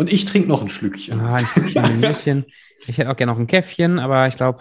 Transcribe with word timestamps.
Und 0.00 0.10
ich 0.10 0.24
trinke 0.24 0.48
noch 0.48 0.62
ein 0.62 0.70
Schlückchen. 0.70 1.20
Ah, 1.20 1.34
ein 1.34 1.46
Schlückchen, 1.46 1.84
ein 1.84 2.00
Nüsschen. 2.00 2.46
Ich 2.86 2.96
hätte 2.96 3.10
auch 3.10 3.16
gerne 3.16 3.32
noch 3.32 3.38
ein 3.38 3.46
Käffchen, 3.46 3.98
aber 3.98 4.26
ich 4.28 4.34
glaube, 4.34 4.60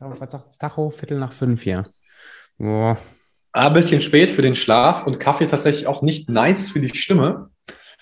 was 0.00 0.18
sagt 0.18 0.48
das 0.48 0.58
Tacho? 0.58 0.90
Viertel 0.90 1.20
nach 1.20 1.32
fünf 1.32 1.62
hier. 1.62 1.86
Boah. 2.58 2.98
Ah, 3.52 3.68
ein 3.68 3.74
bisschen 3.74 4.02
spät 4.02 4.32
für 4.32 4.42
den 4.42 4.56
Schlaf 4.56 5.06
und 5.06 5.20
Kaffee 5.20 5.46
tatsächlich 5.46 5.86
auch 5.86 6.02
nicht 6.02 6.28
nice 6.30 6.68
für 6.68 6.80
die 6.80 6.88
Stimme. 6.88 7.50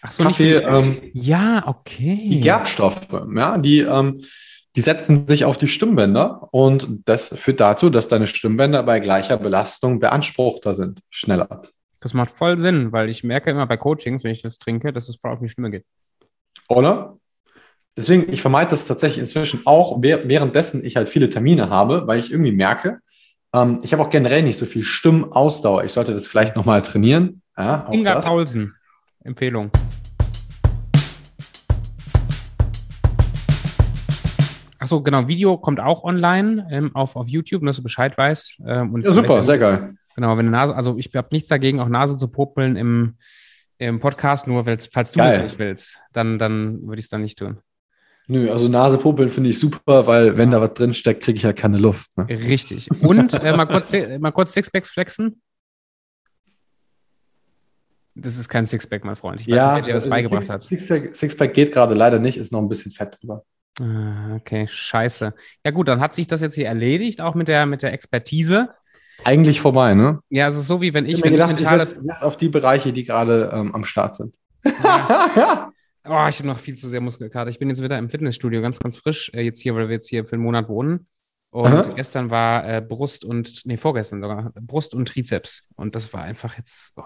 Ach 0.01 0.11
so, 0.11 0.23
Kaffee, 0.23 0.55
ähm, 0.55 1.03
ja, 1.13 1.65
okay. 1.67 2.27
Die 2.31 2.41
Gerbstoffe, 2.41 3.09
ja, 3.37 3.59
die, 3.59 3.81
ähm, 3.81 4.25
die 4.75 4.81
setzen 4.81 5.29
sich 5.29 5.45
auf 5.45 5.59
die 5.59 5.69
Stimmbänder 5.69 6.49
und 6.51 7.03
das 7.05 7.37
führt 7.37 7.61
dazu, 7.61 7.91
dass 7.91 8.09
deine 8.09 8.27
Stimmbänder 8.27 8.83
bei 8.85 9.01
gleicher 9.01 9.37
Belastung 9.37 10.01
beanspruchter 10.01 10.75
sind, 10.75 11.03
schneller. 11.11 11.61
Das 12.01 12.15
macht 12.15 12.31
voll 12.31 12.59
Sinn, 12.59 12.91
weil 12.91 13.11
ich 13.11 13.23
merke 13.23 13.51
immer 13.51 13.67
bei 13.67 13.77
Coachings, 13.77 14.25
wenn 14.25 14.33
ich 14.33 14.41
das 14.41 14.57
trinke, 14.57 14.95
dass 14.95 15.11
es 15.11 15.17
voll 15.17 15.33
auf 15.33 15.41
die 15.41 15.51
Stimme 15.51 15.71
geht. 15.71 15.85
Oder? 16.73 17.19
Deswegen, 17.97 18.33
ich 18.33 18.41
vermeide 18.41 18.71
das 18.71 18.87
tatsächlich 18.87 19.19
inzwischen 19.19 19.61
auch, 19.67 20.01
währenddessen 20.01 20.83
ich 20.85 20.97
halt 20.97 21.11
viele 21.11 21.29
Termine 21.29 21.69
habe, 21.69 22.07
weil 22.07 22.19
ich 22.19 22.31
irgendwie 22.31 22.53
merke, 22.53 23.01
ähm, 23.55 23.81
ich 23.83 23.93
habe 23.93 24.03
auch 24.03 24.09
generell 24.09 24.43
nicht 24.43 24.57
so 24.57 24.65
viel 24.65 24.83
Stimmausdauer. 24.83 25.85
Ich 25.85 25.93
sollte 25.93 26.15
das 26.15 26.27
vielleicht 26.27 26.57
nochmal 26.57 26.81
trainieren. 26.81 27.43
Ja, 27.59 27.87
Inga 27.93 28.15
das. 28.15 28.25
Paulsen, 28.25 28.75
Empfehlung. 29.23 29.71
Achso, 34.79 35.03
genau, 35.03 35.29
Video 35.29 35.59
kommt 35.59 35.79
auch 35.79 36.03
online 36.03 36.67
ähm, 36.71 36.97
auf, 36.97 37.15
auf 37.15 37.29
YouTube, 37.29 37.65
dass 37.67 37.77
du 37.77 37.83
Bescheid 37.83 38.17
weißt. 38.17 38.61
Ähm, 38.67 39.03
ja, 39.05 39.13
super, 39.13 39.43
sehr 39.43 39.59
geil. 39.59 39.95
Genau, 40.17 40.37
wenn 40.39 40.47
du 40.47 40.53
Nase, 40.53 40.75
also 40.75 40.97
ich 40.97 41.15
habe 41.15 41.29
nichts 41.31 41.49
dagegen, 41.49 41.79
auch 41.79 41.89
Nase 41.89 42.17
zu 42.17 42.29
popeln 42.29 42.77
im, 42.77 43.17
im 43.89 44.01
Podcast, 44.01 44.47
nur 44.47 44.65
falls 44.65 45.13
du 45.13 45.21
es 45.21 45.43
nicht 45.43 45.59
willst, 45.59 46.01
dann, 46.13 46.39
dann 46.39 46.83
würde 46.87 46.99
ich 46.99 47.07
es 47.07 47.11
dann 47.11 47.23
nicht 47.23 47.39
tun. 47.39 47.59
Nö, 48.29 48.51
also 48.51 48.69
Nase 48.69 48.99
popeln 48.99 49.31
finde 49.31 49.51
ich 49.51 49.59
super, 49.59 50.07
weil 50.07 50.39
wenn 50.39 50.51
da 50.51 50.61
was 50.61 50.75
drin 50.75 50.95
steckt, 50.95 51.23
kriege 51.25 51.37
ich 51.37 51.43
ja 51.43 51.53
keine 51.53 51.79
Luft. 51.79 52.17
Ne? 52.17 52.29
Richtig. 52.29 52.89
Und 53.03 53.35
äh, 53.43 53.57
mal 53.57 53.67
kurz, 53.67 53.93
mal 54.21 54.31
kurz 54.31 54.53
Sixpacks 54.53 54.91
flexen. 54.91 55.43
Das 58.15 58.37
ist 58.37 58.49
kein 58.49 58.67
Sixpack, 58.67 59.05
mein 59.05 59.17
Freund. 59.17 59.41
Ich 59.41 59.49
weiß 59.49 59.57
ja, 59.57 59.75
nicht, 59.75 59.87
wer 59.87 59.89
dir 59.89 59.95
das 59.95 60.09
beigebracht 60.09 60.43
Six, 60.43 60.53
hat. 60.53 60.63
Sixpack, 60.63 61.17
Sixpack 61.17 61.55
geht 61.55 61.73
gerade 61.73 61.95
leider 61.95 62.19
nicht, 62.19 62.37
ist 62.37 62.53
noch 62.53 62.61
ein 62.61 62.69
bisschen 62.69 62.93
fett 62.93 63.19
drüber. 63.21 63.45
Ah, 63.81 64.35
okay, 64.37 64.69
scheiße. 64.69 65.33
Ja 65.65 65.71
gut, 65.71 65.89
dann 65.89 66.01
hat 66.01 66.15
sich 66.15 66.27
das 66.27 66.43
jetzt 66.43 66.55
hier 66.55 66.67
erledigt, 66.67 67.23
auch 67.23 67.35
mit 67.35 67.49
der, 67.49 67.65
mit 67.65 67.83
der 67.83 67.93
Expertise. 67.93 68.69
Eigentlich 69.25 69.61
vorbei, 69.61 69.95
ne? 69.95 70.21
Ja, 70.31 70.49
es 70.49 70.57
ist 70.57 70.67
so, 70.67 70.81
wie 70.81 70.95
wenn 70.95 71.07
ich, 71.07 71.19
ich 71.19 71.25
wenn 71.25 71.33
gedacht, 71.33 71.53
ich 71.53 71.59
mentale... 71.59 71.83
Ich 71.83 71.89
setze 71.89 72.27
auf 72.27 72.37
die 72.37 72.49
Bereiche, 72.49 72.93
die 72.93 73.05
gerade 73.05 73.51
ähm, 73.53 73.75
am 73.75 73.85
Start 73.85 74.17
sind. 74.17 74.37
Ja. 74.65 75.73
oh, 76.05 76.27
ich 76.29 76.39
habe 76.39 76.47
noch 76.47 76.59
viel 76.59 76.77
zu 76.77 76.89
sehr 76.89 77.01
Muskelkater. 77.01 77.49
Ich 77.51 77.59
bin 77.59 77.69
jetzt 77.69 77.83
wieder 77.83 77.99
im 77.99 78.09
Fitnessstudio, 78.09 78.61
ganz, 78.63 78.79
ganz 78.79 78.97
frisch, 78.97 79.31
äh, 79.35 79.43
jetzt 79.43 79.61
hier, 79.61 79.75
weil 79.75 79.89
wir 79.89 79.95
jetzt 79.95 80.09
hier 80.09 80.25
für 80.25 80.35
einen 80.35 80.43
Monat 80.43 80.69
wohnen. 80.69 81.07
Und 81.51 81.73
Aha. 81.73 81.93
gestern 81.95 82.31
war 82.31 82.67
äh, 82.67 82.81
Brust 82.81 83.25
und, 83.25 83.67
nee, 83.67 83.77
vorgestern 83.77 84.23
sogar, 84.23 84.53
Brust 84.61 84.95
und 84.95 85.07
Trizeps. 85.07 85.69
Und 85.77 85.95
das 85.95 86.13
war 86.13 86.23
einfach 86.23 86.57
jetzt, 86.57 86.93
oh. 86.97 87.05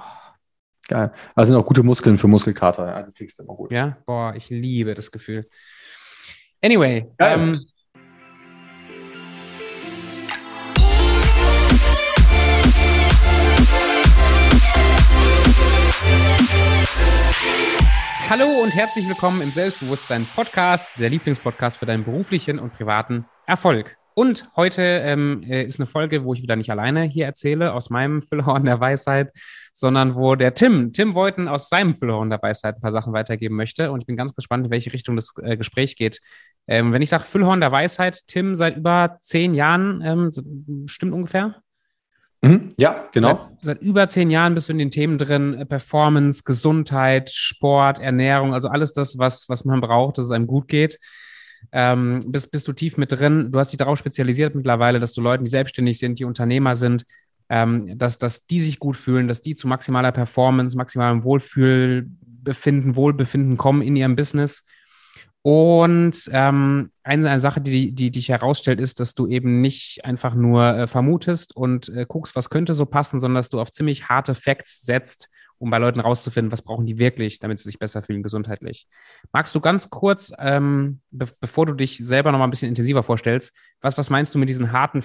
Geil. 0.89 1.13
Also 1.35 1.53
sind 1.53 1.61
auch 1.61 1.67
gute 1.67 1.83
Muskeln 1.83 2.17
für 2.17 2.29
Muskelkater. 2.29 2.87
Ja, 2.87 3.03
die 3.03 3.13
kriegst 3.13 3.39
du 3.39 3.43
immer 3.43 3.55
gut. 3.55 3.73
Ja, 3.73 3.97
boah, 4.07 4.35
ich 4.37 4.51
liebe 4.51 4.95
das 4.95 5.11
Gefühl. 5.11 5.45
Anyway. 6.63 7.07
Ähm, 7.19 7.67
Hallo 18.29 18.61
und 18.61 18.75
herzlich 18.75 19.09
willkommen 19.09 19.41
im 19.41 19.51
Selbstbewusstsein 19.51 20.27
Podcast, 20.35 20.91
der 20.99 21.11
Lieblingspodcast 21.11 21.77
für 21.77 21.87
deinen 21.87 22.03
beruflichen 22.03 22.59
und 22.59 22.73
privaten 22.73 23.25
Erfolg. 23.47 23.97
Und 24.15 24.49
heute 24.57 24.83
ähm, 24.83 25.45
äh, 25.45 25.63
ist 25.63 25.79
eine 25.79 25.87
Folge, 25.87 26.25
wo 26.25 26.35
ich 26.35 26.43
wieder 26.43 26.57
nicht 26.57 26.71
alleine 26.71 27.05
hier 27.05 27.25
erzähle, 27.25 27.73
aus 27.73 27.89
meinem 27.89 28.23
Füllhorn 28.29 28.65
der 28.65 28.81
Weisheit, 28.81 29.31
sondern 29.73 30.17
wo 30.17 30.35
der 30.35 30.55
Tim, 30.55 30.93
Tim 30.93 31.15
Woiten 31.15 31.47
aus 31.47 31.69
seinem 31.69 31.95
Füllhorn 31.95 32.29
der 32.29 32.43
Weisheit 32.43 32.75
ein 32.75 32.81
paar 32.81 32.91
Sachen 32.91 33.13
weitergeben 33.13 33.55
möchte. 33.55 33.93
Und 33.93 34.01
ich 34.01 34.07
bin 34.07 34.17
ganz 34.17 34.35
gespannt, 34.35 34.67
in 34.67 34.73
welche 34.73 34.93
Richtung 34.93 35.15
das 35.15 35.33
äh, 35.41 35.57
Gespräch 35.57 35.95
geht. 35.95 36.19
Ähm, 36.67 36.93
wenn 36.93 37.03
ich 37.03 37.11
sage 37.11 37.23
Füllhorn 37.23 37.61
der 37.61 37.71
Weisheit, 37.71 38.27
Tim, 38.27 38.57
seit 38.57 38.77
über 38.77 39.19
zehn 39.21 39.55
Jahren, 39.55 40.03
ähm, 40.03 40.89
stimmt 40.89 41.13
ungefähr? 41.13 41.63
Mhm, 42.49 42.75
ja, 42.77 43.09
genau. 43.13 43.51
Seit, 43.61 43.79
seit, 43.79 43.83
über 43.83 44.07
zehn 44.09 44.31
Jahren 44.31 44.55
bist 44.55 44.69
du 44.69 44.73
in 44.73 44.79
den 44.79 44.91
Themen 44.91 45.19
drin, 45.19 45.55
äh, 45.55 45.67
Performance, 45.67 46.43
Gesundheit, 46.45 47.31
Sport, 47.31 47.99
Ernährung, 47.99 48.55
also 48.55 48.69
alles 48.69 48.93
das, 48.93 49.19
was, 49.19 49.49
was 49.49 49.65
man 49.65 49.81
braucht, 49.81 50.19
dass 50.19 50.27
es 50.27 50.31
einem 50.31 50.47
gut 50.47 50.69
geht 50.69 50.99
ähm, 51.73 52.25
bist, 52.29 52.51
bist 52.51 52.69
du 52.69 52.73
tief 52.73 52.97
mit 52.97 53.13
drin. 53.13 53.51
Du 53.51 53.59
hast 53.59 53.73
dich 53.73 53.79
darauf 53.79 53.99
spezialisiert 53.99 54.55
mittlerweile, 54.55 55.01
dass 55.01 55.13
du 55.13 55.21
Leuten, 55.21 55.45
die 55.45 55.51
selbstständig 55.51 55.99
sind, 55.99 56.19
die 56.19 56.25
Unternehmer 56.25 56.77
sind, 56.77 57.05
ähm, 57.49 57.99
dass, 57.99 58.19
dass 58.19 58.47
die 58.47 58.61
sich 58.61 58.79
gut 58.79 58.97
fühlen, 58.97 59.29
dass 59.29 59.41
die 59.41 59.55
zu 59.55 59.69
maximaler 59.69 60.13
Performance, 60.13 60.77
maximalem 60.77 61.25
Wohlfühlbefinden, 61.25 62.97
Wohlbefinden 62.97 63.57
kommen 63.57 63.83
in 63.83 63.97
ihrem 63.97 64.17
Business. 64.17 64.65
Und 65.47 66.29
ähm, 66.33 66.91
eine, 67.05 67.31
eine 67.31 67.39
Sache, 67.39 67.61
die, 67.61 67.93
die, 67.93 68.11
dich 68.11 68.31
herausstellt, 68.31 68.81
ist, 68.81 68.99
dass 68.99 69.15
du 69.15 69.29
eben 69.29 69.61
nicht 69.61 70.05
einfach 70.05 70.35
nur 70.35 70.77
äh, 70.77 70.87
vermutest 70.89 71.55
und 71.55 71.89
äh, 71.89 72.05
guckst, 72.09 72.35
was 72.35 72.51
könnte 72.51 72.75
so 72.75 72.85
passen, 72.85 73.21
sondern 73.21 73.37
dass 73.37 73.49
du 73.49 73.61
auf 73.61 73.71
ziemlich 73.71 74.09
harte 74.09 74.35
Facts 74.35 74.83
setzt 74.83 75.29
um 75.61 75.71
bei 75.71 75.79
Leuten 75.79 76.01
rauszufinden, 76.01 76.51
was 76.51 76.63
brauchen 76.63 76.85
die 76.85 76.99
wirklich, 76.99 77.39
damit 77.39 77.61
sie 77.61 77.69
sich 77.69 77.79
besser 77.79 78.03
fühlen 78.03 78.25
gesundheitlich. 78.25 78.89
Magst 79.33 79.55
du 79.55 79.61
ganz 79.61 79.89
kurz, 79.89 80.33
ähm, 80.41 81.01
be 81.13 81.29
bevor 81.41 81.65
du 81.65 81.75
dich 81.75 81.99
selber 81.99 82.33
noch 82.33 82.41
mal 82.41 82.45
ein 82.49 82.51
bisschen 82.51 82.69
intensiver 82.69 83.05
vorstellst, 83.05 83.55
was, 83.81 83.97
was 83.97 84.11
meinst 84.11 84.35
du 84.35 84.41
mit 84.41 84.49
diesen 84.49 84.73
harten 84.73 85.05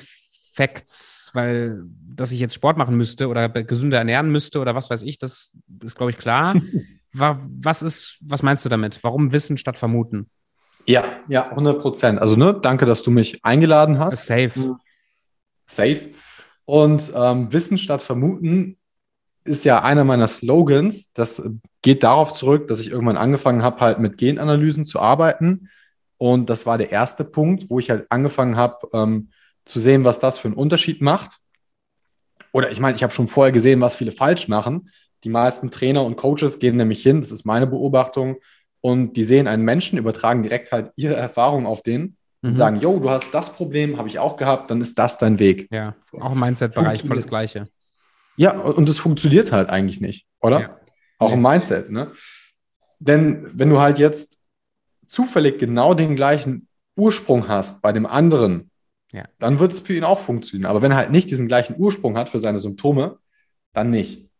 Facts, 0.56 1.29
weil, 1.34 1.84
dass 2.16 2.31
ich 2.31 2.40
jetzt 2.40 2.56
Sport 2.56 2.78
machen 2.78 2.97
müsste 2.97 3.28
oder 3.28 3.47
gesünder 3.47 4.00
ernähren 4.00 4.31
müsste 4.31 4.59
oder 4.59 4.73
was 4.73 4.90
weiß 4.90 5.03
ich, 5.03 5.19
das 5.19 5.56
ist, 5.84 5.96
glaube 5.96 6.09
ich, 6.09 6.18
klar. 6.18 6.56
was 7.14 7.82
ist, 7.82 8.18
was 8.22 8.44
meinst 8.44 8.64
du 8.66 8.70
damit? 8.70 9.04
Warum 9.04 9.32
Wissen 9.32 9.58
statt 9.58 9.78
Vermuten? 9.78 10.30
Ja, 10.86 11.04
ja, 11.28 11.50
100 11.50 11.80
Prozent. 11.80 12.20
Also, 12.20 12.36
ne, 12.36 12.58
danke, 12.60 12.86
dass 12.86 13.04
du 13.04 13.12
mich 13.12 13.44
eingeladen 13.44 14.00
hast. 14.00 14.26
Safe. 14.26 14.78
Safe. 15.68 16.10
Und 16.66 17.12
ähm, 17.16 17.52
Wissen 17.52 17.78
statt 17.78 18.02
Vermuten 18.02 18.78
ist 19.44 19.66
ja 19.66 19.82
einer 19.82 20.04
meiner 20.04 20.28
Slogans. 20.28 21.12
Das 21.14 21.42
geht 21.82 22.04
darauf 22.04 22.34
zurück, 22.34 22.68
dass 22.68 22.80
ich 22.80 22.92
irgendwann 22.92 23.18
angefangen 23.18 23.64
habe, 23.64 23.80
halt 23.80 24.00
mit 24.00 24.18
Genanalysen 24.18 24.86
zu 24.86 25.00
arbeiten. 25.00 25.70
Und 26.18 26.50
das 26.50 26.66
war 26.66 26.78
der 26.78 26.92
erste 26.92 27.24
Punkt, 27.24 27.70
wo 27.70 27.80
ich 27.80 27.90
halt 27.90 28.06
angefangen 28.10 28.56
habe, 28.56 28.88
ähm, 28.94 29.32
zu 29.66 29.80
sehen, 29.80 30.04
was 30.04 30.20
das 30.20 30.40
für 30.40 30.48
einen 30.48 30.58
Unterschied 30.58 31.02
macht. 31.02 31.40
Oder 32.52 32.72
ich 32.72 32.80
meine, 32.80 32.96
ich 32.96 33.04
habe 33.04 33.14
schon 33.14 33.28
vorher 33.28 33.52
gesehen, 33.52 33.82
was 33.82 33.96
viele 33.96 34.12
falsch 34.12 34.48
machen. 34.48 34.90
Die 35.24 35.30
meisten 35.30 35.72
Trainer 35.72 36.04
und 36.04 36.18
Coaches 36.18 36.59
gehen 36.59 36.78
nämlich 36.78 37.04
hin, 37.04 37.22
das 37.22 37.32
ist 37.32 37.46
meine 37.46 37.68
Beobachtung, 37.68 38.38
und 38.82 39.14
die 39.14 39.24
sehen 39.24 39.48
einen 39.48 39.64
Menschen, 39.64 40.00
übertragen 40.00 40.44
direkt 40.44 40.72
halt 40.72 40.92
ihre 40.96 41.16
Erfahrung 41.16 41.68
auf 41.68 41.84
den 41.84 42.18
und 42.42 42.52
mhm. 42.52 42.54
sagen, 42.54 42.80
yo, 42.80 43.00
du 43.00 43.09
hast 43.09 43.32
das 43.32 43.54
Problem, 43.54 43.98
habe 43.98 44.08
ich 44.08 44.18
auch 44.18 44.38
gehabt, 44.38 44.72
dann 44.72 44.82
ist 44.82 44.98
das 44.98 45.20
dein 45.20 45.38
Weg. 45.38 45.68
Ja, 45.72 45.96
so. 46.09 46.20
auch 46.20 46.32
im 46.32 46.40
Mindset-Bereich 46.40 47.04
voll 47.04 47.16
das 47.16 47.28
Gleiche. 47.28 47.68
Ja, 48.38 48.58
und 48.58 48.90
es 48.90 48.98
funktioniert 48.98 49.52
halt 49.52 49.70
eigentlich 49.70 50.02
nicht, 50.02 50.26
oder? 50.40 50.62
Ja. 50.62 50.78
Auch 51.20 51.34
im 51.34 51.42
Mindset, 51.42 51.92
ne? 51.92 52.12
Denn 52.98 53.48
wenn 53.53 53.70
du 53.70 53.80
halt 53.80 54.00
jetzt 54.00 54.40
zufällig 55.06 55.59
genau 55.59 55.94
den 55.94 56.16
gleichen 56.16 56.68
Ursprung 56.96 57.48
hast 57.48 57.82
bei 57.84 57.92
dem 57.92 58.08
anderen, 58.08 58.72
ja. 59.12 59.26
dann 59.38 59.59
wird 59.59 59.74
es 59.74 59.80
für 59.82 59.94
ihn 59.94 60.03
auch 60.03 60.20
funktionieren. 60.20 60.70
Aber 60.70 60.82
wenn 60.82 60.92
er 60.92 60.98
halt 60.98 61.12
nicht 61.12 61.30
diesen 61.30 61.48
gleichen 61.48 61.76
Ursprung 61.78 62.18
hat 62.18 62.30
für 62.30 62.40
seine 62.40 62.59
Symptome, 62.59 63.20
dann 63.74 63.92
nicht. 63.92 64.31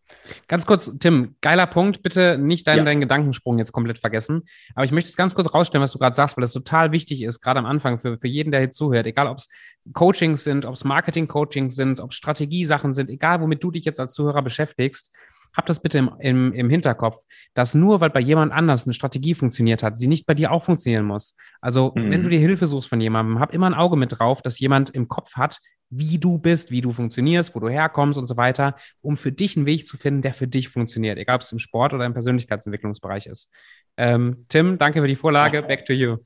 Ganz 0.48 0.66
kurz, 0.66 0.92
Tim, 1.00 1.36
geiler 1.42 1.68
Punkt. 1.68 2.04
Bitte 2.04 2.38
nicht 2.38 2.68
deinen, 2.68 2.80
ja. 2.80 2.84
deinen 2.84 3.02
Gedankensprung 3.02 3.58
jetzt 3.58 3.72
komplett 3.72 4.00
vergessen. 4.00 4.44
Aber 4.76 4.86
ich 4.86 4.92
möchte 4.92 5.10
es 5.10 5.16
ganz 5.16 5.36
kurz 5.36 5.54
rausstellen, 5.54 5.84
was 5.84 5.92
du 5.92 6.00
gerade 6.00 6.16
sagst, 6.16 6.38
weil 6.38 6.42
das 6.42 6.54
total 6.54 6.92
wichtig 6.92 7.22
ist, 7.22 7.42
gerade 7.42 7.60
am 7.60 7.66
Anfang 7.66 8.00
für, 8.00 8.18
für 8.18 8.28
jeden, 8.28 8.52
der 8.52 8.62
hier 8.62 8.72
zuhört. 8.72 9.08
Egal, 9.08 9.28
ob 9.28 9.38
es 9.38 9.48
Coachings 9.94 10.44
sind, 10.44 10.66
ob 10.66 10.76
es 10.76 10.84
Marketing-Coachings 10.84 11.76
sind, 11.76 12.00
ob 12.00 12.12
es 12.12 12.18
Strategiesachen 12.18 12.94
sind, 12.94 13.10
egal, 13.10 13.42
womit 13.42 13.64
du 13.64 13.72
dich 13.72 13.86
jetzt 13.86 14.00
als 14.00 14.14
Zuhörer 14.14 14.42
beschäftigst, 14.42 15.12
hab 15.56 15.66
das 15.66 15.82
bitte 15.82 15.98
im, 15.98 16.12
im, 16.20 16.54
im 16.54 16.70
Hinterkopf, 16.70 17.24
dass 17.54 17.76
nur 17.76 18.02
weil 18.02 18.10
bei 18.10 18.20
jemand 18.20 18.52
anders 18.52 18.86
eine 18.86 18.94
Strategie 18.94 19.34
funktioniert 19.34 19.84
hat, 19.84 19.98
sie 19.98 20.08
nicht 20.08 20.26
bei 20.26 20.34
dir 20.34 20.52
auch 20.52 20.64
funktionieren 20.64 21.06
muss. 21.06 21.36
Also, 21.62 21.94
mhm. 21.96 22.12
wenn 22.12 22.24
du 22.24 22.30
dir 22.30 22.40
Hilfe 22.40 22.68
suchst 22.68 22.90
von 22.90 23.02
jemandem, 23.02 23.40
hab 23.40 23.54
immer 23.54 23.68
ein 23.68 23.74
Auge 23.74 23.98
mit 23.98 24.20
drauf, 24.20 24.42
dass 24.42 24.60
jemand 24.60 24.90
im 24.92 25.08
Kopf 25.08 25.36
hat, 25.36 25.60
wie 25.92 26.18
du 26.18 26.38
bist, 26.38 26.72
wie 26.72 26.82
du 26.82 26.94
funktionierst, 26.94 27.54
wo 27.54 27.60
du 27.60 27.70
herkommst 27.70 28.18
und 28.18 28.26
so 28.26 28.38
weiter, 28.38 28.76
um 29.02 29.18
für 29.18 29.32
dich 29.32 29.58
einen 29.58 29.66
Weg 29.66 29.86
zu 29.86 29.98
finden, 29.98 30.22
der 30.22 30.34
für 30.34 30.48
dich 30.48 30.70
funktioniert, 30.70 31.18
egal 31.18 31.36
ob 31.36 31.42
es 31.42 31.52
im 31.52 31.60
Sport 31.60 31.94
oder 31.94 32.06
im 32.06 32.14
Persönlichkeitsentwicklungsbereich 32.14 33.28
ist. 33.28 33.52
Ähm, 33.98 34.46
Tim, 34.48 34.78
danke 34.78 35.02
für 35.02 35.08
die 35.08 35.18
Vorlage. 35.18 35.62
Back 35.68 35.86
to 35.86 35.94
you. 35.94 36.18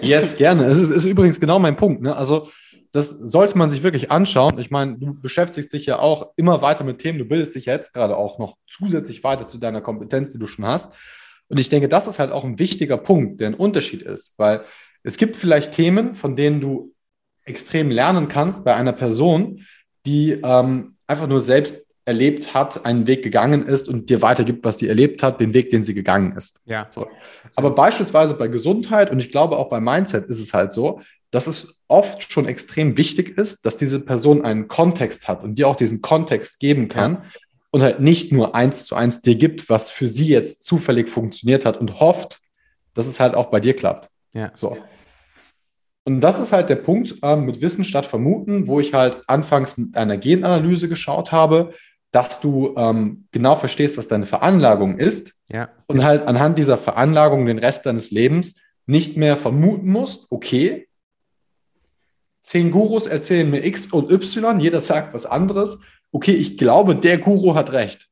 Yes, 0.00 0.36
gerne. 0.36 0.64
Es 0.64 0.80
ist, 0.80 0.90
ist 0.90 1.04
übrigens 1.04 1.40
genau 1.40 1.58
mein 1.58 1.76
Punkt. 1.76 2.02
Ne? 2.02 2.14
Also, 2.14 2.50
das 2.94 3.10
sollte 3.10 3.58
man 3.58 3.70
sich 3.70 3.82
wirklich 3.82 4.12
anschauen. 4.12 4.56
Ich 4.60 4.70
meine, 4.70 4.96
du 4.96 5.20
beschäftigst 5.20 5.72
dich 5.72 5.84
ja 5.84 5.98
auch 5.98 6.28
immer 6.36 6.62
weiter 6.62 6.84
mit 6.84 7.00
Themen. 7.00 7.18
Du 7.18 7.24
bildest 7.24 7.56
dich 7.56 7.66
jetzt 7.66 7.92
gerade 7.92 8.16
auch 8.16 8.38
noch 8.38 8.56
zusätzlich 8.68 9.24
weiter 9.24 9.48
zu 9.48 9.58
deiner 9.58 9.80
Kompetenz, 9.80 10.30
die 10.30 10.38
du 10.38 10.46
schon 10.46 10.64
hast. 10.64 10.92
Und 11.48 11.58
ich 11.58 11.68
denke, 11.68 11.88
das 11.88 12.06
ist 12.06 12.20
halt 12.20 12.30
auch 12.30 12.44
ein 12.44 12.60
wichtiger 12.60 12.96
Punkt, 12.96 13.40
der 13.40 13.48
ein 13.48 13.54
Unterschied 13.54 14.02
ist, 14.02 14.34
weil 14.36 14.60
es 15.02 15.16
gibt 15.16 15.34
vielleicht 15.34 15.72
Themen, 15.72 16.14
von 16.14 16.36
denen 16.36 16.60
du 16.60 16.94
extrem 17.42 17.90
lernen 17.90 18.28
kannst 18.28 18.64
bei 18.64 18.76
einer 18.76 18.92
Person, 18.92 19.66
die 20.06 20.30
ähm, 20.30 20.94
einfach 21.08 21.26
nur 21.26 21.40
selbst 21.40 21.88
erlebt 22.04 22.54
hat, 22.54 22.86
einen 22.86 23.08
Weg 23.08 23.24
gegangen 23.24 23.66
ist 23.66 23.88
und 23.88 24.08
dir 24.08 24.22
weitergibt, 24.22 24.64
was 24.64 24.78
sie 24.78 24.86
erlebt 24.86 25.20
hat, 25.24 25.40
den 25.40 25.52
Weg, 25.52 25.70
den 25.70 25.82
sie 25.82 25.94
gegangen 25.94 26.36
ist. 26.36 26.60
Ja. 26.64 26.86
So. 26.90 27.08
Aber 27.56 27.74
beispielsweise 27.74 28.34
bei 28.34 28.46
Gesundheit 28.46 29.10
und 29.10 29.18
ich 29.18 29.32
glaube 29.32 29.56
auch 29.56 29.68
bei 29.68 29.80
Mindset 29.80 30.26
ist 30.26 30.38
es 30.38 30.54
halt 30.54 30.72
so, 30.72 31.00
dass 31.34 31.48
es 31.48 31.80
oft 31.88 32.32
schon 32.32 32.46
extrem 32.46 32.96
wichtig 32.96 33.36
ist, 33.36 33.66
dass 33.66 33.76
diese 33.76 33.98
Person 33.98 34.44
einen 34.44 34.68
Kontext 34.68 35.26
hat 35.26 35.42
und 35.42 35.58
dir 35.58 35.66
auch 35.66 35.74
diesen 35.74 36.00
Kontext 36.00 36.60
geben 36.60 36.88
kann 36.88 37.14
ja. 37.14 37.22
und 37.72 37.82
halt 37.82 37.98
nicht 37.98 38.30
nur 38.30 38.54
eins 38.54 38.84
zu 38.84 38.94
eins 38.94 39.20
dir 39.20 39.34
gibt, 39.34 39.68
was 39.68 39.90
für 39.90 40.06
sie 40.06 40.28
jetzt 40.28 40.62
zufällig 40.62 41.10
funktioniert 41.10 41.66
hat 41.66 41.76
und 41.76 41.98
hofft, 41.98 42.38
dass 42.94 43.08
es 43.08 43.18
halt 43.18 43.34
auch 43.34 43.46
bei 43.46 43.58
dir 43.58 43.74
klappt. 43.74 44.08
Ja. 44.32 44.52
So. 44.54 44.78
Und 46.04 46.20
das 46.20 46.38
ist 46.38 46.52
halt 46.52 46.70
der 46.70 46.76
Punkt 46.76 47.16
ähm, 47.22 47.46
mit 47.46 47.60
Wissen 47.60 47.82
statt 47.82 48.06
Vermuten, 48.06 48.68
wo 48.68 48.78
ich 48.78 48.94
halt 48.94 49.24
anfangs 49.26 49.76
mit 49.76 49.96
einer 49.96 50.18
Genanalyse 50.18 50.88
geschaut 50.88 51.32
habe, 51.32 51.74
dass 52.12 52.40
du 52.40 52.76
ähm, 52.76 53.26
genau 53.32 53.56
verstehst, 53.56 53.98
was 53.98 54.06
deine 54.06 54.26
Veranlagung 54.26 54.98
ist 55.00 55.34
ja. 55.48 55.70
und 55.88 56.04
halt 56.04 56.28
anhand 56.28 56.58
dieser 56.58 56.78
Veranlagung 56.78 57.44
den 57.46 57.58
Rest 57.58 57.86
deines 57.86 58.12
Lebens 58.12 58.54
nicht 58.86 59.16
mehr 59.16 59.36
vermuten 59.36 59.90
musst, 59.90 60.30
okay, 60.30 60.86
zehn 62.44 62.70
Gurus 62.70 63.06
erzählen 63.06 63.50
mir 63.50 63.64
X 63.64 63.86
und 63.86 64.12
Y, 64.12 64.60
jeder 64.60 64.80
sagt 64.80 65.12
was 65.12 65.26
anderes, 65.26 65.80
okay, 66.12 66.32
ich 66.32 66.56
glaube, 66.56 66.94
der 66.94 67.18
Guru 67.18 67.54
hat 67.54 67.72
recht. 67.72 68.08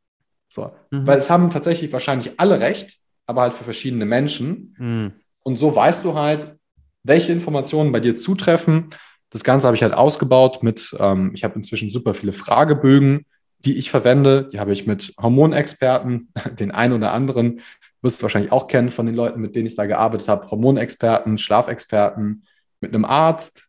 So. 0.49 0.73
Mhm. 0.91 1.07
Weil 1.07 1.19
es 1.19 1.31
haben 1.31 1.51
tatsächlich 1.51 1.93
wahrscheinlich 1.93 2.41
alle 2.41 2.59
recht, 2.59 2.99
aber 3.27 3.43
halt 3.43 3.55
für 3.55 3.65
verschiedene 3.65 4.05
Menschen. 4.05 4.75
Mhm. 4.79 5.13
Und 5.45 5.57
so 5.57 5.75
weißt 5.75 6.05
du 6.05 6.15
halt, 6.15 6.57
welche 7.05 7.33
Informationen 7.33 7.93
bei 7.93 8.01
dir 8.01 8.17
zutreffen. 8.17 8.91
Das 9.31 9.45
Ganze 9.45 9.67
habe 9.67 9.77
ich 9.77 9.83
halt 9.83 9.95
ausgebaut 9.95 10.63
mit, 10.63 10.95
ähm, 10.99 11.33
ich 11.35 11.45
habe 11.45 11.55
inzwischen 11.55 11.91
super 11.91 12.15
viele 12.15 12.33
Fragebögen, 12.33 13.27
die 13.61 13.79
ich 13.79 13.91
verwende. 13.91 14.49
Die 14.53 14.61
habe 14.61 14.73
ich 14.73 14.87
mit 14.87 15.15
Hormonexperten, 15.21 16.29
den 16.59 16.71
einen 16.71 16.95
oder 16.95 17.13
anderen, 17.13 17.61
wirst 18.03 18.21
du 18.21 18.23
wahrscheinlich 18.25 18.53
auch 18.53 18.67
kennen 18.67 18.91
von 18.91 19.07
den 19.07 19.15
Leuten, 19.15 19.41
mit 19.41 19.55
denen 19.55 19.67
ich 19.67 19.77
da 19.77 19.87
gearbeitet 19.87 20.29
habe, 20.29 20.51
Hormonexperten, 20.51 21.39
Schlafexperten, 21.39 22.45
mit 22.81 22.95
einem 22.95 23.05
Arzt, 23.05 23.69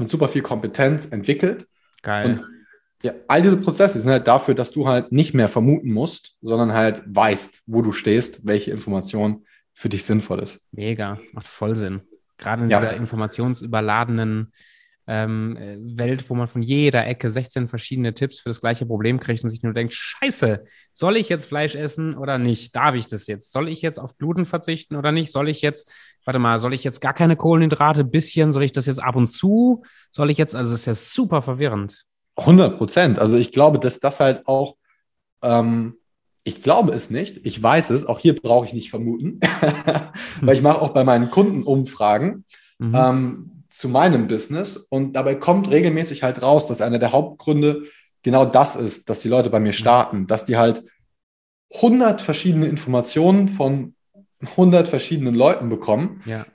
mit 0.00 0.10
super 0.10 0.28
viel 0.28 0.42
Kompetenz 0.42 1.06
entwickelt. 1.06 1.66
Geil. 2.02 2.30
Und 2.30 2.44
ja, 3.02 3.12
all 3.28 3.42
diese 3.42 3.56
Prozesse 3.56 4.00
sind 4.00 4.10
halt 4.10 4.26
dafür, 4.26 4.54
dass 4.54 4.72
du 4.72 4.88
halt 4.88 5.12
nicht 5.12 5.34
mehr 5.34 5.48
vermuten 5.48 5.92
musst, 5.92 6.36
sondern 6.40 6.72
halt 6.72 7.02
weißt, 7.06 7.62
wo 7.66 7.82
du 7.82 7.92
stehst, 7.92 8.44
welche 8.44 8.72
Information 8.72 9.44
für 9.72 9.88
dich 9.88 10.04
sinnvoll 10.04 10.40
ist. 10.40 10.60
Mega, 10.72 11.20
macht 11.32 11.46
voll 11.46 11.76
Sinn. 11.76 12.00
Gerade 12.36 12.64
in 12.64 12.70
ja. 12.70 12.80
dieser 12.80 12.94
informationsüberladenen 12.94 14.52
ähm, 15.06 15.56
Welt, 15.96 16.28
wo 16.28 16.34
man 16.34 16.48
von 16.48 16.62
jeder 16.62 17.06
Ecke 17.06 17.30
16 17.30 17.68
verschiedene 17.68 18.12
Tipps 18.12 18.40
für 18.40 18.50
das 18.50 18.60
gleiche 18.60 18.84
Problem 18.84 19.18
kriegt 19.18 19.42
und 19.42 19.48
sich 19.48 19.62
nur 19.62 19.72
denkt, 19.72 19.94
scheiße, 19.94 20.64
soll 20.92 21.16
ich 21.16 21.28
jetzt 21.30 21.46
Fleisch 21.46 21.74
essen 21.74 22.16
oder 22.16 22.36
nicht? 22.36 22.76
Darf 22.76 22.94
ich 22.94 23.06
das 23.06 23.26
jetzt? 23.26 23.50
Soll 23.50 23.68
ich 23.68 23.80
jetzt 23.80 23.98
auf 23.98 24.18
Gluten 24.18 24.44
verzichten 24.44 24.96
oder 24.96 25.10
nicht? 25.10 25.32
Soll 25.32 25.48
ich 25.48 25.62
jetzt, 25.62 25.90
warte 26.28 26.38
mal, 26.38 26.60
soll 26.60 26.74
ich 26.74 26.84
jetzt 26.84 27.00
gar 27.00 27.14
keine 27.14 27.36
Kohlenhydrate, 27.36 28.04
bisschen? 28.04 28.52
Soll 28.52 28.62
ich 28.62 28.72
das 28.72 28.84
jetzt 28.84 29.02
ab 29.02 29.16
und 29.16 29.28
zu? 29.28 29.82
Soll 30.10 30.28
ich 30.28 30.36
jetzt, 30.36 30.54
also 30.54 30.74
es 30.74 30.80
ist 30.80 30.86
ja 30.86 30.94
super 30.94 31.40
verwirrend. 31.40 32.04
100 32.36 32.76
Prozent. 32.76 33.18
Also 33.18 33.38
ich 33.38 33.50
glaube, 33.50 33.78
dass 33.78 33.98
das 33.98 34.20
halt 34.20 34.46
auch 34.46 34.76
ähm, 35.40 35.94
ich 36.44 36.60
glaube 36.62 36.92
es 36.92 37.08
nicht. 37.08 37.46
Ich 37.46 37.62
weiß 37.62 37.88
es. 37.88 38.04
Auch 38.04 38.18
hier 38.18 38.38
brauche 38.38 38.66
ich 38.66 38.74
nicht 38.74 38.90
vermuten, 38.90 39.40
weil 40.42 40.54
ich 40.54 40.60
mache 40.60 40.82
auch 40.82 40.90
bei 40.90 41.02
meinen 41.02 41.30
Kunden 41.30 41.62
Umfragen 41.62 42.44
mhm. 42.78 42.94
ähm, 42.94 43.64
zu 43.70 43.88
meinem 43.88 44.28
Business 44.28 44.76
und 44.76 45.14
dabei 45.14 45.34
kommt 45.34 45.70
regelmäßig 45.70 46.22
halt 46.22 46.42
raus, 46.42 46.66
dass 46.66 46.82
einer 46.82 46.98
der 46.98 47.12
Hauptgründe 47.12 47.84
genau 48.22 48.44
das 48.44 48.76
ist, 48.76 49.08
dass 49.08 49.20
die 49.20 49.30
Leute 49.30 49.48
bei 49.48 49.60
mir 49.60 49.72
starten, 49.72 50.26
dass 50.26 50.44
die 50.44 50.58
halt 50.58 50.84
100 51.74 52.20
verschiedene 52.20 52.66
Informationen 52.66 53.48
von 53.48 53.94
100 54.40 54.88
verschiedenen 54.88 55.34
Leuten 55.34 55.68
bekommen. 55.68 56.22
Ja. 56.26 56.46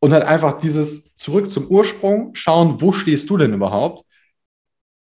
Und 0.00 0.12
halt 0.12 0.24
einfach 0.24 0.60
dieses 0.60 1.16
zurück 1.16 1.50
zum 1.50 1.66
Ursprung 1.68 2.34
schauen, 2.34 2.80
wo 2.80 2.92
stehst 2.92 3.30
du 3.30 3.36
denn 3.36 3.54
überhaupt? 3.54 4.04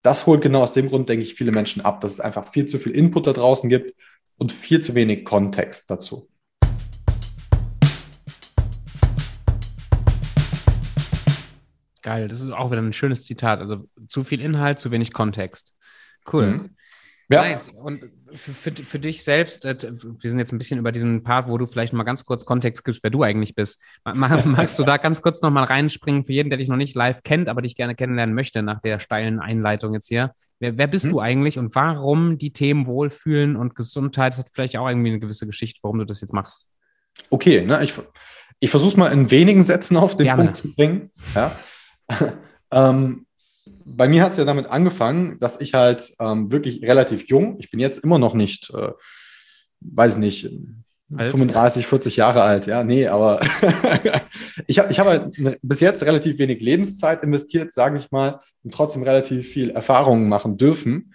das 0.04 0.26
holt 0.26 0.42
genau 0.42 0.60
aus 0.62 0.74
dem 0.74 0.90
Grund, 0.90 1.08
denke 1.08 1.24
ich, 1.24 1.34
viele 1.34 1.50
Menschen 1.50 1.80
ab, 1.80 2.02
dass 2.02 2.12
es 2.12 2.20
einfach 2.20 2.52
viel 2.52 2.66
zu 2.66 2.78
viel 2.78 2.92
Input 2.92 3.26
da 3.26 3.32
draußen 3.32 3.70
gibt 3.70 3.98
und 4.36 4.52
viel 4.52 4.82
zu 4.82 4.94
wenig 4.94 5.24
Kontext 5.24 5.88
dazu. 5.88 6.28
Geil, 12.02 12.28
das 12.28 12.42
ist 12.42 12.50
auch 12.50 12.70
wieder 12.70 12.82
ein 12.82 12.92
schönes 12.92 13.24
Zitat. 13.24 13.60
Also 13.60 13.88
zu 14.06 14.24
viel 14.24 14.42
Inhalt, 14.42 14.78
zu 14.78 14.90
wenig 14.90 15.14
Kontext. 15.14 15.72
Cool. 16.30 16.48
Mhm. 16.48 16.70
Ja. 17.30 17.40
Nice. 17.40 17.70
Und 17.70 18.02
für, 18.34 18.52
für, 18.52 18.72
für 18.72 18.98
dich 18.98 19.24
selbst, 19.24 19.64
äh, 19.64 19.76
wir 19.80 20.30
sind 20.30 20.38
jetzt 20.38 20.52
ein 20.52 20.58
bisschen 20.58 20.78
über 20.78 20.92
diesen 20.92 21.22
Part, 21.22 21.48
wo 21.48 21.58
du 21.58 21.66
vielleicht 21.66 21.92
mal 21.92 22.02
ganz 22.02 22.24
kurz 22.24 22.44
Kontext 22.44 22.84
gibst, 22.84 23.02
wer 23.02 23.10
du 23.10 23.22
eigentlich 23.22 23.54
bist. 23.54 23.80
Magst 24.04 24.78
du 24.78 24.82
da 24.82 24.96
ganz 24.96 25.22
kurz 25.22 25.40
nochmal 25.42 25.64
reinspringen 25.64 26.24
für 26.24 26.32
jeden, 26.32 26.50
der 26.50 26.58
dich 26.58 26.68
noch 26.68 26.76
nicht 26.76 26.94
live 26.94 27.22
kennt, 27.22 27.48
aber 27.48 27.62
dich 27.62 27.76
gerne 27.76 27.94
kennenlernen 27.94 28.34
möchte 28.34 28.62
nach 28.62 28.80
der 28.80 28.98
steilen 28.98 29.40
Einleitung 29.40 29.94
jetzt 29.94 30.08
hier? 30.08 30.32
Wer, 30.60 30.78
wer 30.78 30.86
bist 30.86 31.04
hm. 31.04 31.12
du 31.12 31.20
eigentlich 31.20 31.58
und 31.58 31.74
warum 31.74 32.38
die 32.38 32.52
Themen 32.52 32.86
Wohlfühlen 32.86 33.56
und 33.56 33.74
Gesundheit? 33.74 34.32
Das 34.32 34.38
hat 34.40 34.50
vielleicht 34.52 34.76
auch 34.76 34.88
irgendwie 34.88 35.10
eine 35.10 35.20
gewisse 35.20 35.46
Geschichte, 35.46 35.80
warum 35.82 35.98
du 35.98 36.04
das 36.04 36.20
jetzt 36.20 36.32
machst. 36.32 36.68
Okay, 37.30 37.64
ne, 37.64 37.82
ich, 37.82 37.94
ich 38.60 38.70
versuche 38.70 38.90
es 38.90 38.96
mal 38.96 39.12
in 39.12 39.30
wenigen 39.30 39.64
Sätzen 39.64 39.96
auf 39.96 40.16
den 40.16 40.24
gerne. 40.24 40.44
Punkt 40.44 40.56
zu 40.56 40.74
bringen. 40.74 41.10
Ja. 41.34 41.56
ähm, 42.70 43.26
bei 43.84 44.08
mir 44.08 44.22
hat 44.22 44.32
es 44.32 44.38
ja 44.38 44.44
damit 44.44 44.66
angefangen, 44.66 45.38
dass 45.38 45.60
ich 45.60 45.74
halt 45.74 46.12
ähm, 46.20 46.50
wirklich 46.50 46.82
relativ 46.82 47.28
jung, 47.28 47.56
ich 47.58 47.70
bin 47.70 47.80
jetzt 47.80 47.98
immer 47.98 48.18
noch 48.18 48.34
nicht, 48.34 48.72
äh, 48.74 48.92
weiß 49.80 50.16
nicht, 50.16 50.50
alt. 51.14 51.30
35, 51.30 51.86
40 51.86 52.16
Jahre 52.16 52.42
alt, 52.42 52.66
ja, 52.66 52.82
nee, 52.82 53.06
aber 53.06 53.40
ich 54.66 54.78
habe 54.78 54.90
ich 54.90 54.98
hab 54.98 55.06
halt 55.06 55.38
ne, 55.38 55.58
bis 55.62 55.80
jetzt 55.80 56.04
relativ 56.04 56.38
wenig 56.38 56.60
Lebenszeit 56.60 57.22
investiert, 57.22 57.72
sage 57.72 57.98
ich 57.98 58.10
mal, 58.10 58.40
und 58.62 58.72
trotzdem 58.72 59.02
relativ 59.02 59.46
viel 59.48 59.70
Erfahrungen 59.70 60.28
machen 60.28 60.56
dürfen. 60.56 61.14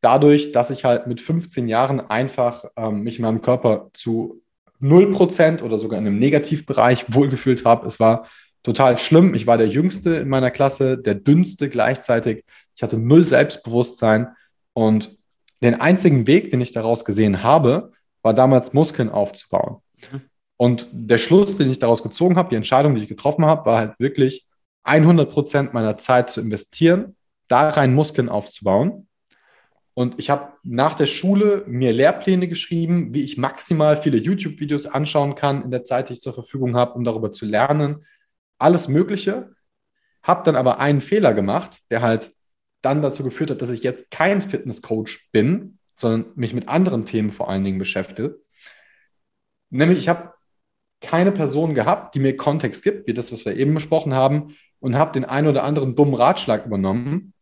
Dadurch, 0.00 0.50
dass 0.50 0.70
ich 0.70 0.84
halt 0.84 1.06
mit 1.06 1.20
15 1.20 1.68
Jahren 1.68 2.00
einfach 2.00 2.64
ähm, 2.76 3.02
mich 3.02 3.18
in 3.18 3.22
meinem 3.22 3.40
Körper 3.40 3.90
zu 3.94 4.42
0% 4.80 5.62
oder 5.62 5.78
sogar 5.78 6.00
in 6.00 6.06
einem 6.06 6.18
Negativbereich 6.18 7.14
wohlgefühlt 7.14 7.64
habe. 7.64 7.86
Es 7.86 8.00
war 8.00 8.26
total 8.62 8.98
schlimm. 8.98 9.34
Ich 9.34 9.46
war 9.46 9.58
der 9.58 9.68
Jüngste 9.68 10.16
in 10.16 10.28
meiner 10.28 10.50
Klasse, 10.50 10.98
der 10.98 11.14
Dünnste 11.14 11.68
gleichzeitig. 11.68 12.44
Ich 12.74 12.82
hatte 12.82 12.98
null 12.98 13.24
Selbstbewusstsein 13.24 14.28
und 14.72 15.16
den 15.62 15.80
einzigen 15.80 16.26
Weg, 16.26 16.50
den 16.50 16.60
ich 16.60 16.72
daraus 16.72 17.04
gesehen 17.04 17.42
habe, 17.42 17.92
war 18.22 18.34
damals 18.34 18.72
Muskeln 18.72 19.10
aufzubauen. 19.10 19.78
Mhm. 20.12 20.22
Und 20.56 20.88
der 20.92 21.18
Schluss, 21.18 21.56
den 21.56 21.70
ich 21.70 21.78
daraus 21.78 22.02
gezogen 22.02 22.36
habe, 22.36 22.50
die 22.50 22.56
Entscheidung, 22.56 22.94
die 22.94 23.02
ich 23.02 23.08
getroffen 23.08 23.44
habe, 23.44 23.66
war 23.66 23.78
halt 23.78 23.94
wirklich 23.98 24.46
100 24.84 25.30
Prozent 25.30 25.74
meiner 25.74 25.98
Zeit 25.98 26.30
zu 26.30 26.40
investieren, 26.40 27.16
da 27.48 27.70
rein 27.70 27.94
Muskeln 27.94 28.28
aufzubauen. 28.28 29.08
Und 29.94 30.18
ich 30.18 30.30
habe 30.30 30.52
nach 30.62 30.94
der 30.94 31.06
Schule 31.06 31.64
mir 31.66 31.92
Lehrpläne 31.92 32.48
geschrieben, 32.48 33.12
wie 33.12 33.22
ich 33.22 33.36
maximal 33.36 33.96
viele 33.96 34.16
YouTube-Videos 34.16 34.86
anschauen 34.86 35.34
kann 35.34 35.62
in 35.62 35.70
der 35.70 35.84
Zeit, 35.84 36.08
die 36.08 36.14
ich 36.14 36.22
zur 36.22 36.32
Verfügung 36.32 36.76
habe, 36.76 36.94
um 36.94 37.04
darüber 37.04 37.30
zu 37.30 37.44
lernen, 37.44 38.04
alles 38.62 38.88
Mögliche, 38.88 39.54
habe 40.22 40.44
dann 40.44 40.56
aber 40.56 40.78
einen 40.78 41.00
Fehler 41.00 41.34
gemacht, 41.34 41.78
der 41.90 42.00
halt 42.00 42.32
dann 42.80 43.02
dazu 43.02 43.22
geführt 43.22 43.50
hat, 43.50 43.62
dass 43.62 43.70
ich 43.70 43.82
jetzt 43.82 44.10
kein 44.10 44.42
Fitnesscoach 44.42 45.30
bin, 45.32 45.78
sondern 45.96 46.32
mich 46.34 46.54
mit 46.54 46.68
anderen 46.68 47.06
Themen 47.06 47.30
vor 47.30 47.48
allen 47.48 47.64
Dingen 47.64 47.78
beschäftige. 47.78 48.40
Nämlich, 49.70 49.98
ich 49.98 50.08
habe 50.08 50.32
keine 51.00 51.32
Person 51.32 51.74
gehabt, 51.74 52.14
die 52.14 52.20
mir 52.20 52.36
Kontext 52.36 52.82
gibt, 52.82 53.06
wie 53.06 53.14
das, 53.14 53.32
was 53.32 53.44
wir 53.44 53.56
eben 53.56 53.74
besprochen 53.74 54.14
haben, 54.14 54.56
und 54.80 54.96
habe 54.96 55.12
den 55.12 55.24
einen 55.24 55.48
oder 55.48 55.64
anderen 55.64 55.94
dummen 55.94 56.14
Ratschlag 56.14 56.66
übernommen. 56.66 57.32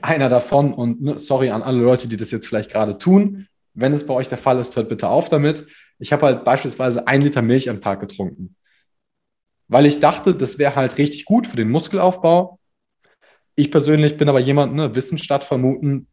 Einer 0.00 0.28
davon, 0.28 0.72
und 0.72 1.02
ne, 1.02 1.18
sorry 1.18 1.50
an 1.50 1.62
alle 1.62 1.80
Leute, 1.80 2.08
die 2.08 2.16
das 2.16 2.30
jetzt 2.30 2.46
vielleicht 2.46 2.70
gerade 2.70 2.98
tun, 2.98 3.48
wenn 3.74 3.92
es 3.92 4.06
bei 4.06 4.14
euch 4.14 4.28
der 4.28 4.38
Fall 4.38 4.58
ist, 4.58 4.76
hört 4.76 4.88
bitte 4.88 5.08
auf 5.08 5.28
damit. 5.28 5.66
Ich 5.98 6.12
habe 6.12 6.26
halt 6.26 6.44
beispielsweise 6.44 7.06
ein 7.06 7.22
Liter 7.22 7.42
Milch 7.42 7.70
am 7.70 7.80
Tag 7.80 8.00
getrunken 8.00 8.56
weil 9.68 9.86
ich 9.86 10.00
dachte, 10.00 10.34
das 10.34 10.58
wäre 10.58 10.74
halt 10.76 10.98
richtig 10.98 11.24
gut 11.24 11.46
für 11.46 11.56
den 11.56 11.70
Muskelaufbau. 11.70 12.58
Ich 13.54 13.70
persönlich 13.70 14.16
bin 14.16 14.28
aber 14.28 14.40
jemand, 14.40 14.74
ne, 14.74 14.94
Wissen 14.94 15.18
statt 15.18 15.44
vermuten, 15.44 16.06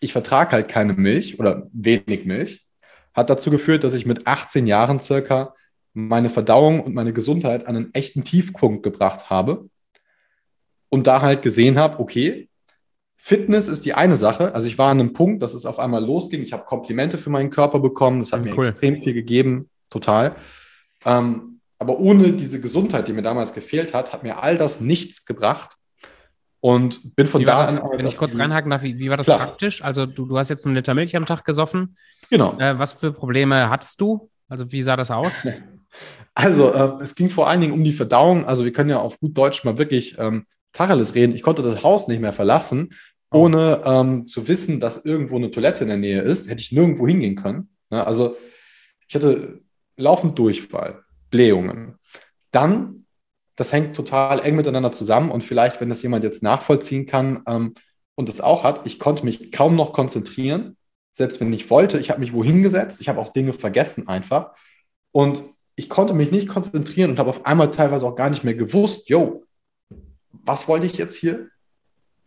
ich 0.00 0.12
vertrage 0.12 0.52
halt 0.52 0.68
keine 0.68 0.92
Milch 0.92 1.38
oder 1.40 1.68
wenig 1.72 2.26
Milch. 2.26 2.66
Hat 3.14 3.30
dazu 3.30 3.50
geführt, 3.50 3.82
dass 3.82 3.94
ich 3.94 4.06
mit 4.06 4.26
18 4.26 4.66
Jahren 4.66 5.00
circa 5.00 5.54
meine 5.94 6.28
Verdauung 6.28 6.80
und 6.80 6.94
meine 6.94 7.14
Gesundheit 7.14 7.66
an 7.66 7.76
einen 7.76 7.94
echten 7.94 8.24
Tiefpunkt 8.24 8.82
gebracht 8.82 9.30
habe 9.30 9.68
und 10.90 11.06
da 11.06 11.22
halt 11.22 11.42
gesehen 11.42 11.78
habe, 11.78 11.98
okay, 11.98 12.48
Fitness 13.16 13.66
ist 13.68 13.84
die 13.84 13.94
eine 13.94 14.16
Sache. 14.16 14.54
Also 14.54 14.68
ich 14.68 14.78
war 14.78 14.90
an 14.90 15.00
einem 15.00 15.12
Punkt, 15.12 15.42
dass 15.42 15.54
es 15.54 15.66
auf 15.66 15.78
einmal 15.80 16.04
losging. 16.04 16.42
Ich 16.42 16.52
habe 16.52 16.64
Komplimente 16.64 17.18
für 17.18 17.30
meinen 17.30 17.50
Körper 17.50 17.80
bekommen. 17.80 18.20
Das 18.20 18.32
hat 18.32 18.44
Mhm, 18.44 18.50
mir 18.50 18.58
cool. 18.58 18.68
extrem 18.68 19.02
viel 19.02 19.14
gegeben, 19.14 19.68
total. 19.90 20.36
Ähm, 21.04 21.55
aber 21.78 21.98
ohne 21.98 22.32
diese 22.32 22.60
Gesundheit, 22.60 23.08
die 23.08 23.12
mir 23.12 23.22
damals 23.22 23.52
gefehlt 23.52 23.94
hat, 23.94 24.12
hat 24.12 24.22
mir 24.22 24.42
all 24.42 24.56
das 24.56 24.80
nichts 24.80 25.24
gebracht. 25.24 25.76
Und 26.60 27.14
bin 27.14 27.26
von 27.26 27.44
da 27.44 27.66
das, 27.66 27.78
an. 27.78 27.90
wenn 27.98 28.06
ich 28.06 28.16
kurz 28.16 28.36
reinhaken 28.36 28.70
darf, 28.70 28.82
wie, 28.82 28.98
wie 28.98 29.10
war 29.10 29.16
das 29.16 29.26
Klar. 29.26 29.38
praktisch? 29.38 29.82
Also 29.82 30.06
du, 30.06 30.26
du 30.26 30.38
hast 30.38 30.48
jetzt 30.48 30.66
einen 30.66 30.74
Liter 30.74 30.94
Milch 30.94 31.14
am 31.14 31.26
Tag 31.26 31.44
gesoffen. 31.44 31.96
Genau. 32.30 32.58
Äh, 32.58 32.78
was 32.78 32.92
für 32.92 33.12
Probleme 33.12 33.70
hattest 33.70 34.00
du? 34.00 34.28
Also 34.48 34.72
wie 34.72 34.82
sah 34.82 34.96
das 34.96 35.10
aus? 35.10 35.32
Also, 36.34 36.70
äh, 36.70 37.02
es 37.02 37.14
ging 37.14 37.30
vor 37.30 37.48
allen 37.48 37.62
Dingen 37.62 37.72
um 37.72 37.82
die 37.82 37.92
Verdauung. 37.92 38.44
Also, 38.44 38.64
wir 38.64 38.72
können 38.72 38.90
ja 38.90 39.00
auf 39.00 39.18
gut 39.18 39.36
Deutsch 39.36 39.64
mal 39.64 39.78
wirklich 39.78 40.18
ähm, 40.18 40.44
Tacheles 40.72 41.14
reden. 41.14 41.34
Ich 41.34 41.40
konnte 41.40 41.62
das 41.62 41.82
Haus 41.82 42.08
nicht 42.08 42.20
mehr 42.20 42.34
verlassen, 42.34 42.90
ohne 43.32 43.80
ähm, 43.86 44.26
zu 44.26 44.46
wissen, 44.46 44.78
dass 44.78 45.06
irgendwo 45.06 45.36
eine 45.36 45.50
Toilette 45.50 45.84
in 45.84 45.88
der 45.88 45.96
Nähe 45.96 46.20
ist. 46.20 46.50
Hätte 46.50 46.60
ich 46.60 46.72
nirgendwo 46.72 47.06
hingehen 47.08 47.36
können. 47.36 47.70
Ne? 47.88 48.06
Also, 48.06 48.36
ich 49.08 49.14
hatte 49.14 49.62
laufend 49.96 50.38
Durchfall, 50.38 51.02
Blähungen. 51.36 51.98
Dann, 52.50 53.04
das 53.56 53.72
hängt 53.72 53.94
total 53.94 54.40
eng 54.40 54.56
miteinander 54.56 54.90
zusammen 54.90 55.30
und 55.30 55.44
vielleicht, 55.44 55.80
wenn 55.82 55.90
das 55.90 56.02
jemand 56.02 56.24
jetzt 56.24 56.42
nachvollziehen 56.42 57.04
kann 57.04 57.42
ähm, 57.46 57.74
und 58.14 58.30
es 58.30 58.40
auch 58.40 58.64
hat, 58.64 58.86
ich 58.86 58.98
konnte 58.98 59.24
mich 59.24 59.52
kaum 59.52 59.76
noch 59.76 59.92
konzentrieren, 59.92 60.78
selbst 61.12 61.38
wenn 61.40 61.52
ich 61.52 61.68
wollte. 61.68 61.98
Ich 61.98 62.08
habe 62.08 62.20
mich 62.20 62.32
wohin 62.32 62.62
gesetzt, 62.62 63.02
ich 63.02 63.10
habe 63.10 63.20
auch 63.20 63.34
Dinge 63.34 63.52
vergessen 63.52 64.08
einfach. 64.08 64.52
Und 65.12 65.44
ich 65.74 65.90
konnte 65.90 66.14
mich 66.14 66.30
nicht 66.30 66.48
konzentrieren 66.48 67.10
und 67.10 67.18
habe 67.18 67.28
auf 67.28 67.44
einmal 67.44 67.70
teilweise 67.70 68.06
auch 68.06 68.16
gar 68.16 68.30
nicht 68.30 68.44
mehr 68.44 68.54
gewusst, 68.54 69.10
yo, 69.10 69.44
was 70.30 70.68
wollte 70.68 70.86
ich 70.86 70.96
jetzt 70.96 71.16
hier? 71.16 71.48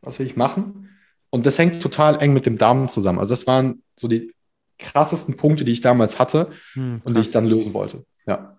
Was 0.02 0.20
will 0.20 0.28
ich 0.28 0.36
machen? 0.36 0.90
Und 1.32 1.48
das 1.48 1.58
hängt 1.58 1.82
total 1.82 2.22
eng 2.22 2.34
mit 2.34 2.46
dem 2.46 2.60
Darm 2.60 2.90
zusammen. 2.90 3.18
Also 3.18 3.32
das 3.32 3.48
waren 3.48 3.82
so 3.96 4.08
die 4.08 4.34
krassesten 4.78 5.36
Punkte, 5.36 5.66
die 5.66 5.72
ich 5.72 5.82
damals 5.82 6.20
hatte 6.20 6.52
Hm, 6.74 7.02
und 7.04 7.16
die 7.16 7.22
ich 7.22 7.32
dann 7.32 7.46
lösen 7.46 7.74
wollte. 7.74 8.06
Ja. 8.26 8.56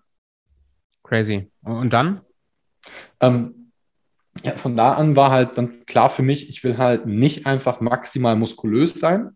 Crazy. 1.11 1.51
Und 1.63 1.91
dann? 1.91 2.21
Ähm, 3.19 3.73
ja, 4.43 4.55
von 4.55 4.77
da 4.77 4.93
an 4.93 5.17
war 5.17 5.29
halt 5.29 5.57
dann 5.57 5.85
klar 5.85 6.09
für 6.09 6.21
mich, 6.21 6.47
ich 6.47 6.63
will 6.63 6.77
halt 6.77 7.05
nicht 7.05 7.45
einfach 7.45 7.81
maximal 7.81 8.37
muskulös 8.37 8.93
sein, 8.93 9.35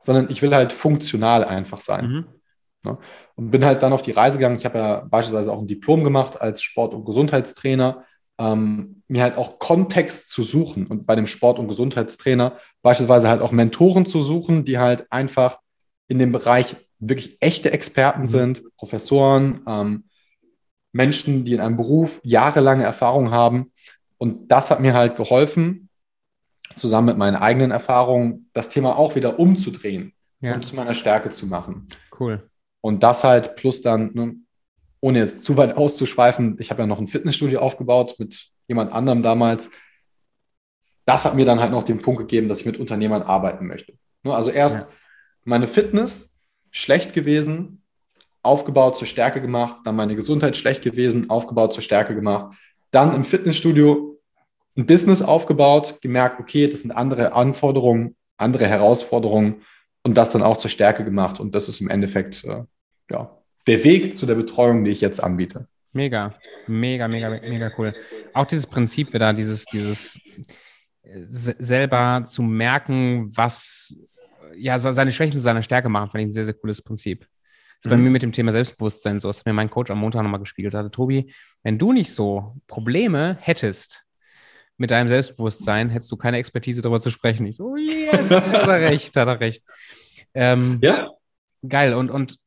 sondern 0.00 0.30
ich 0.30 0.42
will 0.42 0.52
halt 0.52 0.72
funktional 0.72 1.44
einfach 1.44 1.80
sein. 1.80 2.26
Mhm. 2.82 2.98
Und 3.36 3.50
bin 3.52 3.64
halt 3.64 3.84
dann 3.84 3.92
auf 3.92 4.02
die 4.02 4.10
Reise 4.10 4.38
gegangen. 4.38 4.56
Ich 4.56 4.64
habe 4.64 4.78
ja 4.78 5.06
beispielsweise 5.08 5.52
auch 5.52 5.60
ein 5.60 5.68
Diplom 5.68 6.02
gemacht 6.02 6.40
als 6.40 6.60
Sport- 6.60 6.92
und 6.92 7.04
Gesundheitstrainer, 7.04 8.04
ähm, 8.38 9.02
mir 9.06 9.22
halt 9.22 9.36
auch 9.36 9.60
Kontext 9.60 10.30
zu 10.32 10.42
suchen 10.42 10.88
und 10.88 11.06
bei 11.06 11.14
dem 11.14 11.26
Sport- 11.26 11.60
und 11.60 11.68
Gesundheitstrainer 11.68 12.58
beispielsweise 12.82 13.28
halt 13.28 13.42
auch 13.42 13.52
Mentoren 13.52 14.06
zu 14.06 14.20
suchen, 14.22 14.64
die 14.64 14.78
halt 14.78 15.06
einfach 15.12 15.60
in 16.08 16.18
dem 16.18 16.32
Bereich 16.32 16.74
wirklich 16.98 17.36
echte 17.40 17.70
Experten 17.70 18.22
Mhm. 18.22 18.26
sind, 18.26 18.76
Professoren, 18.76 19.62
ähm, 19.68 20.07
Menschen, 21.02 21.44
die 21.44 21.54
in 21.54 21.60
einem 21.60 21.76
Beruf 21.76 22.20
jahrelange 22.24 22.82
Erfahrung 22.82 23.30
haben. 23.30 23.70
Und 24.18 24.48
das 24.50 24.70
hat 24.72 24.80
mir 24.80 24.94
halt 24.94 25.14
geholfen, 25.16 25.88
zusammen 26.74 27.06
mit 27.06 27.16
meinen 27.16 27.36
eigenen 27.36 27.70
Erfahrungen, 27.70 28.50
das 28.52 28.68
Thema 28.68 28.96
auch 28.98 29.14
wieder 29.14 29.38
umzudrehen 29.38 30.12
Ja, 30.40 30.54
und 30.54 30.66
zu 30.66 30.74
meiner 30.74 30.94
Stärke 30.94 31.30
zu 31.30 31.46
machen. 31.46 31.86
cool. 32.18 32.50
Und 32.80 33.02
das 33.04 33.22
halt 33.22 33.54
plus 33.56 33.80
dann, 33.80 34.10
ne, 34.14 34.34
ohne 35.00 35.20
jetzt 35.20 35.44
zu 35.44 35.56
weit 35.56 35.76
auszuschweifen, 35.82 36.56
ich 36.58 36.70
habe 36.70 36.82
ja 36.82 36.86
noch 36.86 36.98
ein 36.98 37.06
Fitnessstudio 37.06 37.60
aufgebaut 37.60 38.16
mit 38.18 38.48
jemand 38.66 38.92
anderem 38.92 39.22
damals. 39.22 39.70
Das 41.04 41.24
hat 41.24 41.36
mir 41.36 41.46
dann 41.46 41.60
halt 41.60 41.70
noch 41.70 41.84
den 41.84 42.02
Punkt 42.02 42.18
gegeben, 42.20 42.48
dass 42.48 42.58
ich 42.60 42.66
mit 42.66 42.76
Unternehmern 42.76 43.22
arbeiten 43.22 43.66
möchte. 43.68 43.94
Ne, 44.24 44.34
Also 44.34 44.50
erst 44.50 44.80
Ja. 44.80 44.88
meine 45.44 45.68
Fitness 45.68 46.36
schlecht 46.72 47.14
gewesen, 47.14 47.77
aufgebaut 48.42 48.96
zur 48.96 49.06
Stärke 49.06 49.40
gemacht, 49.40 49.78
dann 49.84 49.96
meine 49.96 50.14
Gesundheit 50.16 50.56
schlecht 50.56 50.82
gewesen, 50.82 51.28
aufgebaut 51.30 51.72
zur 51.72 51.82
Stärke 51.82 52.14
gemacht, 52.14 52.56
dann 52.90 53.14
im 53.14 53.24
Fitnessstudio 53.24 54.20
ein 54.76 54.86
Business 54.86 55.22
aufgebaut, 55.22 55.98
gemerkt, 56.00 56.40
okay, 56.40 56.68
das 56.68 56.82
sind 56.82 56.92
andere 56.92 57.32
Anforderungen, 57.32 58.16
andere 58.36 58.66
Herausforderungen 58.66 59.62
und 60.04 60.16
das 60.16 60.30
dann 60.30 60.42
auch 60.42 60.56
zur 60.56 60.70
Stärke 60.70 61.04
gemacht. 61.04 61.40
Und 61.40 61.54
das 61.54 61.68
ist 61.68 61.80
im 61.80 61.90
Endeffekt 61.90 62.44
äh, 62.44 62.62
ja, 63.10 63.36
der 63.66 63.84
Weg 63.84 64.16
zu 64.16 64.24
der 64.24 64.36
Betreuung, 64.36 64.84
die 64.84 64.92
ich 64.92 65.00
jetzt 65.00 65.22
anbiete. 65.22 65.66
Mega, 65.92 66.34
mega, 66.68 67.08
mega, 67.08 67.28
mega 67.30 67.72
cool. 67.76 67.92
Auch 68.32 68.46
dieses 68.46 68.66
Prinzip 68.66 69.12
wieder, 69.12 69.32
dieses, 69.32 69.64
dieses 69.64 70.46
äh, 71.02 71.24
se- 71.28 71.56
selber 71.58 72.24
zu 72.26 72.42
merken, 72.42 73.28
was 73.36 73.96
ja 74.56 74.78
se- 74.78 74.92
seine 74.92 75.10
Schwächen 75.10 75.32
zu 75.32 75.40
seiner 75.40 75.62
Stärke 75.62 75.88
machen, 75.88 76.10
fand 76.10 76.22
ich 76.22 76.28
ein 76.28 76.32
sehr, 76.32 76.44
sehr 76.44 76.54
cooles 76.54 76.80
Prinzip. 76.80 77.26
Ist 77.84 77.88
bei 77.90 77.96
Mhm. 77.96 78.04
mir 78.04 78.10
mit 78.10 78.22
dem 78.22 78.32
Thema 78.32 78.52
Selbstbewusstsein 78.52 79.20
so. 79.20 79.28
Das 79.28 79.38
hat 79.38 79.46
mir 79.46 79.52
mein 79.52 79.70
Coach 79.70 79.90
am 79.90 79.98
Montag 79.98 80.22
nochmal 80.22 80.40
gespiegelt. 80.40 80.72
Sagte, 80.72 80.90
Tobi, 80.90 81.32
wenn 81.62 81.78
du 81.78 81.92
nicht 81.92 82.12
so 82.14 82.56
Probleme 82.66 83.38
hättest 83.40 84.04
mit 84.76 84.90
deinem 84.90 85.08
Selbstbewusstsein, 85.08 85.88
hättest 85.90 86.10
du 86.10 86.16
keine 86.16 86.38
Expertise 86.38 86.82
darüber 86.82 87.00
zu 87.00 87.10
sprechen. 87.10 87.46
Ich 87.46 87.56
so, 87.56 87.76
yes, 87.76 88.30
hat 88.30 88.52
er 88.68 88.80
recht, 88.90 89.14
hat 89.16 89.28
er 89.28 89.40
recht. 89.40 89.62
Ähm, 90.34 90.78
Ja, 90.82 91.08
Geil. 91.68 91.94
Und, 91.94 92.10
und 92.10 92.38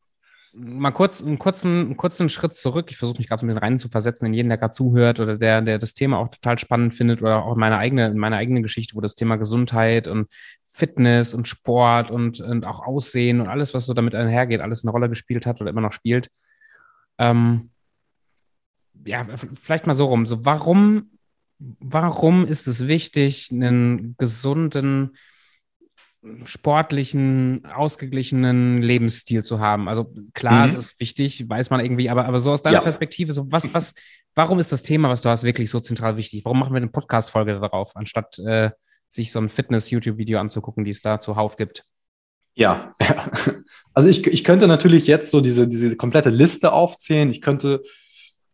mal 0.54 0.92
kurz 0.92 1.24
einen 1.24 1.40
kurzen, 1.40 1.80
einen 1.80 1.98
kurzen 1.98 2.30
Schritt 2.30 2.54
zurück. 2.54 2.88
Ich 2.92 2.98
versuche 2.98 3.18
mich 3.18 3.28
gerade 3.28 3.40
so 3.40 3.46
ein 3.46 3.50
bisschen 3.50 3.64
rein 3.64 3.80
zu 3.80 3.90
versetzen 3.90 4.26
in 4.26 4.34
jeden, 4.34 4.50
der 4.50 4.58
gerade 4.58 4.74
zuhört 4.74 5.20
oder 5.20 5.38
der, 5.38 5.62
der 5.62 5.80
das 5.80 5.94
Thema 5.94 6.18
auch 6.18 6.30
total 6.30 6.60
spannend 6.60 6.94
findet 6.94 7.22
oder 7.22 7.46
auch 7.46 7.56
meine 7.56 7.78
eigene, 7.78 8.14
meine 8.14 8.38
eigene 8.38 8.62
Geschichte, 8.62 8.96
wo 8.96 9.02
das 9.02 9.16
Thema 9.16 9.38
Gesundheit 9.38 10.08
und 10.08 10.28
Fitness 10.64 11.34
und 11.34 11.48
Sport 11.48 12.12
und, 12.12 12.40
und 12.40 12.66
auch 12.66 12.86
Aussehen 12.86 13.42
und 13.42 13.48
alles, 13.48 13.74
was 13.74 13.86
so 13.86 13.94
damit 13.94 14.16
einhergeht, 14.16 14.62
alles 14.62 14.84
eine 14.84 14.92
Rolle 14.92 15.10
gespielt 15.10 15.46
hat 15.46 15.62
oder 15.62 15.70
immer 15.70 15.82
noch 15.82 15.94
spielt. 15.94 16.30
Ähm, 17.18 17.72
ja, 19.06 19.26
vielleicht 19.56 19.88
mal 19.88 19.96
so 19.96 20.06
rum. 20.06 20.26
So, 20.26 20.46
warum, 20.46 21.12
warum 21.60 22.46
ist 22.46 22.68
es 22.68 22.88
wichtig, 22.88 23.50
einen 23.52 24.16
gesunden, 24.18 25.18
sportlichen, 26.46 27.66
ausgeglichenen 27.66 28.82
Lebensstil 28.82 29.44
zu 29.44 29.60
haben. 29.60 29.88
Also 29.90 30.14
klar, 30.34 30.66
Mhm. 30.68 30.70
es 30.74 30.78
ist 30.78 31.00
wichtig, 31.00 31.50
weiß 31.50 31.70
man 31.70 31.80
irgendwie, 31.80 32.10
aber, 32.10 32.26
aber 32.26 32.40
so 32.40 32.52
aus 32.52 32.62
deiner 32.62 32.78
Ja. 32.78 32.82
Perspektive, 32.82 33.34
so 33.34 33.52
was, 33.52 33.74
was, 33.74 33.94
warum 34.36 34.60
ist 34.60 34.72
das 34.72 34.84
Thema, 34.84 35.10
was 35.10 35.22
du 35.22 35.30
hast, 35.30 35.44
wirklich 35.44 35.70
so 35.70 35.80
zentral 35.80 36.18
wichtig? 36.18 36.46
Warum 36.46 36.60
machen 36.60 36.74
wir 36.74 36.78
eine 36.78 36.88
Podcast-Folge 36.88 37.60
darauf, 37.60 37.96
anstatt 37.96 38.38
äh, 38.40 38.72
sich 39.10 39.32
so 39.32 39.40
ein 39.40 39.50
Fitness-YouTube-Video 39.50 40.40
anzugucken, 40.40 40.86
die 40.86 40.92
es 40.92 41.02
da 41.02 41.20
zuhauf 41.20 41.56
gibt? 41.56 41.86
Ja, 42.54 42.94
also 43.94 44.10
ich, 44.10 44.26
ich 44.28 44.44
könnte 44.44 44.68
natürlich 44.68 45.08
jetzt 45.08 45.32
so 45.32 45.42
diese, 45.42 45.68
diese 45.68 45.96
komplette 45.96 46.30
Liste 46.30 46.72
aufzählen. 46.74 47.32
Ich 47.32 47.42
könnte 47.42 47.82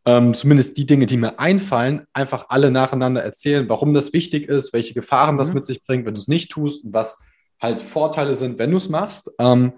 ähm, 0.05 0.33
zumindest 0.33 0.77
die 0.77 0.85
Dinge, 0.85 1.05
die 1.05 1.17
mir 1.17 1.37
einfallen, 1.39 2.05
einfach 2.13 2.45
alle 2.49 2.71
nacheinander 2.71 3.21
erzählen, 3.21 3.67
warum 3.67 3.93
das 3.93 4.13
wichtig 4.13 4.47
ist, 4.47 4.71
welche 4.71 4.93
Gefahren 4.93 5.37
das 5.37 5.49
Mhm. 5.49 5.55
mit 5.55 5.65
sich 5.65 5.83
bringt, 5.83 6.05
wenn 6.05 6.13
du 6.13 6.21
es 6.21 6.27
nicht 6.29 6.49
tust 6.51 6.85
und 6.85 6.93
was 6.93 7.19
halt 7.61 7.81
Vorteile 7.81 8.35
sind, 8.35 8.59
wenn 8.59 8.71
du 8.71 8.77
es 8.77 8.89
machst. 8.89 9.31
Ähm, 9.39 9.73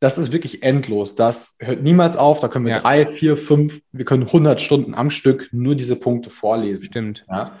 das 0.00 0.18
ist 0.18 0.32
wirklich 0.32 0.62
endlos. 0.62 1.14
Das 1.14 1.56
hört 1.60 1.82
niemals 1.82 2.16
auf. 2.16 2.40
Da 2.40 2.48
können 2.48 2.66
wir 2.66 2.74
Ja. 2.74 2.80
drei, 2.80 3.06
vier, 3.06 3.36
fünf, 3.36 3.80
wir 3.92 4.04
können 4.04 4.30
100 4.30 4.60
Stunden 4.60 4.94
am 4.94 5.10
Stück 5.10 5.48
nur 5.52 5.74
diese 5.74 5.96
Punkte 5.96 6.30
vorlesen. 6.30 6.86
Stimmt. 6.86 7.24
Ja. 7.30 7.58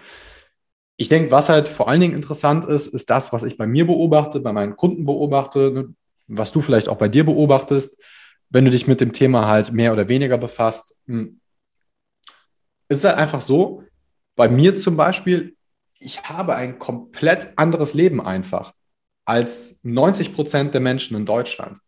Ich 0.96 1.08
denke, 1.08 1.30
was 1.30 1.48
halt 1.48 1.68
vor 1.68 1.88
allen 1.88 2.00
Dingen 2.00 2.14
interessant 2.14 2.66
ist, 2.66 2.86
ist 2.88 3.08
das, 3.10 3.32
was 3.32 3.42
ich 3.42 3.56
bei 3.56 3.66
mir 3.66 3.86
beobachte, 3.86 4.40
bei 4.40 4.52
meinen 4.52 4.76
Kunden 4.76 5.06
beobachte, 5.06 5.70
ne, 5.70 5.94
was 6.28 6.52
du 6.52 6.60
vielleicht 6.60 6.88
auch 6.88 6.98
bei 6.98 7.08
dir 7.08 7.24
beobachtest, 7.24 8.00
wenn 8.50 8.64
du 8.64 8.70
dich 8.70 8.86
mit 8.86 9.00
dem 9.00 9.12
Thema 9.12 9.48
halt 9.48 9.72
mehr 9.72 9.92
oder 9.92 10.08
weniger 10.08 10.38
befasst. 10.38 10.96
Hm. 11.06 11.40
Es 12.88 12.98
ist 12.98 13.04
halt 13.04 13.16
einfach 13.16 13.40
so, 13.40 13.82
bei 14.36 14.48
mir 14.48 14.74
zum 14.74 14.96
Beispiel, 14.96 15.56
ich 16.04 16.24
habe 16.24 16.54
ein 16.54 16.78
komplett 16.78 17.56
anderes 17.56 17.94
Leben 17.94 18.20
einfach 18.20 18.72
als 19.24 19.78
90 19.82 20.34
Prozent 20.34 20.74
der 20.74 20.80
Menschen 20.80 21.16
in 21.16 21.26
Deutschland. 21.26 21.78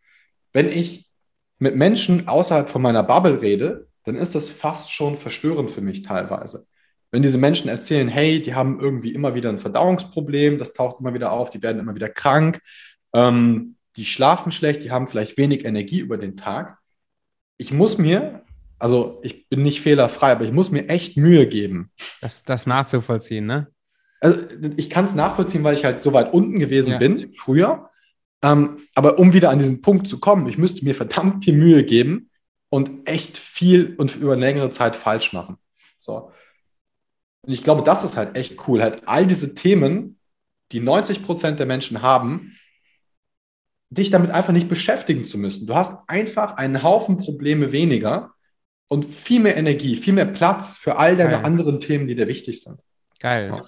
Wenn 0.53 0.69
ich 0.69 1.11
mit 1.59 1.77
Menschen 1.77 2.29
außerhalb 2.29 2.69
von 2.69 2.83
meiner 2.83 3.03
Bubble 3.03 3.41
rede, 3.41 3.89
dann 4.05 4.15
ist 4.15 4.35
das 4.35 4.49
fast 4.49 4.93
schon 4.93 5.17
verstörend 5.19 5.71
für 5.71 5.81
mich 5.81 6.03
teilweise 6.03 6.67
wenn 7.11 7.23
diese 7.23 7.39
Menschen 7.39 7.69
erzählen, 7.69 8.09
hey, 8.09 8.43
die 8.43 8.55
haben 8.55 8.81
irgendwie 8.81 9.15
immer 9.15 9.35
wieder 9.35 9.49
ein 9.49 9.59
Verdauungsproblem, 9.59 10.59
das 10.59 10.73
taucht 10.73 11.01
immer 11.01 11.15
wieder 11.15 11.33
auf, 11.33 11.51
die 11.51 11.63
werden 11.63 11.81
immer 11.81 11.95
wieder 11.95 12.09
krank, 12.09 12.61
ähm, 13.15 13.77
die 13.97 14.05
schlafen 14.05 14.53
schlecht, 14.53 14.83
die 14.83 14.91
haben 14.91 15.07
vielleicht 15.07 15.39
wenig 15.39 15.65
Energie 15.65 16.01
über 16.01 16.19
den 16.19 16.37
Tag. 16.37 16.79
Ich 17.57 17.73
muss 17.73 17.97
mir, 17.97 18.43
also 18.79 19.21
ich 19.23 19.49
bin 19.49 19.63
nicht 19.63 19.81
fehlerfrei, 19.81 20.33
aber 20.33 20.45
ich 20.45 20.53
muss 20.53 20.71
mir 20.71 20.89
echt 20.89 21.17
Mühe 21.17 21.47
geben. 21.47 21.91
Das, 22.21 22.43
das 22.43 22.67
nachzuvollziehen, 22.67 23.47
ne? 23.47 23.69
Also 24.27 24.39
ich 24.77 24.91
kann 24.91 25.05
es 25.05 25.15
nachvollziehen, 25.15 25.63
weil 25.65 25.75
ich 25.75 25.85
halt 25.85 26.01
so 26.01 26.13
weit 26.13 26.33
unten 26.33 26.59
gewesen 26.59 26.91
Ja. 26.93 26.99
bin 26.99 27.33
früher. 27.33 27.91
Ähm, 28.43 28.77
aber 28.95 29.19
um 29.19 29.33
wieder 29.33 29.51
an 29.51 29.59
diesen 29.59 29.81
Punkt 29.81 30.07
zu 30.09 30.21
kommen, 30.21 30.47
ich 30.49 30.59
müsste 30.59 30.85
mir 30.85 30.95
verdammt 30.95 31.45
viel 31.45 31.57
Mühe 31.57 31.85
geben 31.85 32.31
und 32.69 33.09
echt 33.09 33.39
viel 33.39 33.95
und 33.97 34.17
über 34.17 34.37
längere 34.37 34.71
Zeit 34.71 34.97
falsch 34.97 35.33
machen. 35.33 35.57
So. 35.97 36.33
Und 37.43 37.53
ich 37.53 37.63
glaube, 37.63 37.83
das 37.83 38.05
ist 38.05 38.17
halt 38.17 38.37
echt 38.37 38.69
cool, 38.69 38.83
halt 38.83 39.03
all 39.07 39.27
diese 39.27 39.55
Themen, 39.55 40.19
die 40.73 40.81
90 40.81 41.25
Prozent 41.25 41.59
der 41.61 41.67
Menschen 41.67 42.03
haben, 42.03 42.57
dich 43.89 44.11
damit 44.11 44.31
einfach 44.33 44.53
nicht 44.53 44.69
beschäftigen 44.69 45.25
zu 45.25 45.39
müssen. 45.39 45.67
Du 45.67 45.75
hast 45.75 46.01
einfach 46.09 46.57
einen 46.57 46.83
Haufen 46.83 47.19
Probleme 47.19 47.71
weniger 47.73 48.35
und 48.89 49.05
viel 49.05 49.41
mehr 49.41 49.57
Energie, 49.57 49.97
viel 49.97 50.13
mehr 50.13 50.27
Platz 50.27 50.77
für 50.77 50.97
all 50.97 51.17
deine 51.17 51.37
Geil. 51.37 51.45
anderen 51.45 51.81
Themen, 51.81 52.09
die 52.09 52.17
dir 52.17 52.27
wichtig 52.29 52.63
sind. 52.63 52.81
Geil. 53.21 53.49
Ja. 53.49 53.65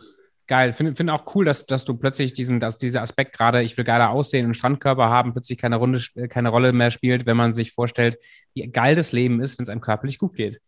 Geil. 0.49 0.73
Finde 0.73 0.97
find 0.97 1.11
auch 1.11 1.35
cool, 1.35 1.45
dass, 1.45 1.67
dass 1.67 1.85
du 1.85 1.95
plötzlich 1.95 2.33
diesen, 2.33 2.59
dass 2.59 2.79
dieser 2.79 3.03
Aspekt 3.03 3.37
gerade, 3.37 3.63
ich 3.63 3.77
will 3.77 3.85
geiler 3.85 4.11
aussehen 4.11 4.47
und 4.47 4.55
Strandkörper 4.55 5.11
haben, 5.11 5.33
plötzlich 5.33 5.59
keine, 5.59 5.77
Runde, 5.77 6.01
keine 6.29 6.49
Rolle 6.49 6.73
mehr 6.73 6.91
spielt, 6.91 7.27
wenn 7.27 7.37
man 7.37 7.53
sich 7.53 7.73
vorstellt, 7.73 8.17
wie 8.55 8.63
geil 8.63 8.97
das 8.97 9.13
Leben 9.13 9.43
ist, 9.43 9.59
wenn 9.59 9.65
es 9.65 9.69
einem 9.69 9.83
körperlich 9.83 10.19
gut 10.19 10.35
geht. 10.35 10.61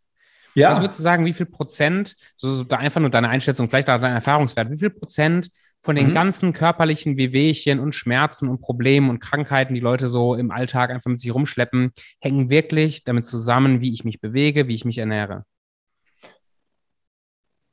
Ja. 0.54 0.72
Was 0.72 0.80
würdest 0.80 0.98
du 0.98 1.02
sagen, 1.02 1.24
wie 1.24 1.32
viel 1.32 1.46
Prozent, 1.46 2.16
so, 2.36 2.52
so 2.52 2.64
da 2.64 2.76
einfach 2.76 3.00
nur 3.00 3.08
deine 3.08 3.30
Einschätzung, 3.30 3.70
vielleicht 3.70 3.88
auch 3.88 4.00
dein 4.00 4.12
Erfahrungswert, 4.12 4.70
wie 4.70 4.78
viel 4.78 4.90
Prozent 4.90 5.48
von 5.82 5.96
den 5.96 6.08
mhm. 6.08 6.14
ganzen 6.14 6.52
körperlichen 6.52 7.16
Wehwehchen 7.16 7.80
und 7.80 7.94
Schmerzen 7.94 8.48
und 8.48 8.60
Problemen 8.60 9.08
und 9.08 9.20
Krankheiten, 9.20 9.72
die 9.72 9.80
Leute 9.80 10.08
so 10.08 10.34
im 10.34 10.50
Alltag 10.50 10.90
einfach 10.90 11.08
mit 11.10 11.20
sich 11.20 11.32
rumschleppen, 11.32 11.92
hängen 12.20 12.50
wirklich 12.50 13.04
damit 13.04 13.24
zusammen, 13.24 13.80
wie 13.80 13.94
ich 13.94 14.04
mich 14.04 14.20
bewege, 14.20 14.68
wie 14.68 14.74
ich 14.74 14.84
mich 14.84 14.98
ernähre? 14.98 15.44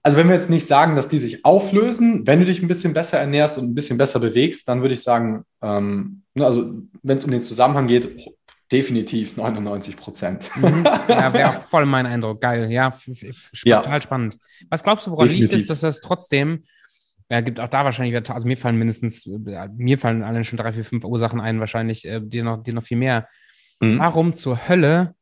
Also 0.07 0.17
wenn 0.17 0.29
wir 0.29 0.35
jetzt 0.35 0.49
nicht 0.49 0.65
sagen, 0.65 0.95
dass 0.95 1.09
die 1.09 1.17
sich 1.17 1.43
auflösen, 1.43 2.25
wenn 2.25 2.39
du 2.39 2.45
dich 2.45 2.61
ein 2.61 2.69
bisschen 2.69 2.93
besser 2.93 3.19
ernährst 3.19 3.57
und 3.57 3.65
ein 3.65 3.75
bisschen 3.75 3.97
besser 3.97 4.21
bewegst, 4.21 4.65
dann 4.69 4.79
würde 4.79 4.93
ich 4.93 5.03
sagen, 5.03 5.43
ähm, 5.61 6.21
ne, 6.33 6.45
also 6.45 6.75
wenn 7.03 7.17
es 7.17 7.25
um 7.25 7.31
den 7.31 7.41
Zusammenhang 7.41 7.87
geht, 7.87 8.25
definitiv 8.71 9.35
99 9.35 9.97
Prozent. 9.97 10.49
Mhm. 10.55 10.85
Ja, 11.09 11.33
wäre 11.33 11.61
voll 11.69 11.85
mein 11.85 12.05
Eindruck. 12.05 12.39
Geil, 12.39 12.71
ja, 12.71 12.97
ja. 13.65 13.81
total 13.81 14.01
spannend. 14.01 14.37
Was 14.69 14.81
glaubst 14.81 15.07
du, 15.07 15.11
woran 15.11 15.27
definitiv. 15.27 15.51
liegt 15.51 15.61
es, 15.63 15.67
dass 15.67 15.81
das 15.81 15.99
trotzdem 15.99 16.63
ja, 17.29 17.41
gibt 17.41 17.59
auch 17.59 17.67
da 17.67 17.83
wahrscheinlich, 17.83 18.15
also 18.31 18.47
mir 18.47 18.55
fallen 18.55 18.77
mindestens, 18.77 19.25
mir 19.75 19.97
fallen 19.97 20.23
allen 20.23 20.45
schon 20.45 20.55
drei, 20.55 20.71
vier, 20.71 20.85
fünf 20.85 21.03
Ursachen 21.03 21.41
ein, 21.41 21.59
wahrscheinlich 21.59 22.05
äh, 22.05 22.21
dir, 22.23 22.45
noch, 22.45 22.63
dir 22.63 22.73
noch 22.73 22.83
viel 22.83 22.95
mehr. 22.95 23.27
Mhm. 23.81 23.99
Warum 23.99 24.31
zur 24.31 24.69
Hölle 24.69 25.15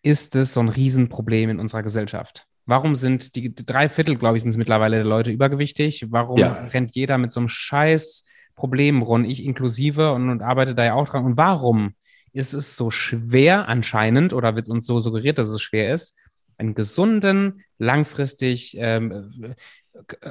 ist 0.00 0.34
es 0.34 0.54
so 0.54 0.60
ein 0.60 0.70
Riesenproblem 0.70 1.50
in 1.50 1.60
unserer 1.60 1.82
Gesellschaft? 1.82 2.46
Warum 2.70 2.94
sind 2.94 3.34
die 3.34 3.52
drei 3.52 3.88
Viertel, 3.88 4.14
glaube 4.14 4.36
ich, 4.36 4.44
sind 4.44 4.50
es 4.50 4.56
mittlerweile 4.56 4.98
der 4.98 5.04
Leute 5.04 5.32
übergewichtig? 5.32 6.06
Warum 6.10 6.38
ja. 6.38 6.52
rennt 6.52 6.94
jeder 6.94 7.18
mit 7.18 7.32
so 7.32 7.40
einem 7.40 7.48
scheiß 7.48 8.24
Problem 8.54 9.02
rund, 9.02 9.26
ich 9.26 9.44
inklusive 9.44 10.12
und, 10.12 10.30
und 10.30 10.40
arbeite 10.40 10.76
da 10.76 10.84
ja 10.84 10.94
auch 10.94 11.08
dran? 11.08 11.24
Und 11.24 11.36
warum 11.36 11.94
ist 12.32 12.52
es 12.52 12.76
so 12.76 12.92
schwer 12.92 13.66
anscheinend 13.66 14.32
oder 14.32 14.54
wird 14.54 14.68
uns 14.68 14.86
so 14.86 15.00
suggeriert, 15.00 15.38
dass 15.38 15.48
es 15.48 15.60
schwer 15.60 15.92
ist, 15.92 16.16
einen 16.58 16.76
gesunden, 16.76 17.64
langfristig, 17.78 18.76
ähm, 18.78 19.56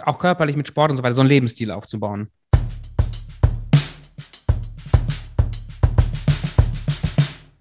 auch 0.05 0.17
körperlich 0.17 0.55
mit 0.55 0.69
Sport 0.69 0.91
und 0.91 0.95
so 0.95 1.03
weiter, 1.03 1.15
so 1.15 1.21
einen 1.21 1.29
Lebensstil 1.29 1.71
aufzubauen? 1.71 2.29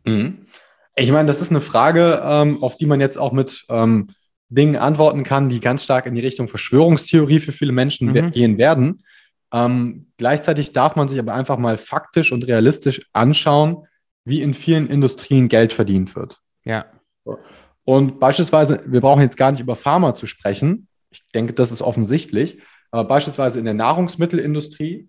Mhm. 0.05 0.47
Ich 0.95 1.11
meine, 1.11 1.27
das 1.27 1.43
ist 1.43 1.51
eine 1.51 1.61
Frage, 1.61 2.23
ähm, 2.25 2.63
auf 2.63 2.77
die 2.77 2.87
man 2.87 3.01
jetzt 3.01 3.19
auch 3.19 3.33
mit 3.33 3.65
ähm, 3.71 4.09
Dingen 4.49 4.76
antworten 4.76 5.25
kann, 5.25 5.49
die 5.49 5.61
ganz 5.61 5.85
stark 5.85 6.07
in 6.07 6.14
die 6.14 6.21
Richtung 6.21 6.49
Verschwörungstheorie 6.49 7.40
für 7.40 7.52
viele 7.52 7.73
Menschen 7.73 8.09
mhm. 8.09 8.31
gehen 8.31 8.59
werden. 8.59 8.99
Ähm, 9.52 10.09
gleichzeitig 10.17 10.73
darf 10.73 10.97
man 10.97 11.09
sich 11.09 11.19
aber 11.19 11.35
einfach 11.35 11.59
mal 11.59 11.78
faktisch 11.78 12.33
und 12.33 12.47
realistisch 12.47 13.07
anschauen, 13.12 13.87
wie 14.25 14.43
in 14.43 14.55
vielen 14.55 14.88
Industrien 14.88 15.49
Geld 15.49 15.73
verdient 15.73 16.14
wird. 16.14 16.40
Ja. 16.64 16.87
Und 17.85 18.21
beispielsweise, 18.21 18.83
wir 18.87 19.00
brauchen 19.00 19.23
jetzt 19.23 19.37
gar 19.37 19.50
nicht 19.50 19.61
über 19.61 19.76
Pharma 19.76 20.14
zu 20.14 20.26
sprechen. 20.26 20.88
Ich 21.11 21.23
denke, 21.35 21.55
das 21.55 21.73
ist 21.73 21.81
offensichtlich. 21.81 22.61
Aber 22.90 23.09
beispielsweise 23.09 23.59
in 23.59 23.64
der 23.64 23.75
Nahrungsmittelindustrie 23.75 25.09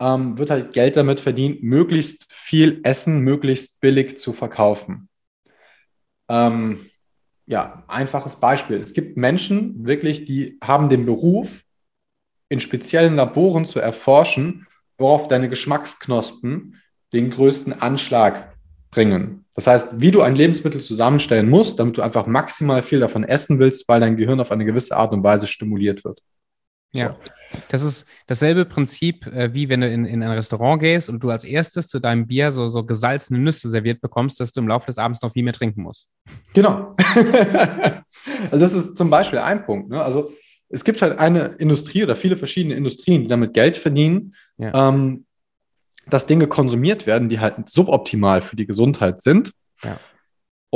ähm, 0.00 0.38
wird 0.38 0.50
halt 0.50 0.72
Geld 0.72 0.96
damit 0.96 1.20
verdient, 1.20 1.62
möglichst 1.62 2.26
viel 2.32 2.80
Essen 2.84 3.20
möglichst 3.20 3.80
billig 3.80 4.18
zu 4.18 4.32
verkaufen. 4.32 5.08
Ähm, 6.28 6.80
ja, 7.46 7.84
einfaches 7.86 8.36
Beispiel. 8.36 8.78
Es 8.78 8.92
gibt 8.92 9.16
Menschen 9.16 9.86
wirklich, 9.86 10.24
die 10.24 10.58
haben 10.62 10.88
den 10.88 11.06
Beruf, 11.06 11.62
in 12.48 12.60
speziellen 12.60 13.16
Laboren 13.16 13.66
zu 13.66 13.80
erforschen, 13.80 14.66
worauf 14.98 15.28
deine 15.28 15.48
Geschmacksknospen 15.48 16.80
den 17.12 17.30
größten 17.30 17.80
Anschlag 17.80 18.56
bringen. 18.90 19.44
Das 19.54 19.66
heißt, 19.66 20.00
wie 20.00 20.10
du 20.10 20.22
ein 20.22 20.36
Lebensmittel 20.36 20.80
zusammenstellen 20.80 21.48
musst, 21.48 21.80
damit 21.80 21.96
du 21.96 22.02
einfach 22.02 22.26
maximal 22.26 22.82
viel 22.82 23.00
davon 23.00 23.24
essen 23.24 23.58
willst, 23.58 23.88
weil 23.88 24.00
dein 24.00 24.16
Gehirn 24.16 24.40
auf 24.40 24.52
eine 24.52 24.64
gewisse 24.64 24.96
Art 24.96 25.12
und 25.12 25.22
Weise 25.24 25.46
stimuliert 25.46 26.04
wird. 26.04 26.22
Ja, 26.92 27.16
das 27.68 27.82
ist 27.82 28.06
dasselbe 28.26 28.64
Prinzip, 28.64 29.26
äh, 29.26 29.52
wie 29.52 29.68
wenn 29.68 29.80
du 29.80 29.90
in, 29.90 30.04
in 30.04 30.22
ein 30.22 30.30
Restaurant 30.30 30.80
gehst 30.80 31.08
und 31.08 31.22
du 31.22 31.30
als 31.30 31.44
erstes 31.44 31.88
zu 31.88 32.00
deinem 32.00 32.26
Bier 32.26 32.52
so, 32.52 32.66
so 32.66 32.84
gesalzene 32.84 33.38
Nüsse 33.38 33.68
serviert 33.68 34.00
bekommst, 34.00 34.40
dass 34.40 34.52
du 34.52 34.60
im 34.60 34.68
Laufe 34.68 34.86
des 34.86 34.98
Abends 34.98 35.20
noch 35.22 35.32
viel 35.32 35.42
mehr 35.42 35.52
trinken 35.52 35.82
musst. 35.82 36.08
Genau. 36.54 36.96
also 38.50 38.64
das 38.64 38.72
ist 38.72 38.96
zum 38.96 39.10
Beispiel 39.10 39.38
ein 39.40 39.64
Punkt. 39.64 39.90
Ne? 39.90 40.02
Also 40.02 40.32
es 40.68 40.84
gibt 40.84 41.02
halt 41.02 41.18
eine 41.18 41.56
Industrie 41.58 42.02
oder 42.02 42.16
viele 42.16 42.36
verschiedene 42.36 42.74
Industrien, 42.74 43.22
die 43.22 43.28
damit 43.28 43.54
Geld 43.54 43.76
verdienen, 43.76 44.34
ja. 44.58 44.88
ähm, 44.88 45.26
dass 46.08 46.26
Dinge 46.26 46.46
konsumiert 46.46 47.06
werden, 47.06 47.28
die 47.28 47.40
halt 47.40 47.68
suboptimal 47.68 48.42
für 48.42 48.56
die 48.56 48.66
Gesundheit 48.66 49.22
sind. 49.22 49.52
Ja. 49.82 49.98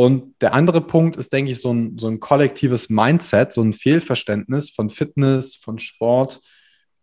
Und 0.01 0.41
der 0.41 0.55
andere 0.55 0.81
Punkt 0.81 1.17
ist, 1.17 1.31
denke 1.31 1.51
ich, 1.51 1.61
so 1.61 1.75
ein, 1.75 1.99
so 1.99 2.09
ein 2.09 2.21
kollektives 2.21 2.89
Mindset, 2.89 3.53
so 3.53 3.61
ein 3.61 3.75
Fehlverständnis 3.75 4.71
von 4.71 4.89
Fitness, 4.89 5.57
von 5.57 5.79
Sport, 5.79 6.41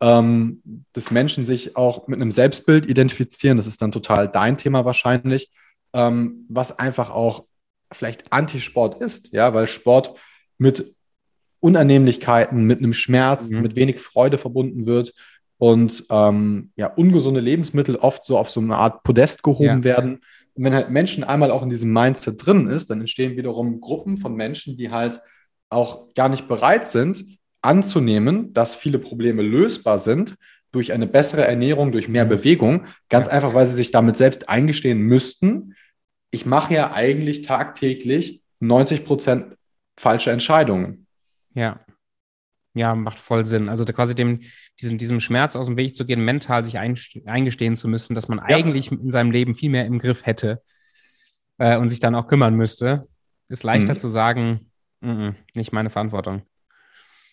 ähm, 0.02 0.64
dass 0.94 1.12
Menschen 1.12 1.46
sich 1.46 1.76
auch 1.76 2.08
mit 2.08 2.20
einem 2.20 2.32
Selbstbild 2.32 2.88
identifizieren. 2.88 3.58
Das 3.58 3.68
ist 3.68 3.84
dann 3.84 3.92
total 3.92 4.28
dein 4.28 4.58
Thema 4.58 4.84
wahrscheinlich, 4.84 5.52
ähm, 5.94 6.48
was 6.50 6.80
einfach 6.80 7.12
auch 7.12 7.46
vielleicht 7.92 8.34
Antisport 8.34 9.00
ist, 9.00 9.32
ja, 9.32 9.54
weil 9.54 9.68
Sport 9.68 10.16
mit 10.58 10.96
Unannehmlichkeiten, 11.60 12.64
mit 12.64 12.80
einem 12.80 12.94
Schmerz, 12.94 13.50
mhm. 13.50 13.62
mit 13.62 13.76
wenig 13.76 14.02
Freude 14.02 14.40
verbunden 14.40 14.88
wird 14.88 15.14
und 15.60 16.04
ähm, 16.10 16.72
ja, 16.76 16.88
ungesunde 16.88 17.42
Lebensmittel 17.42 17.98
oft 17.98 18.26
so 18.26 18.40
auf 18.40 18.50
so 18.50 18.60
eine 18.60 18.76
Art 18.76 19.04
Podest 19.04 19.44
gehoben 19.44 19.64
ja. 19.66 19.84
werden. 19.84 20.22
Und 20.58 20.64
wenn 20.64 20.74
halt 20.74 20.90
Menschen 20.90 21.24
einmal 21.24 21.52
auch 21.52 21.64
in 21.64 21.70
diesem 21.70 21.94
Mindset 21.94 22.46
drin 22.46 22.68
ist, 22.68 22.90
dann 22.90 23.00
entstehen 23.00 23.38
wiederum 23.38 23.80
Gruppen 23.80 24.18
von 24.18 24.36
Menschen, 24.36 24.76
die 24.76 24.90
halt 24.92 25.22
auch 25.70 26.14
gar 26.16 26.30
nicht 26.30 26.48
bereit 26.48 26.90
sind, 26.90 27.38
anzunehmen, 27.62 28.54
dass 28.54 28.76
viele 28.76 29.00
Probleme 29.00 29.44
lösbar 29.44 30.00
sind 30.00 30.36
durch 30.72 30.94
eine 30.94 31.08
bessere 31.08 31.46
Ernährung, 31.46 31.92
durch 31.92 32.08
mehr 32.08 32.26
Bewegung. 32.26 32.86
Ganz 33.10 33.28
einfach, 33.28 33.54
weil 33.54 33.68
sie 33.68 33.76
sich 33.76 33.92
damit 33.92 34.18
selbst 34.18 34.50
eingestehen 34.50 35.00
müssten, 35.00 35.76
ich 36.32 36.46
mache 36.46 36.74
ja 36.74 36.92
eigentlich 36.92 37.42
tagtäglich 37.42 38.42
90 38.60 39.06
Prozent 39.06 39.56
falsche 39.98 40.32
Entscheidungen. 40.32 41.08
Ja. 41.54 41.80
Ja, 42.78 42.94
macht 42.96 43.20
voll 43.20 43.46
Sinn. 43.46 43.70
Also 43.70 43.86
quasi 43.86 44.14
dem, 44.14 44.42
diesem, 44.80 44.98
diesem 44.98 45.20
Schmerz 45.20 45.56
aus 45.56 45.66
dem 45.66 45.78
Weg 45.78 45.96
zu 45.96 46.06
gehen, 46.06 46.24
mental 46.24 46.64
sich 46.64 46.78
eingestehen 46.78 47.76
zu 47.76 47.88
müssen, 47.88 48.14
dass 48.14 48.28
man 48.28 48.38
ja. 48.38 48.56
eigentlich 48.56 48.92
in 48.92 49.12
seinem 49.12 49.32
Leben 49.32 49.56
viel 49.56 49.72
mehr 49.72 49.86
im 49.86 50.00
Griff 50.00 50.26
hätte 50.26 50.62
äh, 51.58 51.78
und 51.78 51.90
sich 51.90 52.00
dann 52.00 52.16
auch 52.16 52.28
kümmern 52.28 52.56
müsste, 52.56 53.08
ist 53.50 53.64
leichter 53.64 53.96
mhm. 53.96 54.00
zu 54.00 54.08
sagen, 54.08 54.72
n 55.02 55.10
-n, 55.10 55.36
nicht 55.56 55.74
meine 55.74 55.90
Verantwortung. 55.90 56.44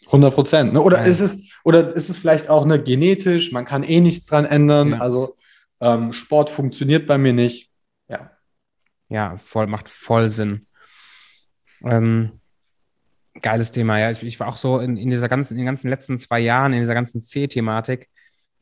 100 0.07 0.35
Prozent. 0.35 0.73
Ne? 0.73 0.83
Oder, 0.83 0.99
ja. 0.99 1.05
ist 1.05 1.21
es, 1.21 1.51
oder 1.65 1.95
ist 1.95 2.09
es 2.09 2.17
vielleicht 2.17 2.49
auch 2.49 2.65
ne, 2.67 2.83
genetisch, 2.83 3.53
man 3.53 3.65
kann 3.65 3.83
eh 3.83 4.01
nichts 4.01 4.27
dran 4.27 4.45
ändern. 4.45 4.91
Ja. 4.91 5.01
Also 5.01 5.37
ähm, 5.81 6.13
Sport 6.13 6.51
funktioniert 6.51 7.07
bei 7.07 7.19
mir 7.19 7.33
nicht. 7.33 7.71
Ja. 8.09 8.31
Ja, 9.09 9.37
voll, 9.39 9.67
macht 9.67 9.89
voll 9.89 10.31
Sinn. 10.31 10.67
Ähm, 11.83 12.41
Geiles 13.45 13.73
Thema, 13.73 13.99
ja. 13.99 14.11
Ich, 14.11 14.23
ich 14.23 14.41
war 14.41 14.49
auch 14.49 14.57
so 14.57 14.79
in, 14.79 14.97
in, 14.97 15.11
dieser 15.11 15.29
ganzen, 15.29 15.53
in 15.53 15.59
den 15.59 15.67
ganzen 15.67 15.91
letzten 15.91 16.17
zwei 16.17 16.41
Jahren, 16.41 16.73
in 16.73 16.79
dieser 16.79 16.95
ganzen 16.95 17.21
C-Thematik. 17.21 18.09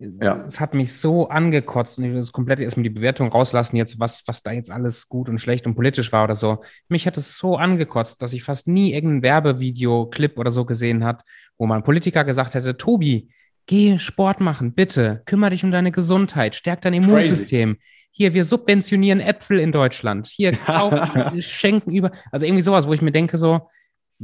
Ja. 0.00 0.44
Es 0.48 0.58
hat 0.58 0.74
mich 0.74 0.92
so 0.92 1.28
angekotzt 1.28 1.98
und 1.98 2.04
ich 2.04 2.12
will 2.12 2.26
komplett 2.32 2.58
erstmal 2.58 2.82
die 2.82 2.90
Bewertung 2.90 3.28
rauslassen, 3.28 3.76
jetzt, 3.76 4.00
was, 4.00 4.24
was 4.26 4.42
da 4.42 4.50
jetzt 4.50 4.72
alles 4.72 5.08
gut 5.08 5.28
und 5.28 5.38
schlecht 5.38 5.68
und 5.68 5.76
politisch 5.76 6.10
war 6.10 6.24
oder 6.24 6.34
so. 6.34 6.64
Mich 6.88 7.06
hat 7.06 7.16
es 7.16 7.38
so 7.38 7.56
angekotzt, 7.56 8.20
dass 8.22 8.32
ich 8.32 8.42
fast 8.42 8.66
nie 8.66 8.92
irgendein 8.92 9.22
Werbevideo, 9.22 10.06
Clip 10.06 10.36
oder 10.36 10.50
so 10.50 10.64
gesehen 10.64 11.04
hat, 11.04 11.22
wo 11.58 11.66
mal 11.66 11.76
ein 11.76 11.84
Politiker 11.84 12.24
gesagt 12.24 12.56
hätte, 12.56 12.76
Tobi, 12.76 13.28
geh 13.66 14.00
Sport 14.00 14.40
machen, 14.40 14.74
bitte, 14.74 15.22
kümmere 15.26 15.50
dich 15.50 15.62
um 15.62 15.70
deine 15.70 15.92
Gesundheit, 15.92 16.56
stärk 16.56 16.80
dein 16.80 16.94
Immunsystem. 16.94 17.74
Crazy. 17.74 17.86
Hier, 18.10 18.34
wir 18.34 18.42
subventionieren 18.42 19.20
Äpfel 19.20 19.60
in 19.60 19.70
Deutschland. 19.70 20.26
Hier, 20.26 20.50
kaufen, 20.66 21.40
schenken 21.40 21.94
über. 21.94 22.10
Also 22.32 22.46
irgendwie 22.46 22.62
sowas, 22.62 22.88
wo 22.88 22.92
ich 22.92 23.00
mir 23.00 23.12
denke, 23.12 23.38
so, 23.38 23.68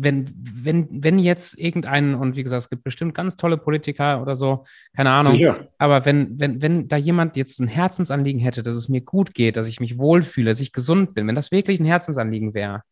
wenn, 0.00 0.32
wenn, 0.34 0.88
wenn 0.90 1.18
jetzt 1.18 1.58
irgendein, 1.58 2.14
und 2.14 2.36
wie 2.36 2.42
gesagt, 2.42 2.62
es 2.62 2.70
gibt 2.70 2.84
bestimmt 2.84 3.14
ganz 3.14 3.36
tolle 3.36 3.58
Politiker 3.58 4.22
oder 4.22 4.36
so, 4.36 4.64
keine 4.96 5.10
Ahnung, 5.10 5.34
Sicher. 5.34 5.68
aber 5.78 6.04
wenn, 6.04 6.38
wenn, 6.38 6.62
wenn 6.62 6.88
da 6.88 6.96
jemand 6.96 7.36
jetzt 7.36 7.60
ein 7.60 7.68
Herzensanliegen 7.68 8.40
hätte, 8.40 8.62
dass 8.62 8.74
es 8.74 8.88
mir 8.88 9.00
gut 9.00 9.34
geht, 9.34 9.56
dass 9.56 9.68
ich 9.68 9.80
mich 9.80 9.98
wohlfühle, 9.98 10.50
dass 10.50 10.60
ich 10.60 10.72
gesund 10.72 11.14
bin, 11.14 11.26
wenn 11.26 11.34
das 11.34 11.50
wirklich 11.50 11.80
ein 11.80 11.86
Herzensanliegen 11.86 12.54
wäre, 12.54 12.82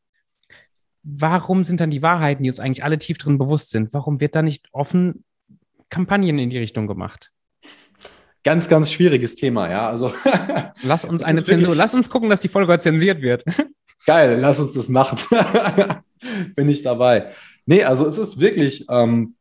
warum 1.02 1.64
sind 1.64 1.80
dann 1.80 1.90
die 1.90 2.02
Wahrheiten, 2.02 2.42
die 2.42 2.50
uns 2.50 2.60
eigentlich 2.60 2.84
alle 2.84 2.98
tief 2.98 3.18
drin 3.18 3.38
bewusst 3.38 3.70
sind, 3.70 3.94
warum 3.94 4.20
wird 4.20 4.34
da 4.34 4.42
nicht 4.42 4.68
offen 4.72 5.24
Kampagnen 5.88 6.38
in 6.38 6.50
die 6.50 6.58
Richtung 6.58 6.86
gemacht? 6.86 7.30
Ganz, 8.42 8.68
ganz 8.68 8.92
schwieriges 8.92 9.34
Thema, 9.34 9.70
ja. 9.70 9.88
Also 9.88 10.12
lass 10.82 11.04
uns 11.04 11.22
eine 11.22 11.42
Zensur, 11.42 11.74
lass 11.74 11.94
uns 11.94 12.10
gucken, 12.10 12.30
dass 12.30 12.40
die 12.40 12.48
Folge 12.48 12.78
zensiert 12.78 13.20
wird. 13.22 13.44
Geil, 14.06 14.38
lass 14.40 14.60
uns 14.60 14.74
das 14.74 14.88
machen. 14.88 15.18
Bin 16.56 16.68
ich 16.68 16.82
dabei. 16.82 17.32
Nee, 17.66 17.84
also 17.84 18.06
es 18.06 18.18
ist 18.18 18.38
wirklich, 18.38 18.86
ähm, 18.88 19.34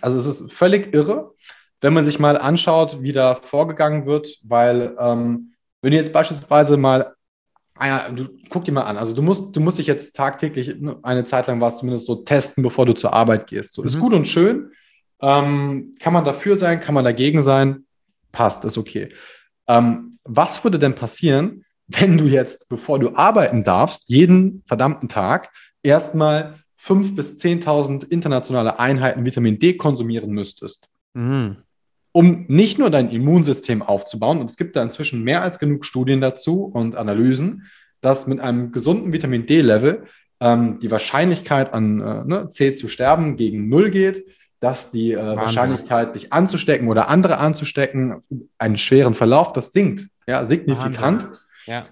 also 0.00 0.18
es 0.18 0.26
ist 0.26 0.52
völlig 0.52 0.94
irre, 0.94 1.32
wenn 1.80 1.92
man 1.92 2.04
sich 2.04 2.18
mal 2.18 2.36
anschaut, 2.36 3.02
wie 3.02 3.12
da 3.12 3.34
vorgegangen 3.34 4.06
wird, 4.06 4.38
weil 4.44 4.96
ähm, 4.98 5.54
wenn 5.82 5.90
du 5.90 5.96
jetzt 5.96 6.12
beispielsweise 6.12 6.76
mal, 6.76 7.14
ah 7.76 8.08
du, 8.08 8.28
guck 8.48 8.64
dir 8.64 8.72
mal 8.72 8.82
an, 8.82 8.96
also 8.96 9.14
du 9.14 9.22
musst, 9.22 9.54
du 9.54 9.60
musst 9.60 9.78
dich 9.78 9.88
jetzt 9.88 10.14
tagtäglich 10.14 10.76
eine 11.02 11.24
Zeit 11.24 11.48
lang 11.48 11.60
was 11.60 11.78
zumindest 11.78 12.06
so 12.06 12.16
testen, 12.16 12.62
bevor 12.62 12.86
du 12.86 12.92
zur 12.92 13.12
Arbeit 13.12 13.48
gehst. 13.48 13.72
So, 13.72 13.82
mhm. 13.82 13.86
ist 13.86 13.98
gut 13.98 14.14
und 14.14 14.26
schön. 14.26 14.70
Ähm, 15.20 15.94
kann 16.00 16.12
man 16.12 16.24
dafür 16.24 16.56
sein, 16.56 16.80
kann 16.80 16.94
man 16.94 17.04
dagegen 17.04 17.42
sein? 17.42 17.84
Passt, 18.30 18.64
ist 18.64 18.78
okay. 18.78 19.12
Ähm, 19.68 20.18
was 20.24 20.62
würde 20.64 20.78
denn 20.78 20.94
passieren, 20.94 21.64
wenn 22.00 22.18
du 22.18 22.26
jetzt, 22.26 22.68
bevor 22.68 22.98
du 22.98 23.14
arbeiten 23.14 23.62
darfst, 23.62 24.08
jeden 24.08 24.62
verdammten 24.66 25.08
Tag 25.08 25.50
erstmal 25.82 26.56
5.000 26.80 27.14
bis 27.14 27.36
10.000 27.36 28.10
internationale 28.10 28.78
Einheiten 28.78 29.24
Vitamin 29.24 29.58
D 29.58 29.76
konsumieren 29.76 30.30
müsstest? 30.30 30.88
Mhm. 31.14 31.58
Um 32.12 32.44
nicht 32.48 32.78
nur 32.78 32.90
dein 32.90 33.10
Immunsystem 33.10 33.82
aufzubauen, 33.82 34.40
und 34.40 34.50
es 34.50 34.56
gibt 34.56 34.76
da 34.76 34.82
inzwischen 34.82 35.22
mehr 35.22 35.42
als 35.42 35.58
genug 35.58 35.84
Studien 35.84 36.20
dazu 36.20 36.64
und 36.64 36.96
Analysen, 36.96 37.64
dass 38.00 38.26
mit 38.26 38.40
einem 38.40 38.72
gesunden 38.72 39.12
Vitamin 39.12 39.46
D-Level 39.46 40.04
ähm, 40.40 40.78
die 40.80 40.90
Wahrscheinlichkeit 40.90 41.72
an 41.72 42.00
äh, 42.00 42.24
ne, 42.24 42.48
C 42.50 42.74
zu 42.74 42.88
sterben 42.88 43.36
gegen 43.36 43.68
Null 43.68 43.90
geht 43.90 44.24
dass 44.62 44.92
die 44.92 45.10
äh, 45.10 45.36
Wahrscheinlichkeit, 45.36 46.14
dich 46.14 46.32
anzustecken 46.32 46.86
oder 46.86 47.08
andere 47.08 47.38
anzustecken, 47.38 48.22
einen 48.58 48.78
schweren 48.78 49.12
Verlauf, 49.12 49.52
das 49.52 49.72
sinkt, 49.72 50.06
ja, 50.24 50.44
signifikant. 50.44 51.26
Ja. 51.66 51.84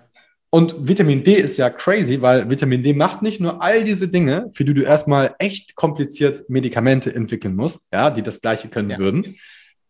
Und 0.52 0.88
Vitamin 0.88 1.22
D 1.22 1.34
ist 1.34 1.56
ja 1.56 1.70
crazy, 1.70 2.20
weil 2.20 2.50
Vitamin 2.50 2.82
D 2.82 2.92
macht 2.92 3.22
nicht 3.22 3.40
nur 3.40 3.62
all 3.62 3.84
diese 3.84 4.08
Dinge, 4.08 4.50
für 4.52 4.64
die 4.64 4.74
du 4.74 4.82
erstmal 4.82 5.34
echt 5.38 5.76
kompliziert 5.76 6.50
Medikamente 6.50 7.14
entwickeln 7.14 7.54
musst, 7.54 7.86
ja, 7.92 8.10
die 8.10 8.22
das 8.22 8.40
Gleiche 8.40 8.68
können 8.68 8.90
ja. 8.90 8.98
würden, 8.98 9.36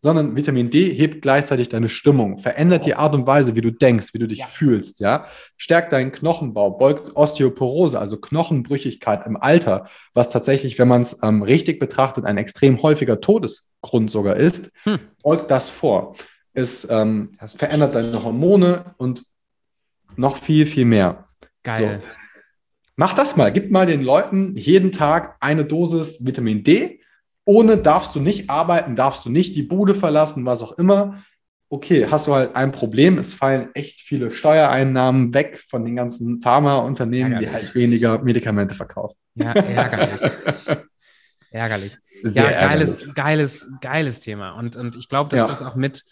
sondern 0.01 0.35
Vitamin 0.35 0.69
D 0.69 0.93
hebt 0.93 1.23
gleichzeitig 1.23 1.69
deine 1.69 1.89
Stimmung, 1.89 2.37
verändert 2.37 2.85
die 2.85 2.93
Art 2.93 3.15
und 3.15 3.25
Weise, 3.25 3.55
wie 3.55 3.61
du 3.61 3.71
denkst, 3.71 4.13
wie 4.13 4.19
du 4.19 4.27
dich 4.27 4.39
ja. 4.39 4.47
fühlst, 4.47 4.99
ja, 4.99 5.25
stärkt 5.57 5.93
deinen 5.93 6.11
Knochenbau, 6.11 6.71
beugt 6.71 7.15
Osteoporose, 7.15 7.99
also 7.99 8.17
Knochenbrüchigkeit 8.17 9.25
im 9.25 9.37
Alter, 9.37 9.87
was 10.13 10.29
tatsächlich, 10.29 10.77
wenn 10.77 10.87
man 10.87 11.01
es 11.01 11.17
ähm, 11.23 11.41
richtig 11.41 11.79
betrachtet, 11.79 12.25
ein 12.25 12.37
extrem 12.37 12.81
häufiger 12.83 13.19
Todesgrund 13.19 14.11
sogar 14.11 14.35
ist, 14.35 14.71
hm. 14.83 14.99
beugt 15.23 15.49
das 15.49 15.71
vor. 15.71 16.15
Es 16.53 16.87
ähm, 16.89 17.31
verändert 17.39 17.95
deine 17.95 18.23
Hormone 18.23 18.93
und 18.97 19.23
noch 20.21 20.37
viel, 20.37 20.65
viel 20.65 20.85
mehr. 20.85 21.25
Geil. 21.63 21.99
So. 22.01 22.07
Mach 22.95 23.13
das 23.13 23.35
mal. 23.35 23.51
Gib 23.51 23.71
mal 23.71 23.85
den 23.85 24.01
Leuten 24.01 24.55
jeden 24.55 24.91
Tag 24.91 25.35
eine 25.39 25.65
Dosis 25.65 26.25
Vitamin 26.25 26.63
D 26.63 27.01
ohne 27.45 27.77
darfst 27.77 28.15
du 28.15 28.19
nicht 28.19 28.49
arbeiten, 28.49 28.95
darfst 28.95 29.25
du 29.25 29.29
nicht 29.29 29.55
die 29.55 29.63
Bude 29.63 29.95
verlassen, 29.95 30.45
was 30.45 30.61
auch 30.61 30.73
immer. 30.73 31.23
Okay, 31.69 32.07
hast 32.09 32.27
du 32.27 32.33
halt 32.33 32.55
ein 32.55 32.71
Problem. 32.71 33.17
Es 33.17 33.33
fallen 33.33 33.69
echt 33.73 34.01
viele 34.01 34.31
Steuereinnahmen 34.31 35.33
weg 35.33 35.63
von 35.69 35.85
den 35.85 35.95
ganzen 35.95 36.41
Pharmaunternehmen, 36.41 37.39
die 37.39 37.49
halt 37.49 37.73
weniger 37.73 38.21
Medikamente 38.21 38.75
verkaufen. 38.75 39.15
Ja, 39.35 39.53
ärgerlich. 39.53 40.31
ärgerlich. 41.51 41.97
Sehr 42.23 42.51
ja, 42.51 42.67
geiles, 42.67 42.91
ärgerlich. 42.99 43.15
geiles, 43.15 43.69
geiles 43.79 44.19
Thema. 44.19 44.51
Und, 44.51 44.75
und 44.75 44.97
ich 44.97 45.07
glaube, 45.07 45.29
dass 45.29 45.39
ja. 45.39 45.47
das 45.47 45.61
auch 45.61 45.75
mit 45.75 46.03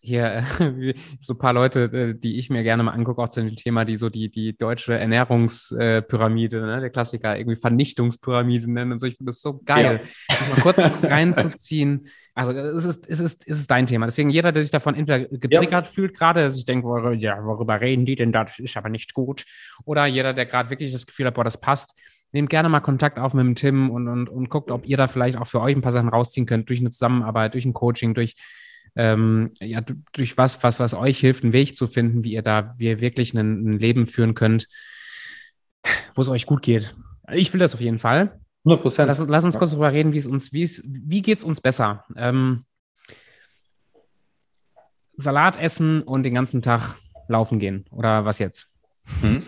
hier 0.00 0.44
so 1.20 1.34
ein 1.34 1.38
paar 1.38 1.52
Leute, 1.52 1.84
äh, 1.84 2.14
die 2.14 2.38
ich 2.38 2.50
mir 2.50 2.62
gerne 2.62 2.82
mal 2.82 2.92
angucke, 2.92 3.22
auch 3.22 3.28
zu 3.28 3.42
dem 3.42 3.56
Thema, 3.56 3.84
die 3.84 3.96
so 3.96 4.08
die, 4.08 4.30
die 4.30 4.56
deutsche 4.56 4.94
Ernährungspyramide, 4.94 6.60
ne, 6.60 6.80
der 6.80 6.90
Klassiker, 6.90 7.36
irgendwie 7.36 7.56
Vernichtungspyramide 7.56 8.70
nennen 8.70 8.92
und 8.92 9.00
so. 9.00 9.06
Ich 9.06 9.16
finde 9.16 9.30
das 9.30 9.42
so 9.42 9.60
geil, 9.64 10.02
ja. 10.28 10.36
mal 10.54 10.62
kurz 10.62 10.78
reinzuziehen. 11.02 12.08
Also 12.34 12.52
es 12.52 12.84
ist, 12.84 13.08
es, 13.08 13.18
ist, 13.18 13.48
es 13.48 13.58
ist 13.58 13.70
dein 13.70 13.88
Thema. 13.88 14.06
Deswegen 14.06 14.30
jeder, 14.30 14.52
der 14.52 14.62
sich 14.62 14.70
davon 14.70 14.94
entweder 14.94 15.26
getriggert 15.26 15.86
ja. 15.86 15.92
fühlt, 15.92 16.16
gerade, 16.16 16.40
der 16.40 16.50
sich 16.52 16.64
denkt, 16.64 16.86
ja, 17.20 17.44
worüber 17.44 17.80
reden 17.80 18.06
die 18.06 18.14
denn, 18.14 18.30
das 18.30 18.60
ist 18.60 18.76
aber 18.76 18.88
nicht 18.88 19.12
gut. 19.12 19.44
Oder 19.84 20.06
jeder, 20.06 20.32
der 20.34 20.46
gerade 20.46 20.70
wirklich 20.70 20.92
das 20.92 21.06
Gefühl 21.06 21.26
hat, 21.26 21.34
boah, 21.34 21.42
das 21.42 21.60
passt, 21.60 21.98
nehmt 22.30 22.48
gerne 22.48 22.68
mal 22.68 22.78
Kontakt 22.78 23.18
auf 23.18 23.34
mit 23.34 23.44
dem 23.44 23.56
Tim 23.56 23.90
und, 23.90 24.06
und, 24.06 24.28
und 24.28 24.50
guckt, 24.50 24.70
ob 24.70 24.86
ihr 24.86 24.96
da 24.96 25.08
vielleicht 25.08 25.36
auch 25.36 25.48
für 25.48 25.60
euch 25.60 25.74
ein 25.74 25.82
paar 25.82 25.90
Sachen 25.90 26.10
rausziehen 26.10 26.46
könnt, 26.46 26.68
durch 26.68 26.78
eine 26.78 26.90
Zusammenarbeit, 26.90 27.54
durch 27.54 27.64
ein 27.64 27.72
Coaching, 27.72 28.14
durch 28.14 28.34
ähm, 28.96 29.52
ja, 29.60 29.80
durch 30.12 30.36
was, 30.36 30.62
was, 30.62 30.80
was 30.80 30.94
euch 30.94 31.18
hilft, 31.18 31.44
einen 31.44 31.52
Weg 31.52 31.76
zu 31.76 31.86
finden, 31.86 32.24
wie 32.24 32.32
ihr 32.32 32.42
da, 32.42 32.74
wie 32.78 32.86
ihr 32.86 33.00
wirklich 33.00 33.34
ein, 33.34 33.74
ein 33.74 33.78
Leben 33.78 34.06
führen 34.06 34.34
könnt, 34.34 34.68
wo 36.14 36.22
es 36.22 36.28
euch 36.28 36.46
gut 36.46 36.62
geht. 36.62 36.94
Ich 37.32 37.52
will 37.52 37.60
das 37.60 37.74
auf 37.74 37.80
jeden 37.80 37.98
Fall. 37.98 38.40
100 38.64 38.82
Prozent. 38.82 39.08
Lass, 39.08 39.18
lass, 39.18 39.44
uns 39.44 39.58
kurz 39.58 39.70
darüber 39.70 39.92
reden, 39.92 40.12
wie 40.12 40.18
es 40.18 40.26
uns, 40.26 40.52
wie 40.52 40.62
es, 40.62 40.82
wie 40.84 41.22
geht 41.22 41.38
es 41.38 41.44
uns 41.44 41.60
besser? 41.60 42.04
Ähm, 42.16 42.64
Salat 45.16 45.58
essen 45.58 46.02
und 46.02 46.22
den 46.22 46.34
ganzen 46.34 46.62
Tag 46.62 46.96
laufen 47.28 47.58
gehen 47.58 47.86
oder 47.90 48.24
was 48.24 48.38
jetzt? 48.38 48.68
Mhm. 49.22 49.42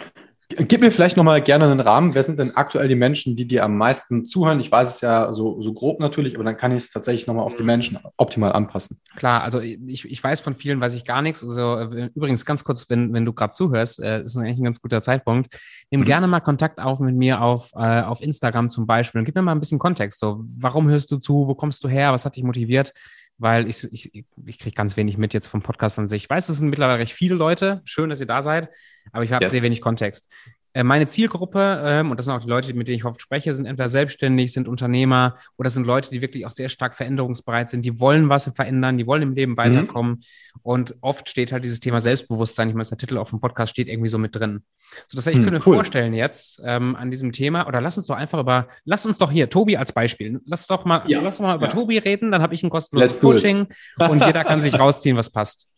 Gib 0.56 0.80
mir 0.80 0.90
vielleicht 0.90 1.16
nochmal 1.16 1.40
gerne 1.40 1.70
einen 1.70 1.78
Rahmen. 1.78 2.14
Wer 2.14 2.24
sind 2.24 2.40
denn 2.40 2.56
aktuell 2.56 2.88
die 2.88 2.96
Menschen, 2.96 3.36
die 3.36 3.46
dir 3.46 3.64
am 3.64 3.76
meisten 3.76 4.24
zuhören? 4.24 4.58
Ich 4.58 4.70
weiß 4.70 4.96
es 4.96 5.00
ja 5.00 5.32
so, 5.32 5.62
so 5.62 5.72
grob 5.72 6.00
natürlich, 6.00 6.34
aber 6.34 6.42
dann 6.42 6.56
kann 6.56 6.72
ich 6.72 6.84
es 6.84 6.90
tatsächlich 6.90 7.28
nochmal 7.28 7.44
auf 7.44 7.54
die 7.54 7.62
Menschen 7.62 7.98
optimal 8.16 8.52
anpassen. 8.52 9.00
Klar, 9.14 9.42
also 9.42 9.60
ich, 9.60 10.04
ich 10.04 10.22
weiß 10.22 10.40
von 10.40 10.54
vielen, 10.54 10.80
weiß 10.80 10.94
ich 10.94 11.04
gar 11.04 11.22
nichts. 11.22 11.44
Also 11.44 11.76
äh, 11.76 12.10
übrigens 12.16 12.44
ganz 12.44 12.64
kurz, 12.64 12.90
wenn, 12.90 13.12
wenn 13.12 13.24
du 13.24 13.32
gerade 13.32 13.52
zuhörst, 13.52 14.00
äh, 14.00 14.24
ist 14.24 14.36
eigentlich 14.36 14.58
ein 14.58 14.64
ganz 14.64 14.82
guter 14.82 15.00
Zeitpunkt. 15.02 15.56
Nimm 15.90 16.00
mhm. 16.00 16.06
gerne 16.06 16.26
mal 16.26 16.40
Kontakt 16.40 16.80
auf 16.80 16.98
mit 16.98 17.14
mir 17.14 17.40
auf, 17.40 17.70
äh, 17.74 18.02
auf 18.02 18.20
Instagram 18.20 18.68
zum 18.68 18.86
Beispiel 18.86 19.20
und 19.20 19.26
gib 19.26 19.36
mir 19.36 19.42
mal 19.42 19.52
ein 19.52 19.60
bisschen 19.60 19.78
Kontext. 19.78 20.18
So, 20.18 20.44
warum 20.56 20.88
hörst 20.88 21.12
du 21.12 21.18
zu? 21.18 21.46
Wo 21.46 21.54
kommst 21.54 21.84
du 21.84 21.88
her? 21.88 22.12
Was 22.12 22.24
hat 22.24 22.34
dich 22.34 22.42
motiviert? 22.42 22.92
Weil 23.40 23.68
ich, 23.68 23.84
ich, 23.90 24.14
ich 24.14 24.58
kriege 24.58 24.74
ganz 24.74 24.96
wenig 24.96 25.16
mit 25.16 25.32
jetzt 25.32 25.46
vom 25.46 25.62
Podcast 25.62 25.98
an 25.98 26.08
sich. 26.08 26.24
Ich 26.24 26.30
weiß, 26.30 26.48
es 26.50 26.58
sind 26.58 26.68
mittlerweile 26.68 26.98
recht 26.98 27.14
viele 27.14 27.34
Leute. 27.34 27.80
Schön, 27.84 28.10
dass 28.10 28.20
ihr 28.20 28.26
da 28.26 28.42
seid, 28.42 28.68
aber 29.12 29.24
ich 29.24 29.32
habe 29.32 29.44
yes. 29.44 29.52
sehr 29.52 29.62
wenig 29.62 29.80
Kontext. 29.80 30.28
Äh, 30.72 30.84
meine 30.84 31.08
Zielgruppe, 31.08 31.82
ähm, 31.84 32.10
und 32.12 32.16
das 32.16 32.26
sind 32.26 32.34
auch 32.34 32.40
die 32.40 32.48
Leute, 32.48 32.72
mit 32.74 32.86
denen 32.86 32.98
ich 32.98 33.04
oft 33.04 33.20
spreche, 33.20 33.52
sind 33.52 33.66
entweder 33.66 33.88
selbstständig, 33.88 34.52
sind 34.52 34.68
Unternehmer 34.68 35.36
oder 35.56 35.68
sind 35.68 35.84
Leute, 35.84 36.10
die 36.10 36.22
wirklich 36.22 36.46
auch 36.46 36.52
sehr 36.52 36.68
stark 36.68 36.94
veränderungsbereit 36.94 37.68
sind. 37.68 37.84
Die 37.84 37.98
wollen 37.98 38.28
was 38.28 38.48
verändern, 38.54 38.96
die 38.96 39.06
wollen 39.06 39.22
im 39.22 39.34
Leben 39.34 39.52
mhm. 39.52 39.56
weiterkommen. 39.56 40.12
Mhm. 40.12 40.60
Und 40.62 40.94
oft 41.00 41.28
steht 41.28 41.50
halt 41.50 41.64
dieses 41.64 41.80
Thema 41.80 42.00
Selbstbewusstsein, 42.00 42.68
ich 42.68 42.74
meine, 42.74 42.88
der 42.88 42.98
Titel 42.98 43.18
auf 43.18 43.30
dem 43.30 43.40
Podcast 43.40 43.72
steht 43.72 43.88
irgendwie 43.88 44.08
so 44.08 44.18
mit 44.18 44.36
drin. 44.36 44.62
So, 45.08 45.16
das 45.16 45.26
heißt, 45.26 45.34
ich 45.34 45.42
hm, 45.42 45.50
könnte 45.50 45.58
mir 45.58 45.74
vorstellen 45.74 46.14
jetzt 46.14 46.60
ähm, 46.64 46.94
an 46.94 47.10
diesem 47.10 47.32
Thema, 47.32 47.66
oder 47.66 47.80
lass 47.80 47.96
uns 47.96 48.06
doch 48.06 48.16
einfach 48.16 48.38
über, 48.40 48.68
lass 48.84 49.04
uns 49.04 49.18
doch 49.18 49.30
hier, 49.30 49.48
Tobi 49.48 49.76
als 49.76 49.92
Beispiel, 49.92 50.40
lass 50.46 50.66
doch 50.66 50.84
mal, 50.84 51.02
ja. 51.08 51.20
lass 51.20 51.38
doch 51.38 51.44
mal 51.44 51.56
über 51.56 51.66
ja. 51.66 51.72
Tobi 51.72 51.98
reden, 51.98 52.30
dann 52.30 52.42
habe 52.42 52.54
ich 52.54 52.62
ein 52.62 52.70
kostenloses 52.70 53.20
Coaching 53.20 53.66
und 53.98 54.24
jeder 54.24 54.44
kann 54.44 54.62
sich 54.62 54.74
rausziehen, 54.78 55.16
was 55.16 55.30
passt. 55.30 55.68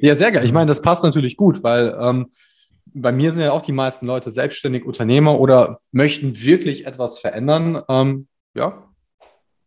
Ja, 0.00 0.14
sehr 0.14 0.32
geil. 0.32 0.44
Ich 0.44 0.52
meine, 0.52 0.66
das 0.66 0.82
passt 0.82 1.04
natürlich 1.04 1.36
gut, 1.36 1.62
weil 1.62 1.96
ähm, 2.00 2.30
bei 2.94 3.12
mir 3.12 3.32
sind 3.32 3.40
ja 3.40 3.52
auch 3.52 3.62
die 3.62 3.72
meisten 3.72 4.06
Leute 4.06 4.30
selbstständig 4.30 4.84
Unternehmer 4.84 5.38
oder 5.38 5.80
möchten 5.90 6.40
wirklich 6.40 6.86
etwas 6.86 7.18
verändern. 7.18 7.82
Ähm, 7.88 8.28
ja, 8.54 8.88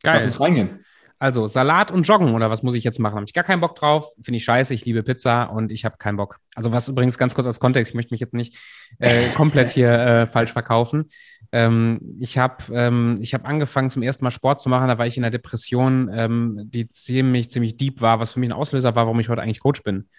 Geil. 0.01 0.15
lass 0.15 0.23
uns 0.23 0.39
reingehen. 0.39 0.79
Also 1.19 1.47
Salat 1.47 1.91
und 1.91 2.07
Joggen 2.07 2.35
oder 2.35 2.51
was 2.51 2.61
muss 2.61 2.75
ich 2.75 2.83
jetzt 2.83 2.99
machen? 2.99 3.15
Habe 3.15 3.25
ich 3.25 3.33
gar 3.33 3.43
keinen 3.43 3.59
Bock 3.59 3.75
drauf. 3.75 4.13
Finde 4.21 4.37
ich 4.37 4.43
scheiße. 4.43 4.73
Ich 4.73 4.85
liebe 4.85 5.01
Pizza 5.01 5.45
und 5.45 5.71
ich 5.71 5.83
habe 5.83 5.97
keinen 5.97 6.15
Bock. 6.15 6.37
Also 6.53 6.71
was 6.71 6.87
übrigens 6.87 7.17
ganz 7.17 7.33
kurz 7.33 7.47
als 7.47 7.59
Kontext. 7.59 7.89
Ich 7.89 7.95
möchte 7.95 8.13
mich 8.13 8.21
jetzt 8.21 8.35
nicht 8.35 8.55
äh, 8.99 9.29
komplett 9.35 9.71
hier 9.71 9.91
äh, 9.91 10.27
falsch 10.27 10.51
verkaufen. 10.51 11.05
Ähm, 11.51 12.17
ich 12.19 12.37
habe 12.37 12.63
ähm, 12.71 13.17
ich 13.19 13.33
hab 13.33 13.47
angefangen 13.47 13.89
zum 13.89 14.03
ersten 14.03 14.23
Mal 14.23 14.31
Sport 14.31 14.61
zu 14.61 14.69
machen. 14.69 14.87
Da 14.89 14.99
war 14.99 15.07
ich 15.07 15.17
in 15.17 15.23
einer 15.23 15.31
Depression, 15.31 16.09
ähm, 16.13 16.61
die 16.65 16.87
ziemlich 16.87 17.49
ziemlich 17.49 17.77
deep 17.77 17.99
war, 17.99 18.19
was 18.19 18.33
für 18.33 18.39
mich 18.39 18.49
ein 18.49 18.53
Auslöser 18.53 18.95
war, 18.95 19.05
warum 19.05 19.19
ich 19.19 19.29
heute 19.29 19.41
eigentlich 19.41 19.61
Coach 19.61 19.81
bin. 19.81 20.09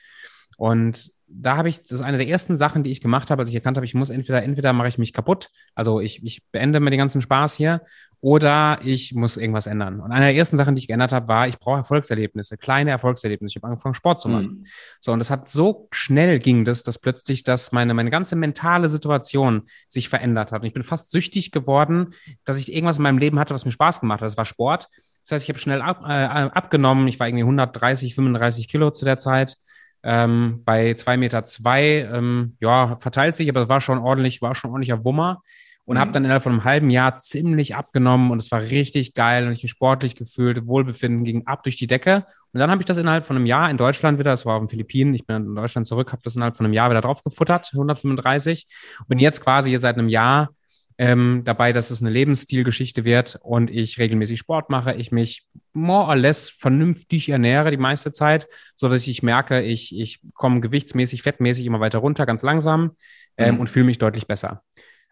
Und 0.57 1.13
da 1.31 1.57
habe 1.57 1.69
ich, 1.69 1.83
das 1.83 1.93
ist 1.93 2.03
eine 2.03 2.19
der 2.19 2.29
ersten 2.29 2.57
Sachen, 2.57 2.83
die 2.83 2.91
ich 2.91 3.01
gemacht 3.01 3.31
habe, 3.31 3.43
als 3.43 3.49
ich 3.49 3.55
erkannt 3.55 3.77
habe, 3.77 3.85
ich 3.85 3.95
muss 3.95 4.11
entweder, 4.11 4.43
entweder 4.43 4.73
mache 4.73 4.89
ich 4.89 4.99
mich 4.99 5.13
kaputt, 5.13 5.51
also 5.75 6.01
ich, 6.01 6.25
ich 6.25 6.43
beende 6.51 6.81
mir 6.81 6.91
den 6.91 6.99
ganzen 6.99 7.21
Spaß 7.21 7.55
hier, 7.55 7.83
oder 8.21 8.81
ich 8.83 9.15
muss 9.15 9.37
irgendwas 9.37 9.69
ändern. 9.69 10.01
Und 10.01 10.11
eine 10.11 10.27
der 10.27 10.35
ersten 10.35 10.57
Sachen, 10.57 10.75
die 10.75 10.81
ich 10.81 10.89
geändert 10.89 11.13
habe, 11.13 11.29
war, 11.29 11.47
ich 11.47 11.59
brauche 11.59 11.77
Erfolgserlebnisse, 11.77 12.57
kleine 12.57 12.91
Erfolgserlebnisse. 12.91 13.53
Ich 13.53 13.63
habe 13.63 13.71
angefangen, 13.71 13.95
Sport 13.95 14.19
zu 14.19 14.29
machen. 14.29 14.47
Mhm. 14.47 14.67
So, 14.99 15.13
und 15.13 15.21
das 15.21 15.31
hat 15.31 15.49
so 15.49 15.87
schnell 15.93 16.41
ging 16.41 16.65
das, 16.65 16.83
dass 16.83 16.99
plötzlich 16.99 17.45
das 17.45 17.71
meine, 17.71 17.95
meine 17.95 18.11
ganze 18.11 18.35
mentale 18.35 18.89
Situation 18.89 19.63
sich 19.89 20.09
verändert 20.09 20.51
hat. 20.51 20.63
Und 20.63 20.67
ich 20.67 20.75
bin 20.75 20.83
fast 20.83 21.13
süchtig 21.13 21.53
geworden, 21.53 22.09
dass 22.45 22.59
ich 22.59 22.73
irgendwas 22.73 22.97
in 22.97 23.05
meinem 23.05 23.19
Leben 23.19 23.39
hatte, 23.39 23.55
was 23.55 23.65
mir 23.65 23.71
Spaß 23.71 24.01
gemacht 24.01 24.21
hat. 24.21 24.27
Das 24.27 24.37
war 24.37 24.47
Sport. 24.47 24.89
Das 25.23 25.31
heißt, 25.31 25.45
ich 25.45 25.51
habe 25.51 25.61
schnell 25.61 25.81
ab, 25.81 26.03
äh, 26.03 26.09
abgenommen. 26.09 27.07
Ich 27.07 27.21
war 27.21 27.29
irgendwie 27.29 27.45
130, 27.45 28.17
35 28.17 28.67
Kilo 28.67 28.91
zu 28.91 29.05
der 29.05 29.19
Zeit 29.19 29.57
ähm, 30.03 30.63
bei 30.65 30.95
zwei 30.95 31.17
Meter, 31.17 31.45
zwei, 31.45 32.09
ähm, 32.13 32.57
ja, 32.61 32.97
verteilt 32.99 33.37
sich, 33.37 33.49
aber 33.49 33.61
das 33.61 33.69
war 33.69 33.81
schon 33.81 33.99
ordentlich, 33.99 34.43
war 34.43 34.55
schon 34.55 34.71
ordentlicher 34.71 35.05
Wummer. 35.05 35.43
und 35.85 35.97
mhm. 35.97 36.01
habe 36.01 36.13
dann 36.13 36.25
innerhalb 36.25 36.43
von 36.43 36.53
einem 36.53 36.65
halben 36.65 36.91
Jahr 36.91 37.17
ziemlich 37.17 37.75
abgenommen 37.75 38.31
und 38.31 38.39
es 38.39 38.51
war 38.53 38.61
richtig 38.61 39.15
geil 39.15 39.47
und 39.47 39.53
ich 39.53 39.63
mich 39.63 39.71
sportlich 39.71 40.15
gefühlt, 40.17 40.67
Wohlbefinden 40.67 41.25
ging 41.25 41.47
ab 41.47 41.63
durch 41.63 41.77
die 41.77 41.87
Decke. 41.87 42.27
Und 42.53 42.61
dann 42.61 42.71
habe 42.71 42.81
ich 42.81 42.87
das 42.87 42.99
innerhalb 42.99 43.27
von 43.27 43.37
einem 43.37 43.47
Jahr 43.47 43.71
in 43.71 43.77
Deutschland 43.77 44.19
wieder, 44.19 44.31
das 44.31 44.47
war 44.47 44.57
auf 44.57 44.63
den 44.63 44.69
Philippinen, 44.69 45.15
ich 45.15 45.27
bin 45.27 45.37
in 45.37 45.55
Deutschland 45.55 45.87
zurück, 45.87 46.13
habe 46.13 46.23
das 46.23 46.35
innerhalb 46.35 46.57
von 46.57 46.67
einem 46.67 46.73
Jahr 46.73 46.91
wieder 46.91 47.01
drauf 47.01 47.23
gefuttert, 47.23 47.71
135 47.73 48.67
und 49.01 49.09
bin 49.09 49.19
jetzt 49.19 49.43
quasi 49.43 49.71
hier 49.71 49.81
seit 49.81 49.99
einem 49.99 50.09
Jahr 50.09 50.51
ähm, 50.99 51.43
dabei, 51.45 51.73
dass 51.73 51.91
es 51.91 52.03
eine 52.03 52.11
Lebensstilgeschichte 52.11 53.05
wird 53.05 53.39
und 53.43 53.71
ich 53.71 53.99
regelmäßig 53.99 54.41
Sport 54.41 54.69
mache, 54.69 54.95
ich 54.95 55.13
mich 55.13 55.47
more 55.73 56.09
or 56.09 56.17
less 56.17 56.51
vernünftig 56.51 57.29
ernähre 57.29 57.71
die 57.71 57.77
meiste 57.77 58.11
Zeit, 58.11 58.49
so 58.75 58.89
dass 58.89 59.07
ich 59.07 59.23
merke, 59.23 59.63
ich, 59.63 59.97
ich 59.99 60.21
komme 60.35 60.61
gewichtsmäßig, 60.61 61.23
fettmäßig 61.23 61.67
immer 61.67 61.79
weiter 61.79 62.01
runter, 62.01 62.27
ganz 62.27 62.43
langsam 62.43 62.97
ähm, 63.37 63.55
mhm. 63.55 63.61
und 63.61 63.71
fühle 63.71 63.87
mich 63.87 63.99
deutlich 63.99 64.27
besser. 64.27 64.65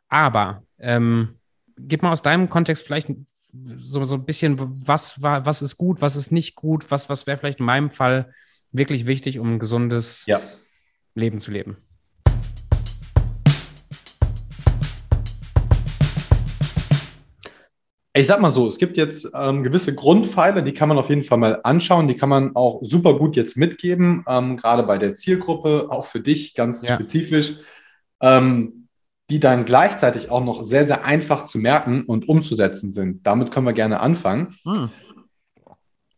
Aber 0.09 0.65
ähm, 0.79 1.39
gib 1.79 2.03
mal 2.03 2.13
aus 2.13 2.23
deinem 2.23 2.51
Kontext 2.51 2.85
vielleicht 2.85 3.13
so, 3.53 4.05
so 4.05 4.17
ein 4.17 4.25
bisschen, 4.25 4.57
was, 4.59 5.23
war, 5.23 5.47
was 5.47 5.63
ist 5.63 5.77
gut, 5.77 6.01
was 6.01 6.17
ist 6.17 6.33
nicht 6.33 6.57
gut, 6.57 6.91
was, 6.91 7.09
was 7.09 7.29
wäre 7.29 7.39
vielleicht 7.39 7.61
in 7.61 7.67
meinem 7.67 7.91
Fall 7.91 8.33
wirklich 8.73 9.07
wichtig, 9.07 9.39
um 9.39 9.55
ein 9.55 9.59
gesundes 9.61 10.27
ja. 10.27 10.39
Leben 11.15 11.39
zu 11.39 11.53
leben. 11.53 11.77
Ich 18.17 18.27
sag 18.27 18.41
mal 18.41 18.51
so, 18.51 18.67
es 18.67 18.79
gibt 18.79 18.97
jetzt 18.97 19.31
ähm, 19.35 19.63
gewisse 19.63 19.95
Grundpfeiler, 19.95 20.63
die 20.63 20.73
kann 20.73 20.89
man 20.89 20.97
auf 20.97 21.11
jeden 21.11 21.23
Fall 21.23 21.37
mal 21.37 21.61
anschauen, 21.65 22.09
die 22.09 22.17
kann 22.17 22.31
man 22.31 22.57
auch 22.57 22.81
super 22.83 23.19
gut 23.19 23.37
jetzt 23.37 23.59
mitgeben, 23.59 24.25
ähm, 24.27 24.57
gerade 24.57 24.85
bei 24.85 24.97
der 24.97 25.15
Zielgruppe, 25.15 25.89
auch 25.91 26.07
für 26.07 26.21
dich 26.21 26.55
ganz 26.55 26.87
ja. 26.87 26.95
spezifisch. 26.95 27.55
Ähm, 28.21 28.87
die 29.29 29.41
dann 29.41 29.65
gleichzeitig 29.65 30.31
auch 30.31 30.45
noch 30.45 30.63
sehr, 30.63 30.87
sehr 30.87 31.05
einfach 31.05 31.45
zu 31.45 31.59
merken 31.59 32.05
und 32.05 32.29
umzusetzen 32.29 32.93
sind. 32.93 33.27
Damit 33.27 33.51
können 33.51 33.67
wir 33.67 33.73
gerne 33.73 34.01
anfangen. 34.01 34.57
Hm. 34.65 34.89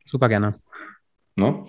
Super 0.05 0.29
gerne. 0.29 0.57
Ne? 1.35 1.65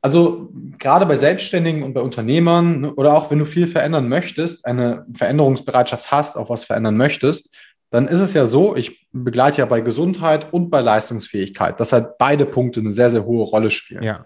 Also 0.00 0.50
gerade 0.78 1.04
bei 1.04 1.16
Selbstständigen 1.16 1.82
und 1.82 1.92
bei 1.92 2.00
Unternehmern 2.00 2.80
ne, 2.80 2.94
oder 2.94 3.14
auch 3.14 3.30
wenn 3.30 3.38
du 3.38 3.44
viel 3.44 3.66
verändern 3.66 4.08
möchtest, 4.08 4.64
eine 4.64 5.04
Veränderungsbereitschaft 5.12 6.10
hast, 6.10 6.38
auch 6.38 6.48
was 6.48 6.64
verändern 6.64 6.96
möchtest, 6.96 7.54
dann 7.90 8.08
ist 8.08 8.20
es 8.20 8.32
ja 8.32 8.46
so, 8.46 8.74
ich 8.74 8.99
begleite 9.12 9.58
ja 9.58 9.66
bei 9.66 9.80
Gesundheit 9.80 10.52
und 10.52 10.70
bei 10.70 10.80
Leistungsfähigkeit, 10.80 11.80
dass 11.80 11.92
halt 11.92 12.18
beide 12.18 12.46
Punkte 12.46 12.80
eine 12.80 12.92
sehr, 12.92 13.10
sehr 13.10 13.24
hohe 13.24 13.44
Rolle 13.44 13.70
spielen. 13.70 14.02
Ja. 14.02 14.24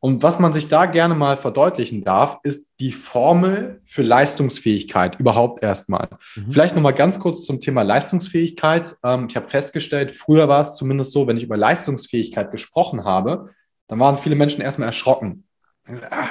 Und 0.00 0.22
was 0.22 0.38
man 0.38 0.52
sich 0.52 0.68
da 0.68 0.86
gerne 0.86 1.16
mal 1.16 1.36
verdeutlichen 1.36 2.04
darf, 2.04 2.38
ist 2.44 2.72
die 2.78 2.92
Formel 2.92 3.82
für 3.84 4.02
Leistungsfähigkeit 4.02 5.18
überhaupt 5.18 5.62
erstmal. 5.62 6.08
Mhm. 6.36 6.52
Vielleicht 6.52 6.76
nochmal 6.76 6.94
ganz 6.94 7.18
kurz 7.18 7.44
zum 7.44 7.60
Thema 7.60 7.82
Leistungsfähigkeit. 7.82 8.94
Ähm, 9.02 9.26
ich 9.28 9.34
habe 9.34 9.48
festgestellt, 9.48 10.12
früher 10.12 10.48
war 10.48 10.60
es 10.60 10.76
zumindest 10.76 11.10
so, 11.10 11.26
wenn 11.26 11.36
ich 11.36 11.42
über 11.42 11.56
Leistungsfähigkeit 11.56 12.52
gesprochen 12.52 13.04
habe, 13.04 13.50
dann 13.88 13.98
waren 13.98 14.18
viele 14.18 14.36
Menschen 14.36 14.60
erstmal 14.60 14.88
erschrocken. 14.88 15.44
Ah, 16.10 16.28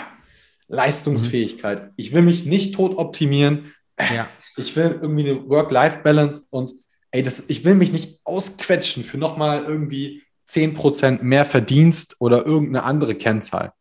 Leistungsfähigkeit. 0.68 1.84
Mhm. 1.84 1.94
Ich 1.98 2.14
will 2.14 2.22
mich 2.22 2.46
nicht 2.46 2.76
tot 2.76 2.98
optimieren. 2.98 3.74
Ja. 4.00 4.28
Ich 4.56 4.76
will 4.76 4.98
irgendwie 5.02 5.30
eine 5.30 5.50
Work-Life-Balance 5.50 6.46
und 6.50 6.74
ey, 7.12 7.24
das, 7.24 7.46
ich 7.50 7.64
will 7.64 7.76
mich 7.76 7.92
nicht 7.92 8.20
ausquetschen 8.24 9.04
für 9.04 9.18
nochmal 9.18 9.64
irgendwie 9.64 10.24
10% 10.50 11.22
mehr 11.22 11.46
verdienst 11.46 12.16
oder 12.20 12.46
irgendeine 12.46 12.84
andere 12.84 13.16
Kennzahl. 13.16 13.74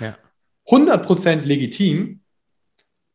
Ja. 0.00 0.16
100% 0.68 1.42
legitim, 1.42 2.20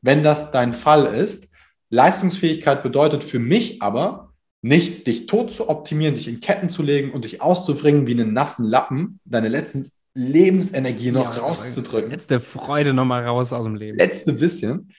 wenn 0.02 0.24
das 0.24 0.52
dein 0.52 0.74
Fall 0.74 1.06
ist. 1.06 1.50
Leistungsfähigkeit 1.90 2.84
bedeutet 2.84 3.24
für 3.24 3.40
mich 3.40 3.82
aber, 3.82 4.34
nicht 4.62 5.08
dich 5.08 5.26
tot 5.26 5.52
zu 5.52 5.70
optimieren, 5.70 6.16
dich 6.16 6.28
in 6.28 6.40
Ketten 6.40 6.70
zu 6.70 6.84
legen 6.84 7.12
und 7.12 7.26
dich 7.26 7.42
auszubringen 7.42 8.06
wie 8.06 8.12
einen 8.12 8.34
nassen 8.34 8.64
Lappen, 8.66 9.20
deine 9.26 9.48
letzten 9.48 9.92
Lebensenergie 10.14 11.12
noch 11.12 11.36
ja, 11.36 11.42
rauszudrücken. 11.42 12.12
Letzte 12.12 12.40
Freude 12.40 12.94
nochmal 12.94 13.26
raus 13.26 13.54
aus 13.54 13.66
dem 13.66 13.76
Leben. 13.76 13.98
Letzte 13.98 14.34
bisschen. 14.34 14.94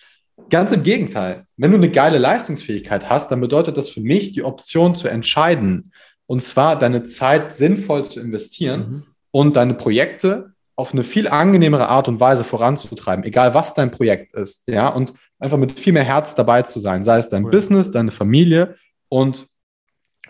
Ganz 0.50 0.72
im 0.72 0.82
Gegenteil. 0.82 1.46
Wenn 1.56 1.70
du 1.70 1.76
eine 1.76 1.90
geile 1.90 2.18
Leistungsfähigkeit 2.18 3.08
hast, 3.08 3.30
dann 3.30 3.40
bedeutet 3.40 3.76
das 3.76 3.88
für 3.88 4.00
mich 4.00 4.32
die 4.32 4.42
Option 4.42 4.96
zu 4.96 5.08
entscheiden, 5.08 5.92
und 6.26 6.42
zwar 6.42 6.78
deine 6.78 7.04
Zeit 7.04 7.52
sinnvoll 7.52 8.06
zu 8.06 8.20
investieren 8.20 8.80
mhm. 8.80 9.02
und 9.30 9.56
deine 9.56 9.74
Projekte 9.74 10.52
auf 10.76 10.92
eine 10.92 11.04
viel 11.04 11.28
angenehmere 11.28 11.88
Art 11.88 12.08
und 12.08 12.20
Weise 12.20 12.44
voranzutreiben, 12.44 13.24
egal 13.24 13.54
was 13.54 13.74
dein 13.74 13.90
Projekt 13.90 14.34
ist, 14.34 14.66
ja, 14.66 14.88
und 14.88 15.12
einfach 15.38 15.58
mit 15.58 15.78
viel 15.78 15.92
mehr 15.92 16.04
Herz 16.04 16.34
dabei 16.34 16.62
zu 16.62 16.80
sein, 16.80 17.04
sei 17.04 17.18
es 17.18 17.28
dein 17.28 17.44
cool. 17.44 17.50
Business, 17.50 17.90
deine 17.90 18.10
Familie 18.10 18.76
und 19.08 19.46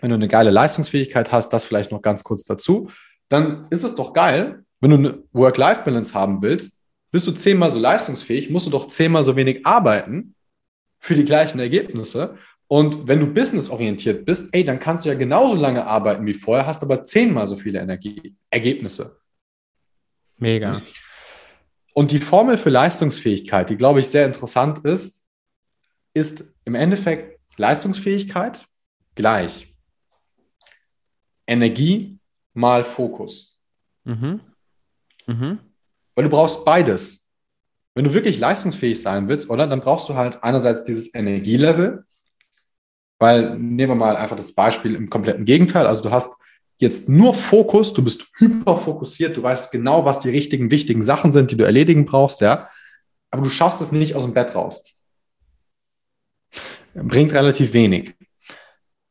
wenn 0.01 0.09
du 0.09 0.15
eine 0.15 0.27
geile 0.27 0.51
Leistungsfähigkeit 0.51 1.31
hast, 1.31 1.49
das 1.49 1.63
vielleicht 1.63 1.91
noch 1.91 2.01
ganz 2.01 2.25
kurz 2.25 2.43
dazu, 2.43 2.89
dann 3.29 3.67
ist 3.69 3.85
es 3.85 3.95
doch 3.95 4.11
geil, 4.11 4.65
wenn 4.81 4.91
du 4.91 4.97
eine 4.97 5.23
Work-Life-Balance 5.31 6.13
haben 6.13 6.41
willst, 6.41 6.82
bist 7.13 7.27
du 7.27 7.31
zehnmal 7.31 7.71
so 7.71 7.79
leistungsfähig, 7.79 8.49
musst 8.49 8.65
du 8.65 8.71
doch 8.71 8.89
zehnmal 8.89 9.23
so 9.23 9.35
wenig 9.35 9.65
arbeiten 9.65 10.35
für 10.99 11.13
die 11.13 11.23
gleichen 11.23 11.59
Ergebnisse 11.59 12.37
und 12.67 13.07
wenn 13.07 13.19
du 13.19 13.27
businessorientiert 13.27 14.25
bist, 14.25 14.49
ey, 14.51 14.63
dann 14.63 14.79
kannst 14.79 15.05
du 15.05 15.09
ja 15.09 15.13
genauso 15.13 15.55
lange 15.55 15.85
arbeiten 15.85 16.25
wie 16.25 16.33
vorher, 16.33 16.65
hast 16.65 16.81
aber 16.81 17.03
zehnmal 17.03 17.45
so 17.45 17.55
viele 17.55 17.79
Energie, 17.79 18.35
Ergebnisse. 18.49 19.19
Mega. 20.37 20.81
Und 21.93 22.09
die 22.09 22.17
Formel 22.17 22.57
für 22.57 22.71
Leistungsfähigkeit, 22.71 23.69
die 23.69 23.77
glaube 23.77 23.99
ich 23.99 24.07
sehr 24.07 24.25
interessant 24.25 24.83
ist, 24.85 25.29
ist 26.15 26.45
im 26.65 26.73
Endeffekt 26.73 27.39
Leistungsfähigkeit 27.57 28.65
gleich 29.13 29.75
Energie 31.45 32.17
mal 32.53 32.83
Fokus. 32.83 33.59
Mhm. 34.03 34.41
Mhm. 35.27 35.59
Weil 36.15 36.25
du 36.25 36.29
brauchst 36.29 36.65
beides. 36.65 37.27
Wenn 37.95 38.05
du 38.05 38.13
wirklich 38.13 38.39
leistungsfähig 38.39 39.01
sein 39.01 39.27
willst, 39.27 39.49
oder, 39.49 39.67
dann 39.67 39.81
brauchst 39.81 40.09
du 40.09 40.15
halt 40.15 40.43
einerseits 40.43 40.83
dieses 40.83 41.13
Energielevel, 41.13 42.05
weil 43.19 43.57
nehmen 43.57 43.91
wir 43.91 43.95
mal 43.95 44.15
einfach 44.15 44.35
das 44.35 44.53
Beispiel 44.53 44.95
im 44.95 45.09
kompletten 45.09 45.45
Gegenteil. 45.45 45.87
Also 45.87 46.01
du 46.01 46.11
hast 46.11 46.33
jetzt 46.79 47.07
nur 47.07 47.33
Fokus, 47.33 47.93
du 47.93 48.03
bist 48.03 48.25
hyperfokussiert, 48.37 49.37
du 49.37 49.43
weißt 49.43 49.71
genau, 49.71 50.05
was 50.05 50.19
die 50.19 50.29
richtigen, 50.29 50.71
wichtigen 50.71 51.01
Sachen 51.01 51.31
sind, 51.31 51.51
die 51.51 51.57
du 51.57 51.63
erledigen 51.63 52.05
brauchst, 52.05 52.41
ja. 52.41 52.67
Aber 53.31 53.43
du 53.43 53.49
schaffst 53.49 53.81
es 53.81 53.91
nicht 53.91 54.15
aus 54.15 54.25
dem 54.25 54.33
Bett 54.33 54.55
raus. 54.55 55.05
Bringt 56.93 57.33
relativ 57.33 57.73
wenig. 57.73 58.15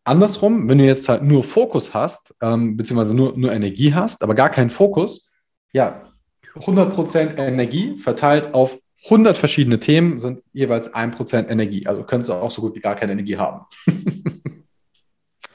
Andersrum, 0.05 0.69
wenn 0.69 0.79
du 0.79 0.85
jetzt 0.85 1.09
halt 1.09 1.23
nur 1.23 1.45
Fokus 1.45 1.95
hast, 1.95 2.35
ähm, 2.41 2.77
beziehungsweise 2.77 3.15
nur, 3.15 3.37
nur 3.37 3.53
Energie 3.53 3.95
hast, 3.95 4.23
aber 4.23 4.35
gar 4.35 4.51
keinen 4.51 4.71
Fokus, 4.71 5.31
ja, 5.73 6.12
100% 6.57 7.39
Energie 7.39 7.99
verteilt 7.99 8.55
auf 8.55 8.79
100 9.05 9.37
verschiedene 9.37 9.81
Themen 9.81 10.19
sind 10.19 10.43
jeweils 10.53 10.95
1% 10.95 11.49
Energie. 11.49 11.87
Also 11.87 12.05
könntest 12.05 12.31
du 12.31 12.35
auch 12.35 12.51
so 12.51 12.63
gut 12.63 12.77
wie 12.77 12.81
gar 12.81 12.95
keine 12.95 13.13
Energie 13.13 13.37
haben. 13.37 13.67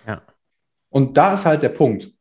ja. 0.07 0.21
Und 0.89 1.15
da 1.15 1.33
ist 1.33 1.45
halt 1.45 1.63
der 1.63 1.69
Punkt. 1.69 2.11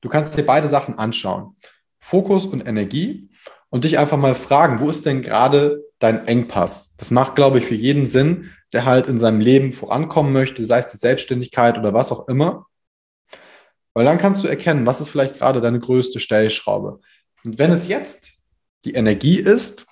Du 0.00 0.08
kannst 0.08 0.36
dir 0.36 0.44
beide 0.44 0.68
Sachen 0.68 0.98
anschauen. 0.98 1.56
Fokus 1.98 2.46
und 2.46 2.66
Energie 2.66 3.30
und 3.70 3.84
dich 3.84 3.98
einfach 3.98 4.18
mal 4.18 4.34
fragen, 4.34 4.80
wo 4.80 4.90
ist 4.90 5.06
denn 5.06 5.22
gerade 5.22 5.82
dein 5.98 6.26
Engpass? 6.26 6.94
Das 6.96 7.10
macht, 7.10 7.34
glaube 7.34 7.58
ich, 7.58 7.66
für 7.66 7.74
jeden 7.74 8.06
Sinn, 8.06 8.50
der 8.72 8.84
halt 8.84 9.08
in 9.08 9.18
seinem 9.18 9.40
Leben 9.40 9.72
vorankommen 9.72 10.32
möchte, 10.32 10.64
sei 10.64 10.78
es 10.78 10.90
die 10.90 10.98
Selbstständigkeit 10.98 11.78
oder 11.78 11.94
was 11.94 12.12
auch 12.12 12.28
immer. 12.28 12.66
Weil 13.94 14.04
dann 14.04 14.18
kannst 14.18 14.44
du 14.44 14.48
erkennen, 14.48 14.86
was 14.86 15.00
ist 15.00 15.08
vielleicht 15.08 15.38
gerade 15.38 15.60
deine 15.60 15.80
größte 15.80 16.20
Stellschraube. 16.20 17.00
Und 17.44 17.58
wenn 17.58 17.70
es 17.70 17.88
jetzt 17.88 18.32
die 18.84 18.94
Energie 18.94 19.38
ist, 19.38 19.86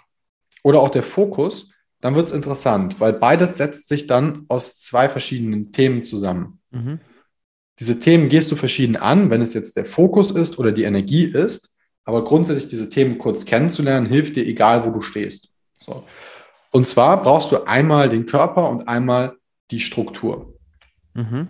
oder 0.66 0.80
auch 0.80 0.90
der 0.90 1.04
Fokus, 1.04 1.70
dann 2.00 2.16
wird 2.16 2.26
es 2.26 2.32
interessant, 2.32 2.98
weil 2.98 3.12
beides 3.12 3.56
setzt 3.56 3.86
sich 3.86 4.08
dann 4.08 4.46
aus 4.48 4.80
zwei 4.80 5.08
verschiedenen 5.08 5.70
Themen 5.70 6.02
zusammen. 6.02 6.58
Mhm. 6.72 6.98
Diese 7.78 8.00
Themen 8.00 8.28
gehst 8.28 8.50
du 8.50 8.56
verschieden 8.56 8.96
an, 8.96 9.30
wenn 9.30 9.42
es 9.42 9.54
jetzt 9.54 9.76
der 9.76 9.84
Fokus 9.84 10.32
ist 10.32 10.58
oder 10.58 10.72
die 10.72 10.82
Energie 10.82 11.22
ist, 11.22 11.76
aber 12.04 12.24
grundsätzlich 12.24 12.68
diese 12.68 12.90
Themen 12.90 13.18
kurz 13.18 13.44
kennenzulernen, 13.44 14.08
hilft 14.08 14.34
dir, 14.34 14.44
egal 14.44 14.84
wo 14.84 14.90
du 14.90 15.02
stehst. 15.02 15.52
So. 15.78 16.02
Und 16.72 16.88
zwar 16.88 17.22
brauchst 17.22 17.52
du 17.52 17.62
einmal 17.62 18.08
den 18.08 18.26
Körper 18.26 18.68
und 18.68 18.88
einmal 18.88 19.36
die 19.70 19.78
Struktur. 19.78 20.58
Mhm. 21.14 21.46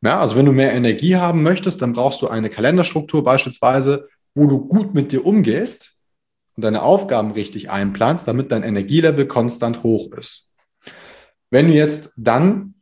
Ja, 0.00 0.18
also 0.18 0.34
wenn 0.34 0.46
du 0.46 0.52
mehr 0.52 0.72
Energie 0.72 1.14
haben 1.14 1.44
möchtest, 1.44 1.82
dann 1.82 1.92
brauchst 1.92 2.20
du 2.20 2.26
eine 2.26 2.50
Kalenderstruktur 2.50 3.22
beispielsweise, 3.22 4.08
wo 4.34 4.46
du 4.46 4.66
gut 4.66 4.94
mit 4.94 5.12
dir 5.12 5.24
umgehst, 5.24 5.92
und 6.54 6.64
deine 6.64 6.82
Aufgaben 6.82 7.30
richtig 7.32 7.70
einplanst, 7.70 8.28
damit 8.28 8.52
dein 8.52 8.62
Energielevel 8.62 9.26
konstant 9.26 9.82
hoch 9.82 10.12
ist. 10.12 10.52
Wenn 11.50 11.68
du 11.68 11.74
jetzt 11.74 12.12
dann 12.16 12.74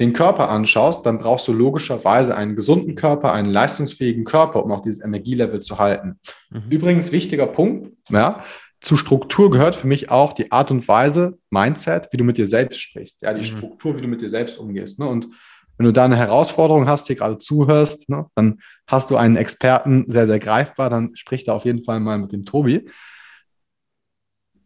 den 0.00 0.12
Körper 0.12 0.50
anschaust, 0.50 1.06
dann 1.06 1.18
brauchst 1.18 1.48
du 1.48 1.52
logischerweise 1.52 2.36
einen 2.36 2.56
gesunden 2.56 2.94
Körper, 2.96 3.32
einen 3.32 3.50
leistungsfähigen 3.50 4.24
Körper, 4.24 4.64
um 4.64 4.72
auch 4.72 4.82
dieses 4.82 5.02
Energielevel 5.02 5.60
zu 5.60 5.78
halten. 5.78 6.20
Mhm. 6.50 6.64
Übrigens 6.68 7.12
wichtiger 7.12 7.46
Punkt, 7.46 7.96
ja, 8.10 8.42
zu 8.80 8.96
Struktur 8.96 9.50
gehört 9.50 9.74
für 9.74 9.86
mich 9.86 10.10
auch 10.10 10.32
die 10.34 10.52
Art 10.52 10.70
und 10.70 10.86
Weise, 10.86 11.38
Mindset, 11.50 12.08
wie 12.12 12.18
du 12.18 12.24
mit 12.24 12.36
dir 12.36 12.46
selbst 12.46 12.80
sprichst. 12.80 13.22
Ja, 13.22 13.32
die 13.32 13.40
Mhm. 13.40 13.56
Struktur, 13.56 13.96
wie 13.96 14.02
du 14.02 14.08
mit 14.08 14.20
dir 14.20 14.28
selbst 14.28 14.58
umgehst. 14.58 14.98
Ne? 14.98 15.06
Und 15.06 15.28
wenn 15.76 15.86
du 15.86 15.92
da 15.92 16.04
eine 16.04 16.16
Herausforderung 16.16 16.88
hast, 16.88 17.06
hier 17.06 17.16
gerade 17.16 17.38
zuhörst, 17.38 18.08
ne, 18.08 18.26
dann 18.34 18.60
hast 18.86 19.10
du 19.10 19.16
einen 19.16 19.36
Experten 19.36 20.04
sehr, 20.08 20.26
sehr 20.26 20.38
greifbar, 20.38 20.90
dann 20.90 21.14
sprich 21.16 21.44
da 21.44 21.54
auf 21.54 21.64
jeden 21.64 21.84
Fall 21.84 22.00
mal 22.00 22.18
mit 22.18 22.32
dem 22.32 22.44
Tobi. 22.44 22.88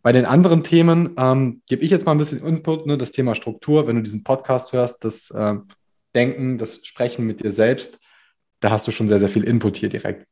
Bei 0.02 0.12
den 0.12 0.24
anderen 0.24 0.64
Themen 0.64 1.14
ähm, 1.18 1.62
gebe 1.68 1.82
ich 1.82 1.90
jetzt 1.90 2.06
mal 2.06 2.12
ein 2.12 2.18
bisschen 2.18 2.44
Input, 2.46 2.86
ne, 2.86 2.96
das 2.96 3.12
Thema 3.12 3.34
Struktur, 3.34 3.86
wenn 3.86 3.96
du 3.96 4.02
diesen 4.02 4.24
Podcast 4.24 4.72
hörst, 4.72 5.04
das 5.04 5.30
äh, 5.30 5.56
Denken, 6.14 6.58
das 6.58 6.84
Sprechen 6.86 7.26
mit 7.26 7.40
dir 7.40 7.52
selbst, 7.52 7.98
da 8.60 8.70
hast 8.70 8.86
du 8.86 8.90
schon 8.92 9.08
sehr, 9.08 9.18
sehr 9.18 9.28
viel 9.28 9.44
Input 9.44 9.76
hier 9.76 9.88
direkt. 9.88 10.26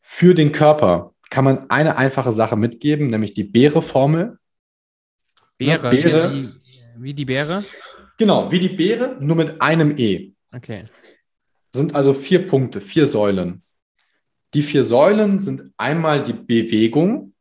Für 0.00 0.34
den 0.34 0.52
Körper 0.52 1.14
kann 1.30 1.44
man 1.44 1.70
eine 1.70 1.96
einfache 1.96 2.32
Sache 2.32 2.56
mitgeben, 2.56 3.08
nämlich 3.08 3.32
die 3.32 3.44
Beere-Formel. 3.44 4.38
Beere, 5.56 5.90
Beere. 5.90 6.32
Wie, 6.32 6.42
die, 6.42 6.61
wie 6.98 7.14
die 7.14 7.24
Beere? 7.24 7.64
Genau, 8.18 8.50
wie 8.50 8.60
die 8.60 8.68
Beere, 8.68 9.16
nur 9.20 9.36
mit 9.36 9.60
einem 9.60 9.96
E. 9.98 10.32
Okay. 10.54 10.84
Das 11.72 11.80
sind 11.80 11.94
also 11.94 12.12
vier 12.14 12.46
Punkte, 12.46 12.80
vier 12.80 13.06
Säulen. 13.06 13.62
Die 14.54 14.62
vier 14.62 14.84
Säulen 14.84 15.38
sind 15.38 15.72
einmal 15.78 16.22
die 16.22 16.34
Bewegung 16.34 17.32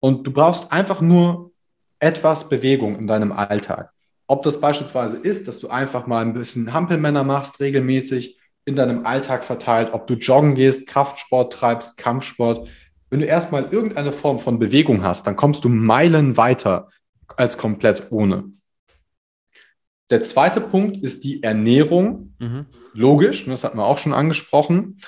und 0.00 0.26
du 0.26 0.32
brauchst 0.32 0.70
einfach 0.72 1.00
nur 1.00 1.52
etwas 1.98 2.48
Bewegung 2.48 2.98
in 2.98 3.06
deinem 3.06 3.32
Alltag. 3.32 3.92
Ob 4.26 4.42
das 4.42 4.60
beispielsweise 4.60 5.16
ist, 5.16 5.48
dass 5.48 5.58
du 5.60 5.68
einfach 5.68 6.06
mal 6.06 6.20
ein 6.22 6.34
bisschen 6.34 6.74
Hampelmänner 6.74 7.24
machst, 7.24 7.60
regelmäßig 7.60 8.38
in 8.66 8.76
deinem 8.76 9.06
Alltag 9.06 9.44
verteilt, 9.44 9.90
ob 9.92 10.06
du 10.06 10.14
joggen 10.14 10.54
gehst, 10.54 10.86
Kraftsport 10.86 11.52
treibst, 11.52 11.96
Kampfsport. 11.96 12.68
Wenn 13.08 13.20
du 13.20 13.26
erstmal 13.26 13.72
irgendeine 13.72 14.12
Form 14.12 14.40
von 14.40 14.58
Bewegung 14.58 15.02
hast, 15.04 15.26
dann 15.26 15.36
kommst 15.36 15.64
du 15.64 15.68
Meilen 15.68 16.36
weiter 16.36 16.88
als 17.36 17.58
komplett 17.58 18.10
ohne. 18.10 18.52
Der 20.10 20.22
zweite 20.22 20.60
Punkt 20.60 21.02
ist 21.02 21.24
die 21.24 21.42
Ernährung. 21.42 22.34
Mhm. 22.38 22.66
Logisch, 22.92 23.46
ne, 23.46 23.52
das 23.52 23.64
hatten 23.64 23.78
wir 23.78 23.84
auch 23.84 23.98
schon 23.98 24.14
angesprochen. 24.14 24.98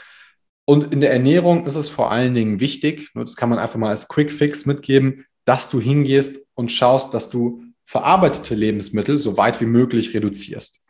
Und 0.64 0.92
in 0.92 1.00
der 1.00 1.12
Ernährung 1.12 1.64
ist 1.66 1.76
es 1.76 1.88
vor 1.88 2.10
allen 2.10 2.34
Dingen 2.34 2.60
wichtig, 2.60 3.10
nur 3.14 3.24
das 3.24 3.36
kann 3.36 3.48
man 3.48 3.58
einfach 3.58 3.78
mal 3.78 3.88
als 3.90 4.08
Quick 4.08 4.30
Fix 4.32 4.66
mitgeben, 4.66 5.24
dass 5.46 5.70
du 5.70 5.80
hingehst 5.80 6.44
und 6.54 6.70
schaust, 6.70 7.14
dass 7.14 7.30
du 7.30 7.62
verarbeitete 7.86 8.54
Lebensmittel 8.54 9.16
so 9.16 9.38
weit 9.38 9.62
wie 9.62 9.66
möglich 9.66 10.12
reduzierst. 10.12 10.82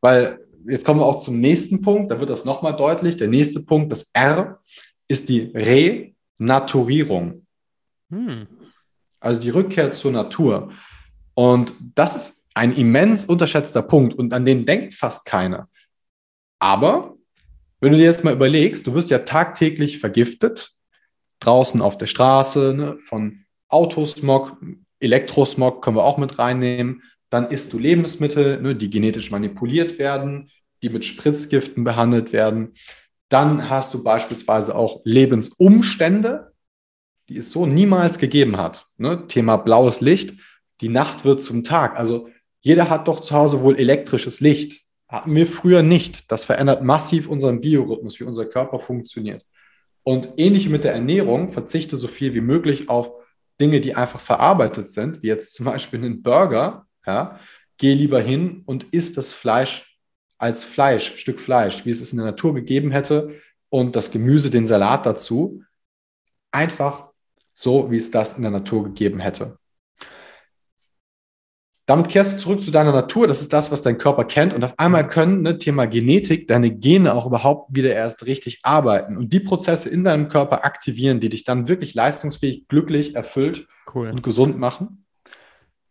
Weil 0.00 0.38
jetzt 0.66 0.86
kommen 0.86 1.00
wir 1.00 1.06
auch 1.06 1.20
zum 1.20 1.38
nächsten 1.40 1.82
Punkt, 1.82 2.10
da 2.10 2.18
wird 2.18 2.30
das 2.30 2.46
nochmal 2.46 2.74
deutlich. 2.74 3.18
Der 3.18 3.28
nächste 3.28 3.60
Punkt, 3.60 3.92
das 3.92 4.08
R, 4.14 4.62
ist 5.06 5.28
die 5.28 5.52
Renaturierung, 6.40 7.42
Hm. 8.12 8.46
Also 9.22 9.40
die 9.40 9.50
Rückkehr 9.50 9.92
zur 9.92 10.12
Natur. 10.12 10.72
Und 11.34 11.74
das 11.94 12.16
ist 12.16 12.44
ein 12.54 12.74
immens 12.74 13.24
unterschätzter 13.24 13.82
Punkt 13.82 14.14
und 14.14 14.34
an 14.34 14.44
den 14.44 14.66
denkt 14.66 14.94
fast 14.94 15.24
keiner. 15.24 15.68
Aber 16.58 17.14
wenn 17.80 17.92
du 17.92 17.98
dir 17.98 18.04
jetzt 18.04 18.24
mal 18.24 18.34
überlegst, 18.34 18.86
du 18.86 18.94
wirst 18.94 19.10
ja 19.10 19.20
tagtäglich 19.20 19.98
vergiftet, 19.98 20.70
draußen 21.40 21.80
auf 21.80 21.98
der 21.98 22.06
Straße, 22.06 22.74
ne, 22.76 22.98
von 22.98 23.44
Autosmog, 23.68 24.56
Elektrosmog 25.00 25.82
können 25.82 25.96
wir 25.96 26.04
auch 26.04 26.18
mit 26.18 26.38
reinnehmen. 26.38 27.02
Dann 27.30 27.48
isst 27.50 27.72
du 27.72 27.78
Lebensmittel, 27.78 28.60
ne, 28.60 28.76
die 28.76 28.90
genetisch 28.90 29.30
manipuliert 29.30 29.98
werden, 29.98 30.50
die 30.82 30.90
mit 30.90 31.04
Spritzgiften 31.04 31.82
behandelt 31.82 32.32
werden. 32.32 32.74
Dann 33.28 33.68
hast 33.68 33.94
du 33.94 34.04
beispielsweise 34.04 34.76
auch 34.76 35.00
Lebensumstände, 35.04 36.51
die 37.32 37.38
es 37.38 37.50
so 37.50 37.66
niemals 37.66 38.18
gegeben 38.18 38.56
hat. 38.56 38.86
Ne? 38.98 39.26
Thema 39.26 39.56
blaues 39.56 40.00
Licht, 40.00 40.34
die 40.80 40.88
Nacht 40.88 41.24
wird 41.24 41.42
zum 41.42 41.64
Tag. 41.64 41.98
Also 41.98 42.28
jeder 42.60 42.90
hat 42.90 43.08
doch 43.08 43.20
zu 43.20 43.34
Hause 43.34 43.62
wohl 43.62 43.78
elektrisches 43.78 44.40
Licht. 44.40 44.82
Hatten 45.08 45.34
wir 45.34 45.46
früher 45.46 45.82
nicht. 45.82 46.30
Das 46.30 46.44
verändert 46.44 46.82
massiv 46.82 47.28
unseren 47.28 47.60
Biorhythmus, 47.60 48.18
wie 48.20 48.24
unser 48.24 48.46
Körper 48.46 48.78
funktioniert. 48.78 49.44
Und 50.02 50.30
ähnlich 50.36 50.68
mit 50.68 50.84
der 50.84 50.92
Ernährung, 50.92 51.52
verzichte 51.52 51.96
so 51.96 52.08
viel 52.08 52.34
wie 52.34 52.40
möglich 52.40 52.88
auf 52.88 53.12
Dinge, 53.60 53.80
die 53.80 53.94
einfach 53.94 54.20
verarbeitet 54.20 54.90
sind, 54.90 55.22
wie 55.22 55.28
jetzt 55.28 55.54
zum 55.54 55.66
Beispiel 55.66 56.00
einen 56.00 56.22
Burger. 56.22 56.86
Ja? 57.06 57.38
Geh 57.78 57.94
lieber 57.94 58.20
hin 58.20 58.62
und 58.66 58.84
isst 58.92 59.16
das 59.16 59.32
Fleisch 59.32 59.98
als 60.38 60.64
Fleisch, 60.64 61.16
Stück 61.16 61.38
Fleisch, 61.38 61.86
wie 61.86 61.90
es 61.90 62.00
es 62.00 62.12
in 62.12 62.18
der 62.18 62.26
Natur 62.26 62.54
gegeben 62.54 62.90
hätte 62.90 63.34
und 63.68 63.94
das 63.94 64.10
Gemüse, 64.10 64.50
den 64.50 64.66
Salat 64.66 65.06
dazu. 65.06 65.62
Einfach 66.50 67.11
so, 67.54 67.90
wie 67.90 67.96
es 67.96 68.10
das 68.10 68.36
in 68.36 68.42
der 68.42 68.50
Natur 68.50 68.84
gegeben 68.84 69.20
hätte. 69.20 69.58
Damit 71.86 72.08
kehrst 72.08 72.32
du 72.34 72.38
zurück 72.38 72.62
zu 72.62 72.70
deiner 72.70 72.92
Natur. 72.92 73.26
Das 73.26 73.40
ist 73.42 73.52
das, 73.52 73.72
was 73.72 73.82
dein 73.82 73.98
Körper 73.98 74.24
kennt. 74.24 74.54
Und 74.54 74.62
auf 74.64 74.78
einmal 74.78 75.08
können, 75.08 75.42
ne, 75.42 75.58
Thema 75.58 75.86
Genetik, 75.86 76.46
deine 76.46 76.70
Gene 76.70 77.12
auch 77.12 77.26
überhaupt 77.26 77.74
wieder 77.74 77.92
erst 77.92 78.24
richtig 78.24 78.60
arbeiten 78.62 79.16
und 79.16 79.32
die 79.32 79.40
Prozesse 79.40 79.88
in 79.88 80.04
deinem 80.04 80.28
Körper 80.28 80.64
aktivieren, 80.64 81.18
die 81.18 81.28
dich 81.28 81.44
dann 81.44 81.66
wirklich 81.68 81.94
leistungsfähig, 81.94 82.68
glücklich, 82.68 83.16
erfüllt 83.16 83.66
Cool. 83.92 84.10
und 84.10 84.22
gesund 84.22 84.58
machen. 84.58 85.04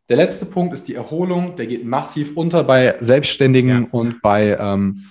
Der 0.07 0.17
letzte 0.17 0.45
Punkt 0.45 0.73
ist 0.73 0.87
die 0.87 0.95
Erholung. 0.95 1.57
Der 1.57 1.67
geht 1.67 1.85
massiv 1.85 2.35
unter 2.35 2.63
bei 2.63 2.95
Selbstständigen 2.99 3.83
Ja. 3.83 3.87
und 3.91 4.21
bei, 4.21 4.57
ähm, 4.57 5.05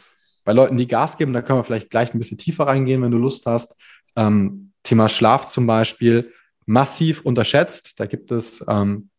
bei 0.44 0.52
Leuten, 0.54 0.78
die 0.78 0.88
Gas 0.88 1.18
geben. 1.18 1.34
Da 1.34 1.42
können 1.42 1.58
wir 1.58 1.64
vielleicht 1.64 1.90
gleich 1.90 2.14
ein 2.14 2.18
bisschen 2.18 2.38
tiefer 2.38 2.66
reingehen, 2.66 3.02
wenn 3.02 3.10
du 3.10 3.18
Lust 3.18 3.44
hast. 3.46 3.76
Ähm, 4.16 4.72
Thema 4.82 5.10
Schlaf 5.10 5.48
zum 5.50 5.66
Beispiel, 5.66 6.32
massiv 6.70 7.22
unterschätzt. 7.22 7.98
Da 7.98 8.06
gibt 8.06 8.30
es, 8.30 8.64
ähm, 8.68 9.10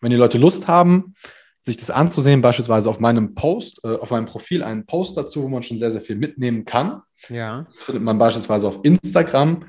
wenn 0.00 0.10
die 0.10 0.16
Leute 0.16 0.38
Lust 0.38 0.68
haben, 0.68 1.14
sich 1.60 1.76
das 1.76 1.90
anzusehen, 1.90 2.40
beispielsweise 2.40 2.88
auf 2.88 3.00
meinem 3.00 3.34
Post, 3.34 3.80
äh, 3.82 3.96
auf 3.96 4.10
meinem 4.10 4.26
Profil 4.26 4.62
einen 4.62 4.86
Post 4.86 5.16
dazu, 5.16 5.42
wo 5.42 5.48
man 5.48 5.62
schon 5.62 5.78
sehr, 5.78 5.90
sehr 5.90 6.02
viel 6.02 6.16
mitnehmen 6.16 6.64
kann. 6.64 7.02
Ja. 7.28 7.66
Das 7.72 7.82
findet 7.82 8.04
man 8.04 8.18
beispielsweise 8.18 8.68
auf 8.68 8.80
Instagram. 8.84 9.64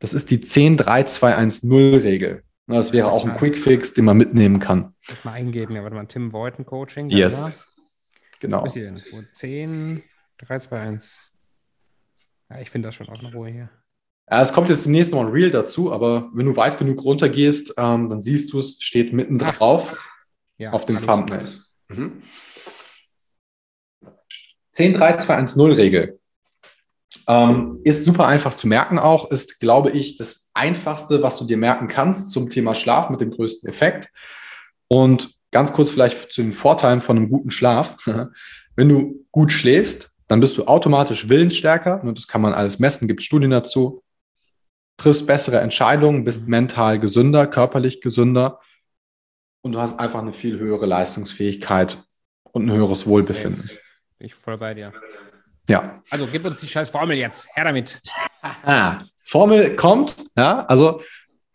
Das 0.00 0.14
ist 0.14 0.30
die 0.30 0.38
10-3-2-1-0-Regel. 0.38 2.42
Na, 2.66 2.76
Das 2.76 2.92
wäre 2.92 3.10
auch 3.10 3.24
ein 3.24 3.36
Quick-Fix, 3.36 3.94
den 3.94 4.04
man 4.04 4.16
mitnehmen 4.16 4.58
kann. 4.58 4.94
Muss 5.08 5.24
mal 5.24 5.32
eingeben. 5.32 5.76
Ja, 5.76 5.82
warte 5.82 5.96
mal. 5.96 6.06
Tim 6.06 6.32
Voiten 6.32 6.66
Coaching. 6.66 7.10
Yes. 7.10 7.64
Genau. 8.40 8.64
Denn? 8.66 9.00
So 9.00 9.22
10, 9.32 10.02
3, 10.38 10.58
2, 10.58 10.80
1. 10.80 11.20
Ja, 12.50 12.60
ich 12.60 12.70
finde 12.70 12.88
das 12.88 12.94
schon 12.94 13.08
auch 13.08 13.22
in 13.22 13.28
Ruhe 13.28 13.50
hier. 13.50 13.70
Ja, 14.30 14.42
es 14.42 14.52
kommt 14.52 14.68
jetzt 14.68 14.84
demnächst 14.84 15.12
noch 15.12 15.20
ein 15.20 15.28
Reel 15.28 15.50
dazu, 15.50 15.92
aber 15.92 16.28
wenn 16.34 16.46
du 16.46 16.56
weit 16.56 16.78
genug 16.78 17.02
runter 17.02 17.28
gehst, 17.28 17.74
ähm, 17.78 18.10
dann 18.10 18.20
siehst 18.20 18.52
du 18.52 18.58
es, 18.58 18.76
steht 18.80 19.12
mitten 19.12 19.38
drauf 19.38 19.96
Ja, 20.58 20.72
auf 20.72 20.84
dem 20.84 21.00
Thumbnail. 21.00 21.52
Mhm. 21.88 22.22
10-3-2-1-0-Regel. 24.76 26.18
Ähm, 27.26 27.80
ist 27.84 28.04
super 28.04 28.26
einfach 28.26 28.54
zu 28.54 28.68
merken 28.68 28.98
auch, 28.98 29.30
ist, 29.30 29.60
glaube 29.60 29.90
ich, 29.90 30.16
das 30.16 30.50
einfachste, 30.54 31.22
was 31.22 31.38
du 31.38 31.44
dir 31.44 31.56
merken 31.56 31.88
kannst 31.88 32.30
zum 32.30 32.50
Thema 32.50 32.74
Schlaf 32.74 33.10
mit 33.10 33.20
dem 33.20 33.30
größten 33.30 33.68
Effekt. 33.68 34.10
Und 34.88 35.34
ganz 35.50 35.72
kurz 35.72 35.90
vielleicht 35.90 36.32
zu 36.32 36.42
den 36.42 36.52
Vorteilen 36.52 37.00
von 37.00 37.16
einem 37.16 37.30
guten 37.30 37.50
Schlaf. 37.50 37.96
Wenn 38.76 38.88
du 38.88 39.26
gut 39.32 39.52
schläfst, 39.52 40.10
dann 40.28 40.40
bist 40.40 40.58
du 40.58 40.66
automatisch 40.66 41.28
willensstärker. 41.28 42.02
Und 42.02 42.16
das 42.16 42.28
kann 42.28 42.42
man 42.42 42.54
alles 42.54 42.78
messen, 42.78 43.08
gibt 43.08 43.22
Studien 43.22 43.50
dazu. 43.50 44.02
Triffst 44.98 45.26
bessere 45.26 45.60
Entscheidungen, 45.60 46.24
bist 46.24 46.48
mental 46.48 46.98
gesünder, 46.98 47.46
körperlich 47.46 48.02
gesünder. 48.02 48.60
Und 49.62 49.72
du 49.72 49.80
hast 49.80 49.98
einfach 49.98 50.20
eine 50.20 50.32
viel 50.32 50.58
höhere 50.58 50.86
Leistungsfähigkeit 50.86 51.98
und 52.42 52.66
ein 52.66 52.72
höheres 52.72 53.06
Wohlbefinden. 53.06 53.70
Bin 54.18 54.26
ich 54.26 54.34
voll 54.34 54.58
bei 54.58 54.74
dir. 54.74 54.92
Ja. 55.68 56.02
Also 56.10 56.26
gib 56.30 56.44
uns 56.44 56.60
die 56.60 56.66
scheiß 56.66 56.90
Formel 56.90 57.16
jetzt. 57.16 57.48
Her 57.54 57.64
damit. 57.64 58.00
Ah, 58.42 59.04
Formel 59.24 59.76
kommt, 59.76 60.16
ja, 60.36 60.66
also 60.66 61.00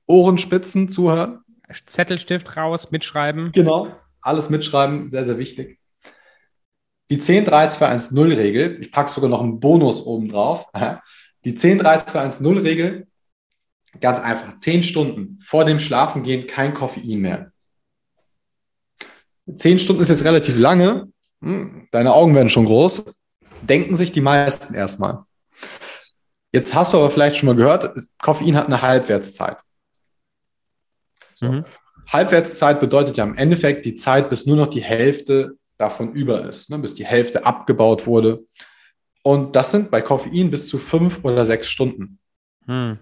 Ohrenspitzen 0.07 0.87
zuhören. 0.89 1.39
Zettelstift 1.85 2.55
raus, 2.55 2.91
mitschreiben. 2.91 3.51
Genau. 3.51 3.95
Alles 4.21 4.49
mitschreiben, 4.49 5.09
sehr, 5.09 5.25
sehr 5.25 5.37
wichtig. 5.37 5.79
Die 7.09 7.19
10-3-2-1-0-Regel, 7.19 8.81
ich 8.81 8.91
packe 8.91 9.11
sogar 9.11 9.29
noch 9.29 9.41
einen 9.41 9.59
Bonus 9.59 10.05
oben 10.05 10.29
drauf. 10.29 10.67
Die 11.43 11.57
10-3-2-1-0-Regel, 11.57 13.07
ganz 13.99 14.19
einfach, 14.19 14.55
10 14.57 14.83
Stunden 14.83 15.39
vor 15.41 15.65
dem 15.65 15.79
Schlafengehen 15.79 16.47
kein 16.47 16.73
Koffein 16.73 17.19
mehr. 17.19 17.51
10 19.53 19.79
Stunden 19.79 20.01
ist 20.01 20.09
jetzt 20.09 20.23
relativ 20.23 20.57
lange. 20.57 21.11
Hm, 21.41 21.87
Deine 21.91 22.13
Augen 22.13 22.33
werden 22.35 22.49
schon 22.49 22.65
groß. 22.65 23.03
Denken 23.61 23.95
sich 23.95 24.11
die 24.11 24.21
meisten 24.21 24.73
erstmal. 24.73 25.23
Jetzt 26.51 26.75
hast 26.75 26.93
du 26.93 26.97
aber 26.97 27.09
vielleicht 27.09 27.37
schon 27.37 27.47
mal 27.47 27.55
gehört, 27.55 27.97
Koffein 28.21 28.55
hat 28.55 28.67
eine 28.67 28.81
Halbwertszeit. 28.81 29.57
So. 31.35 31.47
Mhm. 31.47 31.65
Halbwertszeit 32.07 32.79
bedeutet 32.79 33.17
ja 33.17 33.23
im 33.23 33.35
Endeffekt 33.35 33.85
die 33.85 33.95
Zeit, 33.95 34.29
bis 34.29 34.45
nur 34.45 34.55
noch 34.55 34.67
die 34.67 34.83
Hälfte 34.83 35.57
davon 35.77 36.13
über 36.13 36.45
ist, 36.45 36.69
ne, 36.69 36.77
bis 36.77 36.95
die 36.95 37.05
Hälfte 37.05 37.45
abgebaut 37.45 38.05
wurde. 38.05 38.45
Und 39.23 39.55
das 39.55 39.71
sind 39.71 39.89
bei 39.89 40.01
Koffein 40.01 40.51
bis 40.51 40.67
zu 40.67 40.77
fünf 40.77 41.23
oder 41.23 41.45
sechs 41.45 41.69
Stunden. 41.69 42.19
Hm. 42.65 42.99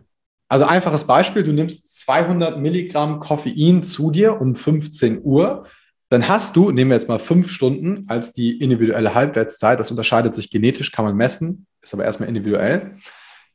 Also 0.51 0.65
einfaches 0.65 1.05
Beispiel, 1.05 1.43
du 1.43 1.53
nimmst 1.53 2.01
200 2.01 2.59
Milligramm 2.59 3.21
Koffein 3.21 3.83
zu 3.83 4.11
dir 4.11 4.41
um 4.41 4.53
15 4.53 5.21
Uhr, 5.23 5.65
dann 6.09 6.27
hast 6.27 6.57
du, 6.57 6.71
nehmen 6.71 6.91
wir 6.91 6.97
jetzt 6.97 7.07
mal 7.07 7.19
fünf 7.19 7.49
Stunden 7.49 8.03
als 8.09 8.33
die 8.33 8.59
individuelle 8.59 9.15
Halbwertszeit, 9.15 9.79
das 9.79 9.91
unterscheidet 9.91 10.35
sich 10.35 10.49
genetisch, 10.49 10.91
kann 10.91 11.05
man 11.05 11.15
messen, 11.15 11.67
ist 11.81 11.93
aber 11.93 12.03
erstmal 12.03 12.27
individuell, 12.27 12.97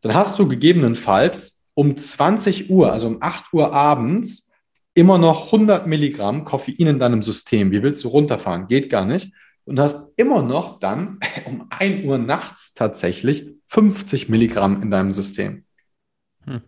dann 0.00 0.14
hast 0.14 0.38
du 0.38 0.48
gegebenenfalls 0.48 1.66
um 1.74 1.98
20 1.98 2.70
Uhr, 2.70 2.90
also 2.90 3.08
um 3.08 3.18
8 3.20 3.52
Uhr 3.52 3.74
abends, 3.74 4.50
immer 4.94 5.18
noch 5.18 5.52
100 5.52 5.86
Milligramm 5.86 6.46
Koffein 6.46 6.86
in 6.86 6.98
deinem 6.98 7.20
System. 7.20 7.72
Wie 7.72 7.82
willst 7.82 8.02
du 8.04 8.08
runterfahren? 8.08 8.68
Geht 8.68 8.88
gar 8.88 9.04
nicht. 9.04 9.34
Und 9.66 9.78
hast 9.78 10.12
immer 10.16 10.40
noch 10.40 10.80
dann 10.80 11.20
um 11.44 11.66
1 11.68 12.06
Uhr 12.06 12.16
nachts 12.16 12.72
tatsächlich 12.72 13.50
50 13.66 14.30
Milligramm 14.30 14.80
in 14.80 14.90
deinem 14.90 15.12
System. 15.12 15.65
Hm. 16.46 16.62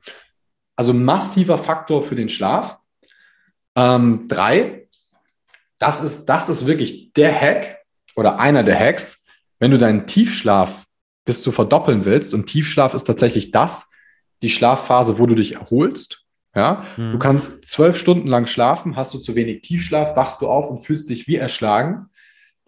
Also 0.76 0.92
massiver 0.94 1.58
Faktor 1.58 2.02
für 2.02 2.14
den 2.14 2.28
Schlaf. 2.28 2.78
Ähm, 3.74 4.26
drei, 4.28 4.88
das 5.78 6.02
ist, 6.02 6.26
das 6.26 6.48
ist 6.48 6.66
wirklich 6.66 7.12
der 7.12 7.32
Hack 7.34 7.78
oder 8.16 8.38
einer 8.38 8.62
der 8.62 8.78
Hacks, 8.78 9.26
wenn 9.58 9.70
du 9.70 9.78
deinen 9.78 10.06
Tiefschlaf 10.06 10.84
bis 11.24 11.42
zu 11.42 11.52
verdoppeln 11.52 12.04
willst. 12.04 12.34
Und 12.34 12.46
Tiefschlaf 12.46 12.94
ist 12.94 13.04
tatsächlich 13.04 13.50
das, 13.50 13.90
die 14.42 14.50
Schlafphase, 14.50 15.18
wo 15.18 15.26
du 15.26 15.34
dich 15.34 15.54
erholst. 15.54 16.24
Ja, 16.54 16.84
mhm. 16.96 17.12
du 17.12 17.18
kannst 17.18 17.66
zwölf 17.66 17.96
Stunden 17.96 18.26
lang 18.26 18.46
schlafen, 18.46 18.96
hast 18.96 19.14
du 19.14 19.18
zu 19.18 19.34
wenig 19.34 19.62
Tiefschlaf, 19.62 20.16
wachst 20.16 20.40
du 20.40 20.48
auf 20.48 20.70
und 20.70 20.78
fühlst 20.78 21.10
dich 21.10 21.28
wie 21.28 21.36
erschlagen. 21.36 22.08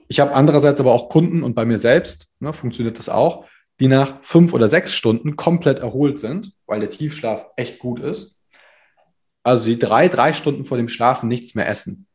Ich 0.06 0.20
habe 0.20 0.34
andererseits 0.34 0.80
aber 0.80 0.92
auch 0.92 1.08
Kunden 1.08 1.42
und 1.42 1.54
bei 1.54 1.64
mir 1.64 1.78
selbst 1.78 2.30
ne, 2.40 2.52
funktioniert 2.52 2.98
das 2.98 3.08
auch, 3.08 3.46
die 3.80 3.88
nach 3.88 4.22
fünf 4.22 4.52
oder 4.52 4.68
sechs 4.68 4.94
Stunden 4.94 5.36
komplett 5.36 5.78
erholt 5.78 6.18
sind, 6.18 6.52
weil 6.66 6.80
der 6.80 6.90
Tiefschlaf 6.90 7.46
echt 7.56 7.78
gut 7.78 7.98
ist. 7.98 8.44
Also 9.42 9.64
die 9.64 9.78
drei, 9.78 10.08
drei 10.08 10.34
Stunden 10.34 10.66
vor 10.66 10.76
dem 10.76 10.88
Schlafen 10.88 11.28
nichts 11.28 11.54
mehr 11.54 11.68
essen. 11.68 12.06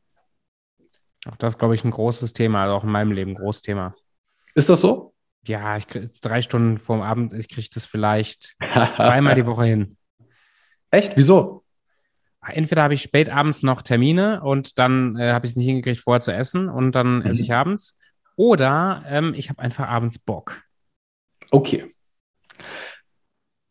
Auch 1.27 1.35
das, 1.37 1.57
glaube 1.57 1.73
ich, 1.73 1.83
ein 1.83 1.91
großes 1.91 2.33
Thema, 2.33 2.63
also 2.63 2.75
auch 2.75 2.83
in 2.83 2.91
meinem 2.91 3.11
Leben 3.11 3.31
ein 3.31 3.37
großes 3.37 3.63
Thema. 3.63 3.95
Ist 4.53 4.69
das 4.69 4.81
so? 4.81 5.15
Ja, 5.47 5.75
ich 5.77 5.87
drei 6.21 6.43
Stunden 6.43 6.77
vorm 6.77 7.01
Abend, 7.01 7.33
ich 7.33 7.49
kriege 7.49 7.67
das 7.73 7.85
vielleicht 7.85 8.55
dreimal 8.59 9.33
die 9.33 9.47
Woche 9.47 9.65
hin. 9.65 9.97
Echt? 10.91 11.13
Wieso? 11.17 11.63
Entweder 12.47 12.83
habe 12.83 12.93
ich 12.93 13.01
spät 13.01 13.29
abends 13.29 13.63
noch 13.63 13.81
Termine 13.81 14.43
und 14.43 14.77
dann 14.77 15.17
äh, 15.17 15.31
habe 15.31 15.47
ich 15.47 15.53
es 15.53 15.55
nicht 15.55 15.65
hingekriegt, 15.65 15.99
vorher 15.99 16.21
zu 16.21 16.31
essen 16.31 16.69
und 16.69 16.91
dann 16.91 17.19
mhm. 17.19 17.25
esse 17.25 17.41
ich 17.41 17.51
abends. 17.51 17.97
Oder 18.35 19.03
ähm, 19.07 19.33
ich 19.35 19.49
habe 19.49 19.61
einfach 19.61 19.87
abends 19.87 20.19
Bock. 20.19 20.61
Okay. 21.55 21.85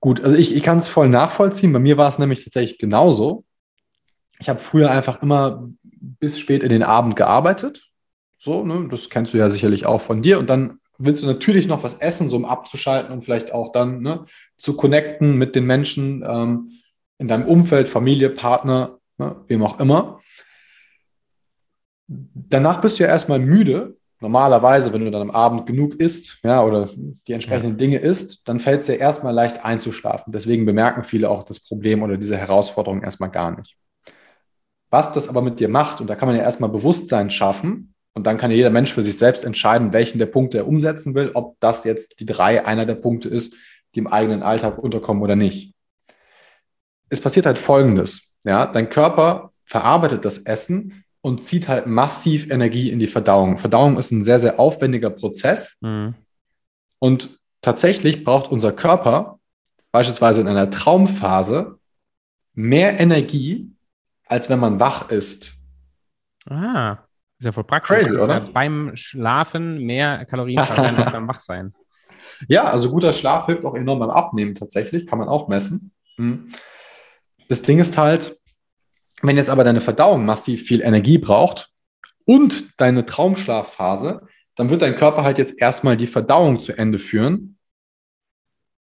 Gut, 0.00 0.24
also 0.24 0.38
ich, 0.38 0.56
ich 0.56 0.62
kann 0.62 0.78
es 0.78 0.88
voll 0.88 1.10
nachvollziehen. 1.10 1.70
Bei 1.70 1.78
mir 1.78 1.98
war 1.98 2.08
es 2.08 2.18
nämlich 2.18 2.42
tatsächlich 2.42 2.78
genauso. 2.78 3.44
Ich 4.38 4.48
habe 4.48 4.58
früher 4.58 4.90
einfach 4.90 5.20
immer 5.20 5.68
bis 5.82 6.38
spät 6.38 6.62
in 6.62 6.70
den 6.70 6.82
Abend 6.82 7.14
gearbeitet. 7.14 7.90
So, 8.38 8.64
ne? 8.64 8.88
das 8.90 9.10
kennst 9.10 9.34
du 9.34 9.36
ja 9.36 9.50
sicherlich 9.50 9.84
auch 9.84 10.00
von 10.00 10.22
dir. 10.22 10.38
Und 10.38 10.48
dann 10.48 10.78
willst 10.96 11.22
du 11.22 11.26
natürlich 11.26 11.66
noch 11.66 11.82
was 11.82 11.98
essen, 11.98 12.30
so 12.30 12.38
um 12.38 12.46
abzuschalten 12.46 13.12
und 13.12 13.22
vielleicht 13.22 13.52
auch 13.52 13.70
dann 13.70 14.00
ne, 14.00 14.24
zu 14.56 14.78
connecten 14.78 15.36
mit 15.36 15.54
den 15.54 15.66
Menschen 15.66 16.24
ähm, 16.26 16.70
in 17.18 17.28
deinem 17.28 17.46
Umfeld, 17.46 17.90
Familie, 17.90 18.30
Partner, 18.30 18.98
ne, 19.18 19.36
wem 19.46 19.62
auch 19.62 19.78
immer. 19.78 20.22
Danach 22.06 22.80
bist 22.80 22.98
du 22.98 23.02
ja 23.02 23.10
erstmal 23.10 23.40
müde. 23.40 23.98
Normalerweise, 24.24 24.90
wenn 24.90 25.04
du 25.04 25.10
dann 25.10 25.20
am 25.20 25.30
Abend 25.30 25.66
genug 25.66 25.96
isst, 26.00 26.38
ja, 26.42 26.64
oder 26.64 26.88
die 27.28 27.32
entsprechenden. 27.34 27.76
Dinge 27.76 27.98
isst, 27.98 28.48
dann 28.48 28.58
fällt 28.58 28.80
es 28.80 28.86
dir 28.86 28.98
erstmal 28.98 29.34
leicht 29.34 29.62
einzuschlafen. 29.62 30.32
Deswegen 30.32 30.64
bemerken 30.64 31.02
viele 31.02 31.28
auch 31.28 31.42
das 31.42 31.60
Problem 31.60 32.02
oder 32.02 32.16
diese 32.16 32.38
Herausforderung 32.38 33.02
erstmal 33.02 33.28
gar 33.28 33.54
nicht. 33.54 33.76
Was 34.88 35.12
das 35.12 35.28
aber 35.28 35.42
mit 35.42 35.60
dir 35.60 35.68
macht, 35.68 36.00
und 36.00 36.08
da 36.08 36.14
kann 36.14 36.26
man 36.26 36.38
ja 36.38 36.42
erstmal 36.42 36.70
Bewusstsein 36.70 37.30
schaffen, 37.30 37.94
und 38.14 38.26
dann 38.26 38.38
kann 38.38 38.50
ja 38.50 38.56
jeder 38.56 38.70
Mensch 38.70 38.94
für 38.94 39.02
sich 39.02 39.18
selbst 39.18 39.44
entscheiden, 39.44 39.92
welchen 39.92 40.18
der 40.18 40.26
Punkte 40.26 40.56
er 40.56 40.68
umsetzen 40.68 41.14
will, 41.14 41.32
ob 41.34 41.60
das 41.60 41.84
jetzt 41.84 42.18
die 42.18 42.24
drei 42.24 42.64
einer 42.64 42.86
der 42.86 42.94
Punkte 42.94 43.28
ist, 43.28 43.54
die 43.94 43.98
im 43.98 44.06
eigenen 44.06 44.42
Alltag 44.42 44.78
unterkommen 44.78 45.22
oder 45.22 45.36
nicht. 45.36 45.74
Es 47.10 47.20
passiert 47.20 47.44
halt 47.44 47.58
Folgendes. 47.58 48.32
Ja, 48.44 48.64
dein 48.64 48.88
Körper 48.88 49.52
verarbeitet 49.66 50.24
das 50.24 50.38
Essen 50.38 51.03
und 51.24 51.42
zieht 51.42 51.68
halt 51.68 51.86
massiv 51.86 52.50
Energie 52.50 52.90
in 52.90 52.98
die 52.98 53.06
Verdauung. 53.06 53.56
Verdauung 53.56 53.96
ist 53.96 54.10
ein 54.10 54.22
sehr, 54.22 54.38
sehr 54.38 54.60
aufwendiger 54.60 55.08
Prozess. 55.08 55.78
Mhm. 55.80 56.14
Und 56.98 57.40
tatsächlich 57.62 58.24
braucht 58.24 58.52
unser 58.52 58.72
Körper 58.72 59.38
beispielsweise 59.90 60.42
in 60.42 60.48
einer 60.48 60.70
Traumphase 60.70 61.78
mehr 62.52 63.00
Energie, 63.00 63.72
als 64.26 64.50
wenn 64.50 64.58
man 64.58 64.78
wach 64.78 65.08
ist. 65.08 65.54
Ah, 66.46 66.98
ist 67.38 67.46
ja 67.46 67.52
voll 67.52 67.64
praktisch. 67.64 67.96
Crazy, 67.96 68.16
oder? 68.16 68.34
Ja 68.34 68.50
beim 68.52 68.94
Schlafen 68.94 69.82
mehr 69.86 70.26
Kalorien 70.26 70.62
verbrennen 70.62 70.96
als 70.96 71.12
beim 71.12 71.26
Wachsein. 71.26 71.74
Ja, 72.48 72.64
also 72.64 72.90
guter 72.90 73.12
Schlaf 73.12 73.46
hilft 73.46 73.66
auch 73.66 73.74
enorm 73.74 73.98
beim 73.98 74.08
Abnehmen 74.10 74.54
tatsächlich, 74.54 75.06
kann 75.06 75.18
man 75.18 75.28
auch 75.28 75.46
messen. 75.46 75.92
Hm. 76.16 76.48
Das 77.48 77.60
Ding 77.60 77.80
ist 77.80 77.98
halt, 77.98 78.40
wenn 79.26 79.36
jetzt 79.36 79.50
aber 79.50 79.64
deine 79.64 79.80
Verdauung 79.80 80.24
massiv 80.24 80.62
viel 80.62 80.82
Energie 80.82 81.18
braucht 81.18 81.70
und 82.26 82.80
deine 82.80 83.06
Traumschlafphase, 83.06 84.26
dann 84.54 84.70
wird 84.70 84.82
dein 84.82 84.96
Körper 84.96 85.24
halt 85.24 85.38
jetzt 85.38 85.60
erstmal 85.60 85.96
die 85.96 86.06
Verdauung 86.06 86.58
zu 86.58 86.72
Ende 86.72 86.98
führen. 86.98 87.58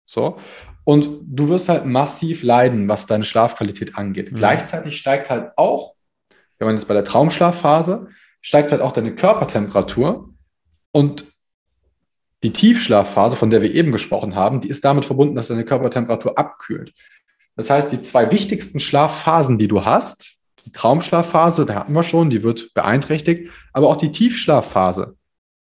So. 0.06 0.38
Und 0.84 1.20
du 1.26 1.48
wirst 1.48 1.68
halt 1.68 1.84
massiv 1.84 2.42
leiden, 2.42 2.88
was 2.88 3.06
deine 3.06 3.24
Schlafqualität 3.24 3.96
angeht. 3.96 4.32
Mhm. 4.32 4.36
Gleichzeitig 4.36 4.98
steigt 4.98 5.28
halt 5.30 5.52
auch, 5.56 5.94
wenn 6.58 6.66
man 6.66 6.76
jetzt 6.76 6.88
bei 6.88 6.94
der 6.94 7.04
Traumschlafphase, 7.04 8.08
steigt 8.40 8.70
halt 8.70 8.80
auch 8.80 8.92
deine 8.92 9.14
Körpertemperatur 9.14 10.32
und 10.92 11.26
die 12.42 12.52
Tiefschlafphase, 12.52 13.36
von 13.36 13.50
der 13.50 13.62
wir 13.62 13.74
eben 13.74 13.92
gesprochen 13.92 14.34
haben, 14.34 14.60
die 14.60 14.68
ist 14.68 14.84
damit 14.84 15.04
verbunden, 15.04 15.34
dass 15.34 15.48
deine 15.48 15.64
Körpertemperatur 15.64 16.38
abkühlt. 16.38 16.94
Das 17.58 17.70
heißt, 17.70 17.90
die 17.90 18.00
zwei 18.00 18.30
wichtigsten 18.30 18.78
Schlafphasen, 18.78 19.58
die 19.58 19.66
du 19.66 19.84
hast, 19.84 20.36
die 20.64 20.70
Traumschlafphase, 20.70 21.66
da 21.66 21.74
hatten 21.74 21.92
wir 21.92 22.04
schon, 22.04 22.30
die 22.30 22.44
wird 22.44 22.72
beeinträchtigt, 22.72 23.50
aber 23.72 23.88
auch 23.88 23.96
die 23.96 24.12
Tiefschlafphase 24.12 25.16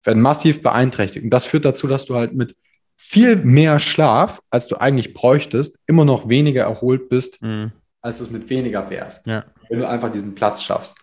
werden 0.03 0.23
massiv 0.23 0.63
beeinträchtigt. 0.63 1.23
Und 1.23 1.29
das 1.29 1.45
führt 1.45 1.65
dazu, 1.65 1.85
dass 1.85 2.05
du 2.05 2.15
halt 2.15 2.33
mit 2.33 2.55
viel 2.95 3.35
mehr 3.35 3.79
Schlaf, 3.79 4.41
als 4.49 4.65
du 4.65 4.77
eigentlich 4.77 5.13
bräuchtest, 5.13 5.77
immer 5.85 6.03
noch 6.03 6.27
weniger 6.27 6.63
erholt 6.63 7.09
bist, 7.09 7.39
mhm. 7.43 7.71
als 8.01 8.17
du 8.17 8.23
es 8.23 8.31
mit 8.31 8.49
weniger 8.49 8.89
wärst. 8.89 9.27
Ja. 9.27 9.45
Wenn 9.69 9.77
du 9.77 9.87
einfach 9.87 10.11
diesen 10.11 10.33
Platz 10.33 10.63
schaffst. 10.63 10.97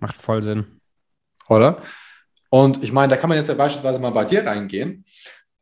Macht 0.00 0.20
voll 0.20 0.42
Sinn. 0.42 0.80
Oder? 1.48 1.80
Und 2.50 2.82
ich 2.82 2.90
meine, 2.90 3.08
da 3.08 3.16
kann 3.16 3.28
man 3.28 3.38
jetzt 3.38 3.48
ja 3.48 3.54
beispielsweise 3.54 4.00
mal 4.00 4.10
bei 4.10 4.24
dir 4.24 4.44
reingehen. 4.44 5.04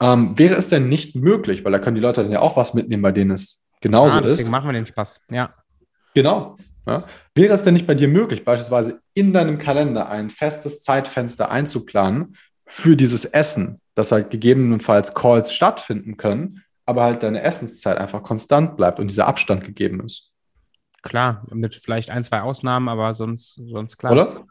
Ähm, 0.01 0.38
wäre 0.38 0.55
es 0.55 0.70
denn 0.70 0.88
nicht 0.88 1.14
möglich, 1.14 1.62
weil 1.62 1.72
da 1.72 1.78
können 1.78 1.97
die 1.97 2.01
Leute 2.01 2.22
dann 2.22 2.32
ja 2.32 2.41
auch 2.41 2.57
was 2.57 2.72
mitnehmen, 2.72 3.03
bei 3.03 3.12
denen 3.12 3.32
es 3.32 3.60
genauso 3.81 4.20
ja, 4.20 4.26
ist. 4.26 4.49
machen 4.49 4.68
wir 4.68 4.72
den 4.72 4.87
Spaß, 4.87 5.20
ja. 5.31 5.51
Genau. 6.14 6.57
Ja. 6.87 7.05
Wäre 7.35 7.55
es 7.55 7.62
denn 7.62 7.74
nicht 7.74 7.87
bei 7.87 7.95
dir 7.95 8.09
möglich, 8.09 8.45
beispielsweise 8.45 9.01
in 9.14 9.33
deinem 9.33 9.59
Kalender 9.59 10.09
ein 10.09 10.31
festes 10.31 10.83
Zeitfenster 10.83 11.51
einzuplanen 11.51 12.37
für 12.66 12.97
dieses 12.97 13.24
Essen, 13.24 13.81
dass 13.95 14.12
halt 14.12 14.31
gegebenenfalls 14.31 15.14
Calls 15.14 15.53
stattfinden 15.53 16.16
können, 16.16 16.62
aber 16.87 17.05
halt 17.05 17.22
deine 17.22 17.43
Essenszeit 17.43 17.99
einfach 17.99 18.22
konstant 18.22 18.76
bleibt 18.76 18.99
und 18.99 19.09
dieser 19.09 19.28
Abstand 19.28 19.64
gegeben 19.64 20.05
ist? 20.05 20.31
Klar, 21.03 21.47
mit 21.51 21.74
vielleicht 21.74 22.11
ein, 22.11 22.24
zwei 22.24 22.43
Ausnahmen, 22.43 22.89
aber 22.89 23.14
sonst, 23.14 23.61
sonst 23.66 23.97
klar. 23.97 24.12
Oder? 24.12 24.45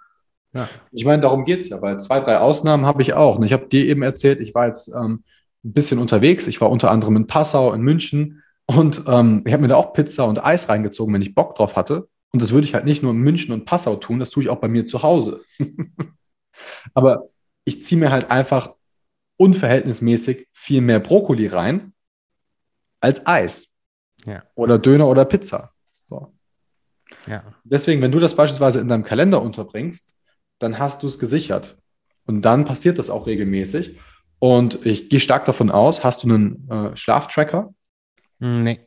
Ja. 0.54 0.68
Ich 0.92 1.06
meine, 1.06 1.22
darum 1.22 1.46
geht 1.46 1.62
es 1.62 1.70
ja, 1.70 1.82
weil 1.82 2.00
zwei, 2.00 2.20
drei 2.20 2.40
Ausnahmen 2.40 2.86
habe 2.86 3.02
ich 3.02 3.14
auch. 3.14 3.42
Ich 3.44 3.54
habe 3.54 3.68
dir 3.68 3.86
eben 3.86 4.02
erzählt, 4.02 4.40
ich 4.40 4.56
war 4.56 4.68
jetzt 4.68 4.88
ähm, 4.88 5.24
ein 5.64 5.74
bisschen 5.74 6.00
unterwegs. 6.00 6.48
Ich 6.48 6.60
war 6.60 6.72
unter 6.72 6.90
anderem 6.90 7.16
in 7.18 7.28
Passau, 7.28 7.74
in 7.74 7.82
München 7.82 8.42
und 8.70 9.04
ähm, 9.08 9.42
ich 9.48 9.54
habe 9.54 9.64
mir 9.64 9.68
da 9.70 9.78
auch 9.78 9.94
Pizza 9.94 10.26
und 10.26 10.46
Eis 10.46 10.70
reingezogen, 10.70 11.12
wenn 11.12 11.24
ich 11.24 11.34
Bock 11.34 11.56
drauf 11.56 11.76
hatte. 11.76 12.08
Und 12.32 12.44
das 12.44 12.52
würde 12.52 12.68
ich 12.68 12.76
halt 12.76 12.86
nicht 12.86 13.02
nur 13.02 13.14
in 13.14 13.18
München 13.18 13.52
und 13.52 13.66
Passau 13.66 13.96
tun, 13.96 14.20
das 14.20 14.30
tue 14.30 14.44
ich 14.44 14.50
auch 14.50 14.60
bei 14.60 14.68
mir 14.68 14.86
zu 14.86 15.02
Hause. 15.02 15.42
Aber 16.94 17.30
ich 17.66 17.84
ziehe 17.84 18.00
mir 18.00 18.12
halt 18.12 18.30
einfach 18.30 18.76
unverhältnismäßig 19.38 20.48
viel 20.54 20.82
mehr 20.82 21.00
Brokkoli 21.00 21.48
rein 21.48 21.94
als 23.00 23.26
Eis. 23.26 23.74
Ja. 24.26 24.44
Oder 24.54 24.78
Döner 24.78 25.08
oder 25.08 25.26
Pizza. 25.26 25.72
So. 26.08 26.36
Ja. 27.26 27.44
Deswegen, 27.64 28.04
wenn 28.04 28.12
du 28.12 28.20
das 28.20 28.36
beispielsweise 28.36 28.82
in 28.82 28.88
deinem 28.88 29.04
Kalender 29.04 29.42
unterbringst, 29.42 30.16
dann 30.60 30.78
hast 30.78 31.02
du 31.02 31.08
es 31.08 31.18
gesichert. 31.18 31.76
Und 32.28 32.44
dann 32.44 32.66
passiert 32.66 33.00
das 33.00 33.10
auch 33.10 33.26
regelmäßig. 33.26 33.98
Und 34.38 34.86
ich 34.86 35.10
gehe 35.10 35.20
stark 35.20 35.46
davon 35.46 35.72
aus, 35.72 36.04
hast 36.04 36.22
du 36.22 36.28
einen 36.28 36.70
äh, 36.70 36.96
Schlaftracker? 36.96 37.74
Hm, 38.40 38.62
nee. 38.62 38.80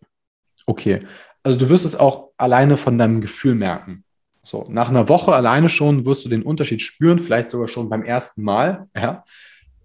Okay. 0.66 1.00
Also 1.42 1.59
du 1.59 1.68
wirst 1.68 1.84
es 1.84 1.96
auch 1.96 2.30
alleine 2.36 2.76
von 2.76 2.98
deinem 2.98 3.20
Gefühl 3.20 3.55
merken. 3.55 4.05
So, 4.44 4.66
nach 4.68 4.88
einer 4.88 5.09
Woche 5.09 5.32
alleine 5.32 5.68
schon 5.68 6.05
wirst 6.05 6.24
du 6.24 6.28
den 6.28 6.42
Unterschied 6.42 6.82
spüren, 6.82 7.20
vielleicht 7.20 7.50
sogar 7.50 7.68
schon 7.68 7.88
beim 7.88 8.03
ersten 8.03 8.42
Mal. 8.42 8.88
Ja? 8.96 9.24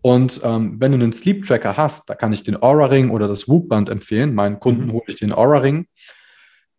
Und 0.02 0.42
ähm, 0.44 0.80
wenn 0.80 0.92
du 0.92 0.98
einen 0.98 1.14
Sleep 1.14 1.46
Tracker 1.46 1.78
hast, 1.78 2.10
da 2.10 2.16
kann 2.16 2.34
ich 2.34 2.44
den 2.44 2.62
Aura 2.62 2.86
Ring 2.86 3.12
oder 3.12 3.28
das 3.28 3.48
Whoop 3.48 3.70
Band 3.70 3.90
empfehlen. 3.90 4.34
Meinen 4.34 4.60
Kunden 4.60 4.88
mhm. 4.88 4.94
hole 4.94 5.04
ich 5.08 5.18
den 5.18 5.34
Aura 5.34 5.60
Ring. 5.60 5.88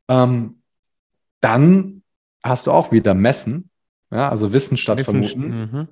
Ähm, 0.08 0.62
dann 1.40 2.02
hast 2.42 2.66
du 2.66 2.72
auch 2.72 2.90
wieder 2.90 3.14
Messen, 3.14 3.70
ja, 4.10 4.28
also 4.28 4.52
Wissen 4.52 4.76
statt 4.76 4.98
Wissen, 4.98 5.22
Vermuten. 5.24 5.60
Mhm. 5.60 5.88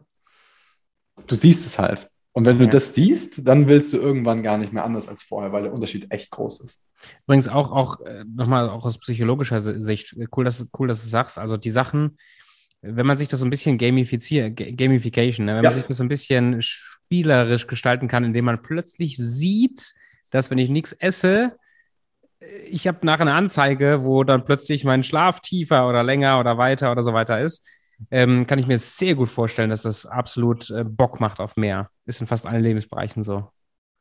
Du 1.26 1.34
siehst 1.34 1.66
es 1.66 1.78
halt. 1.78 2.10
Und 2.32 2.44
wenn 2.44 2.58
du 2.58 2.64
ja. 2.64 2.70
das 2.70 2.94
siehst, 2.94 3.46
dann 3.46 3.68
willst 3.68 3.92
du 3.92 3.98
irgendwann 3.98 4.42
gar 4.42 4.58
nicht 4.58 4.72
mehr 4.72 4.84
anders 4.84 5.08
als 5.08 5.22
vorher, 5.22 5.52
weil 5.52 5.64
der 5.64 5.72
Unterschied 5.72 6.10
echt 6.10 6.30
groß 6.30 6.60
ist. 6.60 6.82
Übrigens 7.26 7.48
auch, 7.48 7.70
auch 7.70 8.00
äh, 8.00 8.24
nochmal 8.24 8.68
auch 8.68 8.84
aus 8.84 8.98
psychologischer 8.98 9.60
Sicht, 9.60 10.16
cool, 10.36 10.44
dass, 10.44 10.66
cool, 10.78 10.88
dass 10.88 11.02
du 11.02 11.08
sagst. 11.08 11.38
Also 11.38 11.56
die 11.56 11.70
Sachen, 11.70 12.18
wenn 12.82 13.06
man 13.06 13.16
sich 13.16 13.28
das 13.28 13.40
so 13.40 13.46
ein 13.46 13.50
bisschen 13.50 13.78
gamifiziert, 13.78 14.56
Gamification, 14.56 15.46
ne? 15.46 15.56
wenn 15.56 15.64
ja. 15.64 15.70
man 15.70 15.74
sich 15.74 15.84
das 15.84 15.96
so 15.96 16.04
ein 16.04 16.08
bisschen 16.08 16.62
spielerisch 16.62 17.66
gestalten 17.66 18.08
kann, 18.08 18.24
indem 18.24 18.44
man 18.44 18.62
plötzlich 18.62 19.16
sieht, 19.16 19.94
dass 20.30 20.50
wenn 20.50 20.58
ich 20.58 20.70
nichts 20.70 20.92
esse, 20.92 21.56
ich 22.68 22.86
habe 22.86 23.04
nachher 23.04 23.22
eine 23.22 23.34
Anzeige, 23.34 24.04
wo 24.04 24.24
dann 24.24 24.44
plötzlich 24.44 24.84
mein 24.84 25.04
Schlaf 25.04 25.40
tiefer 25.40 25.88
oder 25.88 26.02
länger 26.02 26.38
oder 26.38 26.58
weiter 26.58 26.92
oder 26.92 27.02
so 27.02 27.12
weiter 27.12 27.40
ist, 27.40 27.66
ähm, 28.10 28.46
kann 28.46 28.58
ich 28.58 28.66
mir 28.66 28.78
sehr 28.78 29.14
gut 29.14 29.28
vorstellen, 29.28 29.70
dass 29.70 29.82
das 29.82 30.06
absolut 30.06 30.70
äh, 30.70 30.84
Bock 30.84 31.18
macht 31.20 31.40
auf 31.40 31.56
mehr. 31.56 31.90
Ist 32.04 32.20
in 32.20 32.26
fast 32.26 32.46
allen 32.46 32.62
Lebensbereichen 32.62 33.22
so. 33.22 33.50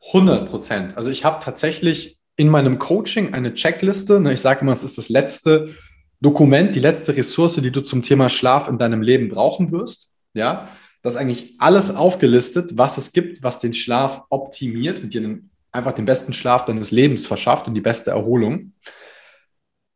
100 0.07 0.49
Prozent. 0.49 0.97
Also 0.97 1.09
ich 1.09 1.25
habe 1.25 1.43
tatsächlich 1.43 2.17
in 2.37 2.49
meinem 2.49 2.79
Coaching 2.79 3.33
eine 3.33 3.53
Checkliste. 3.53 4.19
Ne, 4.19 4.33
ich 4.33 4.41
sage 4.41 4.61
immer, 4.61 4.73
es 4.73 4.83
ist 4.83 4.97
das 4.97 5.09
letzte 5.09 5.75
Dokument, 6.21 6.75
die 6.75 6.79
letzte 6.79 7.15
Ressource, 7.15 7.55
die 7.55 7.71
du 7.71 7.81
zum 7.81 8.03
Thema 8.03 8.29
Schlaf 8.29 8.67
in 8.67 8.77
deinem 8.77 9.01
Leben 9.01 9.29
brauchen 9.29 9.71
wirst. 9.71 10.11
Ja, 10.33 10.69
das 11.01 11.13
ist 11.13 11.19
eigentlich 11.19 11.55
alles 11.59 11.93
aufgelistet, 11.93 12.71
was 12.77 12.97
es 12.97 13.13
gibt, 13.13 13.43
was 13.43 13.59
den 13.59 13.73
Schlaf 13.73 14.23
optimiert 14.29 15.03
und 15.03 15.13
dir 15.13 15.21
einen, 15.21 15.51
einfach 15.71 15.93
den 15.93 16.05
besten 16.05 16.33
Schlaf 16.33 16.65
deines 16.65 16.91
Lebens 16.91 17.27
verschafft 17.27 17.67
und 17.67 17.75
die 17.75 17.81
beste 17.81 18.11
Erholung. 18.11 18.73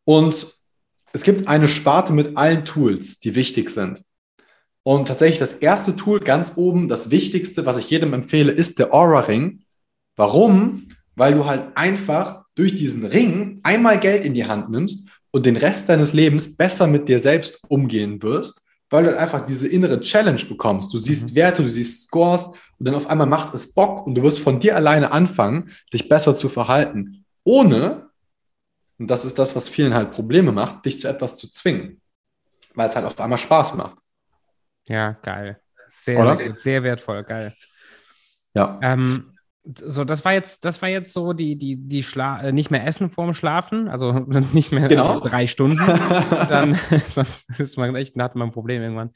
Und 0.05 0.47
es 1.11 1.23
gibt 1.23 1.47
eine 1.47 1.67
Sparte 1.67 2.13
mit 2.13 2.37
allen 2.37 2.63
Tools, 2.63 3.19
die 3.19 3.35
wichtig 3.35 3.69
sind. 3.71 4.03
Und 4.83 5.07
tatsächlich 5.07 5.39
das 5.39 5.53
erste 5.53 5.95
Tool 5.95 6.19
ganz 6.19 6.53
oben, 6.55 6.87
das 6.87 7.09
wichtigste, 7.09 7.65
was 7.65 7.77
ich 7.77 7.89
jedem 7.89 8.13
empfehle, 8.13 8.51
ist 8.51 8.79
der 8.79 8.93
Aura 8.93 9.21
Ring. 9.21 9.63
Warum? 10.15 10.89
Weil 11.19 11.33
du 11.33 11.45
halt 11.45 11.75
einfach 11.75 12.45
durch 12.55 12.75
diesen 12.75 13.05
Ring 13.05 13.59
einmal 13.63 13.99
Geld 13.99 14.23
in 14.23 14.33
die 14.33 14.45
Hand 14.45 14.69
nimmst 14.69 15.09
und 15.31 15.45
den 15.45 15.57
Rest 15.57 15.89
deines 15.89 16.13
Lebens 16.13 16.55
besser 16.55 16.87
mit 16.87 17.09
dir 17.09 17.19
selbst 17.19 17.61
umgehen 17.67 18.23
wirst, 18.23 18.65
weil 18.89 19.03
du 19.03 19.09
halt 19.09 19.19
einfach 19.19 19.45
diese 19.45 19.67
innere 19.67 19.99
Challenge 19.99 20.41
bekommst. 20.45 20.93
Du 20.93 20.97
siehst 20.97 21.31
mhm. 21.31 21.35
Werte, 21.35 21.61
du 21.61 21.69
siehst 21.69 22.03
Scores 22.03 22.45
und 22.77 22.87
dann 22.87 22.95
auf 22.95 23.07
einmal 23.09 23.27
macht 23.27 23.53
es 23.53 23.73
Bock 23.73 24.07
und 24.07 24.15
du 24.15 24.23
wirst 24.23 24.39
von 24.39 24.61
dir 24.61 24.77
alleine 24.77 25.11
anfangen, 25.11 25.71
dich 25.93 26.07
besser 26.07 26.35
zu 26.35 26.47
verhalten, 26.47 27.25
ohne, 27.43 28.09
und 28.97 29.11
das 29.11 29.25
ist 29.25 29.37
das, 29.39 29.55
was 29.55 29.67
vielen 29.67 29.93
halt 29.93 30.11
Probleme 30.11 30.53
macht, 30.53 30.85
dich 30.85 30.99
zu 31.01 31.09
etwas 31.09 31.35
zu 31.35 31.49
zwingen, 31.51 31.99
weil 32.75 32.87
es 32.87 32.95
halt 32.95 33.05
auf 33.05 33.19
einmal 33.19 33.37
Spaß 33.37 33.75
macht. 33.75 33.97
Ja, 34.87 35.11
geil. 35.21 35.59
Sehr, 35.89 36.35
sehr, 36.35 36.55
sehr, 36.57 36.83
wertvoll, 36.83 37.23
geil. 37.23 37.55
Ja. 38.53 38.79
Ähm, 38.81 39.28
so, 39.63 40.03
das 40.03 40.25
war 40.25 40.33
jetzt, 40.33 40.65
das 40.65 40.81
war 40.81 40.89
jetzt 40.89 41.13
so 41.13 41.33
die, 41.33 41.55
die, 41.57 41.75
die 41.75 42.03
Schla 42.03 42.41
äh, 42.41 42.51
nicht 42.51 42.71
mehr 42.71 42.85
essen 42.85 43.09
vorm 43.09 43.33
Schlafen, 43.33 43.87
also 43.87 44.11
nicht 44.53 44.71
mehr 44.71 44.87
genau. 44.87 45.19
drei 45.19 45.47
Stunden. 45.47 45.77
dann, 46.49 46.79
sonst 47.05 47.47
ist 47.59 47.77
man 47.77 47.95
echt, 47.95 48.17
hat 48.17 48.35
man 48.35 48.49
ein 48.49 48.53
Problem 48.53 48.81
irgendwann. 48.81 49.11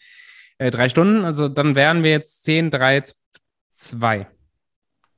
Äh, 0.58 0.72
drei 0.72 0.90
Stunden, 0.90 1.24
also 1.24 1.48
dann 1.48 1.76
wären 1.76 2.04
wir 2.04 2.12
jetzt 2.12 2.44
10, 2.44 2.72
3, 2.72 3.04
2. 3.72 4.28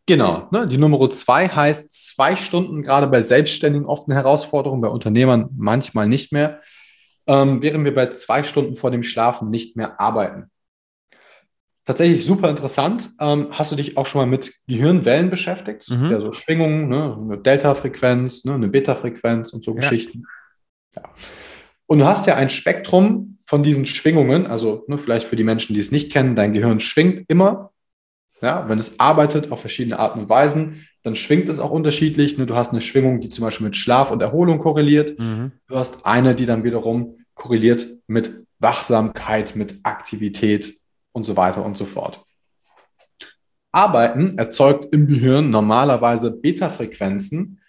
Genau, 0.07 0.47
ne? 0.51 0.67
die 0.67 0.78
Nummer 0.78 1.09
zwei 1.09 1.47
heißt 1.47 2.13
zwei 2.13 2.36
Stunden, 2.36 2.84
gerade 2.84 3.07
bei 3.07 3.21
Selbstständigen 3.21 3.88
oft 3.88 4.07
eine 4.07 4.13
Herausforderung, 4.15 4.80
bei 4.80 4.88
Unternehmern 4.88 5.49
manchmal 5.57 6.07
nicht 6.07 6.32
mehr, 6.32 6.61
ähm, 7.26 7.63
während 7.63 7.86
wir 7.86 7.95
bei 7.95 8.11
zwei 8.11 8.43
Stunden 8.43 8.76
vor 8.76 8.91
dem 8.91 9.01
Schlafen 9.01 9.49
nicht 9.49 9.76
mehr 9.76 9.99
arbeiten. 9.99 10.51
Tatsächlich 11.86 12.26
super 12.26 12.50
interessant. 12.50 13.12
Ähm, 13.20 13.50
hast 13.52 13.72
du 13.72 13.76
dich 13.76 13.96
auch 13.96 14.08
schon 14.08 14.22
mal 14.22 14.28
mit 14.28 14.54
Gehirnwellen 14.68 15.30
beschäftigt? 15.30 15.88
Mhm. 15.90 16.12
Ja, 16.12 16.20
so 16.20 16.32
Schwingungen, 16.32 16.90
ne? 16.90 17.16
eine 17.16 17.38
Delta-Frequenz, 17.38 18.44
ne? 18.44 18.56
eine 18.56 18.68
Beta-Frequenz 18.68 19.54
und 19.54 19.64
so 19.64 19.72
ja. 19.72 19.82
Geschichten. 19.82 20.26
Ja. 20.96 21.04
Und 21.86 22.00
du 22.00 22.06
hast 22.06 22.26
ja 22.26 22.36
ein 22.36 22.50
Spektrum 22.50 23.38
von 23.46 23.62
diesen 23.62 23.86
Schwingungen, 23.86 24.48
also 24.48 24.84
ne, 24.88 24.98
vielleicht 24.98 25.28
für 25.28 25.36
die 25.36 25.44
Menschen, 25.44 25.76
die 25.76 25.80
es 25.80 25.92
nicht 25.92 26.12
kennen, 26.12 26.36
dein 26.36 26.54
Gehirn 26.54 26.80
schwingt 26.80 27.26
immer. 27.28 27.72
Ja, 28.42 28.68
wenn 28.68 28.80
es 28.80 29.00
arbeitet 29.00 29.52
auf 29.52 29.62
verschiedene 29.62 30.00
Arten 30.00 30.22
und 30.22 30.30
Weisen, 30.30 30.88
dann 31.04 31.16
schwingt 31.16 31.48
es 31.50 31.60
auch 31.60 31.70
unterschiedlich. 31.70 32.38
Ne? 32.38 32.48
Du 32.48 32.56
hast 32.56 32.72
eine 32.72 32.82
Schwingung, 32.82 33.22
die 33.22 33.30
zum 33.30 33.44
Beispiel 33.44 33.66
mit 33.66 33.76
Schlaf 33.76 34.10
und 34.10 34.22
Erholung 34.22 34.58
korreliert. 34.58 35.20
Mhm. 35.20 35.52
Du 35.68 35.76
hast 35.76 36.06
eine, 36.06 36.34
die 36.34 36.48
dann 36.48 36.64
wiederum 36.64 37.18
korreliert 37.36 37.88
mit 38.08 38.44
Wachsamkeit, 38.60 39.56
mit 39.56 39.80
Aktivität 39.84 40.80
und 41.16 41.24
so 41.24 41.38
weiter 41.38 41.63
und 41.63 41.78
so 41.78 41.86
fort. 41.86 42.24
Arbeiten 43.72 44.38
erzeugt 44.38 44.93
im 44.93 45.07
Gehirn 45.07 45.49
normalerweise 45.49 46.32
Beta-Frequenzen. 46.32 47.61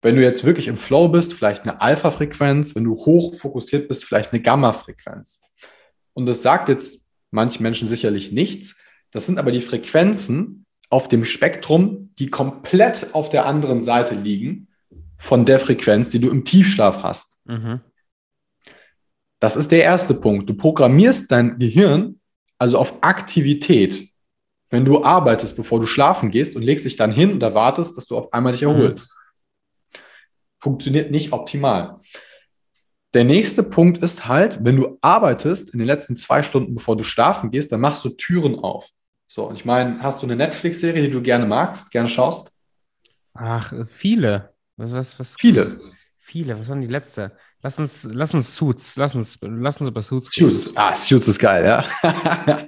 Wenn 0.00 0.16
du 0.16 0.22
jetzt 0.22 0.44
wirklich 0.44 0.68
im 0.68 0.76
Flow 0.76 1.08
bist, 1.08 1.34
vielleicht 1.34 1.64
eine 1.64 1.80
Alpha-Frequenz. 1.80 2.74
Wenn 2.74 2.84
du 2.84 2.94
hoch 2.94 3.34
fokussiert 3.34 3.88
bist, 3.88 4.04
vielleicht 4.04 4.32
eine 4.32 4.42
Gamma-Frequenz. 4.42 5.42
Und 6.12 6.26
das 6.26 6.42
sagt 6.42 6.68
jetzt 6.68 7.04
manchen 7.32 7.64
Menschen 7.64 7.88
sicherlich 7.88 8.30
nichts. 8.30 8.80
Das 9.10 9.26
sind 9.26 9.38
aber 9.38 9.50
die 9.50 9.60
Frequenzen 9.60 10.64
auf 10.88 11.08
dem 11.08 11.24
Spektrum, 11.24 12.12
die 12.18 12.30
komplett 12.30 13.08
auf 13.12 13.28
der 13.28 13.46
anderen 13.46 13.82
Seite 13.82 14.14
liegen 14.14 14.68
von 15.18 15.44
der 15.44 15.58
Frequenz, 15.58 16.10
die 16.10 16.20
du 16.20 16.30
im 16.30 16.44
Tiefschlaf 16.44 17.02
hast. 17.02 17.38
Mhm. 17.44 17.80
Das 19.40 19.56
ist 19.56 19.72
der 19.72 19.82
erste 19.82 20.14
Punkt. 20.14 20.48
Du 20.48 20.54
programmierst 20.54 21.30
dein 21.32 21.58
Gehirn 21.58 22.20
also 22.58 22.78
auf 22.78 23.02
Aktivität. 23.02 24.10
Wenn 24.70 24.84
du 24.84 25.04
arbeitest, 25.04 25.56
bevor 25.56 25.80
du 25.80 25.86
schlafen 25.86 26.30
gehst 26.30 26.56
und 26.56 26.62
legst 26.62 26.84
dich 26.84 26.96
dann 26.96 27.12
hin 27.12 27.30
und 27.30 27.42
erwartest, 27.42 27.96
dass 27.96 28.06
du 28.06 28.16
auf 28.16 28.32
einmal 28.32 28.52
dich 28.52 28.62
mhm. 28.62 28.68
erholst. 28.68 29.14
Mhm. 29.14 29.98
Funktioniert 30.58 31.10
nicht 31.10 31.32
optimal. 31.32 31.98
Der 33.12 33.24
nächste 33.24 33.62
Punkt 33.62 33.98
ist 33.98 34.26
halt, 34.26 34.64
wenn 34.64 34.76
du 34.76 34.98
arbeitest 35.00 35.70
in 35.70 35.78
den 35.78 35.86
letzten 35.86 36.16
zwei 36.16 36.42
Stunden, 36.42 36.74
bevor 36.74 36.96
du 36.96 37.04
schlafen 37.04 37.52
gehst, 37.52 37.70
dann 37.70 37.80
machst 37.80 38.04
du 38.04 38.08
Türen 38.08 38.58
auf. 38.58 38.88
So, 39.28 39.48
und 39.48 39.54
ich 39.54 39.64
meine, 39.64 40.02
hast 40.02 40.22
du 40.22 40.26
eine 40.26 40.36
Netflix-Serie, 40.36 41.02
die 41.02 41.10
du 41.10 41.22
gerne 41.22 41.46
magst, 41.46 41.92
gerne 41.92 42.08
schaust? 42.08 42.56
Ach, 43.34 43.72
viele. 43.86 44.52
Was, 44.76 44.92
was, 44.92 45.18
was, 45.20 45.36
viele. 45.38 45.93
Viele. 46.26 46.58
Was 46.58 46.70
war 46.70 46.76
die 46.76 46.86
letzte? 46.86 47.32
Lass 47.60 47.78
uns, 47.78 48.08
lass 48.10 48.32
uns 48.32 48.56
Suits, 48.56 48.96
lass 48.96 49.14
uns, 49.14 49.38
lass 49.42 49.78
uns 49.78 49.88
über 49.90 50.00
Suits 50.00 50.32
Suits, 50.32 50.74
ah, 50.74 50.94
Suits 50.94 51.28
ist 51.28 51.38
geil, 51.38 51.66
ja. 51.66 51.84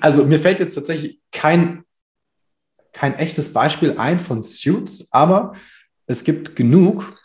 also 0.00 0.24
mir 0.24 0.40
fällt 0.40 0.58
jetzt 0.58 0.74
tatsächlich 0.74 1.20
kein, 1.30 1.84
kein 2.92 3.14
echtes 3.14 3.52
Beispiel 3.52 3.96
ein 3.98 4.18
von 4.18 4.42
Suits, 4.42 5.06
aber 5.12 5.54
es 6.06 6.24
gibt 6.24 6.56
genug, 6.56 7.16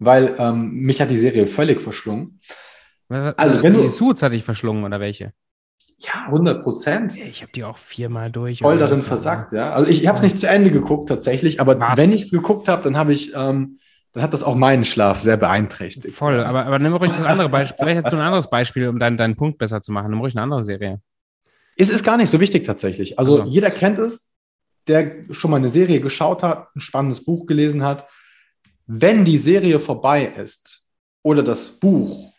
weil 0.00 0.34
ähm, 0.36 0.72
mich 0.72 1.00
hat 1.00 1.10
die 1.10 1.18
Serie 1.18 1.46
völlig 1.46 1.80
verschlungen. 1.80 2.40
Also 3.08 3.62
wenn 3.62 3.74
die 3.74 3.82
du 3.82 3.88
Suits 3.90 4.24
hatte 4.24 4.34
ich 4.34 4.42
verschlungen 4.42 4.82
oder 4.82 4.98
welche? 4.98 5.32
Ja, 5.98 6.24
100 6.26 6.60
Prozent. 6.60 7.16
Ich 7.16 7.42
habe 7.42 7.52
die 7.52 7.62
auch 7.62 7.78
viermal 7.78 8.32
durch. 8.32 8.58
Voll 8.58 8.78
darin 8.78 9.04
versagt, 9.04 9.52
ja. 9.52 9.70
Also 9.70 9.88
ich, 9.88 10.02
ich 10.02 10.08
habe 10.08 10.18
es 10.18 10.24
nicht 10.24 10.40
zu 10.40 10.48
Ende 10.48 10.72
geguckt 10.72 11.08
tatsächlich, 11.08 11.60
aber 11.60 11.78
Was? 11.78 11.96
wenn 11.96 12.12
ich 12.12 12.22
es 12.22 12.30
geguckt 12.32 12.66
habe, 12.66 12.82
dann 12.82 12.96
habe 12.96 13.12
ich 13.12 13.32
ähm, 13.36 13.78
dann 14.12 14.22
hat 14.22 14.32
das 14.32 14.42
auch 14.42 14.54
meinen 14.54 14.84
Schlaf 14.84 15.20
sehr 15.20 15.36
beeinträchtigt. 15.36 16.16
Voll, 16.16 16.42
aber, 16.42 16.64
aber 16.66 16.78
nimm 16.78 16.94
ruhig 16.94 17.12
das 17.12 17.24
andere 17.24 17.48
Beispiel. 17.48 17.76
Vielleicht 17.78 18.04
hast 18.04 18.12
du 18.12 18.16
ein 18.16 18.22
anderes 18.22 18.48
Beispiel, 18.48 18.88
um 18.88 18.98
deinen, 18.98 19.16
deinen 19.16 19.36
Punkt 19.36 19.58
besser 19.58 19.82
zu 19.82 19.92
machen. 19.92 20.10
Nimm 20.10 20.20
ruhig 20.20 20.34
eine 20.34 20.42
andere 20.42 20.62
Serie. 20.62 21.00
Es 21.76 21.90
ist 21.90 22.02
gar 22.02 22.16
nicht 22.16 22.30
so 22.30 22.40
wichtig 22.40 22.64
tatsächlich. 22.64 23.18
Also, 23.18 23.40
also 23.40 23.50
jeder 23.50 23.70
kennt 23.70 23.98
es, 23.98 24.32
der 24.88 25.24
schon 25.30 25.50
mal 25.50 25.58
eine 25.58 25.70
Serie 25.70 26.00
geschaut 26.00 26.42
hat, 26.42 26.74
ein 26.74 26.80
spannendes 26.80 27.24
Buch 27.24 27.46
gelesen 27.46 27.82
hat. 27.82 28.08
Wenn 28.86 29.24
die 29.24 29.36
Serie 29.36 29.78
vorbei 29.78 30.24
ist 30.24 30.82
oder 31.22 31.42
das 31.42 31.78
Buch 31.78 32.32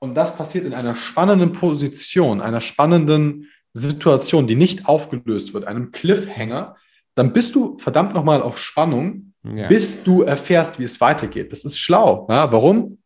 und 0.00 0.14
das 0.14 0.36
passiert 0.36 0.66
in 0.66 0.74
einer 0.74 0.96
spannenden 0.96 1.52
Position, 1.52 2.40
einer 2.40 2.60
spannenden 2.60 3.48
Situation, 3.72 4.46
die 4.46 4.56
nicht 4.56 4.86
aufgelöst 4.86 5.54
wird, 5.54 5.66
einem 5.66 5.92
Cliffhanger, 5.92 6.76
dann 7.14 7.32
bist 7.32 7.54
du 7.54 7.78
verdammt 7.78 8.14
nochmal 8.14 8.42
auf 8.42 8.58
Spannung 8.58 9.32
ja. 9.54 9.68
bis 9.68 10.02
du 10.02 10.22
erfährst, 10.22 10.78
wie 10.78 10.84
es 10.84 11.00
weitergeht. 11.00 11.52
Das 11.52 11.64
ist 11.64 11.78
schlau. 11.78 12.26
Ja, 12.30 12.50
warum? 12.52 12.98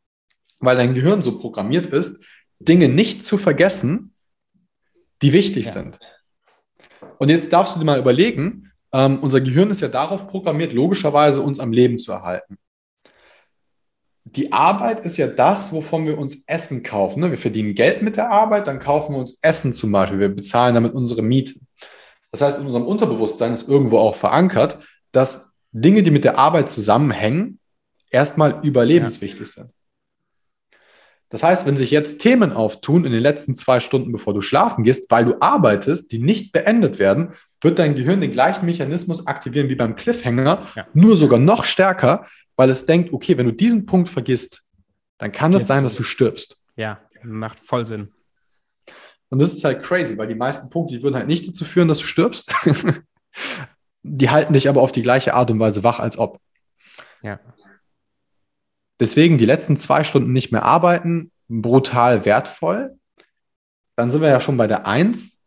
Weil 0.58 0.76
dein 0.76 0.94
Gehirn 0.94 1.22
so 1.22 1.38
programmiert 1.38 1.86
ist, 1.86 2.24
Dinge 2.58 2.88
nicht 2.88 3.24
zu 3.24 3.38
vergessen, 3.38 4.14
die 5.22 5.32
wichtig 5.32 5.66
ja. 5.66 5.72
sind. 5.72 5.98
Und 7.18 7.28
jetzt 7.28 7.52
darfst 7.52 7.74
du 7.74 7.80
dir 7.80 7.86
mal 7.86 7.98
überlegen, 7.98 8.70
ähm, 8.92 9.18
unser 9.20 9.40
Gehirn 9.40 9.70
ist 9.70 9.80
ja 9.80 9.88
darauf 9.88 10.28
programmiert, 10.28 10.72
logischerweise 10.72 11.42
uns 11.42 11.60
am 11.60 11.72
Leben 11.72 11.98
zu 11.98 12.12
erhalten. 12.12 12.58
Die 14.24 14.52
Arbeit 14.52 15.00
ist 15.00 15.16
ja 15.16 15.26
das, 15.26 15.72
wovon 15.72 16.06
wir 16.06 16.18
uns 16.18 16.42
Essen 16.46 16.82
kaufen. 16.82 17.20
Ne? 17.20 17.30
Wir 17.30 17.38
verdienen 17.38 17.74
Geld 17.74 18.02
mit 18.02 18.16
der 18.16 18.30
Arbeit, 18.30 18.68
dann 18.68 18.78
kaufen 18.78 19.14
wir 19.14 19.18
uns 19.18 19.38
Essen 19.42 19.72
zum 19.72 19.90
Beispiel. 19.92 20.20
Wir 20.20 20.28
bezahlen 20.28 20.74
damit 20.74 20.94
unsere 20.94 21.22
Miete. 21.22 21.58
Das 22.30 22.42
heißt, 22.42 22.60
in 22.60 22.66
unserem 22.66 22.86
Unterbewusstsein 22.86 23.52
ist 23.52 23.68
irgendwo 23.68 23.98
auch 23.98 24.14
verankert, 24.14 24.78
dass 25.10 25.49
Dinge, 25.72 26.02
die 26.02 26.10
mit 26.10 26.24
der 26.24 26.38
Arbeit 26.38 26.70
zusammenhängen, 26.70 27.58
erstmal 28.10 28.60
überlebenswichtig 28.62 29.48
ja. 29.48 29.62
sind. 29.64 29.70
Das 31.28 31.44
heißt, 31.44 31.64
wenn 31.64 31.76
sich 31.76 31.92
jetzt 31.92 32.20
Themen 32.20 32.52
auftun 32.52 33.04
in 33.04 33.12
den 33.12 33.22
letzten 33.22 33.54
zwei 33.54 33.78
Stunden, 33.78 34.10
bevor 34.10 34.34
du 34.34 34.40
schlafen 34.40 34.82
gehst, 34.82 35.10
weil 35.10 35.24
du 35.24 35.36
arbeitest, 35.40 36.10
die 36.10 36.18
nicht 36.18 36.52
beendet 36.52 36.98
werden, 36.98 37.34
wird 37.60 37.78
dein 37.78 37.94
Gehirn 37.94 38.20
den 38.20 38.32
gleichen 38.32 38.66
Mechanismus 38.66 39.28
aktivieren 39.28 39.68
wie 39.68 39.76
beim 39.76 39.94
Cliffhanger, 39.94 40.66
ja. 40.74 40.86
nur 40.92 41.16
sogar 41.16 41.38
noch 41.38 41.64
stärker, 41.64 42.26
weil 42.56 42.68
es 42.68 42.84
denkt, 42.84 43.12
okay, 43.12 43.38
wenn 43.38 43.46
du 43.46 43.52
diesen 43.52 43.86
Punkt 43.86 44.08
vergisst, 44.08 44.62
dann 45.18 45.30
kann 45.30 45.54
es 45.54 45.68
sein, 45.68 45.84
dass 45.84 45.94
du 45.94 46.02
stirbst. 46.02 46.60
Ja, 46.76 47.00
macht 47.22 47.60
voll 47.60 47.86
Sinn. 47.86 48.12
Und 49.28 49.40
das 49.40 49.52
ist 49.52 49.62
halt 49.62 49.84
crazy, 49.84 50.18
weil 50.18 50.26
die 50.26 50.34
meisten 50.34 50.68
Punkte, 50.70 50.96
die 50.96 51.02
würden 51.02 51.14
halt 51.14 51.28
nicht 51.28 51.46
dazu 51.46 51.64
führen, 51.64 51.86
dass 51.86 51.98
du 51.98 52.06
stirbst. 52.06 52.52
die 54.02 54.30
halten 54.30 54.52
dich 54.52 54.68
aber 54.68 54.82
auf 54.82 54.92
die 54.92 55.02
gleiche 55.02 55.34
Art 55.34 55.50
und 55.50 55.60
Weise 55.60 55.84
wach, 55.84 56.00
als 56.00 56.18
ob. 56.18 56.40
Ja. 57.22 57.38
Deswegen 58.98 59.38
die 59.38 59.46
letzten 59.46 59.76
zwei 59.76 60.04
Stunden 60.04 60.32
nicht 60.32 60.52
mehr 60.52 60.64
arbeiten, 60.64 61.32
brutal 61.48 62.24
wertvoll. 62.24 62.98
Dann 63.96 64.10
sind 64.10 64.22
wir 64.22 64.28
ja 64.28 64.40
schon 64.40 64.56
bei 64.56 64.66
der 64.66 64.86
Eins, 64.86 65.42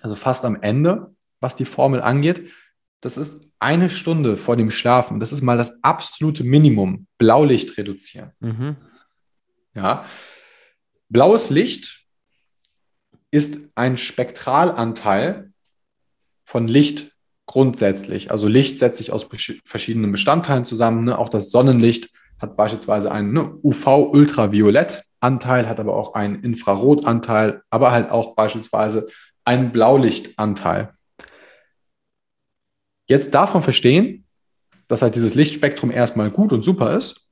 also 0.00 0.16
fast 0.16 0.44
am 0.44 0.60
Ende, 0.62 1.14
was 1.40 1.56
die 1.56 1.64
Formel 1.64 2.00
angeht. 2.00 2.50
Das 3.00 3.16
ist 3.16 3.48
eine 3.58 3.90
Stunde 3.90 4.36
vor 4.36 4.56
dem 4.56 4.70
Schlafen. 4.70 5.20
Das 5.20 5.32
ist 5.32 5.42
mal 5.42 5.56
das 5.56 5.82
absolute 5.82 6.44
Minimum. 6.44 7.06
Blaulicht 7.18 7.76
reduzieren. 7.78 8.32
Mhm. 8.40 8.76
Ja. 9.74 10.04
Blaues 11.08 11.50
Licht 11.50 12.06
ist 13.30 13.68
ein 13.74 13.98
Spektralanteil 13.98 15.52
von 16.44 16.68
Licht 16.68 17.15
grundsätzlich. 17.46 18.30
Also 18.30 18.48
Licht 18.48 18.78
setzt 18.78 18.98
sich 18.98 19.12
aus 19.12 19.26
verschiedenen 19.64 20.12
Bestandteilen 20.12 20.64
zusammen. 20.64 21.04
Ne? 21.04 21.18
Auch 21.18 21.28
das 21.28 21.50
Sonnenlicht 21.50 22.10
hat 22.38 22.56
beispielsweise 22.56 23.10
einen 23.10 23.32
ne, 23.32 23.58
UV-Ultraviolettanteil, 23.62 25.68
hat 25.68 25.80
aber 25.80 25.94
auch 25.94 26.14
einen 26.14 26.42
Infrarotanteil, 26.42 27.62
aber 27.70 27.92
halt 27.92 28.10
auch 28.10 28.34
beispielsweise 28.34 29.08
einen 29.44 29.72
Blaulichtanteil. 29.72 30.92
Jetzt 33.08 33.34
davon 33.34 33.62
verstehen, 33.62 34.24
dass 34.88 35.02
halt 35.02 35.14
dieses 35.14 35.34
Lichtspektrum 35.34 35.90
erstmal 35.90 36.30
gut 36.30 36.52
und 36.52 36.62
super 36.62 36.96
ist. 36.96 37.30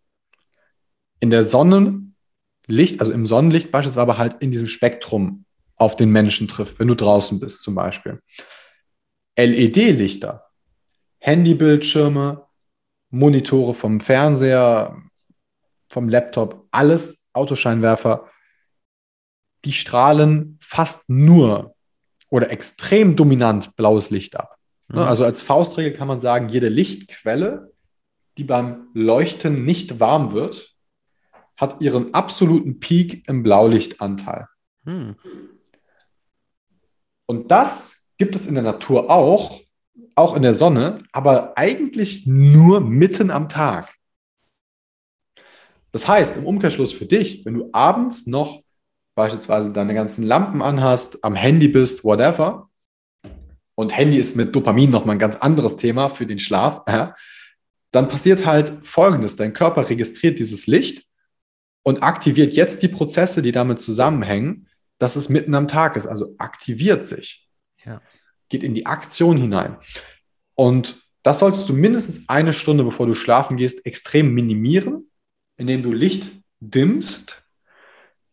In 1.20 1.30
der 1.30 1.44
Sonnenlicht, 1.44 3.00
also 3.00 3.12
im 3.12 3.26
Sonnenlicht 3.26 3.70
beispielsweise 3.70 4.02
aber 4.02 4.18
halt 4.18 4.36
in 4.40 4.52
diesem 4.52 4.68
Spektrum 4.68 5.44
auf 5.76 5.96
den 5.96 6.10
Menschen 6.10 6.46
trifft, 6.46 6.78
wenn 6.78 6.88
du 6.88 6.94
draußen 6.94 7.40
bist 7.40 7.62
zum 7.62 7.74
Beispiel. 7.74 8.20
LED-Lichter, 9.36 10.46
Handybildschirme, 11.18 12.46
Monitore 13.10 13.74
vom 13.74 14.00
Fernseher, 14.00 15.00
vom 15.88 16.08
Laptop, 16.08 16.66
alles 16.70 17.24
Autoscheinwerfer, 17.32 18.28
die 19.64 19.72
strahlen 19.72 20.58
fast 20.60 21.08
nur 21.08 21.74
oder 22.30 22.50
extrem 22.50 23.16
dominant 23.16 23.76
blaues 23.76 24.10
Licht 24.10 24.36
ab. 24.36 24.56
Ne, 24.88 25.00
mhm. 25.00 25.06
Also 25.06 25.24
als 25.24 25.42
Faustregel 25.42 25.92
kann 25.92 26.08
man 26.08 26.20
sagen, 26.20 26.48
jede 26.48 26.68
Lichtquelle, 26.68 27.72
die 28.36 28.44
beim 28.44 28.88
Leuchten 28.92 29.64
nicht 29.64 30.00
warm 30.00 30.32
wird, 30.32 30.74
hat 31.56 31.80
ihren 31.80 32.12
absoluten 32.14 32.80
Peak 32.80 33.28
im 33.28 33.42
Blaulichtanteil. 33.42 34.48
Mhm. 34.84 35.16
Und 37.26 37.50
das 37.50 38.03
gibt 38.18 38.36
es 38.36 38.46
in 38.46 38.54
der 38.54 38.62
Natur 38.62 39.10
auch, 39.10 39.60
auch 40.14 40.36
in 40.36 40.42
der 40.42 40.54
Sonne, 40.54 41.02
aber 41.12 41.56
eigentlich 41.56 42.26
nur 42.26 42.80
mitten 42.80 43.30
am 43.30 43.48
Tag. 43.48 43.94
Das 45.92 46.08
heißt, 46.08 46.36
im 46.36 46.46
Umkehrschluss 46.46 46.92
für 46.92 47.06
dich, 47.06 47.44
wenn 47.44 47.54
du 47.54 47.70
abends 47.72 48.26
noch 48.26 48.62
beispielsweise 49.14 49.72
deine 49.72 49.94
ganzen 49.94 50.24
Lampen 50.24 50.60
anhast, 50.60 51.22
am 51.22 51.34
Handy 51.34 51.68
bist, 51.68 52.04
whatever, 52.04 52.68
und 53.76 53.96
Handy 53.96 54.18
ist 54.18 54.36
mit 54.36 54.54
Dopamin 54.54 54.90
nochmal 54.90 55.16
ein 55.16 55.20
ganz 55.20 55.36
anderes 55.36 55.76
Thema 55.76 56.08
für 56.08 56.26
den 56.26 56.38
Schlaf, 56.38 56.82
ja, 56.88 57.14
dann 57.90 58.08
passiert 58.08 58.44
halt 58.44 58.72
Folgendes. 58.82 59.36
Dein 59.36 59.52
Körper 59.52 59.88
registriert 59.88 60.38
dieses 60.38 60.66
Licht 60.66 61.06
und 61.82 62.02
aktiviert 62.02 62.54
jetzt 62.54 62.82
die 62.82 62.88
Prozesse, 62.88 63.42
die 63.42 63.52
damit 63.52 63.80
zusammenhängen, 63.80 64.68
dass 64.98 65.16
es 65.16 65.28
mitten 65.28 65.54
am 65.54 65.68
Tag 65.68 65.96
ist, 65.96 66.06
also 66.06 66.34
aktiviert 66.38 67.06
sich. 67.06 67.43
Ja 67.84 68.00
geht 68.48 68.62
in 68.62 68.74
die 68.74 68.86
Aktion 68.86 69.36
hinein. 69.36 69.76
Und 70.54 71.02
das 71.22 71.40
solltest 71.40 71.68
du 71.68 71.72
mindestens 71.72 72.28
eine 72.28 72.52
Stunde, 72.52 72.84
bevor 72.84 73.06
du 73.06 73.14
schlafen 73.14 73.56
gehst, 73.56 73.84
extrem 73.86 74.32
minimieren, 74.32 75.10
indem 75.56 75.82
du 75.82 75.92
Licht 75.92 76.30
dimmst, 76.60 77.42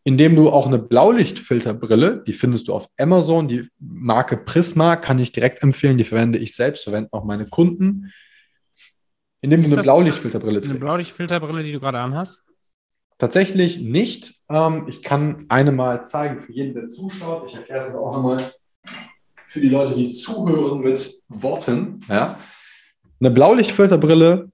indem 0.04 0.36
du 0.36 0.50
auch 0.50 0.68
eine 0.68 0.80
Blaulichtfilterbrille, 0.80 2.24
die 2.26 2.34
findest 2.34 2.68
du 2.68 2.74
auf 2.74 2.88
Amazon, 2.98 3.48
die 3.48 3.68
Marke 3.80 4.38
Prisma, 4.38 4.96
kann 4.96 5.20
ich 5.20 5.32
direkt 5.32 5.64
empfehlen, 5.64 5.98
die 5.98 6.04
verwende 6.04 6.40
ich 6.40 6.56
selbst, 6.56 6.84
verwenden 6.84 7.10
auch 7.14 7.24
meine 7.24 7.48
Kunden, 7.48 8.12
indem 9.42 9.64
du 9.64 9.72
eine 9.72 9.82
Blaulichtfilterbrille 9.82 10.62
trägst. 10.62 10.72
Eine 10.72 10.80
Blaulichtfilterbrille, 10.80 11.64
die 11.64 11.72
du 11.72 11.80
gerade 11.80 12.00
anhast? 12.00 12.44
Tatsächlich 13.18 13.80
nicht. 13.80 14.36
Ähm, 14.50 14.88
ich 14.88 15.04
kann 15.04 15.46
eine 15.50 15.72
mal 15.72 16.04
zeigen 16.04 16.42
für 16.42 16.52
jeden, 16.52 16.74
der 16.74 16.90
zuschaut. 16.90 17.50
Ich 17.50 17.56
erkläre 17.56 17.86
es 17.86 17.90
aber 17.92 18.02
auch 18.02 18.16
nochmal 18.16 18.40
für 19.52 19.60
die 19.60 19.68
Leute, 19.68 19.96
die 19.96 20.12
zuhören 20.12 20.80
mit 20.80 21.14
Worten. 21.28 22.00
Ja? 22.08 22.40
Eine 23.20 23.32
Blaulichtfilterbrille 23.32 24.50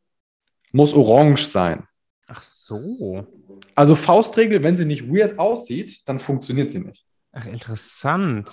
muss 0.71 0.95
orange 0.95 1.45
sein. 1.45 1.87
Ach 2.25 2.41
so. 2.41 3.27
Also 3.75 3.93
Faustregel, 3.93 4.63
wenn 4.63 4.75
sie 4.75 4.85
nicht 4.85 5.07
weird 5.07 5.37
aussieht, 5.37 6.01
dann 6.07 6.19
funktioniert 6.19 6.71
sie 6.71 6.79
nicht. 6.79 7.05
Ach, 7.31 7.45
interessant. 7.45 8.49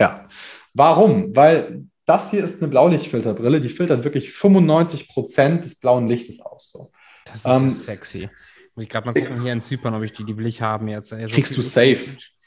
Ja. 0.00 0.28
Warum? 0.72 1.36
Weil 1.36 1.84
das 2.06 2.30
hier 2.30 2.42
ist 2.42 2.62
eine 2.62 2.70
Blaulichtfilterbrille, 2.70 3.60
die 3.60 3.68
filtert 3.68 4.02
wirklich 4.02 4.32
95 4.32 5.08
Prozent 5.08 5.66
des 5.66 5.78
blauen 5.78 6.08
Lichtes 6.08 6.40
aus. 6.40 6.70
So. 6.70 6.90
Das 7.26 7.44
ist 7.44 7.46
ähm, 7.46 7.68
sexy. 7.68 8.30
Muss 8.74 8.84
ich 8.84 8.88
gerade 8.88 9.06
mal 9.06 9.12
gucken 9.12 9.42
hier 9.42 9.52
in 9.52 9.60
Zypern, 9.60 9.94
ob 9.94 10.02
ich 10.04 10.14
die, 10.14 10.24
die 10.24 10.38
will 10.38 10.46
ich 10.46 10.62
haben 10.62 10.88
jetzt. 10.88 11.12
Also 11.12 11.34
kriegst 11.34 11.54
du 11.54 11.60
safe. 11.60 11.98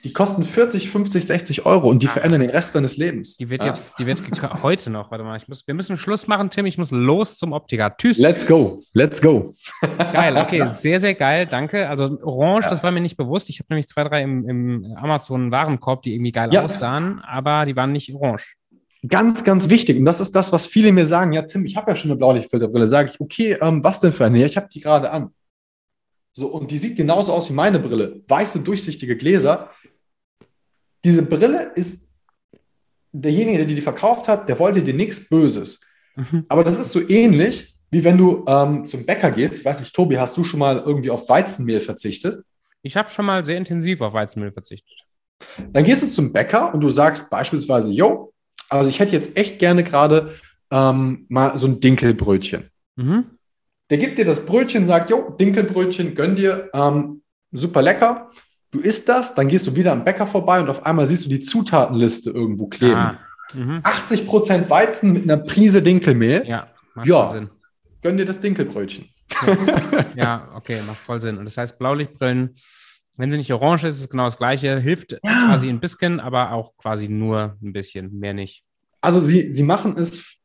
Die 0.06 0.14
kosten 0.14 0.46
40, 0.46 0.92
50, 0.92 1.26
60 1.26 1.66
Euro 1.66 1.90
und 1.90 2.04
die 2.04 2.08
ah, 2.08 2.12
verändern 2.12 2.42
den 2.42 2.52
Rest 2.52 2.76
deines 2.76 2.96
Lebens. 2.96 3.38
Die 3.38 3.50
wird 3.50 3.64
ja. 3.64 3.72
jetzt, 3.72 3.98
die 3.98 4.06
wird 4.06 4.22
heute 4.62 4.92
noch, 4.92 5.10
warte 5.10 5.24
mal, 5.24 5.36
ich 5.36 5.48
muss, 5.48 5.66
wir 5.66 5.74
müssen 5.74 5.98
Schluss 5.98 6.28
machen, 6.28 6.52
Tim, 6.52 6.68
ich 6.68 6.78
muss 6.78 6.92
los 6.92 7.40
zum 7.40 7.54
Optiker. 7.54 7.92
Tschüss. 7.98 8.20
Let's 8.20 8.46
go, 8.46 8.84
let's 8.94 9.20
go. 9.20 9.56
Geil, 9.82 10.38
okay, 10.38 10.68
sehr, 10.68 11.00
sehr 11.00 11.16
geil, 11.16 11.48
danke. 11.48 11.90
Also 11.90 12.20
orange, 12.22 12.66
ja. 12.66 12.70
das 12.70 12.84
war 12.84 12.92
mir 12.92 13.02
nicht 13.02 13.18
bewusst. 13.18 13.50
Ich 13.50 13.58
habe 13.58 13.66
nämlich 13.72 13.88
zwei, 13.88 14.04
drei 14.04 14.22
im, 14.22 14.48
im 14.48 14.96
Amazon-Warenkorb, 14.96 16.04
die 16.04 16.14
irgendwie 16.14 16.32
geil 16.32 16.50
ja. 16.54 16.64
aussahen, 16.64 17.20
aber 17.22 17.66
die 17.66 17.76
waren 17.76 17.92
nicht 17.92 18.14
orange. 18.14 18.58
Ganz, 19.08 19.44
ganz 19.44 19.70
wichtig. 19.72 19.98
Und 19.98 20.06
das 20.06 20.22
ist 20.22 20.36
das, 20.36 20.52
was 20.52 20.68
viele 20.68 20.92
mir 20.92 21.08
sagen. 21.08 21.34
Ja, 21.34 21.42
Tim, 21.42 21.66
ich 21.66 21.78
habe 21.78 21.90
ja 21.90 21.96
schon 21.96 22.12
eine 22.12 22.20
Blaulichtfilterbrille. 22.20 22.88
Sage 22.88 23.10
ich, 23.12 23.20
okay, 23.20 23.58
ähm, 23.60 23.84
was 23.84 24.02
denn 24.02 24.14
für 24.14 24.26
eine? 24.26 24.38
Ja, 24.38 24.46
ich 24.46 24.56
habe 24.56 24.68
die 24.72 24.82
gerade 24.82 25.10
an. 25.10 25.32
So, 26.32 26.50
und 26.50 26.70
die 26.70 26.78
sieht 26.78 26.96
genauso 26.96 27.34
aus 27.34 27.50
wie 27.50 27.54
meine 27.54 27.80
Brille. 27.80 28.22
Weiße, 28.28 28.60
durchsichtige 28.60 29.18
Gläser 29.18 29.72
diese 31.06 31.24
Brille 31.24 31.72
ist 31.76 32.10
derjenige, 33.12 33.60
der 33.60 33.68
die 33.68 33.82
verkauft 33.82 34.28
hat, 34.28 34.50
der 34.50 34.60
wollte 34.60 34.82
dir 34.82 34.94
nichts 34.94 35.30
Böses. 35.30 35.80
Mhm. 36.16 36.46
Aber 36.50 36.64
das 36.64 36.80
ist 36.80 36.92
so 36.92 37.08
ähnlich, 37.08 37.76
wie 37.92 38.04
wenn 38.04 38.18
du 38.18 38.44
ähm, 38.48 38.86
zum 38.86 39.06
Bäcker 39.06 39.32
gehst. 39.32 39.60
Ich 39.60 39.64
weiß 39.64 39.80
nicht, 39.80 39.94
Tobi, 39.94 40.18
hast 40.18 40.36
du 40.36 40.44
schon 40.44 40.60
mal 40.60 40.80
irgendwie 40.80 41.12
auf 41.12 41.30
Weizenmehl 41.30 41.80
verzichtet? 41.80 42.44
Ich 42.82 42.98
habe 42.98 43.10
schon 43.10 43.26
mal 43.26 43.46
sehr 43.46 43.58
intensiv 43.58 44.02
auf 44.02 44.14
Weizenmehl 44.14 44.52
verzichtet. 44.52 44.98
Dann 45.72 45.84
gehst 45.84 46.02
du 46.02 46.08
zum 46.08 46.34
Bäcker 46.34 46.74
und 46.74 46.82
du 46.82 46.90
sagst 46.90 47.30
beispielsweise, 47.30 47.92
yo, 47.92 48.34
also 48.70 48.90
ich 48.90 49.00
hätte 49.00 49.14
jetzt 49.14 49.38
echt 49.38 49.60
gerne 49.60 49.84
gerade 49.84 50.34
ähm, 50.72 51.26
mal 51.30 51.56
so 51.58 51.68
ein 51.68 51.80
Dinkelbrötchen. 51.80 52.70
Mhm. 52.96 53.26
Der 53.92 54.00
gibt 54.00 54.18
dir 54.18 54.26
das 54.26 54.46
Brötchen, 54.46 54.88
sagt, 54.88 55.12
jo, 55.12 55.36
Dinkelbrötchen, 55.40 56.16
gönn 56.16 56.36
dir, 56.36 56.70
ähm, 56.74 57.22
super 57.52 57.84
lecker. 57.84 58.32
Du 58.76 58.82
isst 58.82 59.08
das, 59.08 59.34
dann 59.36 59.48
gehst 59.48 59.66
du 59.68 59.76
wieder 59.76 59.94
am 59.94 60.04
Bäcker 60.04 60.28
vorbei 60.28 60.60
und 60.60 60.70
auf 60.70 60.86
einmal 60.86 61.08
siehst 61.08 61.26
du 61.26 61.30
die 61.30 61.40
Zutatenliste 61.40 62.30
irgendwo 62.30 62.68
kleben. 62.68 62.96
Ah, 62.96 63.20
mhm. 63.54 63.80
80% 63.80 64.70
Weizen 64.70 65.14
mit 65.14 65.24
einer 65.24 65.38
Prise 65.38 65.82
Dinkelmehl. 65.82 66.44
Ja, 66.46 66.68
ja 67.06 67.48
gönn 68.02 68.18
dir 68.18 68.26
das 68.26 68.42
Dinkelbrötchen. 68.42 69.08
Ja. 69.48 70.06
ja, 70.16 70.50
okay, 70.56 70.82
macht 70.86 71.00
voll 71.00 71.22
Sinn. 71.22 71.38
Und 71.38 71.46
das 71.46 71.56
heißt, 71.56 71.80
Blaulichtbrillen, 71.80 72.54
wenn 73.16 73.32
sie 73.32 73.38
nicht 73.38 73.54
orange 73.54 73.88
ist, 73.88 73.96
ist 73.96 74.02
es 74.02 74.10
genau 74.10 74.26
das 74.26 74.38
Gleiche. 74.38 74.78
Hilft 74.78 75.14
ja. 75.14 75.20
quasi 75.24 75.70
ein 75.70 75.80
bisschen, 75.80 76.20
aber 76.20 76.52
auch 76.52 76.76
quasi 76.76 77.08
nur 77.08 77.58
ein 77.64 77.72
bisschen, 77.72 78.20
mehr 78.20 78.34
nicht. 78.34 78.66
Also 79.00 79.22
sie, 79.22 79.54
sie 79.54 79.64
machen 79.64 79.96
es 79.98 80.38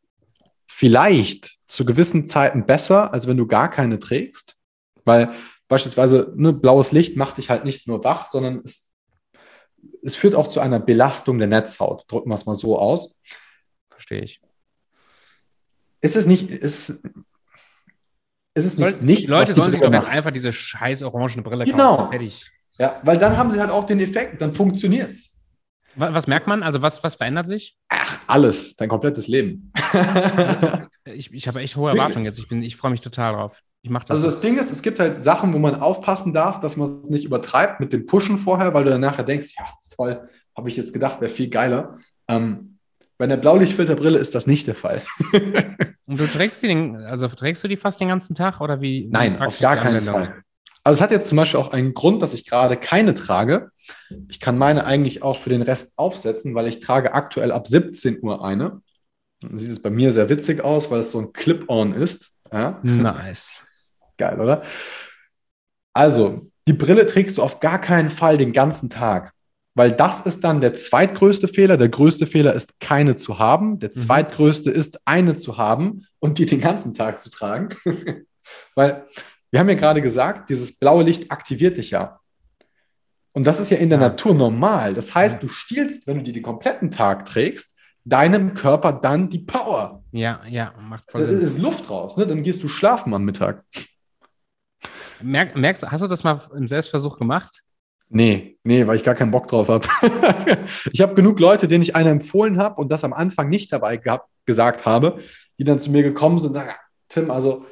vielleicht 0.69 1.59
zu 1.67 1.85
gewissen 1.85 2.27
Zeiten 2.27 2.65
besser, 2.65 3.13
als 3.13 3.27
wenn 3.27 3.37
du 3.37 3.49
gar 3.49 3.69
keine 3.69 3.99
trägst. 3.99 4.57
Weil 5.05 5.33
beispielsweise 5.71 6.33
ne, 6.37 6.53
blaues 6.53 6.93
Licht 6.93 7.17
macht 7.17 7.39
dich 7.39 7.49
halt 7.49 7.65
nicht 7.65 7.87
nur 7.89 8.05
wach, 8.05 8.31
sondern 8.31 8.61
es, 8.65 8.93
es 10.03 10.15
führt 10.17 10.35
auch 10.35 10.49
zu 10.49 10.61
einer 10.61 10.79
Belastung 10.81 11.39
der 11.39 11.49
Netzhaut, 11.49 12.05
drücken 12.09 12.29
wir 12.29 12.35
es 12.35 12.45
mal 12.45 12.55
so 12.55 12.79
aus. 12.79 13.19
verstehe 13.89 14.21
ich. 14.21 14.41
Ist 16.03 16.17
es 16.17 16.27
nicht, 16.27 16.51
ist, 16.51 16.91
ist 18.55 18.65
es 18.67 18.77
nicht 18.79 19.03
nichts, 19.03 19.23
die 19.23 19.29
Leute 19.29 19.51
was 19.51 19.57
sollen 19.57 19.73
sich 19.73 19.81
doch 19.81 19.93
jetzt 19.93 20.05
macht? 20.05 20.13
einfach 20.15 20.31
diese 20.31 20.53
scheiß 20.53 21.03
orangene 21.03 21.43
Brille 21.43 21.65
Genau. 21.65 21.97
kaufen. 21.97 22.11
Fertig. 22.11 22.51
Ja, 22.79 23.01
weil 23.05 23.19
dann 23.19 23.37
haben 23.37 23.51
sie 23.51 23.61
halt 23.61 23.71
auch 23.71 23.85
den 23.87 24.01
Effekt, 24.01 24.41
dann 24.41 24.55
funktioniert's. 24.55 25.39
Wa- 25.97 26.15
Was 26.15 26.27
merkt 26.27 26.47
man? 26.47 26.63
Also 26.63 26.81
was, 26.83 27.03
was 27.05 27.15
verändert 27.17 27.49
sich? 27.49 27.77
Ach, 27.91 28.19
alles, 28.27 28.77
dein 28.77 28.89
komplettes 28.89 29.29
Leben. 29.29 29.73
Ich, 31.07 31.33
ich 31.33 31.49
habe 31.49 31.61
echt 31.61 31.75
hohe 31.77 31.91
Erwartungen 31.91 32.25
jetzt. 32.27 32.39
Ich, 32.39 32.47
bin- 32.47 32.63
ich 32.63 32.77
freue 32.77 32.91
mich 32.93 33.01
total 33.01 33.33
drauf. 33.33 33.59
Ich 33.83 33.91
mache 33.91 34.07
das. 34.07 34.19
Also 34.19 34.31
das 34.31 34.41
Ding 34.41 34.59
ist, 34.59 34.71
es 34.71 34.83
gibt 34.83 35.01
halt 35.01 35.23
Sachen, 35.23 35.53
wo 35.53 35.59
man 35.59 35.81
aufpassen 35.81 36.33
darf, 36.33 36.61
dass 36.61 36.77
man 36.77 37.01
es 37.03 37.11
nicht 37.11 37.25
übertreibt 37.25 37.81
mit 37.81 37.93
dem 37.93 38.07
Pushen 38.07 38.39
vorher, 38.39 38.75
weil 38.75 38.85
du 38.85 38.91
dann 38.91 39.01
nachher 39.01 39.25
denkst, 39.25 39.55
ja, 39.59 39.65
toll, 39.97 40.29
habe 40.57 40.69
ich 40.69 40.77
jetzt 40.77 40.93
gedacht, 40.93 41.21
wäre 41.21 41.31
viel 41.31 41.49
geiler. 41.49 41.97
Ähm, 42.29 42.79
bei 43.17 43.25
einer 43.25 43.37
Blaulichtfilterbrille 43.37 44.19
ist 44.19 44.35
das 44.35 44.47
nicht 44.47 44.67
der 44.67 44.75
Fall. 44.75 45.03
Und 46.07 46.19
du 46.19 46.27
trägst 46.27 46.63
die, 46.63 46.69
den, 46.69 46.97
also 46.97 47.29
trägst 47.29 47.63
du 47.63 47.69
die 47.69 47.77
fast 47.77 48.01
den 48.01 48.09
ganzen 48.09 48.35
Tag 48.35 48.61
oder 48.61 48.81
wie? 48.81 49.09
Nein, 49.11 49.41
auf 49.41 49.59
gar 49.59 49.77
keinen? 49.77 50.03
Fall. 50.03 50.43
Also 50.83 50.99
es 50.99 51.03
hat 51.03 51.11
jetzt 51.11 51.29
zum 51.29 51.37
Beispiel 51.37 51.61
auch 51.61 51.73
einen 51.73 51.95
Grund, 51.95 52.23
dass 52.23 52.33
ich 52.33 52.47
gerade 52.47 52.77
keine 52.77 53.15
trage. 53.15 53.71
Ich 54.29 54.41
kann 54.41 54.57
meine 54.59 54.87
eigentlich 54.87 55.23
auch 55.23 55.39
für 55.39 55.51
den 55.51 55.63
Rest 55.63 55.99
aufsetzen, 55.99 56.55
weil 56.55 56.67
ich 56.67 56.81
trage 56.81 57.13
aktuell 57.13 57.53
ab 57.53 57.67
17 57.67 58.23
Uhr 58.23 58.45
eine. 58.45 58.81
Dann 59.41 59.59
sieht 59.59 59.71
es 59.71 59.83
bei 59.83 59.91
mir 59.91 60.13
sehr 60.13 60.29
witzig 60.29 60.65
aus, 60.65 60.91
weil 60.91 61.01
es 61.01 61.13
so 61.13 61.21
ein 61.21 61.33
Clip-on 61.33 61.93
ist. 61.93 62.33
Ja? 62.53 62.81
Nice. 62.83 63.67
Geil, 64.21 64.39
oder? 64.39 64.63
Also, 65.95 66.51
die 66.69 66.73
Brille 66.75 67.07
trägst 67.07 67.39
du 67.39 67.43
auf 67.43 67.59
gar 67.61 67.81
keinen 67.81 68.11
Fall 68.11 68.37
den 68.39 68.53
ganzen 68.53 68.91
Tag, 68.91 69.33
weil 69.75 69.91
das 69.93 70.21
ist 70.27 70.45
dann 70.45 70.61
der 70.61 70.75
zweitgrößte 70.75 71.49
Fehler. 71.49 71.77
Der 71.77 71.89
größte 71.89 72.27
Fehler 72.27 72.55
ist, 72.55 72.79
keine 72.81 73.17
zu 73.17 73.39
haben. 73.39 73.79
Der 73.79 73.89
Mhm. 73.89 73.95
zweitgrößte 74.01 74.71
ist, 74.71 75.01
eine 75.07 75.37
zu 75.37 75.57
haben 75.59 76.05
und 76.19 76.39
die 76.39 76.47
den 76.47 76.61
ganzen 76.61 76.95
Tag 76.95 77.19
zu 77.21 77.31
tragen. 77.31 77.71
weil 78.75 79.07
wir 79.51 79.59
haben 79.61 79.69
ja 79.69 79.75
gerade 79.75 80.03
gesagt, 80.03 80.51
dieses 80.51 80.79
blaue 80.79 81.03
Licht 81.03 81.31
aktiviert 81.33 81.77
dich 81.77 81.91
ja. 81.91 82.21
Und 83.33 83.47
das 83.47 83.59
ist 83.61 83.71
ja 83.71 83.79
in 83.79 83.89
der. 83.89 83.99
Natur 83.99 84.35
normal. 84.35 84.93
Das 84.95 85.15
heißt, 85.15 85.43
du 85.43 85.49
stiehlst, 85.49 86.07
wenn 86.07 86.19
du 86.19 86.23
die 86.25 86.33
den 86.33 86.43
kompletten 86.43 86.91
Tag 86.91 87.27
trägst, 87.27 87.77
deinem 88.05 88.55
Körper 88.55 88.93
dann 88.93 89.29
die 89.31 89.41
Power. 89.41 90.03
Ja, 90.13 90.41
ja, 90.49 90.73
macht 90.81 91.11
voll 91.11 91.23
Da 91.27 91.31
Sinn. 91.31 91.41
ist 91.41 91.59
Luft 91.59 91.89
raus. 91.91 92.17
Ne? 92.17 92.27
Dann 92.27 92.43
gehst 92.43 92.63
du 92.63 92.69
schlafen 92.69 93.13
am 93.15 93.25
Mittag. 93.25 93.65
Merk, 95.23 95.57
merkst, 95.57 95.91
hast 95.91 96.03
du 96.03 96.07
das 96.07 96.25
mal 96.25 96.41
im 96.55 96.69
Selbstversuch 96.69 97.19
gemacht? 97.19 97.63
Nee, 98.09 98.59
nee, 98.65 98.87
weil 98.87 98.97
ich 98.97 99.05
gar 99.05 99.15
keinen 99.15 99.31
Bock 99.31 99.47
drauf 99.47 99.69
habe. 99.69 99.87
ich 100.93 101.01
habe 101.01 101.15
genug 101.15 101.39
Leute, 101.39 101.69
denen 101.69 101.83
ich 101.83 101.95
eine 101.95 102.11
empfohlen 102.11 102.59
habe 102.59 102.81
und 102.81 102.91
das 102.91 103.05
am 103.05 103.13
Anfang 103.13 103.49
nicht 103.49 103.73
dabei 103.73 103.97
gehabt, 103.97 104.29
gesagt 104.47 104.85
habe, 104.85 105.21
die 105.59 105.65
dann 105.65 105.79
zu 105.79 105.91
mir 105.91 106.03
gekommen 106.03 106.39
sind 106.39 106.49
und 106.49 106.55
sagen, 106.55 106.73
Tim, 107.09 107.31
also 107.31 107.67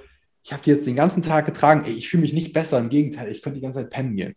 ich 0.45 0.53
habe 0.53 0.63
die 0.63 0.71
jetzt 0.71 0.87
den 0.87 0.95
ganzen 0.95 1.23
Tag 1.23 1.47
getragen, 1.47 1.85
ey, 1.85 1.93
ich 1.93 2.09
fühle 2.09 2.23
mich 2.23 2.33
nicht 2.33 2.53
besser, 2.53 2.79
im 2.79 2.89
Gegenteil, 2.89 3.31
ich 3.31 3.43
könnte 3.43 3.59
die 3.59 3.63
ganze 3.63 3.81
Zeit 3.81 3.91
pennen 3.91 4.15
gehen. 4.15 4.35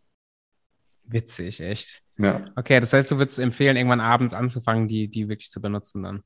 Witzig, 1.03 1.59
echt. 1.59 2.01
Ja. 2.17 2.45
Okay, 2.55 2.79
das 2.79 2.93
heißt, 2.93 3.11
du 3.11 3.17
würdest 3.17 3.39
empfehlen, 3.39 3.77
irgendwann 3.77 3.99
abends 3.99 4.33
anzufangen, 4.33 4.87
die, 4.87 5.07
die 5.07 5.29
wirklich 5.29 5.51
zu 5.51 5.61
benutzen 5.61 6.03
dann. 6.03 6.23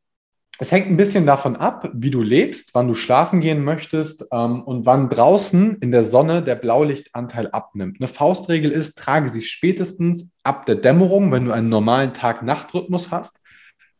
Es 0.57 0.71
hängt 0.71 0.87
ein 0.87 0.95
bisschen 0.95 1.25
davon 1.25 1.57
ab, 1.57 1.89
wie 1.93 2.11
du 2.11 2.21
lebst, 2.21 2.73
wann 2.73 2.87
du 2.87 2.93
schlafen 2.93 3.41
gehen 3.41 3.63
möchtest 3.63 4.25
ähm, 4.31 4.63
und 4.63 4.85
wann 4.85 5.09
draußen 5.09 5.77
in 5.79 5.91
der 5.91 6.05
Sonne 6.05 6.41
der 6.41 6.55
Blaulichtanteil 6.55 7.49
abnimmt. 7.51 7.99
Eine 7.99 8.07
Faustregel 8.07 8.71
ist, 8.71 8.97
trage 8.97 9.29
sie 9.29 9.41
spätestens 9.41 10.31
ab 10.43 10.65
der 10.65 10.75
Dämmerung, 10.75 11.31
wenn 11.31 11.45
du 11.45 11.51
einen 11.51 11.67
normalen 11.67 12.13
Tag-Nacht-Rhythmus 12.13 13.11
hast. 13.11 13.41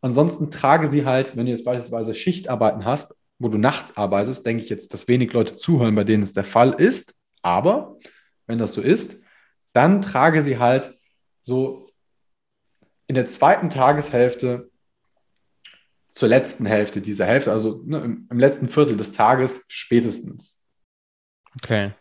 Ansonsten 0.01 0.49
trage 0.49 0.87
sie 0.87 1.03
halt, 1.03 1.35
wenn 1.35 1.45
du 1.45 1.51
jetzt 1.51 1.65
beispielsweise 1.65 2.15
Schichtarbeiten 2.15 2.85
hast, 2.85 3.15
wo 3.37 3.49
du 3.49 3.57
nachts 3.57 3.97
arbeitest, 3.97 4.45
denke 4.45 4.63
ich 4.63 4.69
jetzt, 4.69 4.93
dass 4.93 5.09
wenig 5.09 5.33
Leute 5.33 5.57
zuhören, 5.57 5.95
bei 5.95 6.05
denen 6.05 6.23
es 6.23 6.31
der 6.31 6.45
Fall 6.45 6.69
ist. 6.69 7.15
Aber 7.41 7.97
wenn 8.47 8.59
das 8.59 8.73
so 8.73 8.81
ist, 8.81 9.21
dann 9.73 10.01
trage 10.01 10.41
sie 10.41 10.57
halt 10.57 10.97
so 11.41 11.85
in 13.07 13.15
der 13.15 13.27
zweiten 13.27 13.69
Tageshälfte 13.69 14.69
zur 16.15 16.29
letzten 16.29 16.65
Hälfte 16.65 17.01
dieser 17.01 17.25
Hälfte, 17.25 17.51
also 17.51 17.83
ne, 17.85 17.99
im, 17.99 18.27
im 18.31 18.39
letzten 18.39 18.69
Viertel 18.69 18.95
des 18.95 19.11
Tages 19.11 19.65
spätestens. 19.67 20.63
Okay. 21.61 21.91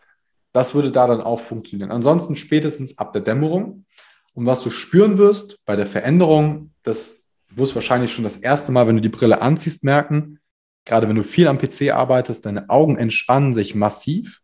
Das 0.52 0.72
würde 0.72 0.92
da 0.92 1.08
dann 1.08 1.20
auch 1.20 1.40
funktionieren. 1.40 1.90
Ansonsten 1.90 2.36
spätestens 2.36 2.96
ab 2.96 3.12
der 3.12 3.22
Dämmerung. 3.22 3.86
Und 4.32 4.46
was 4.46 4.62
du 4.62 4.70
spüren 4.70 5.18
wirst 5.18 5.58
bei 5.64 5.74
der 5.74 5.86
Veränderung, 5.86 6.72
das 6.84 7.26
wirst 7.50 7.72
du 7.72 7.76
wahrscheinlich 7.76 8.12
schon 8.12 8.24
das 8.24 8.36
erste 8.36 8.70
Mal, 8.70 8.86
wenn 8.86 8.96
du 8.96 9.02
die 9.02 9.08
Brille 9.08 9.42
anziehst, 9.42 9.82
merken. 9.82 10.38
Gerade 10.84 11.08
wenn 11.08 11.16
du 11.16 11.24
viel 11.24 11.48
am 11.48 11.58
PC 11.58 11.90
arbeitest, 11.92 12.46
deine 12.46 12.70
Augen 12.70 12.96
entspannen 12.96 13.52
sich 13.52 13.74
massiv. 13.74 14.42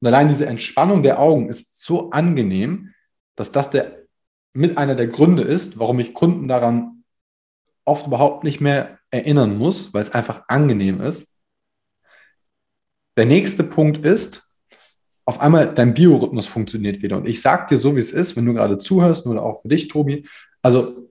Und 0.00 0.06
allein 0.06 0.28
diese 0.28 0.46
Entspannung 0.46 1.02
der 1.02 1.18
Augen 1.18 1.48
ist 1.48 1.82
so 1.82 2.10
angenehm, 2.10 2.92
dass 3.34 3.50
das 3.50 3.70
der, 3.70 4.04
mit 4.52 4.78
einer 4.78 4.94
der 4.94 5.08
Gründe 5.08 5.42
ist, 5.42 5.80
warum 5.80 5.98
ich 5.98 6.14
Kunden 6.14 6.46
daran 6.46 6.95
oft 7.86 8.06
überhaupt 8.06 8.44
nicht 8.44 8.60
mehr 8.60 8.98
erinnern 9.10 9.56
muss, 9.56 9.94
weil 9.94 10.02
es 10.02 10.12
einfach 10.12 10.42
angenehm 10.48 11.00
ist. 11.00 11.34
Der 13.16 13.24
nächste 13.24 13.64
Punkt 13.64 14.04
ist, 14.04 14.46
auf 15.24 15.40
einmal 15.40 15.74
dein 15.74 15.94
Biorhythmus 15.94 16.46
funktioniert 16.46 17.02
wieder. 17.02 17.16
Und 17.16 17.26
ich 17.26 17.40
sag 17.40 17.68
dir 17.68 17.78
so, 17.78 17.96
wie 17.96 18.00
es 18.00 18.12
ist, 18.12 18.36
wenn 18.36 18.46
du 18.46 18.54
gerade 18.54 18.78
zuhörst, 18.78 19.26
oder 19.26 19.42
auch 19.42 19.62
für 19.62 19.68
dich, 19.68 19.88
Tobi. 19.88 20.26
Also, 20.62 21.10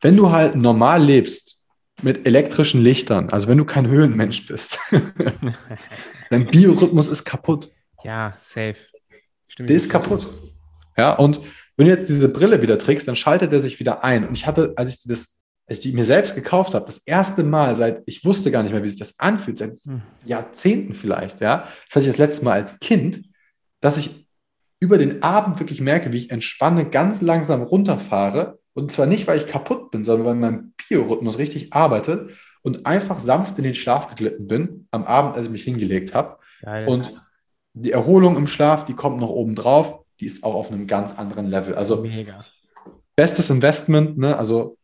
wenn 0.00 0.16
du 0.16 0.30
halt 0.30 0.54
normal 0.54 1.02
lebst 1.02 1.62
mit 2.02 2.26
elektrischen 2.26 2.82
Lichtern, 2.82 3.30
also 3.30 3.48
wenn 3.48 3.58
du 3.58 3.64
kein 3.64 3.88
Höhlenmensch 3.88 4.46
bist, 4.46 4.78
dein 6.30 6.46
Biorhythmus 6.46 7.08
ist 7.08 7.24
kaputt. 7.24 7.70
Ja, 8.04 8.34
safe. 8.38 8.76
Stimmt. 9.48 9.68
Der 9.68 9.76
ist 9.76 9.90
kaputt. 9.90 10.28
Ja, 10.96 11.14
und 11.14 11.40
wenn 11.76 11.86
du 11.86 11.92
jetzt 11.92 12.08
diese 12.08 12.32
Brille 12.32 12.62
wieder 12.62 12.78
trägst, 12.78 13.08
dann 13.08 13.16
schaltet 13.16 13.52
er 13.52 13.62
sich 13.62 13.80
wieder 13.80 14.04
ein. 14.04 14.28
Und 14.28 14.34
ich 14.34 14.46
hatte, 14.46 14.74
als 14.76 14.94
ich 14.94 15.02
das, 15.04 15.39
ich 15.70 15.80
die 15.80 15.92
mir 15.92 16.04
selbst 16.04 16.34
gekauft 16.34 16.74
habe, 16.74 16.86
das 16.86 16.98
erste 16.98 17.44
Mal 17.44 17.74
seit, 17.74 18.02
ich 18.06 18.24
wusste 18.24 18.50
gar 18.50 18.62
nicht 18.62 18.72
mehr, 18.72 18.82
wie 18.82 18.88
sich 18.88 18.98
das 18.98 19.18
anfühlt, 19.18 19.58
seit 19.58 19.78
Hm. 19.80 20.02
Jahrzehnten 20.24 20.94
vielleicht, 20.94 21.40
ja. 21.40 21.68
Das 21.86 21.96
hatte 21.96 22.00
ich 22.00 22.06
das 22.06 22.18
letzte 22.18 22.44
Mal 22.44 22.54
als 22.54 22.80
Kind, 22.80 23.22
dass 23.80 23.96
ich 23.96 24.26
über 24.80 24.98
den 24.98 25.22
Abend 25.22 25.60
wirklich 25.60 25.80
merke, 25.80 26.10
wie 26.12 26.18
ich 26.18 26.30
entspanne, 26.30 26.86
ganz 26.86 27.22
langsam 27.22 27.62
runterfahre. 27.62 28.58
Und 28.72 28.92
zwar 28.92 29.06
nicht, 29.06 29.26
weil 29.26 29.38
ich 29.38 29.46
kaputt 29.46 29.90
bin, 29.90 30.04
sondern 30.04 30.26
weil 30.26 30.34
mein 30.34 30.72
Biorhythmus 30.88 31.38
richtig 31.38 31.72
arbeitet 31.72 32.30
und 32.62 32.86
einfach 32.86 33.20
sanft 33.20 33.58
in 33.58 33.64
den 33.64 33.74
Schlaf 33.74 34.08
geglitten 34.08 34.46
bin 34.46 34.88
am 34.90 35.04
Abend, 35.04 35.36
als 35.36 35.46
ich 35.46 35.52
mich 35.52 35.64
hingelegt 35.64 36.14
habe. 36.14 36.38
Geil. 36.62 36.88
Und 36.88 37.12
die 37.74 37.92
Erholung 37.92 38.36
im 38.36 38.46
Schlaf, 38.46 38.84
die 38.86 38.94
kommt 38.94 39.20
noch 39.20 39.30
oben 39.30 39.54
drauf, 39.54 40.00
die 40.18 40.26
ist 40.26 40.44
auch 40.44 40.54
auf 40.54 40.70
einem 40.72 40.86
ganz 40.86 41.18
anderen 41.18 41.46
Level. 41.46 41.74
Also 41.74 42.02
mega. 42.02 42.44
bestes 43.16 43.50
Investment, 43.50 44.18
ne? 44.18 44.36
also 44.36 44.76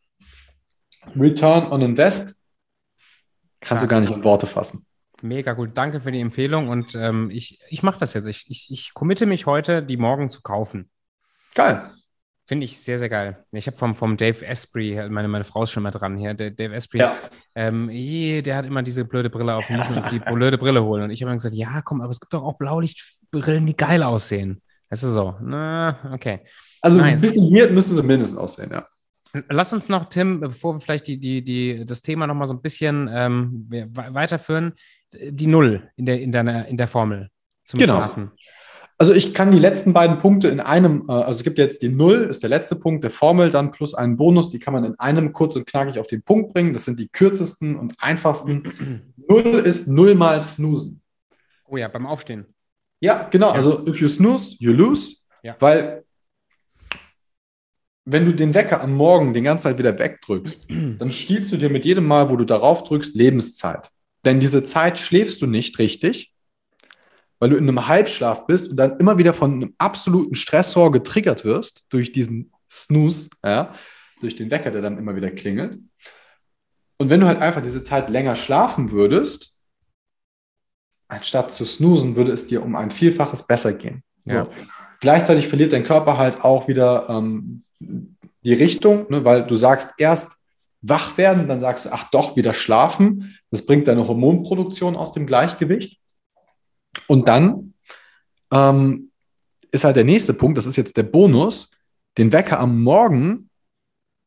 Return 1.15 1.71
on 1.71 1.81
Invest, 1.81 2.39
kannst 3.61 3.83
Ja. 3.83 3.87
du 3.87 3.91
gar 3.91 4.01
nicht 4.01 4.11
in 4.13 4.23
Worte 4.23 4.47
fassen. 4.47 4.85
Mega 5.21 5.53
gut. 5.53 5.71
Danke 5.75 5.99
für 6.01 6.11
die 6.11 6.19
Empfehlung 6.21 6.69
und 6.69 6.93
ähm, 6.95 7.29
ich, 7.31 7.59
ich 7.69 7.81
mache 7.83 7.99
das 7.99 8.13
jetzt. 8.13 8.27
Ich, 8.27 8.45
ich, 8.49 8.67
ich 8.69 8.93
committe 8.93 9.25
mich 9.25 9.45
heute, 9.47 9.81
die 9.81 9.97
morgen 9.97 10.29
zu 10.29 10.41
kaufen. 10.41 10.89
Geil. 11.55 11.89
Finde 12.45 12.65
ich 12.65 12.77
sehr, 12.79 12.97
sehr 12.99 13.09
geil. 13.09 13.43
Ich 13.51 13.67
habe 13.67 13.75
vom, 13.77 13.95
vom 13.95 14.15
Dave 14.15 14.47
Asprey, 14.47 15.09
meine, 15.09 15.27
meine 15.27 15.43
Frau 15.43 15.63
ist 15.63 15.71
schon 15.71 15.83
mal 15.83 15.91
dran 15.91 16.15
hier, 16.17 16.33
der 16.33 16.51
Dave 16.51 16.75
Asprey, 16.75 16.99
Ja. 17.01 17.17
ähm, 17.55 17.89
eh, 17.89 18.41
der 18.41 18.55
hat 18.55 18.65
immer 18.65 18.83
diese 18.83 19.03
blöde 19.05 19.29
Brille 19.29 19.55
auf, 19.55 19.67
wir 19.69 19.77
müssen 19.77 19.95
uns 19.97 20.07
die 20.09 20.19
blöde 20.19 20.57
Brille 20.57 20.83
holen. 20.83 21.03
Und 21.03 21.09
ich 21.09 21.21
habe 21.21 21.29
dann 21.31 21.37
gesagt, 21.39 21.55
ja, 21.55 21.81
komm, 21.81 21.99
aber 21.99 22.11
es 22.11 22.19
gibt 22.21 22.33
doch 22.33 22.43
auch 22.43 22.57
Blaulichtbrillen, 22.57 23.65
die 23.65 23.75
geil 23.75 24.01
aussehen. 24.03 24.61
Das 24.89 25.03
ist 25.03 25.11
so. 25.13 25.35
Na, 25.41 26.11
okay. 26.13 26.45
Also 26.81 26.99
Nice. 26.99 27.21
ein 27.21 27.27
bisschen 27.29 27.51
weird 27.53 27.71
müssen 27.73 27.95
sie 27.97 28.03
mindestens 28.03 28.37
aussehen, 28.37 28.69
ja. 28.71 28.87
Lass 29.49 29.73
uns 29.73 29.89
noch, 29.89 30.05
Tim, 30.09 30.39
bevor 30.39 30.75
wir 30.75 30.79
vielleicht 30.79 31.07
die, 31.07 31.19
die, 31.19 31.43
die, 31.43 31.85
das 31.85 32.01
Thema 32.01 32.27
noch 32.27 32.35
mal 32.35 32.47
so 32.47 32.53
ein 32.53 32.61
bisschen 32.61 33.09
ähm, 33.11 33.65
we- 33.69 33.87
weiterführen, 33.93 34.73
die 35.13 35.47
Null 35.47 35.89
in 35.95 36.05
der, 36.05 36.21
in 36.21 36.31
deiner, 36.31 36.67
in 36.67 36.77
der 36.77 36.87
Formel 36.87 37.29
zum 37.63 37.79
Genau. 37.79 37.97
Schlafen. 37.97 38.31
Also 38.99 39.13
ich 39.13 39.33
kann 39.35 39.51
die 39.51 39.59
letzten 39.59 39.93
beiden 39.93 40.17
Punkte 40.19 40.47
in 40.47 40.59
einem, 40.59 41.05
äh, 41.07 41.11
also 41.11 41.37
es 41.37 41.43
gibt 41.43 41.59
jetzt 41.59 41.81
die 41.83 41.89
Null, 41.89 42.23
ist 42.29 42.41
der 42.41 42.49
letzte 42.49 42.75
Punkt 42.75 43.03
der 43.03 43.11
Formel, 43.11 43.49
dann 43.51 43.71
plus 43.71 43.93
einen 43.93 44.17
Bonus, 44.17 44.49
die 44.49 44.57
kann 44.59 44.73
man 44.73 44.83
in 44.85 44.95
einem 44.99 45.33
kurz 45.33 45.55
und 45.55 45.67
knackig 45.67 45.99
auf 45.99 46.07
den 46.07 46.23
Punkt 46.23 46.53
bringen. 46.53 46.73
Das 46.73 46.85
sind 46.85 46.99
die 46.99 47.07
kürzesten 47.07 47.75
und 47.75 47.93
einfachsten. 47.99 49.13
Null 49.29 49.61
ist 49.65 49.87
null 49.87 50.15
mal 50.15 50.41
snoosen. 50.41 51.01
Oh 51.65 51.77
ja, 51.77 51.87
beim 51.89 52.05
Aufstehen. 52.07 52.45
Ja, 52.99 53.27
genau. 53.29 53.49
Ja. 53.49 53.53
Also 53.53 53.85
if 53.87 54.01
you 54.01 54.07
snooze, 54.07 54.55
you 54.59 54.71
lose. 54.73 55.17
Ja. 55.43 55.55
Weil 55.59 56.03
wenn 58.09 58.23
du 58.23 58.33
den 58.33 58.53
Wecker 58.53 58.79
am 58.81 58.93
Morgen 58.93 59.33
die 59.33 59.41
ganze 59.41 59.63
Zeit 59.63 59.77
wieder 59.77 59.99
wegdrückst, 59.99 60.67
dann 60.99 61.11
stiehlst 61.11 61.51
du 61.51 61.57
dir 61.57 61.69
mit 61.69 61.83
jedem 61.83 62.07
Mal, 62.07 62.29
wo 62.29 62.37
du 62.37 62.45
darauf 62.45 62.83
drückst, 62.83 63.15
Lebenszeit. 63.15 63.89
Denn 64.23 64.39
diese 64.39 64.63
Zeit 64.63 64.97
schläfst 64.97 65.41
du 65.41 65.45
nicht 65.45 65.77
richtig, 65.77 66.33
weil 67.39 67.49
du 67.49 67.57
in 67.57 67.67
einem 67.67 67.87
Halbschlaf 67.87 68.47
bist 68.47 68.69
und 68.69 68.77
dann 68.77 68.97
immer 68.97 69.17
wieder 69.17 69.33
von 69.33 69.53
einem 69.53 69.75
absoluten 69.77 70.35
Stressor 70.35 70.91
getriggert 70.91 71.43
wirst 71.43 71.85
durch 71.89 72.13
diesen 72.13 72.51
Snooze, 72.71 73.29
ja, 73.43 73.73
durch 74.21 74.35
den 74.37 74.49
Wecker, 74.49 74.71
der 74.71 74.81
dann 74.81 74.97
immer 74.97 75.15
wieder 75.15 75.29
klingelt. 75.29 75.77
Und 76.97 77.09
wenn 77.09 77.19
du 77.19 77.27
halt 77.27 77.41
einfach 77.41 77.61
diese 77.61 77.83
Zeit 77.83 78.09
länger 78.09 78.37
schlafen 78.37 78.91
würdest, 78.91 79.53
anstatt 81.09 81.53
zu 81.53 81.65
snoosen, 81.65 82.15
würde 82.15 82.31
es 82.31 82.47
dir 82.47 82.63
um 82.63 82.75
ein 82.75 82.91
Vielfaches 82.91 83.45
besser 83.45 83.73
gehen. 83.73 84.01
So. 84.25 84.33
Ja. 84.33 84.49
Gleichzeitig 84.99 85.47
verliert 85.47 85.73
dein 85.73 85.83
Körper 85.83 86.17
halt 86.17 86.43
auch 86.43 86.67
wieder 86.67 87.07
ähm, 87.09 87.63
die 87.79 88.53
Richtung, 88.53 89.09
ne, 89.09 89.23
weil 89.25 89.45
du 89.45 89.55
sagst 89.55 89.93
erst 89.97 90.37
wach 90.81 91.17
werden, 91.17 91.47
dann 91.47 91.59
sagst 91.59 91.85
du, 91.85 91.89
ach 91.91 92.09
doch, 92.11 92.35
wieder 92.35 92.53
schlafen. 92.53 93.37
Das 93.51 93.65
bringt 93.65 93.87
deine 93.87 94.07
Hormonproduktion 94.07 94.95
aus 94.95 95.11
dem 95.11 95.25
Gleichgewicht. 95.25 95.99
Und 97.07 97.27
dann 97.27 97.73
ähm, 98.51 99.11
ist 99.71 99.83
halt 99.83 99.95
der 99.95 100.03
nächste 100.03 100.33
Punkt, 100.33 100.57
das 100.57 100.65
ist 100.65 100.75
jetzt 100.75 100.97
der 100.97 101.03
Bonus, 101.03 101.71
den 102.17 102.31
Wecker 102.31 102.59
am 102.59 102.81
Morgen, 102.81 103.49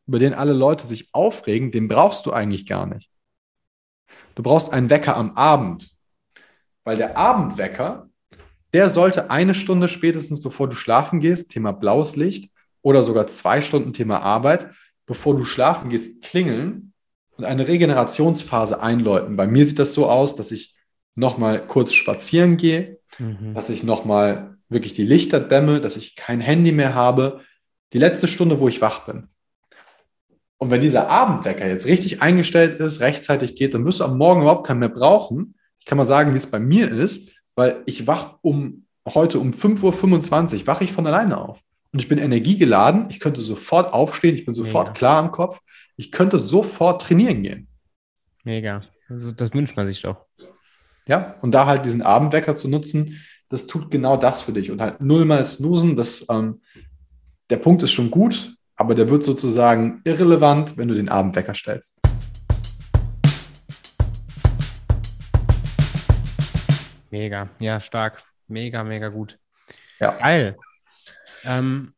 über 0.07 0.19
den 0.19 0.35
alle 0.35 0.53
Leute 0.53 0.87
sich 0.87 1.09
aufregen, 1.13 1.71
den 1.71 1.89
brauchst 1.89 2.27
du 2.27 2.33
eigentlich 2.33 2.67
gar 2.67 2.87
nicht. 2.87 3.11
Du 4.35 4.43
brauchst 4.43 4.73
einen 4.73 4.91
Wecker 4.91 5.17
am 5.17 5.37
Abend, 5.37 5.91
weil 6.85 6.97
der 6.97 7.17
Abendwecker, 7.17 8.09
der 8.73 8.89
sollte 8.89 9.31
eine 9.31 9.55
Stunde 9.55 9.89
spätestens 9.89 10.43
bevor 10.43 10.69
du 10.69 10.75
schlafen 10.75 11.21
gehst, 11.21 11.51
Thema 11.51 11.73
blaues 11.73 12.17
Licht, 12.17 12.51
oder 12.83 13.03
sogar 13.03 13.27
zwei 13.27 13.61
Stunden 13.61 13.93
Thema 13.93 14.21
Arbeit, 14.21 14.69
bevor 15.07 15.37
du 15.37 15.45
schlafen 15.45 15.91
gehst, 15.91 16.23
klingeln 16.23 16.93
und 17.37 17.45
eine 17.45 17.69
Regenerationsphase 17.69 18.83
einläuten. 18.83 19.37
Bei 19.37 19.47
mir 19.47 19.67
sieht 19.67 19.79
das 19.79 19.95
so 19.95 20.09
aus, 20.09 20.37
dass 20.37 20.53
ich 20.53 20.75
nochmal 21.15 21.67
kurz 21.67 21.93
spazieren 21.93 22.57
gehe, 22.57 22.99
mhm. 23.19 23.55
dass 23.55 23.71
ich 23.71 23.83
nochmal 23.83 24.57
wirklich 24.69 24.95
die 24.95 25.05
Lichter 25.05 25.41
dämme, 25.41 25.81
dass 25.81 25.97
ich 25.97 26.15
kein 26.17 26.41
Handy 26.41 26.73
mehr 26.73 26.95
habe. 26.95 27.41
Die 27.93 27.99
letzte 27.99 28.29
Stunde, 28.29 28.61
wo 28.61 28.69
ich 28.69 28.81
wach 28.81 29.07
bin. 29.07 29.29
Und 30.59 30.71
wenn 30.71 30.81
dieser 30.81 31.09
Abendwecker 31.09 31.67
jetzt 31.67 31.87
richtig 31.87 32.23
eingestellt 32.23 32.79
ist, 32.81 33.01
rechtzeitig 33.01 33.57
geht, 33.57 33.75
dann 33.75 33.85
wirst 33.85 34.01
du 34.01 34.05
am 34.05 34.19
Morgen 34.19 34.43
überhaupt 34.43 34.67
keinen 34.67 34.81
mehr 34.81 34.91
brauchen. 34.91 35.55
Ich 35.81 35.87
kann 35.87 35.99
mal 35.99 36.05
sagen, 36.05 36.35
wie 36.35 36.39
es 36.39 36.51
bei 36.51 36.61
mir 36.61 36.91
ist, 36.93 37.33
weil 37.57 37.83
ich 37.87 38.07
wach 38.07 38.39
um 38.43 38.85
heute 39.09 39.39
um 39.41 39.51
5.25 39.51 40.61
Uhr, 40.61 40.67
wache 40.67 40.85
ich 40.85 40.93
von 40.93 41.07
alleine 41.07 41.39
auf 41.39 41.59
und 41.93 41.99
ich 41.99 42.09
bin 42.09 42.19
energiegeladen, 42.19 43.11
ich 43.11 43.19
könnte 43.19 43.41
sofort 43.41 43.93
aufstehen, 43.93 44.37
ich 44.37 44.45
bin 44.45 44.55
sofort 44.55 44.89
Mega. 44.89 44.99
klar 44.99 45.25
im 45.25 45.31
Kopf, 45.33 45.61
ich 45.97 46.13
könnte 46.13 46.39
sofort 46.39 47.03
trainieren 47.03 47.43
gehen. 47.43 47.69
Mega. 48.45 48.83
Also 49.09 49.33
das 49.33 49.53
wünscht 49.53 49.77
man 49.77 49.87
sich 49.87 50.03
doch. 50.03 50.25
Ja, 51.07 51.37
und 51.43 51.53
da 51.53 51.67
halt 51.67 51.85
diesen 51.85 52.03
Abendwecker 52.03 52.55
zu 52.55 52.69
nutzen, 52.69 53.21
das 53.49 53.67
tut 53.67 53.91
genau 53.91 54.17
das 54.17 54.43
für 54.43 54.53
dich. 54.53 54.71
Und 54.71 54.81
halt 54.81 55.01
nullmal 55.01 55.45
snoosen, 55.45 55.97
das, 55.97 56.27
ähm, 56.31 56.63
der 57.51 57.57
Punkt 57.57 57.83
ist 57.83 57.91
schon 57.91 58.11
gut, 58.11 58.55
aber 58.77 58.95
der 58.95 59.11
wird 59.11 59.25
sozusagen 59.25 60.01
irrelevant, 60.05 60.77
wenn 60.77 60.87
du 60.87 60.95
den 60.95 61.09
Abendwecker 61.09 61.55
stellst. 61.55 61.99
Mega, 67.11 67.49
ja, 67.59 67.81
stark. 67.81 68.23
Mega, 68.47 68.85
mega 68.85 69.09
gut. 69.09 69.37
Ja. 69.99 70.13
Geil. 70.13 70.57
Ähm, 71.45 71.95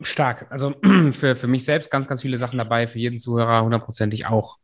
stark. 0.00 0.46
Also 0.50 0.74
für, 1.12 1.36
für 1.36 1.46
mich 1.46 1.64
selbst 1.64 1.90
ganz, 1.90 2.06
ganz 2.06 2.22
viele 2.22 2.38
Sachen 2.38 2.58
dabei, 2.58 2.86
für 2.88 2.98
jeden 2.98 3.18
Zuhörer 3.18 3.62
hundertprozentig 3.62 4.26
auch. 4.26 4.58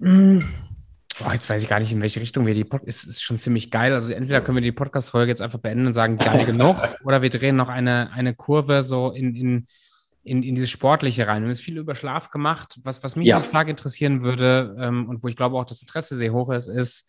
Oh, 0.00 1.30
jetzt 1.32 1.48
weiß 1.48 1.62
ich 1.62 1.68
gar 1.68 1.78
nicht, 1.80 1.92
in 1.92 2.02
welche 2.02 2.20
Richtung 2.20 2.46
wir 2.46 2.54
die 2.54 2.64
Podcast. 2.64 3.04
Ist, 3.04 3.08
ist 3.08 3.22
schon 3.22 3.38
ziemlich 3.38 3.70
geil. 3.70 3.92
Also 3.92 4.12
entweder 4.12 4.40
können 4.40 4.56
wir 4.56 4.62
die 4.62 4.72
Podcast-Folge 4.72 5.30
jetzt 5.30 5.42
einfach 5.42 5.58
beenden 5.58 5.86
und 5.86 5.92
sagen, 5.92 6.16
geil 6.16 6.46
genug, 6.46 6.76
oder 7.04 7.22
wir 7.22 7.30
drehen 7.30 7.56
noch 7.56 7.68
eine, 7.68 8.10
eine 8.12 8.34
Kurve 8.34 8.82
so 8.82 9.10
in, 9.10 9.34
in, 9.36 9.66
in, 10.24 10.42
in 10.42 10.54
dieses 10.54 10.70
Sportliche 10.70 11.26
rein. 11.26 11.42
Wir 11.42 11.46
haben 11.46 11.54
jetzt 11.54 11.62
viel 11.62 11.78
über 11.78 11.94
Schlaf 11.94 12.30
gemacht. 12.30 12.78
Was, 12.82 13.04
was 13.04 13.16
mich 13.16 13.26
ja. 13.26 13.40
stark 13.40 13.68
interessieren 13.68 14.22
würde 14.22 14.74
ähm, 14.78 15.08
und 15.08 15.22
wo 15.22 15.28
ich 15.28 15.36
glaube 15.36 15.56
auch 15.56 15.66
das 15.66 15.82
Interesse 15.82 16.16
sehr 16.16 16.32
hoch 16.32 16.50
ist, 16.50 16.68
ist, 16.68 17.08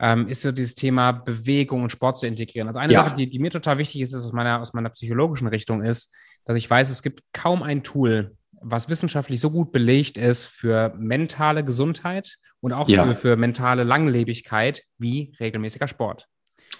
ähm, 0.00 0.28
ist 0.28 0.42
so 0.42 0.52
dieses 0.52 0.74
Thema 0.74 1.12
Bewegung 1.12 1.82
und 1.82 1.90
Sport 1.90 2.18
zu 2.18 2.26
integrieren. 2.26 2.68
Also 2.68 2.80
eine 2.80 2.92
ja. 2.92 3.04
Sache, 3.04 3.14
die, 3.14 3.28
die, 3.28 3.38
mir 3.38 3.50
total 3.50 3.78
wichtig 3.78 4.00
ist, 4.00 4.12
ist 4.12 4.24
aus 4.24 4.32
meiner, 4.32 4.60
aus 4.60 4.72
meiner 4.72 4.90
psychologischen 4.90 5.48
Richtung 5.48 5.82
ist, 5.82 6.14
dass 6.44 6.56
ich 6.56 6.68
weiß, 6.68 6.90
es 6.90 7.02
gibt 7.02 7.22
kaum 7.32 7.62
ein 7.62 7.82
Tool, 7.82 8.36
was 8.60 8.88
wissenschaftlich 8.88 9.40
so 9.40 9.50
gut 9.50 9.72
belegt 9.72 10.18
ist 10.18 10.46
für 10.46 10.92
mentale 10.96 11.64
Gesundheit 11.64 12.36
und 12.60 12.72
auch 12.72 12.88
ja. 12.88 13.04
für, 13.04 13.14
für 13.14 13.36
mentale 13.36 13.84
Langlebigkeit 13.84 14.82
wie 14.98 15.32
regelmäßiger 15.38 15.88
Sport. 15.88 16.26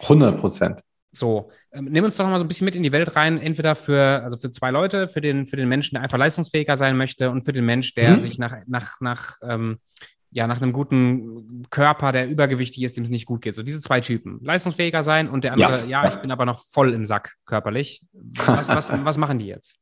100 0.00 0.38
Prozent. 0.38 0.80
So, 1.12 1.50
ähm, 1.72 1.86
nimm 1.86 2.04
uns 2.04 2.16
doch 2.16 2.24
noch 2.24 2.30
mal 2.30 2.38
so 2.38 2.44
ein 2.44 2.48
bisschen 2.48 2.66
mit 2.66 2.76
in 2.76 2.82
die 2.82 2.92
Welt 2.92 3.16
rein, 3.16 3.38
entweder 3.38 3.74
für, 3.74 4.22
also 4.22 4.36
für 4.36 4.50
zwei 4.50 4.70
Leute, 4.70 5.08
für 5.08 5.20
den, 5.20 5.46
für 5.46 5.56
den 5.56 5.68
Menschen, 5.68 5.94
der 5.94 6.02
einfach 6.02 6.18
leistungsfähiger 6.18 6.76
sein 6.76 6.96
möchte 6.96 7.30
und 7.30 7.44
für 7.44 7.52
den 7.52 7.64
Mensch, 7.64 7.94
der 7.94 8.16
mhm. 8.16 8.20
sich 8.20 8.38
nach, 8.38 8.56
nach, 8.66 9.00
nach 9.00 9.36
ähm, 9.42 9.78
ja, 10.31 10.47
nach 10.47 10.61
einem 10.61 10.72
guten 10.72 11.66
Körper, 11.70 12.12
der 12.12 12.29
übergewichtig 12.29 12.83
ist, 12.83 12.97
dem 12.97 13.05
es 13.05 13.11
nicht 13.11 13.26
gut 13.26 13.43
geht. 13.43 13.55
So 13.55 13.62
diese 13.62 13.81
zwei 13.81 14.01
Typen. 14.01 14.39
Leistungsfähiger 14.43 15.03
sein 15.03 15.29
und 15.29 15.45
der 15.45 15.55
andere, 15.55 15.81
ja, 15.87 16.03
ja 16.03 16.09
ich 16.09 16.16
bin 16.16 16.31
aber 16.31 16.45
noch 16.45 16.64
voll 16.66 16.93
im 16.93 17.07
Sack 17.07 17.37
körperlich. 17.47 18.03
Was, 18.12 18.68
was, 18.68 18.91
was 19.05 19.16
machen 19.16 19.39
die 19.39 19.47
jetzt? 19.47 19.79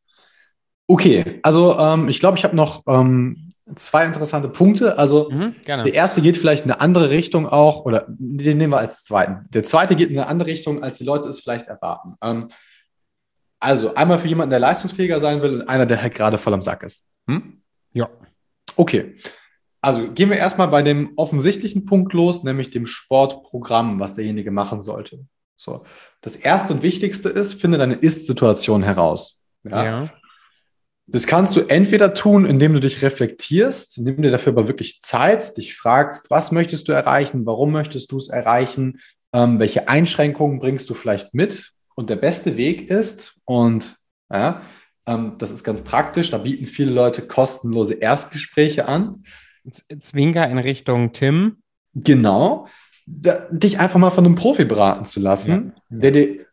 Okay, 0.86 1.40
also 1.42 1.78
ähm, 1.78 2.08
ich 2.08 2.20
glaube, 2.20 2.38
ich 2.38 2.44
habe 2.44 2.54
noch 2.54 2.84
ähm, 2.86 3.50
zwei 3.74 4.04
interessante 4.04 4.48
Punkte. 4.48 4.98
Also 4.98 5.30
mhm, 5.30 5.56
der 5.66 5.92
erste 5.92 6.22
geht 6.22 6.36
vielleicht 6.36 6.64
in 6.64 6.70
eine 6.70 6.80
andere 6.80 7.10
Richtung 7.10 7.48
auch, 7.48 7.84
oder 7.84 8.06
den 8.08 8.58
nehmen 8.58 8.72
wir 8.72 8.78
als 8.78 9.04
zweiten. 9.04 9.46
Der 9.50 9.64
zweite 9.64 9.96
geht 9.96 10.10
in 10.10 10.18
eine 10.18 10.28
andere 10.28 10.48
Richtung, 10.48 10.84
als 10.84 10.98
die 10.98 11.04
Leute 11.04 11.28
es 11.28 11.40
vielleicht 11.40 11.66
erwarten. 11.66 12.14
Ähm, 12.22 12.48
also 13.58 13.94
einmal 13.94 14.20
für 14.20 14.28
jemanden, 14.28 14.50
der 14.50 14.60
leistungsfähiger 14.60 15.18
sein 15.18 15.42
will 15.42 15.54
und 15.54 15.68
einer, 15.68 15.86
der 15.86 16.00
halt 16.00 16.14
gerade 16.14 16.38
voll 16.38 16.54
am 16.54 16.62
Sack 16.62 16.84
ist. 16.84 17.08
Hm? 17.26 17.62
Ja. 17.92 18.08
Okay. 18.76 19.16
Also 19.86 20.10
gehen 20.10 20.30
wir 20.30 20.36
erstmal 20.36 20.66
bei 20.66 20.82
dem 20.82 21.12
offensichtlichen 21.14 21.84
Punkt 21.84 22.12
los, 22.12 22.42
nämlich 22.42 22.70
dem 22.70 22.86
Sportprogramm, 22.86 24.00
was 24.00 24.14
derjenige 24.14 24.50
machen 24.50 24.82
sollte. 24.82 25.24
So. 25.56 25.84
Das 26.22 26.34
erste 26.34 26.72
und 26.72 26.82
wichtigste 26.82 27.28
ist, 27.28 27.60
finde 27.60 27.78
deine 27.78 27.94
Ist-Situation 27.94 28.82
heraus. 28.82 29.44
Ja? 29.62 29.84
ja. 29.84 30.10
Das 31.06 31.28
kannst 31.28 31.54
du 31.54 31.60
entweder 31.60 32.14
tun, 32.14 32.46
indem 32.46 32.72
du 32.72 32.80
dich 32.80 33.00
reflektierst, 33.00 33.98
nimm 33.98 34.20
dir 34.22 34.32
dafür 34.32 34.54
aber 34.54 34.66
wirklich 34.66 35.02
Zeit, 35.02 35.56
dich 35.56 35.76
fragst, 35.76 36.30
was 36.30 36.50
möchtest 36.50 36.88
du 36.88 36.92
erreichen, 36.92 37.46
warum 37.46 37.70
möchtest 37.70 38.10
du 38.10 38.16
es 38.16 38.28
erreichen, 38.28 38.98
ähm, 39.32 39.60
welche 39.60 39.86
Einschränkungen 39.86 40.58
bringst 40.58 40.90
du 40.90 40.94
vielleicht 40.94 41.32
mit. 41.32 41.74
Und 41.94 42.10
der 42.10 42.16
beste 42.16 42.56
Weg 42.56 42.90
ist, 42.90 43.36
und 43.44 43.94
ja, 44.32 44.62
ähm, 45.06 45.34
das 45.38 45.52
ist 45.52 45.62
ganz 45.62 45.82
praktisch, 45.82 46.32
da 46.32 46.38
bieten 46.38 46.66
viele 46.66 46.90
Leute 46.90 47.22
kostenlose 47.22 47.94
Erstgespräche 47.94 48.88
an. 48.88 49.22
Zwinker 50.00 50.48
in 50.48 50.58
Richtung 50.58 51.12
Tim. 51.12 51.62
Genau. 51.94 52.68
Da, 53.06 53.46
dich 53.50 53.78
einfach 53.78 53.98
mal 53.98 54.10
von 54.10 54.24
einem 54.24 54.34
Profi 54.34 54.64
beraten 54.64 55.04
zu 55.04 55.20
lassen, 55.20 55.72
ja, 55.90 55.98
der 55.98 56.10
dir 56.10 56.46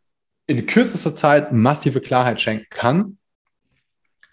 in 0.46 0.66
kürzester 0.66 1.16
Zeit 1.16 1.52
massive 1.52 2.02
Klarheit 2.02 2.42
schenken 2.42 2.68
kann. 2.70 3.18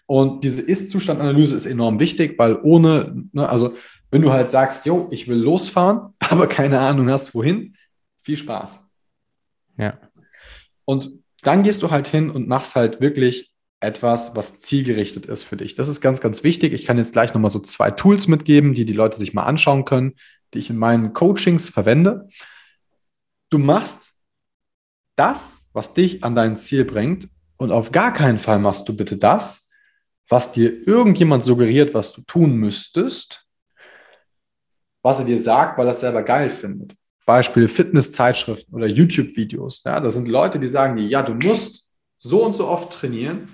Und 0.05 0.43
diese 0.43 0.61
Ist-Zustand-Analyse 0.61 1.55
ist 1.55 1.65
enorm 1.65 1.99
wichtig, 1.99 2.37
weil 2.37 2.59
ohne, 2.61 3.25
ne, 3.31 3.47
also 3.47 3.75
wenn 4.11 4.21
du 4.21 4.31
halt 4.31 4.49
sagst, 4.49 4.85
jo, 4.85 5.07
ich 5.09 5.27
will 5.27 5.37
losfahren, 5.37 6.13
aber 6.19 6.47
keine 6.47 6.79
Ahnung 6.79 7.09
hast, 7.09 7.33
wohin, 7.33 7.75
viel 8.23 8.37
Spaß. 8.37 8.85
Ja. 9.77 9.97
Und 10.85 11.09
dann 11.43 11.63
gehst 11.63 11.81
du 11.81 11.89
halt 11.89 12.07
hin 12.07 12.29
und 12.29 12.47
machst 12.47 12.75
halt 12.75 13.01
wirklich 13.01 13.50
etwas, 13.81 14.35
was 14.35 14.59
zielgerichtet 14.59 15.25
ist 15.25 15.43
für 15.43 15.57
dich. 15.57 15.75
Das 15.75 15.87
ist 15.87 16.01
ganz, 16.01 16.21
ganz 16.21 16.43
wichtig. 16.43 16.71
Ich 16.71 16.85
kann 16.85 16.99
jetzt 16.99 17.13
gleich 17.13 17.33
nochmal 17.33 17.51
so 17.51 17.59
zwei 17.59 17.89
Tools 17.89 18.27
mitgeben, 18.27 18.73
die 18.73 18.85
die 18.85 18.93
Leute 18.93 19.17
sich 19.17 19.33
mal 19.33 19.43
anschauen 19.43 19.85
können, 19.85 20.13
die 20.53 20.59
ich 20.59 20.69
in 20.69 20.77
meinen 20.77 21.13
Coachings 21.13 21.67
verwende. 21.69 22.29
Du 23.49 23.57
machst 23.57 24.13
das, 25.15 25.67
was 25.73 25.93
dich 25.93 26.23
an 26.23 26.35
dein 26.35 26.57
Ziel 26.57 26.85
bringt 26.85 27.27
und 27.57 27.71
auf 27.71 27.91
gar 27.91 28.13
keinen 28.13 28.37
Fall 28.37 28.59
machst 28.59 28.87
du 28.87 28.95
bitte 28.95 29.17
das, 29.17 29.67
was 30.29 30.51
dir 30.51 30.87
irgendjemand 30.87 31.43
suggeriert, 31.43 31.93
was 31.93 32.13
du 32.13 32.21
tun 32.21 32.55
müsstest, 32.57 33.45
was 35.01 35.19
er 35.19 35.25
dir 35.25 35.41
sagt, 35.41 35.77
weil 35.77 35.87
er 35.87 35.91
es 35.91 35.99
selber 35.99 36.21
geil 36.21 36.51
findet. 36.51 36.95
Beispiel 37.25 37.67
Fitnesszeitschriften 37.67 38.73
oder 38.75 38.87
YouTube-Videos. 38.87 39.83
Ja, 39.85 39.99
da 39.99 40.09
sind 40.11 40.27
Leute, 40.27 40.59
die 40.59 40.67
sagen 40.67 40.97
dir, 40.97 41.07
ja, 41.07 41.23
du 41.23 41.33
musst 41.33 41.89
so 42.19 42.45
und 42.45 42.55
so 42.55 42.67
oft 42.67 42.93
trainieren 42.93 43.47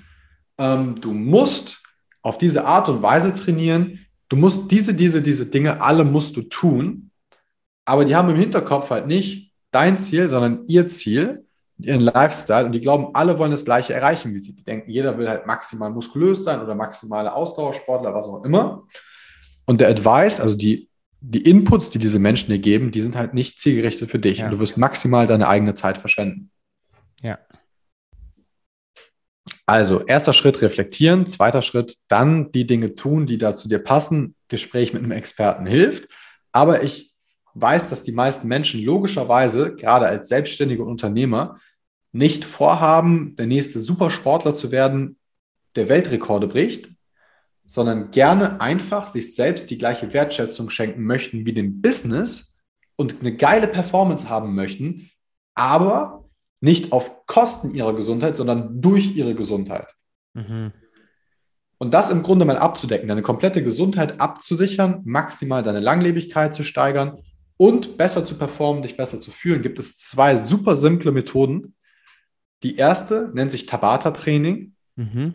ähm, 0.58 0.99
du 0.99 1.12
musst 1.12 1.82
auf 2.22 2.38
diese 2.38 2.66
Art 2.66 2.89
und 2.89 3.01
Weise 3.01 3.34
trainieren. 3.34 4.05
Du 4.30 4.36
musst 4.36 4.72
diese, 4.72 4.93
diese, 4.93 5.22
diese 5.22 5.45
Dinge, 5.45 5.82
alle 5.82 6.03
musst 6.03 6.36
du 6.36 6.41
tun. 6.41 7.12
Aber 7.86 8.03
die 8.03 8.16
haben 8.16 8.30
im 8.30 8.36
Hinterkopf 8.36 8.89
halt 8.89 9.08
nicht 9.08 9.53
dein 9.72 9.97
Ziel, 9.97 10.28
sondern 10.28 10.66
ihr 10.68 10.88
Ziel, 10.88 11.45
ihren 11.78 12.01
Lifestyle. 12.01 12.66
Und 12.66 12.74
die 12.74 12.82
glauben, 12.82 13.14
alle 13.14 13.39
wollen 13.39 13.51
das 13.51 13.64
Gleiche 13.64 13.93
erreichen 13.93 14.34
wie 14.34 14.39
sie. 14.39 14.53
Die 14.53 14.64
denken, 14.64 14.89
jeder 14.89 15.18
will 15.18 15.30
halt 15.30 15.45
maximal 15.45 15.89
muskulös 15.89 16.43
sein 16.43 16.62
oder 16.62 16.76
maximale 16.76 17.34
Ausdauersportler, 17.34 18.14
was 18.14 18.28
auch 18.28 18.43
immer. 18.43 18.84
Und 19.66 19.80
der 19.80 19.89
Advice, 19.89 20.41
also 20.41 20.58
die, 20.58 20.89
die 21.22 21.41
Inputs, 21.41 21.89
die 21.89 21.99
diese 21.99 22.20
Menschen 22.20 22.51
dir 22.51 22.60
geben, 22.60 22.91
die 22.91 23.01
sind 23.01 23.16
halt 23.16 23.34
nicht 23.34 23.60
zielgerichtet 23.60 24.12
für 24.12 24.20
dich. 24.20 24.39
Ja. 24.39 24.45
Und 24.45 24.51
du 24.51 24.60
wirst 24.60 24.78
maximal 24.78 25.28
deine 25.28 25.47
eigene 25.47 25.74
Zeit 25.74 25.97
verschwenden. 25.97 26.51
Ja. 27.22 27.39
Also, 29.70 30.05
erster 30.05 30.32
Schritt 30.32 30.61
reflektieren, 30.61 31.28
zweiter 31.28 31.61
Schritt 31.61 31.97
dann 32.07 32.53
die 32.53 32.65
Dinge 32.65 32.95
tun, 32.95 33.28
die 33.28 33.38
da 33.38 33.53
zu 33.53 33.68
dir 33.68 33.80
passen. 33.80 34.34
Gespräch 34.47 34.93
mit 34.93 35.03
einem 35.03 35.11
Experten 35.11 35.65
hilft. 35.65 36.07
Aber 36.53 36.84
ich 36.84 37.13
weiß, 37.53 37.89
dass 37.89 38.01
die 38.01 38.13
meisten 38.13 38.47
Menschen 38.47 38.82
logischerweise, 38.82 39.76
gerade 39.76 40.07
als 40.07 40.30
selbstständige 40.30 40.86
Unternehmer, 40.86 41.59
nicht 42.13 42.45
vorhaben, 42.45 43.36
der 43.36 43.47
nächste 43.47 43.82
Supersportler 43.82 44.55
zu 44.55 44.72
werden, 44.72 45.18
der 45.76 45.89
Weltrekorde 45.89 46.47
bricht, 46.47 46.89
sondern 47.65 48.11
gerne 48.11 48.61
einfach 48.61 49.07
sich 49.07 49.36
selbst 49.36 49.70
die 49.70 49.78
gleiche 49.78 50.13
Wertschätzung 50.13 50.70
schenken 50.70 51.03
möchten 51.03 51.45
wie 51.45 51.53
dem 51.53 51.82
Business 51.82 52.55
und 52.95 53.20
eine 53.20 53.36
geile 53.36 53.68
Performance 53.68 54.30
haben 54.30 54.55
möchten, 54.55 55.11
aber 55.53 56.26
nicht 56.60 56.91
auf 56.91 57.26
Kosten 57.26 57.74
ihrer 57.74 57.95
Gesundheit, 57.95 58.38
sondern 58.38 58.82
durch 58.82 59.16
ihre 59.16 59.36
Gesundheit. 59.36 59.88
Mhm. 60.34 60.72
Und 61.78 61.93
das 61.93 62.10
im 62.10 62.24
Grunde 62.24 62.45
mal 62.45 62.58
abzudecken, 62.58 63.08
deine 63.08 63.22
komplette 63.22 63.64
Gesundheit 63.64 64.20
abzusichern, 64.20 65.01
maximal 65.05 65.62
deine 65.62 65.80
Langlebigkeit 65.80 66.55
zu 66.55 66.64
steigern 66.64 67.20
und 67.58 67.97
besser 67.97 68.26
zu 68.26 68.36
performen, 68.36 68.82
dich 68.82 68.97
besser 68.97 69.20
zu 69.20 69.32
fühlen, 69.32 69.62
gibt 69.62 69.78
es 69.78 69.97
zwei 69.97 70.38
super 70.38 70.76
simple 70.76 71.12
Methoden. 71.12 71.76
Die 72.64 72.78
erste 72.78 73.32
nennt 73.34 73.51
sich 73.51 73.68
Tabata-Training. 73.68 74.74
Mhm. 74.95 75.34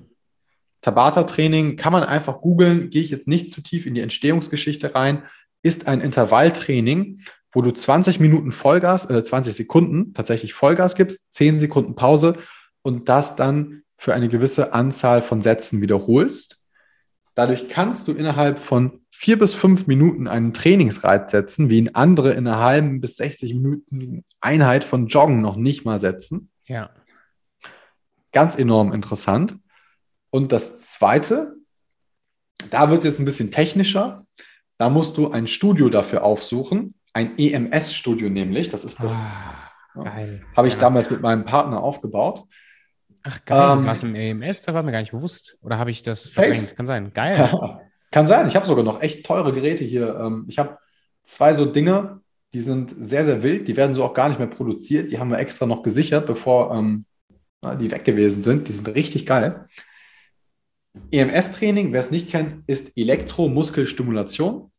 Tabata-Training 0.80 1.76
kann 1.76 1.92
man 1.92 2.02
einfach 2.02 2.40
googeln, 2.40 2.90
gehe 2.90 3.02
ich 3.02 3.10
jetzt 3.10 3.28
nicht 3.28 3.52
zu 3.52 3.60
tief 3.60 3.86
in 3.86 3.94
die 3.94 4.00
Entstehungsgeschichte 4.00 4.96
rein, 4.96 5.22
ist 5.62 5.86
ein 5.86 6.00
Intervalltraining, 6.00 7.20
wo 7.52 7.62
du 7.62 7.70
20 7.70 8.18
Minuten 8.18 8.52
Vollgas, 8.52 9.08
äh 9.08 9.22
20 9.22 9.54
Sekunden 9.54 10.14
tatsächlich 10.14 10.54
Vollgas 10.54 10.96
gibst, 10.96 11.20
10 11.30 11.58
Sekunden 11.58 11.94
Pause 11.94 12.36
und 12.82 13.08
das 13.08 13.36
dann 13.36 13.82
für 13.96 14.14
eine 14.14 14.28
gewisse 14.28 14.72
Anzahl 14.72 15.22
von 15.22 15.42
Sätzen 15.42 15.80
wiederholst. 15.80 16.58
Dadurch 17.34 17.68
kannst 17.68 18.08
du 18.08 18.12
innerhalb 18.12 18.58
von 18.58 19.00
vier 19.10 19.38
bis 19.38 19.54
fünf 19.54 19.86
Minuten 19.86 20.26
einen 20.26 20.52
Trainingsreiz 20.52 21.30
setzen, 21.30 21.70
wie 21.70 21.78
ihn 21.78 21.90
andere 21.94 22.32
in 22.32 22.46
einer 22.46 22.58
halben 22.58 23.00
bis 23.00 23.16
60 23.16 23.54
Minuten 23.54 24.24
Einheit 24.40 24.82
von 24.82 25.06
Joggen 25.06 25.40
noch 25.40 25.56
nicht 25.56 25.84
mal 25.84 25.98
setzen. 25.98 26.50
Ja. 26.66 26.90
Ganz 28.32 28.58
enorm 28.58 28.92
interessant. 28.92 29.56
Und 30.30 30.50
das 30.50 30.78
Zweite, 30.78 31.54
da 32.70 32.90
wird 32.90 33.00
es 33.00 33.04
jetzt 33.04 33.20
ein 33.20 33.24
bisschen 33.24 33.50
technischer. 33.50 34.26
Da 34.78 34.90
musst 34.90 35.16
du 35.16 35.30
ein 35.30 35.46
Studio 35.46 35.88
dafür 35.90 36.24
aufsuchen, 36.24 36.94
ein 37.12 37.38
EMS-Studio 37.38 38.30
nämlich. 38.30 38.68
Das 38.68 38.84
ist 38.84 39.02
das, 39.02 39.14
ah, 39.14 40.04
ja, 40.04 40.40
habe 40.56 40.68
ich 40.68 40.74
ja. 40.74 40.80
damals 40.80 41.10
mit 41.10 41.20
meinem 41.20 41.44
Partner 41.44 41.82
aufgebaut. 41.82 42.44
Ach 43.24 43.44
geil, 43.44 43.78
ähm, 43.78 43.86
was 43.86 44.02
im 44.02 44.14
EMS, 44.14 44.62
da 44.62 44.74
war 44.74 44.82
mir 44.82 44.92
gar 44.92 45.00
nicht 45.00 45.12
bewusst. 45.12 45.56
Oder 45.62 45.78
habe 45.78 45.90
ich 45.90 46.02
das 46.02 46.26
verdrängt? 46.26 46.74
Kann 46.76 46.86
sein. 46.86 47.12
Geil. 47.12 47.50
Kann 48.10 48.26
sein. 48.26 48.48
Ich 48.48 48.56
habe 48.56 48.66
sogar 48.66 48.84
noch 48.84 49.00
echt 49.00 49.24
teure 49.24 49.52
Geräte 49.52 49.84
hier. 49.84 50.16
Ähm, 50.16 50.46
ich 50.48 50.58
habe 50.58 50.78
zwei 51.22 51.54
so 51.54 51.64
Dinge, 51.64 52.20
die 52.52 52.60
sind 52.60 52.94
sehr, 52.98 53.24
sehr 53.24 53.42
wild. 53.42 53.68
Die 53.68 53.76
werden 53.76 53.94
so 53.94 54.04
auch 54.04 54.12
gar 54.12 54.28
nicht 54.28 54.38
mehr 54.38 54.48
produziert. 54.48 55.10
Die 55.12 55.18
haben 55.18 55.30
wir 55.30 55.38
extra 55.38 55.66
noch 55.66 55.82
gesichert, 55.82 56.26
bevor 56.26 56.74
ähm, 56.74 57.06
die 57.80 57.90
weg 57.90 58.04
gewesen 58.04 58.42
sind. 58.42 58.68
Die 58.68 58.72
sind 58.72 58.88
richtig 58.88 59.24
geil. 59.24 59.66
EMS-Training, 61.10 61.92
wer 61.92 62.00
es 62.00 62.10
nicht 62.10 62.28
kennt, 62.28 62.68
ist 62.68 62.96
Elektromuskelstimulation. 62.96 64.71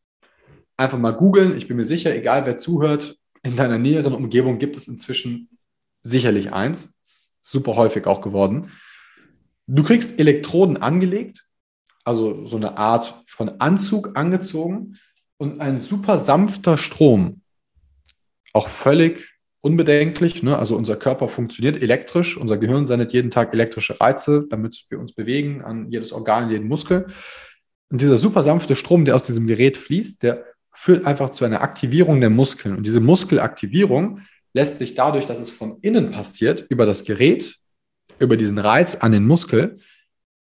Einfach 0.84 1.00
mal 1.00 1.12
googeln. 1.12 1.56
Ich 1.56 1.70
bin 1.70 1.78
mir 1.78 1.86
sicher, 1.86 2.14
egal 2.14 2.46
wer 2.46 2.58
zuhört, 2.58 3.18
in 3.42 3.56
deiner 3.56 3.78
näheren 3.78 4.14
Umgebung 4.14 4.60
gibt 4.60 4.76
es 4.76 4.90
inzwischen 4.90 5.48
sicherlich 6.02 6.52
eins 6.52 6.94
super 7.42 7.78
häufig 7.78 8.06
auch 8.06 8.20
geworden. 8.20 8.70
Du 9.66 9.82
kriegst 9.84 10.20
Elektroden 10.20 10.76
angelegt, 10.82 11.48
also 12.04 12.44
so 12.44 12.58
eine 12.58 12.78
Art 12.78 13.24
von 13.28 13.62
Anzug 13.62 14.18
angezogen 14.18 14.98
und 15.38 15.62
ein 15.62 15.80
super 15.80 16.20
sanfter 16.20 16.78
Strom, 16.78 17.44
auch 18.52 18.68
völlig 18.68 19.30
unbedenklich. 19.62 20.44
Ne? 20.44 20.60
Also 20.60 20.76
unser 20.76 20.98
Körper 20.98 21.30
funktioniert 21.30 21.82
elektrisch, 21.82 22.36
unser 22.36 22.58
Gehirn 22.58 22.88
sendet 22.88 23.14
jeden 23.14 23.32
Tag 23.32 23.54
elektrische 23.54 24.02
Reize, 24.02 24.48
damit 24.50 24.86
wir 24.90 25.00
uns 25.00 25.14
bewegen 25.14 25.62
an 25.62 25.90
jedes 25.90 26.12
Organ, 26.12 26.50
jeden 26.50 26.68
Muskel. 26.68 27.08
Und 27.90 28.02
dieser 28.02 28.18
super 28.18 28.44
sanfte 28.44 28.76
Strom, 28.76 29.06
der 29.06 29.16
aus 29.16 29.26
diesem 29.26 29.48
Gerät 29.48 29.78
fließt, 29.78 30.24
der 30.24 30.53
führt 30.74 31.06
einfach 31.06 31.30
zu 31.30 31.46
einer 31.46 31.62
Aktivierung 31.62 32.20
der 32.20 32.30
Muskeln. 32.30 32.76
Und 32.78 32.84
diese 32.84 33.00
Muskelaktivierung 33.00 34.22
lässt 34.54 34.78
sich 34.78 34.96
dadurch, 34.96 35.26
dass 35.26 35.40
es 35.40 35.50
von 35.50 35.78
innen 35.82 36.12
passiert, 36.12 36.66
über 36.70 36.86
das 36.86 37.04
Gerät, 37.04 37.58
über 38.20 38.38
diesen 38.38 38.60
Reiz 38.60 38.96
an 38.96 39.12
den 39.12 39.26
Muskel, 39.26 39.78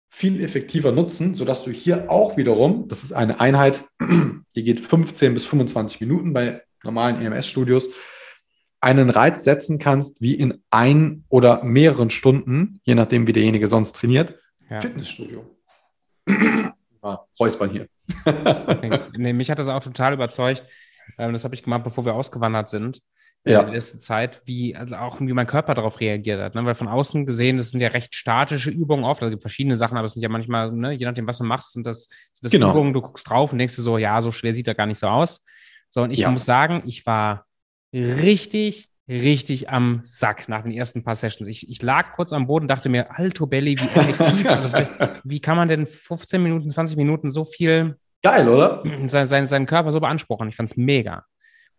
viel 0.09 0.43
effektiver 0.43 0.91
nutzen, 0.91 1.35
sodass 1.35 1.63
du 1.63 1.71
hier 1.71 2.11
auch 2.11 2.35
wiederum, 2.35 2.87
das 2.89 3.03
ist 3.03 3.13
eine 3.13 3.39
Einheit, 3.39 3.85
die 4.55 4.63
geht 4.63 4.81
15 4.81 5.33
bis 5.33 5.45
25 5.45 6.01
Minuten 6.01 6.33
bei 6.33 6.61
normalen 6.83 7.21
EMS-Studios, 7.21 7.89
einen 8.81 9.09
Reiz 9.09 9.43
setzen 9.43 9.79
kannst, 9.79 10.21
wie 10.21 10.33
in 10.33 10.61
ein 10.71 11.23
oder 11.29 11.63
mehreren 11.63 12.09
Stunden, 12.09 12.81
je 12.83 12.95
nachdem, 12.95 13.27
wie 13.27 13.33
derjenige 13.33 13.67
sonst 13.67 13.95
trainiert, 13.95 14.37
ja. 14.69 14.81
Fitnessstudio. 14.81 15.45
Ah, 17.01 17.19
Räuspern 17.39 17.69
hier. 17.69 17.87
nee, 19.17 19.33
mich 19.33 19.49
hat 19.49 19.59
das 19.59 19.69
auch 19.69 19.83
total 19.83 20.13
überzeugt. 20.13 20.63
Ähm, 21.17 21.33
das 21.33 21.43
habe 21.43 21.55
ich 21.55 21.63
gemacht, 21.63 21.83
bevor 21.83 22.05
wir 22.05 22.13
ausgewandert 22.13 22.69
sind 22.69 23.01
ja. 23.43 23.59
in 23.59 23.65
der 23.67 23.75
letzten 23.75 23.99
Zeit, 23.99 24.41
wie, 24.45 24.75
also 24.75 24.95
auch 24.95 25.19
wie 25.19 25.33
mein 25.33 25.47
Körper 25.47 25.73
darauf 25.73 25.99
reagiert 25.99 26.39
hat. 26.39 26.55
Ne? 26.55 26.63
Weil 26.65 26.75
von 26.75 26.87
außen 26.87 27.25
gesehen, 27.25 27.57
das 27.57 27.71
sind 27.71 27.81
ja 27.81 27.89
recht 27.89 28.13
statische 28.15 28.69
Übungen 28.69 29.03
oft. 29.03 29.21
Also 29.21 29.29
es 29.29 29.33
gibt 29.33 29.41
verschiedene 29.41 29.75
Sachen, 29.75 29.97
aber 29.97 30.05
es 30.05 30.13
sind 30.13 30.21
ja 30.21 30.29
manchmal, 30.29 30.71
ne, 30.71 30.91
je 30.91 31.05
nachdem, 31.05 31.27
was 31.27 31.39
du 31.39 31.43
machst, 31.43 31.73
sind 31.73 31.85
das, 31.85 32.05
sind 32.33 32.45
das 32.45 32.51
genau. 32.51 32.71
Übungen, 32.71 32.93
du 32.93 33.01
guckst 33.01 33.29
drauf 33.29 33.51
und 33.51 33.59
denkst 33.59 33.75
dir 33.75 33.81
so, 33.81 33.97
ja, 33.97 34.21
so 34.21 34.31
schwer 34.31 34.53
sieht 34.53 34.67
er 34.67 34.75
gar 34.75 34.85
nicht 34.85 34.99
so 34.99 35.07
aus. 35.07 35.41
So, 35.89 36.01
und 36.01 36.11
ich 36.11 36.19
ja. 36.19 36.31
muss 36.31 36.45
sagen, 36.45 36.83
ich 36.85 37.05
war 37.05 37.45
richtig, 37.93 38.89
richtig 39.11 39.69
am 39.69 40.01
Sack 40.03 40.49
nach 40.49 40.63
den 40.63 40.71
ersten 40.71 41.03
paar 41.03 41.15
Sessions. 41.15 41.47
Ich, 41.47 41.69
ich 41.69 41.81
lag 41.81 42.13
kurz 42.15 42.33
am 42.33 42.47
Boden, 42.47 42.67
dachte 42.67 42.89
mir, 42.89 43.17
Alto 43.17 43.45
Belly, 43.45 43.77
wie 43.77 43.99
effektiv, 43.99 44.49
also, 44.49 44.71
wie 45.23 45.39
kann 45.41 45.57
man 45.57 45.67
denn 45.67 45.85
15 45.85 46.41
Minuten, 46.41 46.69
20 46.69 46.97
Minuten 46.97 47.31
so 47.31 47.45
viel 47.45 47.97
Geil, 48.23 48.47
oder? 48.47 48.83
Sein, 49.07 49.25
sein, 49.25 49.47
seinen 49.47 49.65
Körper 49.65 49.91
so 49.91 49.99
beanspruchen. 49.99 50.47
Ich 50.47 50.55
fand 50.55 50.69
es 50.69 50.77
mega. 50.77 51.25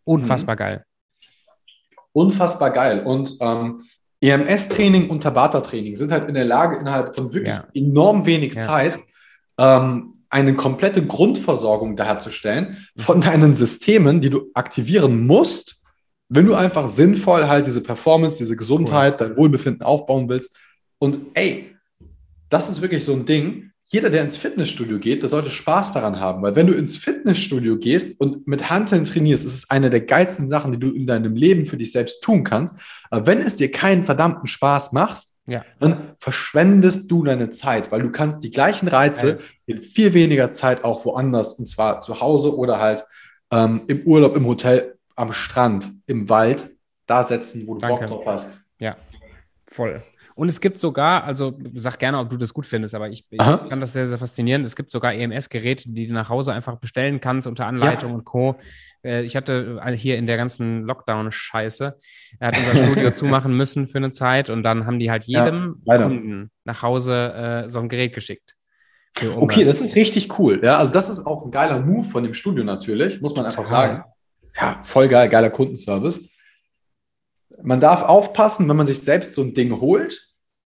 Unfassbar 0.03 0.57
mhm. 0.57 0.59
geil 0.59 0.85
unfassbar 2.13 2.71
geil. 2.71 3.03
Und 3.05 3.37
ähm, 3.41 3.83
EMS-Training 4.21 5.11
und 5.11 5.23
Tabata-Training 5.23 5.97
sind 5.97 6.13
halt 6.13 6.29
in 6.29 6.35
der 6.35 6.45
Lage, 6.45 6.77
innerhalb 6.77 7.15
von 7.15 7.33
wirklich 7.33 7.53
ja. 7.53 7.67
enorm 7.75 8.27
wenig 8.27 8.55
ja. 8.55 8.61
Zeit 8.61 8.99
ähm, 9.59 10.25
eine 10.31 10.55
komplette 10.55 11.05
Grundversorgung 11.05 11.97
daherzustellen 11.97 12.77
von 12.97 13.19
mhm. 13.19 13.23
deinen 13.23 13.55
Systemen, 13.55 14.21
die 14.21 14.31
du 14.31 14.51
aktivieren 14.55 15.27
musst, 15.27 15.82
wenn 16.35 16.47
du 16.47 16.55
einfach 16.55 16.89
sinnvoll 16.89 17.47
halt 17.47 17.67
diese 17.67 17.83
Performance, 17.83 18.39
diese 18.39 18.57
Gesundheit, 18.57 19.21
cool. 19.21 19.29
dein 19.29 19.37
Wohlbefinden 19.37 19.83
aufbauen 19.83 20.29
willst. 20.29 20.57
Und 20.99 21.27
ey, 21.35 21.77
das 22.49 22.69
ist 22.69 22.81
wirklich 22.81 23.05
so 23.05 23.13
ein 23.13 23.27
Ding 23.27 23.73
jeder, 23.93 24.09
der 24.09 24.23
ins 24.23 24.39
Fitnessstudio 24.39 24.99
geht, 24.99 25.23
der 25.23 25.29
sollte 25.29 25.51
Spaß 25.51 25.93
daran 25.93 26.19
haben, 26.19 26.43
weil 26.43 26.57
wenn 26.57 26.67
du 26.67 26.73
ins 26.73 26.97
Fitnessstudio 26.97 27.77
gehst 27.77 28.19
und 28.19 28.47
mit 28.49 28.71
Handeln 28.71 29.05
trainierst, 29.05 29.45
ist 29.45 29.55
es 29.55 29.71
eine 29.71 29.91
der 29.91 30.01
geilsten 30.01 30.47
Sachen, 30.47 30.73
die 30.73 30.79
du 30.79 30.91
in 30.91 31.07
deinem 31.07 31.37
Leben 31.37 31.67
für 31.67 31.77
dich 31.77 31.93
selbst 31.93 32.23
tun 32.23 32.43
kannst. 32.43 32.75
Aber 33.11 33.27
wenn 33.27 33.43
es 33.43 33.57
dir 33.57 33.71
keinen 33.71 34.05
verdammten 34.07 34.47
Spaß 34.47 34.93
macht, 34.93 35.27
ja. 35.47 35.63
dann 35.79 36.15
verschwendest 36.21 37.11
du 37.11 37.23
deine 37.23 37.51
Zeit, 37.51 37.93
weil 37.93 38.01
du 38.01 38.11
kannst 38.11 38.43
die 38.43 38.51
gleichen 38.51 38.89
Reize 38.89 39.41
in 39.67 39.83
viel 39.83 40.15
weniger 40.15 40.53
Zeit 40.53 40.85
auch 40.85 41.05
woanders, 41.05 41.53
und 41.55 41.69
zwar 41.69 42.01
zu 42.01 42.21
Hause 42.23 42.57
oder 42.57 42.79
halt 42.79 43.05
ähm, 43.51 43.83
im 43.89 44.07
Urlaub, 44.07 44.37
im 44.37 44.47
Hotel, 44.47 44.95
am 45.23 45.33
Strand, 45.33 45.93
im 46.07 46.29
Wald, 46.29 46.69
da 47.07 47.23
setzen, 47.23 47.67
wo 47.67 47.75
du 47.75 47.81
Danke. 47.81 48.07
Bock 48.07 48.09
drauf 48.09 48.27
hast. 48.27 48.61
Ja, 48.81 48.97
voll. 49.67 50.03
Und 50.35 50.49
es 50.49 50.61
gibt 50.61 50.79
sogar, 50.79 51.25
also 51.25 51.57
sag 51.75 51.99
gerne, 51.99 52.19
ob 52.19 52.29
du 52.31 52.37
das 52.37 52.53
gut 52.53 52.67
findest, 52.67 52.95
aber 52.95 53.09
ich, 53.09 53.25
ich 53.31 53.39
kann 53.39 53.81
das 53.81 53.93
sehr, 53.93 54.07
sehr 54.07 54.19
faszinierend. 54.19 54.67
Es 54.67 54.75
gibt 54.75 54.91
sogar 54.91 55.13
EMS-Geräte, 55.15 55.91
die 55.91 56.09
du 56.09 56.15
nach 56.15 56.29
Hause 56.29 56.53
einfach 56.53 56.77
bestellen 56.77 57.21
kannst 57.21 57.47
unter 57.47 57.67
Anleitung 57.67 58.11
ja. 58.11 58.17
und 58.17 58.25
Co. 58.25 58.57
Äh, 59.05 59.23
ich 59.23 59.37
hatte 59.37 59.81
äh, 59.85 59.93
hier 59.93 60.17
in 60.17 60.27
der 60.27 60.39
ganzen 60.39 60.85
Lockdown-Scheiße, 60.85 61.97
er 62.41 62.49
hat 62.49 62.57
unser 62.59 62.85
Studio 62.85 63.11
zumachen 63.13 63.57
müssen 63.57 63.87
für 63.87 63.99
eine 63.99 64.11
Zeit 64.11 64.51
und 64.51 64.65
dann 64.65 64.87
haben 64.87 64.99
die 64.99 65.11
halt 65.11 65.25
jedem 65.25 65.83
ja, 65.85 65.99
Kunden 65.99 66.51
nach 66.65 66.83
Hause 66.83 67.65
äh, 67.67 67.71
so 67.71 67.79
ein 67.79 67.89
Gerät 67.89 68.15
geschickt. 68.15 68.57
Okay, 69.37 69.65
das 69.65 69.83
ist 69.83 69.95
richtig 69.95 70.39
cool. 70.39 70.61
Ja, 70.65 70.79
also 70.79 70.91
das 70.91 71.11
ist 71.11 71.27
auch 71.27 71.45
ein 71.45 71.51
geiler 71.51 71.79
Move 71.79 72.03
von 72.03 72.25
dem 72.25 72.33
Studio 72.33 72.65
natürlich, 72.65 73.21
muss 73.21 73.37
man 73.37 73.45
einfach 73.45 73.63
sagen. 73.63 74.03
Ja, 74.61 74.83
voll 74.85 75.09
geil, 75.09 75.29
geiler 75.29 75.51
Kundenservice 75.51 76.33
man 77.63 77.81
darf 77.81 78.03
aufpassen, 78.03 78.69
wenn 78.69 78.77
man 78.77 78.87
sich 78.87 79.01
selbst 79.01 79.35
so 79.35 79.43
ein 79.43 79.55
Ding 79.55 79.81
holt. 79.81 80.29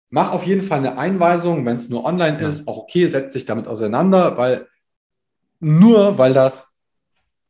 Mach 0.09 0.31
auf 0.31 0.45
jeden 0.45 0.61
Fall 0.61 0.79
eine 0.79 0.97
Einweisung, 0.97 1.65
wenn 1.65 1.75
es 1.75 1.89
nur 1.89 2.05
online 2.05 2.39
ja. 2.41 2.47
ist, 2.47 2.67
auch 2.67 2.77
okay, 2.77 3.07
setz 3.07 3.33
dich 3.33 3.45
damit 3.45 3.67
auseinander, 3.67 4.37
weil 4.37 4.67
nur 5.59 6.17
weil 6.17 6.33
das 6.33 6.77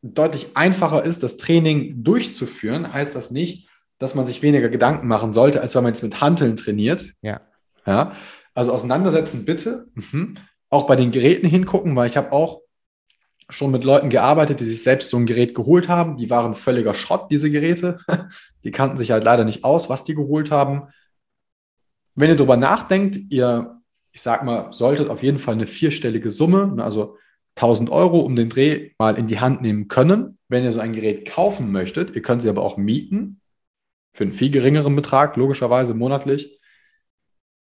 deutlich 0.01 0.55
einfacher 0.55 1.03
ist, 1.03 1.23
das 1.23 1.37
Training 1.37 2.03
durchzuführen, 2.03 2.91
heißt 2.91 3.15
das 3.15 3.31
nicht, 3.31 3.69
dass 3.99 4.15
man 4.15 4.25
sich 4.25 4.41
weniger 4.41 4.69
Gedanken 4.69 5.07
machen 5.07 5.33
sollte, 5.33 5.61
als 5.61 5.75
wenn 5.75 5.83
man 5.83 5.93
jetzt 5.93 6.03
mit 6.03 6.21
Hanteln 6.21 6.55
trainiert. 6.55 7.13
Ja. 7.21 7.41
ja. 7.85 8.13
Also 8.53 8.71
auseinandersetzen 8.71 9.45
bitte. 9.45 9.87
Mhm. 9.95 10.35
Auch 10.69 10.87
bei 10.87 10.95
den 10.95 11.11
Geräten 11.11 11.47
hingucken, 11.47 11.95
weil 11.95 12.07
ich 12.07 12.17
habe 12.17 12.31
auch 12.31 12.61
schon 13.49 13.71
mit 13.71 13.83
Leuten 13.83 14.09
gearbeitet, 14.09 14.59
die 14.59 14.65
sich 14.65 14.83
selbst 14.83 15.09
so 15.09 15.17
ein 15.17 15.25
Gerät 15.25 15.55
geholt 15.55 15.89
haben. 15.89 16.17
Die 16.17 16.29
waren 16.29 16.55
völliger 16.55 16.93
Schrott, 16.93 17.27
diese 17.31 17.49
Geräte. 17.51 17.99
Die 18.63 18.71
kannten 18.71 18.97
sich 18.97 19.11
halt 19.11 19.23
leider 19.23 19.43
nicht 19.43 19.65
aus, 19.65 19.89
was 19.89 20.05
die 20.05 20.15
geholt 20.15 20.49
haben. 20.49 20.87
Wenn 22.15 22.29
ihr 22.29 22.37
darüber 22.37 22.55
nachdenkt, 22.55 23.19
ihr, 23.29 23.81
ich 24.13 24.21
sag 24.21 24.43
mal, 24.45 24.71
solltet 24.71 25.09
auf 25.09 25.21
jeden 25.21 25.37
Fall 25.37 25.55
eine 25.55 25.67
vierstellige 25.67 26.31
Summe, 26.31 26.67
ne, 26.67 26.83
also 26.83 27.17
1000 27.55 27.89
Euro 27.89 28.19
um 28.19 28.35
den 28.35 28.49
Dreh 28.49 28.91
mal 28.97 29.17
in 29.17 29.27
die 29.27 29.39
Hand 29.39 29.61
nehmen 29.61 29.89
können, 29.89 30.37
wenn 30.47 30.63
ihr 30.63 30.71
so 30.71 30.79
ein 30.79 30.93
Gerät 30.93 31.25
kaufen 31.25 31.71
möchtet. 31.71 32.15
Ihr 32.15 32.21
könnt 32.21 32.41
sie 32.41 32.49
aber 32.49 32.63
auch 32.63 32.77
mieten 32.77 33.41
für 34.13 34.23
einen 34.23 34.33
viel 34.33 34.51
geringeren 34.51 34.95
Betrag, 34.95 35.35
logischerweise 35.35 35.93
monatlich. 35.93 36.59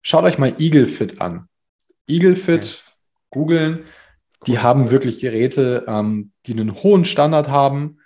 Schaut 0.03 0.25
euch 0.25 0.39
mal 0.39 0.55
EagleFit 0.59 1.20
an. 1.20 1.49
EagleFit, 2.09 2.85
okay. 2.85 2.95
googeln, 3.31 3.85
die 4.47 4.59
haben 4.59 4.90
wirklich 4.90 5.18
Geräte, 5.18 5.84
ähm, 5.86 6.32
die 6.47 6.53
einen 6.53 6.74
hohen 6.74 7.05
Standard 7.05 7.49
haben. 7.49 7.99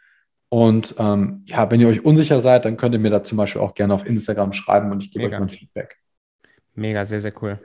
Und 0.48 0.94
ähm, 0.98 1.44
ja, 1.46 1.70
wenn 1.70 1.80
ihr 1.80 1.88
euch 1.88 2.04
unsicher 2.04 2.40
seid, 2.40 2.64
dann 2.64 2.76
könnt 2.76 2.94
ihr 2.94 2.98
mir 2.98 3.10
da 3.10 3.22
zum 3.22 3.38
Beispiel 3.38 3.60
auch 3.60 3.74
gerne 3.74 3.94
auf 3.94 4.06
Instagram 4.06 4.52
schreiben 4.52 4.92
und 4.92 5.02
ich 5.02 5.10
gebe 5.10 5.24
Mega. 5.24 5.36
euch 5.36 5.40
mein 5.40 5.50
Feedback. 5.50 5.98
Mega, 6.74 7.04
sehr, 7.04 7.20
sehr 7.20 7.32
cool. 7.42 7.58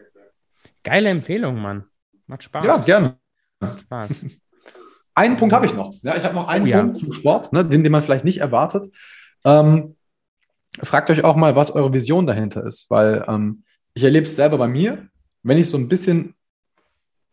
Geile 0.84 1.10
Empfehlung, 1.10 1.58
Mann. 1.62 1.86
Macht 2.28 2.44
Spaß. 2.44 2.64
Ja, 2.64 2.78
gerne. 2.78 3.18
Macht 3.60 3.82
Spaß. 3.82 4.26
einen 5.16 5.38
Punkt 5.38 5.54
habe 5.54 5.66
ich 5.66 5.74
noch. 5.74 5.94
Ja, 6.02 6.16
ich 6.16 6.24
habe 6.24 6.36
noch 6.36 6.48
einen 6.48 6.68
oh, 6.68 6.78
Punkt 6.78 6.98
ja. 6.98 7.04
zum 7.04 7.14
Sport, 7.14 7.54
ne, 7.54 7.66
den, 7.66 7.84
den 7.84 7.92
man 7.92 8.02
vielleicht 8.02 8.26
nicht 8.26 8.40
erwartet. 8.40 8.94
Ähm, 9.44 9.96
fragt 10.82 11.10
euch 11.10 11.24
auch 11.24 11.36
mal, 11.36 11.56
was 11.56 11.72
eure 11.72 11.94
Vision 11.94 12.26
dahinter 12.26 12.66
ist, 12.66 12.90
weil 12.90 13.26
ähm, 13.28 13.64
ich 13.94 14.04
erlebe 14.04 14.26
es 14.26 14.36
selber 14.36 14.58
bei 14.58 14.68
mir. 14.68 15.08
Wenn 15.44 15.58
ich 15.58 15.70
so 15.70 15.78
ein 15.78 15.88
bisschen 15.88 16.36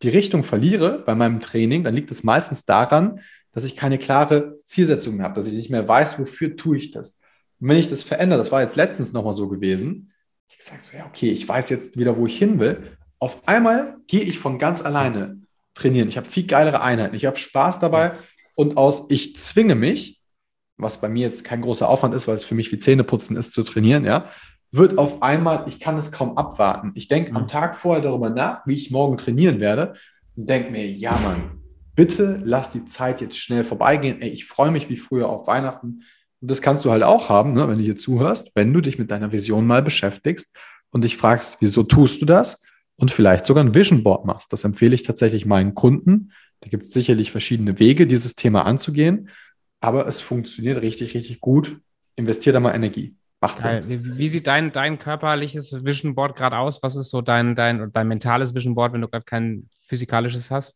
die 0.01 0.09
Richtung 0.09 0.43
verliere 0.43 1.03
bei 1.05 1.15
meinem 1.15 1.39
Training, 1.39 1.83
dann 1.83 1.95
liegt 1.95 2.11
es 2.11 2.23
meistens 2.23 2.65
daran, 2.65 3.19
dass 3.51 3.65
ich 3.65 3.75
keine 3.75 3.97
klare 3.97 4.59
Zielsetzung 4.65 5.17
mehr 5.17 5.25
habe, 5.25 5.35
dass 5.35 5.47
ich 5.47 5.53
nicht 5.53 5.69
mehr 5.69 5.87
weiß, 5.87 6.19
wofür 6.19 6.55
tue 6.55 6.77
ich 6.77 6.91
das. 6.91 7.19
Und 7.59 7.69
wenn 7.69 7.77
ich 7.77 7.89
das 7.89 8.03
verändere, 8.03 8.39
das 8.39 8.51
war 8.51 8.61
jetzt 8.61 8.75
letztens 8.75 9.11
nochmal 9.11 9.33
so 9.33 9.47
gewesen, 9.47 10.11
ich 10.47 10.57
gesagt 10.57 10.83
so, 10.83 10.97
ja, 10.97 11.05
okay, 11.05 11.29
ich 11.31 11.47
weiß 11.47 11.69
jetzt 11.69 11.97
wieder, 11.97 12.17
wo 12.17 12.25
ich 12.25 12.37
hin 12.37 12.59
will. 12.59 12.97
Auf 13.19 13.47
einmal 13.47 13.97
gehe 14.07 14.21
ich 14.21 14.39
von 14.39 14.57
ganz 14.57 14.83
alleine 14.83 15.39
trainieren. 15.75 16.09
Ich 16.09 16.17
habe 16.17 16.29
viel 16.29 16.47
geilere 16.47 16.81
Einheiten, 16.81 17.15
ich 17.15 17.25
habe 17.25 17.37
Spaß 17.37 17.79
dabei 17.79 18.13
und 18.55 18.77
aus 18.77 19.05
ich 19.09 19.37
zwinge 19.37 19.75
mich, 19.75 20.21
was 20.77 21.01
bei 21.01 21.09
mir 21.09 21.23
jetzt 21.23 21.43
kein 21.43 21.61
großer 21.61 21.87
Aufwand 21.87 22.15
ist, 22.15 22.27
weil 22.27 22.35
es 22.35 22.43
für 22.43 22.55
mich 22.55 22.71
wie 22.71 22.79
Zähneputzen 22.79 23.37
ist 23.37 23.53
zu 23.53 23.63
trainieren, 23.63 24.05
ja, 24.05 24.29
wird 24.71 24.97
auf 24.97 25.21
einmal, 25.21 25.65
ich 25.67 25.79
kann 25.79 25.97
es 25.97 26.11
kaum 26.11 26.37
abwarten. 26.37 26.91
Ich 26.95 27.07
denke 27.07 27.31
mhm. 27.31 27.37
am 27.37 27.47
Tag 27.47 27.75
vorher 27.75 28.01
darüber 28.01 28.29
nach, 28.29 28.65
wie 28.65 28.75
ich 28.75 28.91
morgen 28.91 29.17
trainieren 29.17 29.59
werde 29.59 29.93
und 30.35 30.49
denke 30.49 30.71
mir, 30.71 30.85
ja 30.87 31.17
Mann, 31.17 31.59
bitte 31.95 32.41
lass 32.43 32.71
die 32.71 32.85
Zeit 32.85 33.21
jetzt 33.21 33.37
schnell 33.37 33.65
vorbeigehen. 33.65 34.21
Ey, 34.21 34.29
ich 34.29 34.45
freue 34.45 34.71
mich 34.71 34.89
wie 34.89 34.97
früher 34.97 35.27
auf 35.27 35.47
Weihnachten. 35.47 36.03
Und 36.41 36.49
das 36.49 36.61
kannst 36.61 36.85
du 36.85 36.91
halt 36.91 37.03
auch 37.03 37.29
haben, 37.29 37.53
ne, 37.53 37.67
wenn 37.67 37.77
du 37.77 37.83
hier 37.83 37.97
zuhörst, 37.97 38.51
wenn 38.55 38.73
du 38.73 38.81
dich 38.81 38.97
mit 38.97 39.11
deiner 39.11 39.31
Vision 39.31 39.67
mal 39.67 39.81
beschäftigst 39.81 40.55
und 40.91 41.03
dich 41.03 41.17
fragst, 41.17 41.57
wieso 41.59 41.83
tust 41.83 42.21
du 42.21 42.25
das? 42.25 42.61
Und 42.95 43.11
vielleicht 43.11 43.45
sogar 43.45 43.63
ein 43.63 43.73
Vision 43.73 44.03
Board 44.03 44.25
machst. 44.25 44.51
Das 44.53 44.63
empfehle 44.63 44.93
ich 44.93 45.03
tatsächlich 45.03 45.45
meinen 45.45 45.73
Kunden. 45.73 46.31
Da 46.61 46.69
gibt 46.69 46.85
es 46.85 46.91
sicherlich 46.91 47.31
verschiedene 47.31 47.79
Wege, 47.79 48.07
dieses 48.07 48.35
Thema 48.35 48.65
anzugehen. 48.65 49.29
Aber 49.79 50.07
es 50.07 50.21
funktioniert 50.21 50.81
richtig, 50.81 51.13
richtig 51.15 51.39
gut. 51.39 51.79
Investier 52.15 52.51
da 52.51 52.59
mal 52.59 52.75
Energie. 52.75 53.15
Macht 53.41 53.61
Sinn. 53.61 53.87
Wie, 53.87 54.17
wie 54.17 54.27
sieht 54.27 54.47
dein, 54.47 54.71
dein 54.71 54.99
körperliches 54.99 55.85
Vision 55.85 56.13
Board 56.13 56.35
gerade 56.35 56.57
aus? 56.57 56.83
Was 56.83 56.95
ist 56.95 57.09
so 57.09 57.21
dein, 57.21 57.55
dein, 57.55 57.91
dein 57.91 58.07
mentales 58.07 58.53
Vision 58.53 58.75
Board, 58.75 58.93
wenn 58.93 59.01
du 59.01 59.07
gerade 59.07 59.25
kein 59.25 59.69
physikalisches 59.85 60.51
hast? 60.51 60.75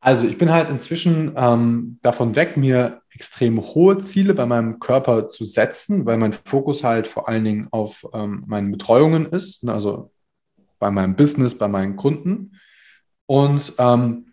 Also 0.00 0.26
ich 0.26 0.38
bin 0.38 0.50
halt 0.50 0.68
inzwischen 0.68 1.34
ähm, 1.36 1.98
davon 2.02 2.34
weg, 2.34 2.56
mir 2.56 3.02
extrem 3.10 3.60
hohe 3.60 3.98
Ziele 3.98 4.34
bei 4.34 4.46
meinem 4.46 4.78
Körper 4.80 5.28
zu 5.28 5.44
setzen, 5.44 6.06
weil 6.06 6.16
mein 6.16 6.32
Fokus 6.32 6.84
halt 6.84 7.06
vor 7.08 7.28
allen 7.28 7.44
Dingen 7.44 7.68
auf 7.70 8.06
ähm, 8.12 8.44
meinen 8.46 8.70
Betreuungen 8.72 9.26
ist, 9.26 9.64
ne, 9.64 9.72
also 9.72 10.12
bei 10.78 10.90
meinem 10.90 11.16
Business, 11.16 11.56
bei 11.58 11.68
meinen 11.68 11.96
Kunden. 11.96 12.52
Und 13.26 13.74
ähm, 13.78 14.32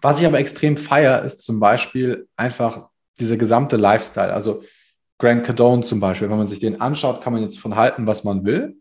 was 0.00 0.20
ich 0.20 0.26
aber 0.26 0.38
extrem 0.38 0.76
feiere, 0.76 1.22
ist 1.22 1.42
zum 1.42 1.60
Beispiel 1.60 2.28
einfach 2.36 2.88
dieser 3.18 3.36
gesamte 3.36 3.76
Lifestyle. 3.76 4.32
Also 4.32 4.62
Grant 5.18 5.44
Cardone 5.44 5.82
zum 5.82 6.00
Beispiel, 6.00 6.28
wenn 6.30 6.38
man 6.38 6.46
sich 6.46 6.60
den 6.60 6.80
anschaut, 6.80 7.20
kann 7.20 7.32
man 7.32 7.42
jetzt 7.42 7.58
von 7.58 7.76
halten, 7.76 8.06
was 8.06 8.24
man 8.24 8.44
will. 8.44 8.76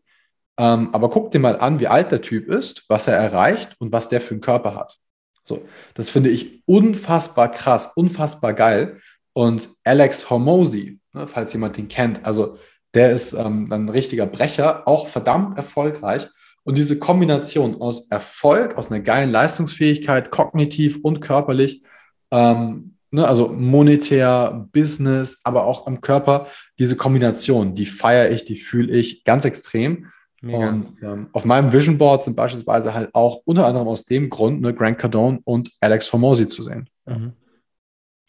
Ähm, 0.57 0.89
aber 0.93 1.09
guck 1.09 1.31
dir 1.31 1.39
mal 1.39 1.59
an, 1.59 1.79
wie 1.79 1.87
alt 1.87 2.11
der 2.11 2.21
Typ 2.21 2.47
ist, 2.47 2.85
was 2.87 3.07
er 3.07 3.17
erreicht 3.17 3.75
und 3.79 3.91
was 3.91 4.09
der 4.09 4.21
für 4.21 4.31
einen 4.31 4.41
Körper 4.41 4.75
hat. 4.75 4.97
So, 5.43 5.65
das 5.95 6.09
finde 6.09 6.29
ich 6.29 6.63
unfassbar 6.65 7.51
krass, 7.51 7.91
unfassbar 7.95 8.53
geil. 8.53 8.99
Und 9.33 9.69
Alex 9.83 10.29
Hormozy, 10.29 10.99
ne, 11.13 11.27
falls 11.27 11.53
jemand 11.53 11.77
den 11.77 11.87
kennt, 11.87 12.23
also 12.25 12.57
der 12.93 13.11
ist 13.11 13.33
ähm, 13.33 13.71
ein 13.71 13.89
richtiger 13.89 14.27
Brecher, 14.27 14.87
auch 14.87 15.07
verdammt 15.07 15.57
erfolgreich. 15.57 16.27
Und 16.63 16.77
diese 16.77 16.97
Kombination 16.97 17.81
aus 17.81 18.09
Erfolg, 18.09 18.77
aus 18.77 18.91
einer 18.91 19.01
geilen 19.01 19.31
Leistungsfähigkeit, 19.31 20.31
kognitiv 20.31 20.99
und 21.01 21.19
körperlich, 21.19 21.83
ähm, 22.31 22.92
ne, 23.13 23.27
also 23.27 23.47
monetär, 23.47 24.67
Business, 24.71 25.39
aber 25.43 25.65
auch 25.65 25.85
am 25.85 26.01
Körper, 26.01 26.47
diese 26.79 26.97
Kombination, 26.97 27.75
die 27.75 27.85
feiere 27.85 28.31
ich, 28.31 28.43
die 28.43 28.57
fühle 28.57 28.91
ich 28.91 29.23
ganz 29.23 29.45
extrem. 29.45 30.07
Mega. 30.41 30.69
Und 30.69 30.91
ähm, 31.01 31.29
auf 31.31 31.45
meinem 31.45 31.71
Vision 31.71 31.97
Board 31.97 32.23
sind 32.23 32.35
beispielsweise 32.35 32.93
halt 32.93 33.13
auch 33.13 33.41
unter 33.45 33.65
anderem 33.65 33.87
aus 33.87 34.05
dem 34.05 34.29
Grund 34.29 34.61
ne, 34.61 34.73
Grant 34.73 34.97
Cardone 34.97 35.39
und 35.45 35.71
Alex 35.79 36.11
Hormozy 36.11 36.47
zu 36.47 36.63
sehen. 36.63 36.89
Mhm. 37.05 37.33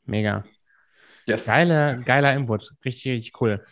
Mega. 0.05 0.45
Yes. 1.27 1.47
Geiler, 1.47 1.97
geiler 2.03 2.35
Input. 2.35 2.71
Richtig, 2.85 3.13
richtig 3.13 3.41
cool. 3.41 3.65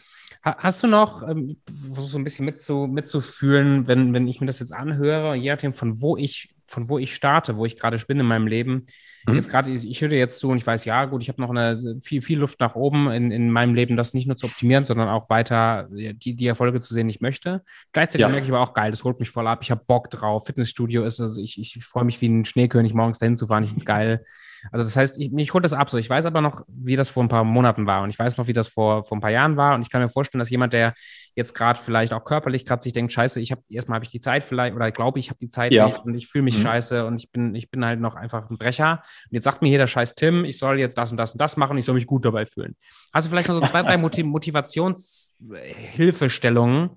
Hast 0.42 0.82
du 0.82 0.88
noch, 0.88 1.22
ähm, 1.28 1.58
so 1.92 2.18
ein 2.18 2.24
bisschen 2.24 2.46
mitzu, 2.46 2.88
mitzufühlen, 2.90 3.86
wenn, 3.86 4.12
wenn 4.12 4.26
ich 4.26 4.40
mir 4.40 4.46
das 4.46 4.58
jetzt 4.58 4.72
anhöre, 4.72 5.36
je 5.36 5.50
nachdem, 5.50 5.72
von 5.72 6.00
wo 6.00 6.16
ich, 6.16 6.54
von 6.66 6.88
wo 6.88 6.98
ich 6.98 7.14
starte, 7.14 7.56
wo 7.58 7.66
ich 7.66 7.78
gerade 7.78 7.98
bin 7.98 8.18
in 8.18 8.26
meinem 8.26 8.48
Leben, 8.48 8.86
Mhm. 9.26 9.34
Jetzt 9.36 9.50
gerade, 9.50 9.70
ich 9.70 10.00
höre 10.00 10.12
jetzt 10.12 10.38
zu 10.38 10.48
und 10.48 10.58
ich 10.58 10.66
weiß, 10.66 10.84
ja, 10.84 11.04
gut, 11.04 11.22
ich 11.22 11.28
habe 11.28 11.40
noch 11.40 11.50
eine 11.50 11.98
viel, 12.02 12.22
viel 12.22 12.38
Luft 12.38 12.60
nach 12.60 12.74
oben 12.74 13.10
in, 13.10 13.30
in 13.30 13.50
meinem 13.50 13.74
Leben, 13.74 13.96
das 13.96 14.14
nicht 14.14 14.26
nur 14.26 14.36
zu 14.36 14.46
optimieren, 14.46 14.84
sondern 14.84 15.08
auch 15.08 15.30
weiter 15.30 15.88
die, 15.90 16.34
die 16.34 16.46
Erfolge 16.46 16.80
zu 16.80 16.94
sehen, 16.94 17.08
die 17.08 17.14
ich 17.14 17.20
möchte. 17.20 17.62
Gleichzeitig 17.92 18.22
ja. 18.22 18.28
merke 18.28 18.46
ich 18.46 18.52
aber 18.52 18.60
auch 18.60 18.74
geil, 18.74 18.90
das 18.90 19.04
holt 19.04 19.20
mich 19.20 19.30
voll 19.30 19.46
ab. 19.46 19.60
Ich 19.62 19.70
habe 19.70 19.82
Bock 19.86 20.10
drauf. 20.10 20.46
Fitnessstudio 20.46 21.04
ist, 21.04 21.20
also 21.20 21.40
ich, 21.40 21.58
ich 21.60 21.84
freue 21.84 22.04
mich 22.04 22.20
wie 22.20 22.28
ein 22.28 22.44
Schneekönig, 22.44 22.94
morgens 22.94 23.18
dahin 23.18 23.36
zu 23.36 23.46
fahren. 23.46 23.62
Ich 23.62 23.70
finde 23.70 23.80
es 23.80 23.86
geil. 23.86 24.24
Also 24.70 24.84
das 24.84 24.96
heißt, 24.96 25.18
ich, 25.18 25.32
mich 25.32 25.52
holt 25.54 25.64
das 25.64 25.72
ab 25.72 25.90
so. 25.90 25.98
Ich 25.98 26.08
weiß 26.08 26.26
aber 26.26 26.40
noch, 26.40 26.62
wie 26.68 26.94
das 26.94 27.10
vor 27.10 27.24
ein 27.24 27.28
paar 27.28 27.44
Monaten 27.44 27.86
war 27.86 28.02
und 28.02 28.10
ich 28.10 28.18
weiß 28.18 28.36
noch, 28.36 28.46
wie 28.46 28.52
das 28.52 28.68
vor, 28.68 29.04
vor 29.04 29.16
ein 29.16 29.20
paar 29.20 29.30
Jahren 29.30 29.56
war 29.56 29.74
und 29.74 29.82
ich 29.82 29.90
kann 29.90 30.00
mir 30.00 30.08
vorstellen, 30.08 30.38
dass 30.38 30.50
jemand, 30.50 30.72
der 30.72 30.94
jetzt 31.35 31.55
gerade 31.55 31.78
vielleicht 31.78 32.12
auch 32.12 32.24
körperlich 32.24 32.64
gerade 32.64 32.83
sich 32.83 32.92
denkt, 32.92 33.13
scheiße, 33.13 33.41
ich 33.41 33.53
habe 33.53 33.63
erstmal 33.68 33.96
habe 33.96 34.04
ich 34.04 34.11
die 34.11 34.21
Zeit 34.21 34.45
vielleicht 34.45 34.75
oder 34.75 34.91
glaube 34.91 35.18
ich 35.18 35.30
habe 35.30 35.38
die 35.41 35.49
Zeit 35.49 35.72
ja. 35.72 35.87
nicht 35.87 36.04
und 36.04 36.14
ich 36.14 36.29
fühle 36.29 36.45
mich 36.45 36.59
mhm. 36.59 36.63
scheiße 36.63 37.07
und 37.07 37.17
ich 37.17 37.30
bin 37.30 37.54
ich 37.54 37.71
bin 37.71 37.84
halt 37.84 38.00
noch 38.00 38.17
einfach 38.17 38.50
ein 38.50 38.59
Brecher 38.59 39.03
und 39.30 39.34
jetzt 39.34 39.45
sagt 39.45 39.63
mir 39.63 39.68
hier 39.68 39.79
der 39.79 39.87
scheiß 39.87 40.14
Tim, 40.14 40.45
ich 40.45 40.59
soll 40.59 40.79
jetzt 40.79 40.99
das 40.99 41.11
und 41.11 41.17
das 41.17 41.33
und 41.33 41.41
das 41.41 41.57
machen, 41.57 41.79
ich 41.79 41.87
soll 41.87 41.95
mich 41.95 42.07
gut 42.07 42.25
dabei 42.25 42.46
fühlen. 42.46 42.76
Hast 43.13 43.26
du 43.26 43.30
vielleicht 43.30 43.49
noch 43.49 43.61
so 43.61 43.67
zwei, 43.67 43.83
drei 43.83 43.96
Motiv 43.99 44.26
Motivationshilfestellungen, 44.26 46.91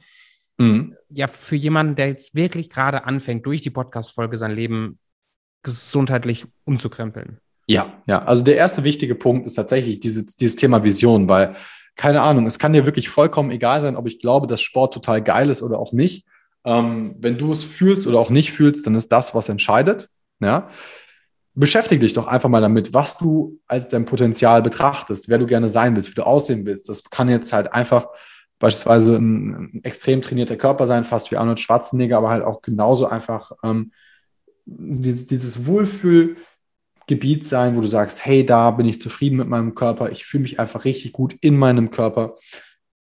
mhm. 0.57 0.95
ja, 1.09 1.27
für 1.27 1.55
jemanden, 1.55 1.95
der 1.95 2.09
jetzt 2.09 2.35
wirklich 2.35 2.69
gerade 2.69 3.05
anfängt, 3.05 3.45
durch 3.45 3.61
die 3.61 3.69
Podcast-Folge 3.69 4.37
sein 4.37 4.51
Leben 4.51 4.99
gesundheitlich 5.63 6.45
umzukrempeln? 6.63 7.39
Ja, 7.67 8.01
ja. 8.05 8.23
Also 8.23 8.43
der 8.43 8.55
erste 8.55 8.83
wichtige 8.83 9.15
Punkt 9.15 9.47
ist 9.47 9.55
tatsächlich 9.55 9.99
dieses, 9.99 10.35
dieses 10.35 10.55
Thema 10.55 10.83
Vision, 10.83 11.27
weil, 11.27 11.55
keine 11.95 12.21
Ahnung, 12.21 12.45
es 12.45 12.59
kann 12.59 12.73
dir 12.73 12.85
wirklich 12.85 13.09
vollkommen 13.09 13.51
egal 13.51 13.81
sein, 13.81 13.95
ob 13.95 14.07
ich 14.07 14.19
glaube, 14.19 14.47
dass 14.47 14.61
Sport 14.61 14.93
total 14.93 15.21
geil 15.21 15.49
ist 15.49 15.61
oder 15.61 15.79
auch 15.79 15.93
nicht. 15.93 16.25
Ähm, 16.65 17.15
wenn 17.19 17.37
du 17.37 17.51
es 17.51 17.63
fühlst 17.63 18.07
oder 18.07 18.19
auch 18.19 18.29
nicht 18.29 18.51
fühlst, 18.51 18.85
dann 18.85 18.95
ist 18.95 19.11
das, 19.11 19.33
was 19.35 19.49
entscheidet. 19.49 20.09
Ja. 20.39 20.69
Beschäftige 21.53 22.01
dich 22.01 22.13
doch 22.13 22.27
einfach 22.27 22.49
mal 22.49 22.61
damit, 22.61 22.93
was 22.93 23.17
du 23.17 23.59
als 23.67 23.87
dein 23.87 24.05
Potenzial 24.05 24.61
betrachtest, 24.61 25.29
wer 25.29 25.37
du 25.37 25.45
gerne 25.45 25.69
sein 25.69 25.95
willst, 25.95 26.09
wie 26.09 26.15
du 26.15 26.25
aussehen 26.25 26.65
willst. 26.65 26.89
Das 26.89 27.09
kann 27.09 27.29
jetzt 27.29 27.53
halt 27.53 27.71
einfach 27.71 28.07
beispielsweise 28.59 29.15
ein, 29.15 29.79
extrem 29.83 30.21
trainierter 30.21 30.57
Körper 30.57 30.87
sein, 30.87 31.05
fast 31.05 31.31
wie 31.31 31.37
Arnold 31.37 31.59
Schwarzenegger, 31.59 32.17
aber 32.17 32.29
halt 32.29 32.43
auch 32.43 32.61
genauso 32.61 33.07
einfach 33.07 33.51
ähm, 33.63 33.91
dieses, 34.65 35.27
dieses 35.27 35.65
Wohlfühl, 35.65 36.37
Gebiet 37.07 37.45
sein, 37.45 37.75
wo 37.75 37.81
du 37.81 37.87
sagst, 37.87 38.25
hey, 38.25 38.45
da 38.45 38.71
bin 38.71 38.87
ich 38.87 38.99
zufrieden 38.99 39.37
mit 39.37 39.47
meinem 39.47 39.75
Körper, 39.75 40.11
ich 40.11 40.25
fühle 40.25 40.43
mich 40.43 40.59
einfach 40.59 40.85
richtig 40.85 41.13
gut 41.13 41.35
in 41.41 41.57
meinem 41.57 41.91
Körper. 41.91 42.35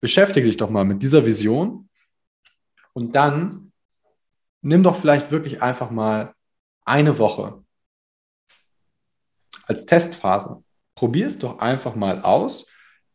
Beschäftige 0.01 0.47
dich 0.47 0.57
doch 0.57 0.71
mal 0.71 0.85
mit 0.85 1.03
dieser 1.03 1.27
Vision 1.27 1.89
und 2.93 3.17
dann 3.17 3.73
nimm 4.63 4.83
doch 4.83 5.01
vielleicht 5.01 5.31
wirklich 5.31 5.63
einfach 5.63 5.91
mal 5.91 6.35
eine 6.85 7.19
Woche 7.19 7.63
als 9.67 9.87
Testphase. 9.87 10.63
Probier 10.95 11.27
es 11.27 11.39
doch 11.39 11.59
einfach 11.59 11.95
mal 11.95 12.23
aus, 12.23 12.67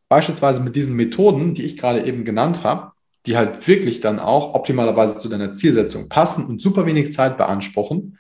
beispielsweise 0.10 0.62
mit 0.62 0.76
diesen 0.76 0.96
Methoden, 0.96 1.54
die 1.54 1.64
ich 1.64 1.78
gerade 1.78 2.06
eben 2.06 2.26
genannt 2.26 2.64
habe, 2.64 2.92
die 3.26 3.38
halt 3.38 3.68
wirklich 3.68 4.02
dann 4.02 4.20
auch 4.20 4.54
optimalerweise 4.54 5.18
zu 5.18 5.30
deiner 5.30 5.54
Zielsetzung 5.54 6.10
passen 6.10 6.46
und 6.46 6.62
super 6.62 6.86
wenig 6.86 7.14
Zeit 7.14 7.38
beanspruchen 7.38 8.20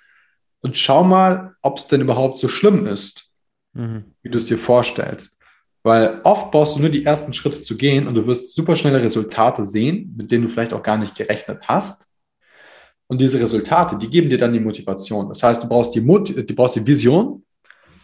und 0.65 0.75
schau 0.75 1.03
mal, 1.03 1.55
ob 1.61 1.77
es 1.77 1.85
denn 1.85 2.01
überhaupt 2.01 2.39
so 2.39 2.47
schlimm 2.47 2.87
ist, 2.87 3.29
mhm. 3.73 4.15
wie 4.23 4.29
du 4.29 4.39
es 4.39 4.47
dir 4.47 4.57
vorstellst. 4.57 5.39
Weil 5.83 6.21
oft 6.23 6.49
brauchst 6.49 6.75
du 6.75 6.79
nur 6.79 6.89
die 6.89 7.05
ersten 7.05 7.33
Schritte 7.33 7.61
zu 7.61 7.77
gehen 7.77 8.07
und 8.07 8.15
du 8.15 8.25
wirst 8.25 8.55
super 8.55 8.75
schnelle 8.75 8.99
Resultate 8.99 9.63
sehen, 9.63 10.15
mit 10.17 10.31
denen 10.31 10.45
du 10.45 10.49
vielleicht 10.49 10.73
auch 10.73 10.81
gar 10.81 10.97
nicht 10.97 11.13
gerechnet 11.13 11.59
hast. 11.67 12.07
Und 13.05 13.21
diese 13.21 13.39
Resultate, 13.39 13.95
die 13.99 14.09
geben 14.09 14.31
dir 14.31 14.39
dann 14.39 14.53
die 14.53 14.59
Motivation. 14.59 15.29
Das 15.29 15.43
heißt, 15.43 15.61
du 15.61 15.67
brauchst 15.67 15.93
die, 15.93 16.01
Mut 16.01 16.29
du 16.35 16.55
brauchst 16.55 16.77
die 16.77 16.87
Vision, 16.87 17.43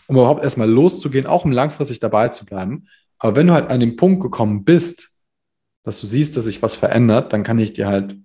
um 0.06 0.16
überhaupt 0.16 0.44
erstmal 0.44 0.70
loszugehen, 0.70 1.26
auch 1.26 1.44
um 1.44 1.52
langfristig 1.52 2.00
dabei 2.00 2.28
zu 2.28 2.46
bleiben. 2.46 2.86
Aber 3.18 3.36
wenn 3.36 3.48
du 3.48 3.54
halt 3.54 3.72
an 3.72 3.80
den 3.80 3.96
Punkt 3.96 4.22
gekommen 4.22 4.64
bist, 4.66 5.18
dass 5.84 6.00
du 6.00 6.06
siehst, 6.06 6.38
dass 6.38 6.46
sich 6.46 6.62
was 6.62 6.76
verändert, 6.76 7.34
dann 7.34 7.42
kann 7.42 7.58
ich 7.58 7.74
dir 7.74 7.88
halt 7.88 8.18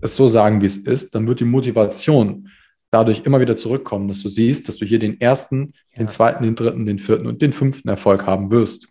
es 0.00 0.16
so 0.16 0.26
sagen, 0.26 0.62
wie 0.62 0.66
es 0.66 0.78
ist. 0.78 1.14
Dann 1.14 1.28
wird 1.28 1.38
die 1.38 1.44
Motivation 1.44 2.48
dadurch 2.90 3.24
immer 3.24 3.40
wieder 3.40 3.56
zurückkommen, 3.56 4.08
dass 4.08 4.22
du 4.22 4.28
siehst, 4.28 4.68
dass 4.68 4.76
du 4.76 4.86
hier 4.86 4.98
den 4.98 5.20
ersten, 5.20 5.74
ja. 5.92 5.98
den 5.98 6.08
zweiten, 6.08 6.44
den 6.44 6.54
dritten, 6.54 6.86
den 6.86 6.98
vierten 6.98 7.26
und 7.26 7.42
den 7.42 7.52
fünften 7.52 7.88
Erfolg 7.88 8.26
haben 8.26 8.50
wirst. 8.50 8.88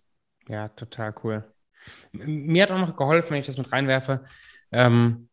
Ja, 0.48 0.68
total 0.68 1.14
cool. 1.24 1.44
Mir 2.12 2.62
hat 2.62 2.70
auch 2.70 2.78
noch 2.78 2.96
geholfen, 2.96 3.30
wenn 3.30 3.40
ich 3.40 3.46
das 3.46 3.58
mit 3.58 3.72
reinwerfe, 3.72 4.24
ähm, 4.72 5.28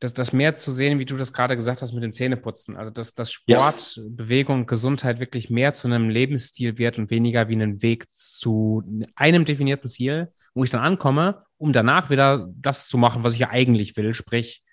das, 0.00 0.14
das 0.14 0.32
mehr 0.32 0.56
zu 0.56 0.72
sehen, 0.72 0.98
wie 0.98 1.04
du 1.04 1.16
das 1.16 1.32
gerade 1.32 1.56
gesagt 1.56 1.82
hast 1.82 1.92
mit 1.92 2.02
dem 2.02 2.12
Zähneputzen. 2.12 2.76
Also, 2.76 2.90
dass, 2.90 3.14
dass 3.14 3.30
Sport, 3.30 3.96
ja. 3.96 4.02
Bewegung, 4.08 4.66
Gesundheit 4.66 5.20
wirklich 5.20 5.50
mehr 5.50 5.72
zu 5.74 5.88
einem 5.88 6.08
Lebensstil 6.08 6.78
wird 6.78 6.98
und 6.98 7.10
weniger 7.10 7.48
wie 7.48 7.54
einen 7.54 7.82
Weg 7.82 8.10
zu 8.10 8.82
einem 9.14 9.44
definierten 9.44 9.88
Ziel, 9.88 10.28
wo 10.54 10.64
ich 10.64 10.70
dann 10.70 10.80
ankomme, 10.80 11.44
um 11.58 11.72
danach 11.72 12.08
wieder 12.08 12.48
das 12.56 12.88
zu 12.88 12.96
machen, 12.96 13.24
was 13.24 13.34
ich 13.34 13.40
ja 13.40 13.50
eigentlich 13.50 13.96
will, 13.96 14.14
sprich, 14.14 14.64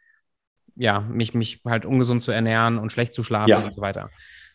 ja, 0.78 1.02
mich, 1.02 1.34
mich 1.34 1.62
halt 1.66 1.86
ungesund 1.86 2.24
zu 2.24 2.32
ernähren 2.32 2.78
und 2.78 2.91
schlecht 2.91 3.14
zu 3.14 3.24
schlafen 3.24 3.49
ja. 3.49 3.60
und 3.60 3.74
so 3.74 3.82
weiter. 3.82 4.10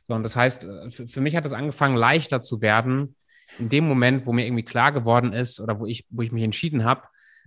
So, 0.06 0.14
und 0.14 0.22
das 0.22 0.36
heißt, 0.36 0.64
äh, 0.64 0.90
für, 0.90 1.06
für 1.06 1.20
mich 1.20 1.36
hat 1.36 1.46
es 1.46 1.52
angefangen, 1.52 1.96
leichter 1.96 2.40
zu 2.40 2.60
werden, 2.60 3.16
in 3.58 3.68
dem 3.68 3.86
Moment, 3.86 4.26
wo 4.26 4.32
mir 4.32 4.46
irgendwie 4.46 4.64
klar 4.64 4.92
geworden 4.92 5.32
ist 5.32 5.60
oder 5.60 5.78
wo 5.78 5.86
ich, 5.86 6.06
wo 6.10 6.22
ich 6.22 6.32
mich 6.32 6.42
entschieden 6.42 6.84
habe, 6.84 7.02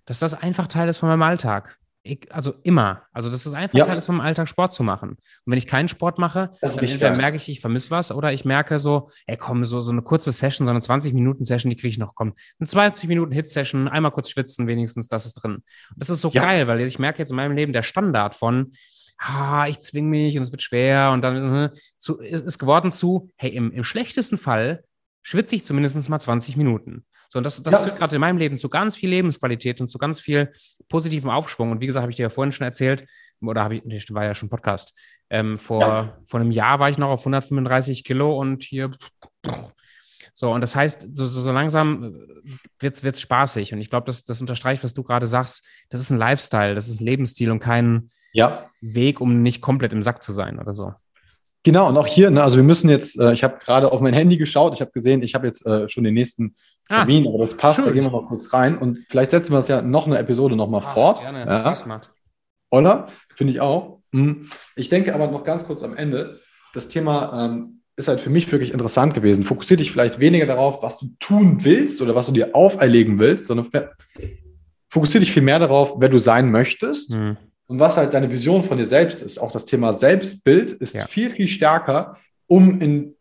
dass 0.05 0.19
das 0.19 0.33
einfach 0.35 0.67
Teil 0.67 0.87
ist 0.87 0.97
von 0.97 1.09
meinem 1.09 1.23
Alltag. 1.23 1.77
Ich, 2.07 2.31
also 2.31 2.53
immer. 2.61 3.01
Also 3.13 3.31
das 3.31 3.47
ist 3.47 3.53
einfach 3.53 3.75
ja. 3.75 3.85
Teil 3.87 3.99
vom 3.99 4.21
Alltag, 4.21 4.47
Sport 4.47 4.73
zu 4.73 4.83
machen. 4.83 5.09
Und 5.09 5.19
wenn 5.45 5.57
ich 5.57 5.65
keinen 5.65 5.87
Sport 5.87 6.19
mache, 6.19 6.51
dann 6.61 6.69
entweder 6.77 7.15
merke 7.15 7.37
ich, 7.37 7.49
ich 7.49 7.59
vermisse 7.59 7.89
was 7.89 8.11
oder 8.11 8.31
ich 8.31 8.45
merke 8.45 8.77
so, 8.77 9.09
ey 9.25 9.37
komm, 9.37 9.65
so, 9.65 9.81
so 9.81 9.91
eine 9.91 10.03
kurze 10.03 10.31
Session, 10.31 10.67
so 10.67 10.71
eine 10.71 10.81
20-Minuten-Session, 10.81 11.71
die 11.71 11.75
kriege 11.75 11.89
ich 11.89 11.97
noch, 11.97 12.13
komm, 12.13 12.35
eine 12.59 12.67
20 12.67 13.09
Minuten 13.09 13.31
Hit-Session, 13.31 13.87
einmal 13.87 14.11
kurz 14.11 14.29
schwitzen, 14.29 14.67
wenigstens, 14.67 15.07
das 15.07 15.25
ist 15.25 15.33
drin. 15.33 15.55
Und 15.55 15.63
das 15.95 16.11
ist 16.11 16.21
so 16.21 16.29
ja. 16.29 16.45
geil, 16.45 16.67
weil 16.67 16.79
ich 16.81 16.99
merke 16.99 17.17
jetzt 17.17 17.31
in 17.31 17.37
meinem 17.37 17.55
Leben, 17.55 17.73
der 17.73 17.81
Standard 17.81 18.35
von, 18.35 18.73
ah, 19.17 19.65
ich 19.67 19.79
zwinge 19.79 20.09
mich 20.09 20.37
und 20.37 20.43
es 20.43 20.51
wird 20.51 20.61
schwer 20.61 21.09
und 21.11 21.23
dann 21.23 21.55
äh, 21.55 21.69
zu, 21.97 22.19
ist, 22.19 22.45
ist 22.45 22.59
geworden 22.59 22.91
zu, 22.91 23.31
hey, 23.35 23.49
im, 23.49 23.71
im 23.71 23.83
schlechtesten 23.83 24.37
Fall 24.37 24.83
schwitze 25.23 25.55
ich 25.55 25.63
zumindest 25.63 26.07
mal 26.07 26.19
20 26.19 26.55
Minuten. 26.55 27.03
So, 27.35 27.39
und 27.39 27.43
das, 27.43 27.61
das 27.61 27.73
ja. 27.73 27.79
führt 27.83 27.97
gerade 27.97 28.15
in 28.15 28.21
meinem 28.21 28.37
Leben 28.37 28.57
zu 28.57 28.69
ganz 28.69 28.95
viel 28.95 29.09
Lebensqualität 29.09 29.81
und 29.81 29.89
zu 29.89 29.97
ganz 29.97 30.21
viel 30.21 30.53
positivem 30.87 31.29
Aufschwung. 31.29 31.69
Und 31.69 31.81
wie 31.81 31.85
gesagt, 31.85 32.03
habe 32.03 32.09
ich 32.09 32.15
dir 32.15 32.23
ja 32.23 32.29
vorhin 32.29 32.53
schon 32.53 32.63
erzählt, 32.63 33.05
oder 33.41 33.61
habe 33.61 33.75
ich, 33.75 33.83
das 33.83 34.15
war 34.15 34.23
ja 34.23 34.33
schon 34.33 34.47
Podcast. 34.47 34.93
Ähm, 35.29 35.59
vor, 35.59 35.81
ja. 35.81 36.17
vor 36.27 36.39
einem 36.39 36.51
Jahr 36.51 36.79
war 36.79 36.89
ich 36.89 36.97
noch 36.97 37.09
auf 37.09 37.19
135 37.19 38.05
Kilo 38.05 38.39
und 38.39 38.63
hier. 38.63 38.89
So, 40.33 40.53
und 40.53 40.61
das 40.61 40.77
heißt, 40.77 41.09
so, 41.13 41.25
so, 41.25 41.41
so 41.41 41.51
langsam 41.51 42.15
wird 42.79 43.03
es 43.03 43.19
spaßig. 43.19 43.73
Und 43.73 43.81
ich 43.81 43.89
glaube, 43.89 44.05
das, 44.05 44.23
das 44.23 44.39
unterstreicht, 44.39 44.85
was 44.85 44.93
du 44.93 45.03
gerade 45.03 45.27
sagst. 45.27 45.65
Das 45.89 45.99
ist 45.99 46.11
ein 46.11 46.17
Lifestyle, 46.17 46.73
das 46.73 46.87
ist 46.87 47.01
ein 47.01 47.05
Lebensstil 47.05 47.51
und 47.51 47.59
kein 47.59 48.11
ja. 48.31 48.69
Weg, 48.79 49.19
um 49.19 49.41
nicht 49.41 49.59
komplett 49.59 49.91
im 49.91 50.03
Sack 50.03 50.23
zu 50.23 50.31
sein 50.31 50.57
oder 50.57 50.71
so. 50.71 50.93
Genau, 51.65 51.89
und 51.89 51.97
auch 51.97 52.05
hier, 52.05 52.29
ne, 52.29 52.43
also 52.43 52.57
wir 52.57 52.63
müssen 52.63 52.89
jetzt, 52.89 53.19
äh, 53.19 53.33
ich 53.33 53.43
habe 53.43 53.57
gerade 53.57 53.91
auf 53.91 53.99
mein 53.99 54.13
Handy 54.13 54.37
geschaut, 54.37 54.75
ich 54.75 54.81
habe 54.81 54.91
gesehen, 54.91 55.23
ich 55.23 55.33
habe 55.33 55.47
jetzt 55.47 55.65
äh, 55.65 55.89
schon 55.89 56.03
den 56.03 56.13
nächsten 56.13 56.53
ah, 56.89 56.97
Termin, 56.97 57.25
ah, 57.25 57.29
aber 57.29 57.39
das 57.39 57.57
passt, 57.57 57.77
schön. 57.77 57.85
da 57.85 57.91
gehen 57.91 58.03
wir 58.03 58.11
mal 58.11 58.27
kurz 58.27 58.53
rein 58.53 58.77
und 58.77 58.99
vielleicht 59.09 59.31
setzen 59.31 59.51
wir 59.51 59.57
das 59.57 59.67
ja 59.67 59.81
noch 59.81 60.05
eine 60.05 60.19
Episode 60.19 60.55
nochmal 60.55 60.83
ah, 60.85 60.93
fort. 60.93 61.21
Gerne, 61.21 61.39
ja. 61.39 61.59
Spaß 61.59 61.87
macht. 61.87 62.11
Oder? 62.69 63.07
Finde 63.35 63.51
ich 63.51 63.61
auch. 63.61 63.97
Mhm. 64.11 64.47
Ich 64.75 64.89
denke 64.89 65.15
aber 65.15 65.25
noch 65.27 65.43
ganz 65.43 65.65
kurz 65.65 65.81
am 65.81 65.97
Ende, 65.97 66.39
das 66.75 66.87
Thema 66.87 67.45
ähm, 67.45 67.81
ist 67.95 68.09
halt 68.09 68.21
für 68.21 68.29
mich 68.29 68.51
wirklich 68.51 68.71
interessant 68.71 69.15
gewesen. 69.15 69.43
Fokussiere 69.43 69.79
dich 69.79 69.91
vielleicht 69.91 70.19
weniger 70.19 70.45
darauf, 70.45 70.83
was 70.83 70.99
du 70.99 71.07
tun 71.19 71.63
willst 71.63 71.99
oder 71.99 72.13
was 72.13 72.27
du 72.27 72.31
dir 72.31 72.53
auferlegen 72.55 73.17
willst, 73.17 73.47
sondern 73.47 73.71
fokussiere 74.87 75.21
dich 75.21 75.31
viel 75.31 75.41
mehr 75.41 75.57
darauf, 75.57 75.95
wer 75.97 76.09
du 76.09 76.19
sein 76.19 76.51
möchtest. 76.51 77.15
Mhm 77.15 77.37
und 77.67 77.79
was 77.79 77.97
halt 77.97 78.13
deine 78.13 78.31
Vision 78.31 78.63
von 78.63 78.77
dir 78.77 78.85
selbst 78.85 79.21
ist. 79.21 79.37
Auch 79.37 79.51
das 79.51 79.65
Thema 79.65 79.93
Selbstbild 79.93 80.71
ist 80.71 80.95
ja. 80.95 81.07
viel, 81.07 81.31
viel 81.31 81.47
stärker, 81.47 82.17
um 82.47 82.79
in 82.81 83.15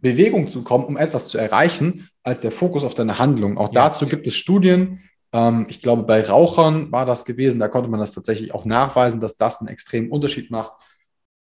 Bewegung 0.00 0.48
zu 0.48 0.64
kommen, 0.64 0.84
um 0.84 0.96
etwas 0.96 1.28
zu 1.28 1.38
erreichen, 1.38 2.08
als 2.22 2.40
der 2.40 2.52
Fokus 2.52 2.84
auf 2.84 2.94
deine 2.94 3.18
Handlung. 3.18 3.58
Auch 3.58 3.72
ja. 3.72 3.88
dazu 3.88 4.06
gibt 4.06 4.26
es 4.26 4.34
Studien. 4.34 5.02
Ähm, 5.32 5.66
ich 5.68 5.82
glaube, 5.82 6.02
bei 6.02 6.22
Rauchern 6.22 6.90
war 6.90 7.06
das 7.06 7.24
gewesen. 7.24 7.60
Da 7.60 7.68
konnte 7.68 7.88
man 7.88 8.00
das 8.00 8.12
tatsächlich 8.12 8.54
auch 8.54 8.64
nachweisen, 8.64 9.20
dass 9.20 9.36
das 9.36 9.60
einen 9.60 9.68
extremen 9.68 10.10
Unterschied 10.10 10.50
macht. 10.50 10.72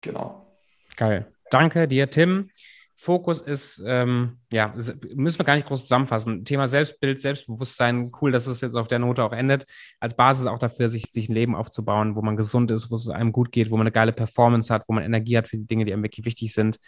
Genau. 0.02 0.48
Geil. 0.96 1.32
Danke 1.52 1.88
dir, 1.88 2.10
Tim. 2.10 2.50
Fokus 2.98 3.42
ist, 3.42 3.84
ähm, 3.86 4.38
ja, 4.52 4.74
müssen 5.14 5.40
wir 5.40 5.46
gar 5.46 5.56
nicht 5.56 5.68
groß 5.68 5.84
zusammenfassen. 5.84 6.46
Thema 6.46 6.68
Selbstbild, 6.68 7.22
Selbstbewusstsein, 7.22 8.12
cool, 8.22 8.32
dass 8.32 8.48
es 8.48 8.62
jetzt 8.62 8.76
auf 8.76 8.88
der 8.88 9.00
Note 9.00 9.24
auch 9.24 9.34
endet. 9.34 9.66
Als 10.00 10.16
Basis 10.16 10.48
auch 10.48 10.60
dafür, 10.60 10.88
sich, 10.88 11.12
sich 11.12 11.30
ein 11.30 11.34
Leben 11.34 11.56
aufzubauen, 11.56 12.16
wo 12.16 12.22
man 12.22 12.38
gesund 12.38 12.72
ist, 12.72 12.90
wo 12.90 12.96
es 12.96 13.10
einem 13.10 13.32
gut 13.32 13.52
geht, 13.52 13.70
wo 13.70 13.76
man 13.76 13.84
eine 13.84 13.92
geile 13.92 14.14
Performance 14.14 14.74
hat, 14.74 14.84
wo 14.88 14.94
man 14.94 15.04
Energie 15.04 15.38
hat 15.38 15.48
für 15.50 15.58
die 15.58 15.68
Dinge, 15.68 15.86
die 15.86 15.94
einem 15.94 16.04
wirklich 16.04 16.26
wichtig 16.26 16.54
sind. 16.54 16.80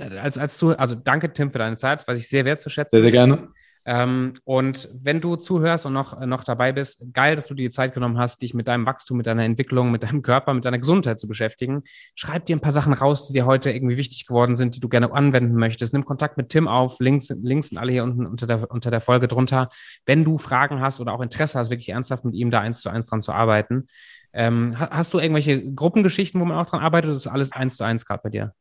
Als, 0.00 0.36
als 0.38 0.58
du, 0.58 0.72
also 0.72 0.96
danke, 0.96 1.32
Tim, 1.32 1.50
für 1.50 1.58
deine 1.58 1.76
Zeit, 1.76 2.06
was 2.08 2.18
ich 2.18 2.28
sehr 2.28 2.44
wertzuschätzen. 2.44 2.96
Sehr, 2.96 3.02
sehr 3.02 3.12
gerne. 3.12 3.48
Ähm, 3.90 4.34
und 4.44 4.86
wenn 5.02 5.22
du 5.22 5.36
zuhörst 5.36 5.86
und 5.86 5.94
noch, 5.94 6.20
noch 6.20 6.44
dabei 6.44 6.72
bist, 6.72 7.06
geil, 7.14 7.36
dass 7.36 7.46
du 7.46 7.54
dir 7.54 7.68
die 7.68 7.74
Zeit 7.74 7.94
genommen 7.94 8.18
hast, 8.18 8.42
dich 8.42 8.52
mit 8.52 8.68
deinem 8.68 8.84
Wachstum, 8.84 9.16
mit 9.16 9.26
deiner 9.26 9.44
Entwicklung, 9.44 9.90
mit 9.90 10.02
deinem 10.02 10.20
Körper, 10.20 10.52
mit 10.52 10.66
deiner 10.66 10.78
Gesundheit 10.78 11.18
zu 11.18 11.26
beschäftigen. 11.26 11.82
Schreib 12.14 12.44
dir 12.44 12.54
ein 12.54 12.60
paar 12.60 12.72
Sachen 12.72 12.92
raus, 12.92 13.28
die 13.28 13.32
dir 13.32 13.46
heute 13.46 13.70
irgendwie 13.70 13.96
wichtig 13.96 14.26
geworden 14.26 14.56
sind, 14.56 14.76
die 14.76 14.80
du 14.80 14.90
gerne 14.90 15.10
anwenden 15.10 15.54
möchtest. 15.54 15.94
Nimm 15.94 16.04
Kontakt 16.04 16.36
mit 16.36 16.50
Tim 16.50 16.68
auf. 16.68 17.00
Links, 17.00 17.30
Links 17.42 17.70
sind 17.70 17.78
alle 17.78 17.90
hier 17.90 18.04
unten 18.04 18.26
unter 18.26 18.46
der, 18.46 18.70
unter 18.70 18.90
der 18.90 19.00
Folge 19.00 19.26
drunter. 19.26 19.70
Wenn 20.04 20.22
du 20.22 20.36
Fragen 20.36 20.82
hast 20.82 21.00
oder 21.00 21.14
auch 21.14 21.22
Interesse 21.22 21.58
hast, 21.58 21.70
wirklich 21.70 21.88
ernsthaft 21.88 22.26
mit 22.26 22.34
ihm 22.34 22.50
da 22.50 22.60
eins 22.60 22.82
zu 22.82 22.90
eins 22.90 23.06
dran 23.06 23.22
zu 23.22 23.32
arbeiten. 23.32 23.86
Ähm, 24.34 24.78
hast 24.78 25.14
du 25.14 25.18
irgendwelche 25.18 25.72
Gruppengeschichten, 25.72 26.38
wo 26.38 26.44
man 26.44 26.58
auch 26.58 26.68
dran 26.68 26.80
arbeitet, 26.80 27.08
oder 27.08 27.16
ist 27.16 27.26
alles 27.26 27.52
eins 27.52 27.78
zu 27.78 27.84
eins 27.84 28.04
gerade 28.04 28.20
bei 28.22 28.28
dir? 28.28 28.52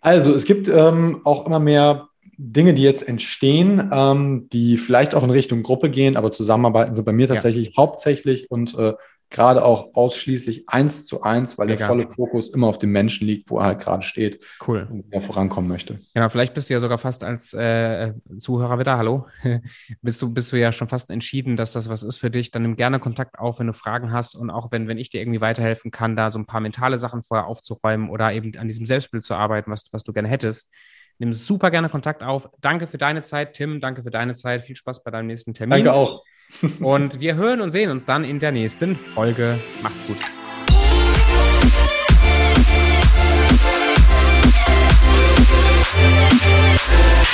Also 0.00 0.32
es 0.32 0.46
gibt 0.46 0.66
ähm, 0.68 1.20
auch 1.24 1.44
immer 1.44 1.58
mehr 1.58 2.08
Dinge, 2.38 2.74
die 2.74 2.82
jetzt 2.82 3.06
entstehen, 3.06 3.90
ähm, 3.92 4.48
die 4.52 4.76
vielleicht 4.76 5.14
auch 5.14 5.22
in 5.22 5.30
Richtung 5.30 5.62
Gruppe 5.62 5.90
gehen, 5.90 6.16
aber 6.16 6.32
zusammenarbeiten 6.32 6.94
sind 6.94 7.04
bei 7.04 7.12
mir 7.12 7.28
tatsächlich 7.28 7.68
ja. 7.68 7.76
hauptsächlich 7.76 8.50
und 8.50 8.74
äh, 8.78 8.94
gerade 9.28 9.64
auch 9.64 9.94
ausschließlich 9.94 10.68
eins 10.68 11.04
zu 11.04 11.22
eins, 11.22 11.58
weil 11.58 11.66
Mega. 11.66 11.78
der 11.78 11.86
volle 11.88 12.08
Fokus 12.08 12.50
immer 12.50 12.68
auf 12.68 12.78
dem 12.78 12.90
Menschen 12.90 13.26
liegt, 13.26 13.50
wo 13.50 13.58
er 13.58 13.64
halt 13.64 13.80
gerade 13.80 14.02
steht 14.02 14.44
cool. 14.66 14.86
und 14.88 15.04
er 15.10 15.20
vorankommen 15.20 15.68
möchte. 15.68 15.98
Genau, 16.14 16.28
vielleicht 16.28 16.54
bist 16.54 16.70
du 16.70 16.74
ja 16.74 16.80
sogar 16.80 16.98
fast 16.98 17.24
als 17.24 17.52
äh, 17.52 18.12
Zuhörer 18.38 18.78
wieder, 18.78 18.96
hallo, 18.96 19.26
bist 20.02 20.22
du, 20.22 20.32
bist 20.32 20.52
du 20.52 20.58
ja 20.58 20.70
schon 20.72 20.88
fast 20.88 21.10
entschieden, 21.10 21.56
dass 21.56 21.72
das 21.72 21.88
was 21.88 22.02
ist 22.02 22.18
für 22.18 22.30
dich. 22.30 22.50
Dann 22.52 22.62
nimm 22.62 22.76
gerne 22.76 23.00
Kontakt 23.00 23.38
auf, 23.38 23.58
wenn 23.58 23.66
du 23.66 23.72
Fragen 23.72 24.12
hast 24.12 24.36
und 24.36 24.50
auch 24.50 24.70
wenn, 24.70 24.86
wenn 24.86 24.98
ich 24.98 25.10
dir 25.10 25.20
irgendwie 25.20 25.40
weiterhelfen 25.40 25.90
kann, 25.90 26.14
da 26.14 26.30
so 26.30 26.38
ein 26.38 26.46
paar 26.46 26.60
mentale 26.60 26.98
Sachen 26.98 27.22
vorher 27.22 27.46
aufzuräumen 27.46 28.10
oder 28.10 28.32
eben 28.32 28.56
an 28.56 28.68
diesem 28.68 28.86
Selbstbild 28.86 29.24
zu 29.24 29.34
arbeiten, 29.34 29.70
was, 29.70 29.84
was 29.90 30.04
du 30.04 30.12
gerne 30.12 30.28
hättest 30.28 30.70
Nimm 31.18 31.32
super 31.32 31.70
gerne 31.70 31.88
Kontakt 31.88 32.22
auf. 32.22 32.48
Danke 32.60 32.86
für 32.86 32.98
deine 32.98 33.22
Zeit, 33.22 33.54
Tim. 33.54 33.80
Danke 33.80 34.02
für 34.02 34.10
deine 34.10 34.34
Zeit. 34.34 34.62
Viel 34.62 34.76
Spaß 34.76 35.02
bei 35.02 35.10
deinem 35.10 35.26
nächsten 35.26 35.54
Termin. 35.54 35.84
Danke 35.84 35.92
auch. 35.92 36.22
und 36.80 37.20
wir 37.20 37.34
hören 37.34 37.60
und 37.60 37.70
sehen 37.70 37.90
uns 37.90 38.06
dann 38.06 38.24
in 38.24 38.38
der 38.38 38.52
nächsten 38.52 38.96
Folge. 38.96 39.58
Macht's 39.82 40.06
gut. 40.06 40.18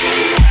Yeah. 0.03 0.42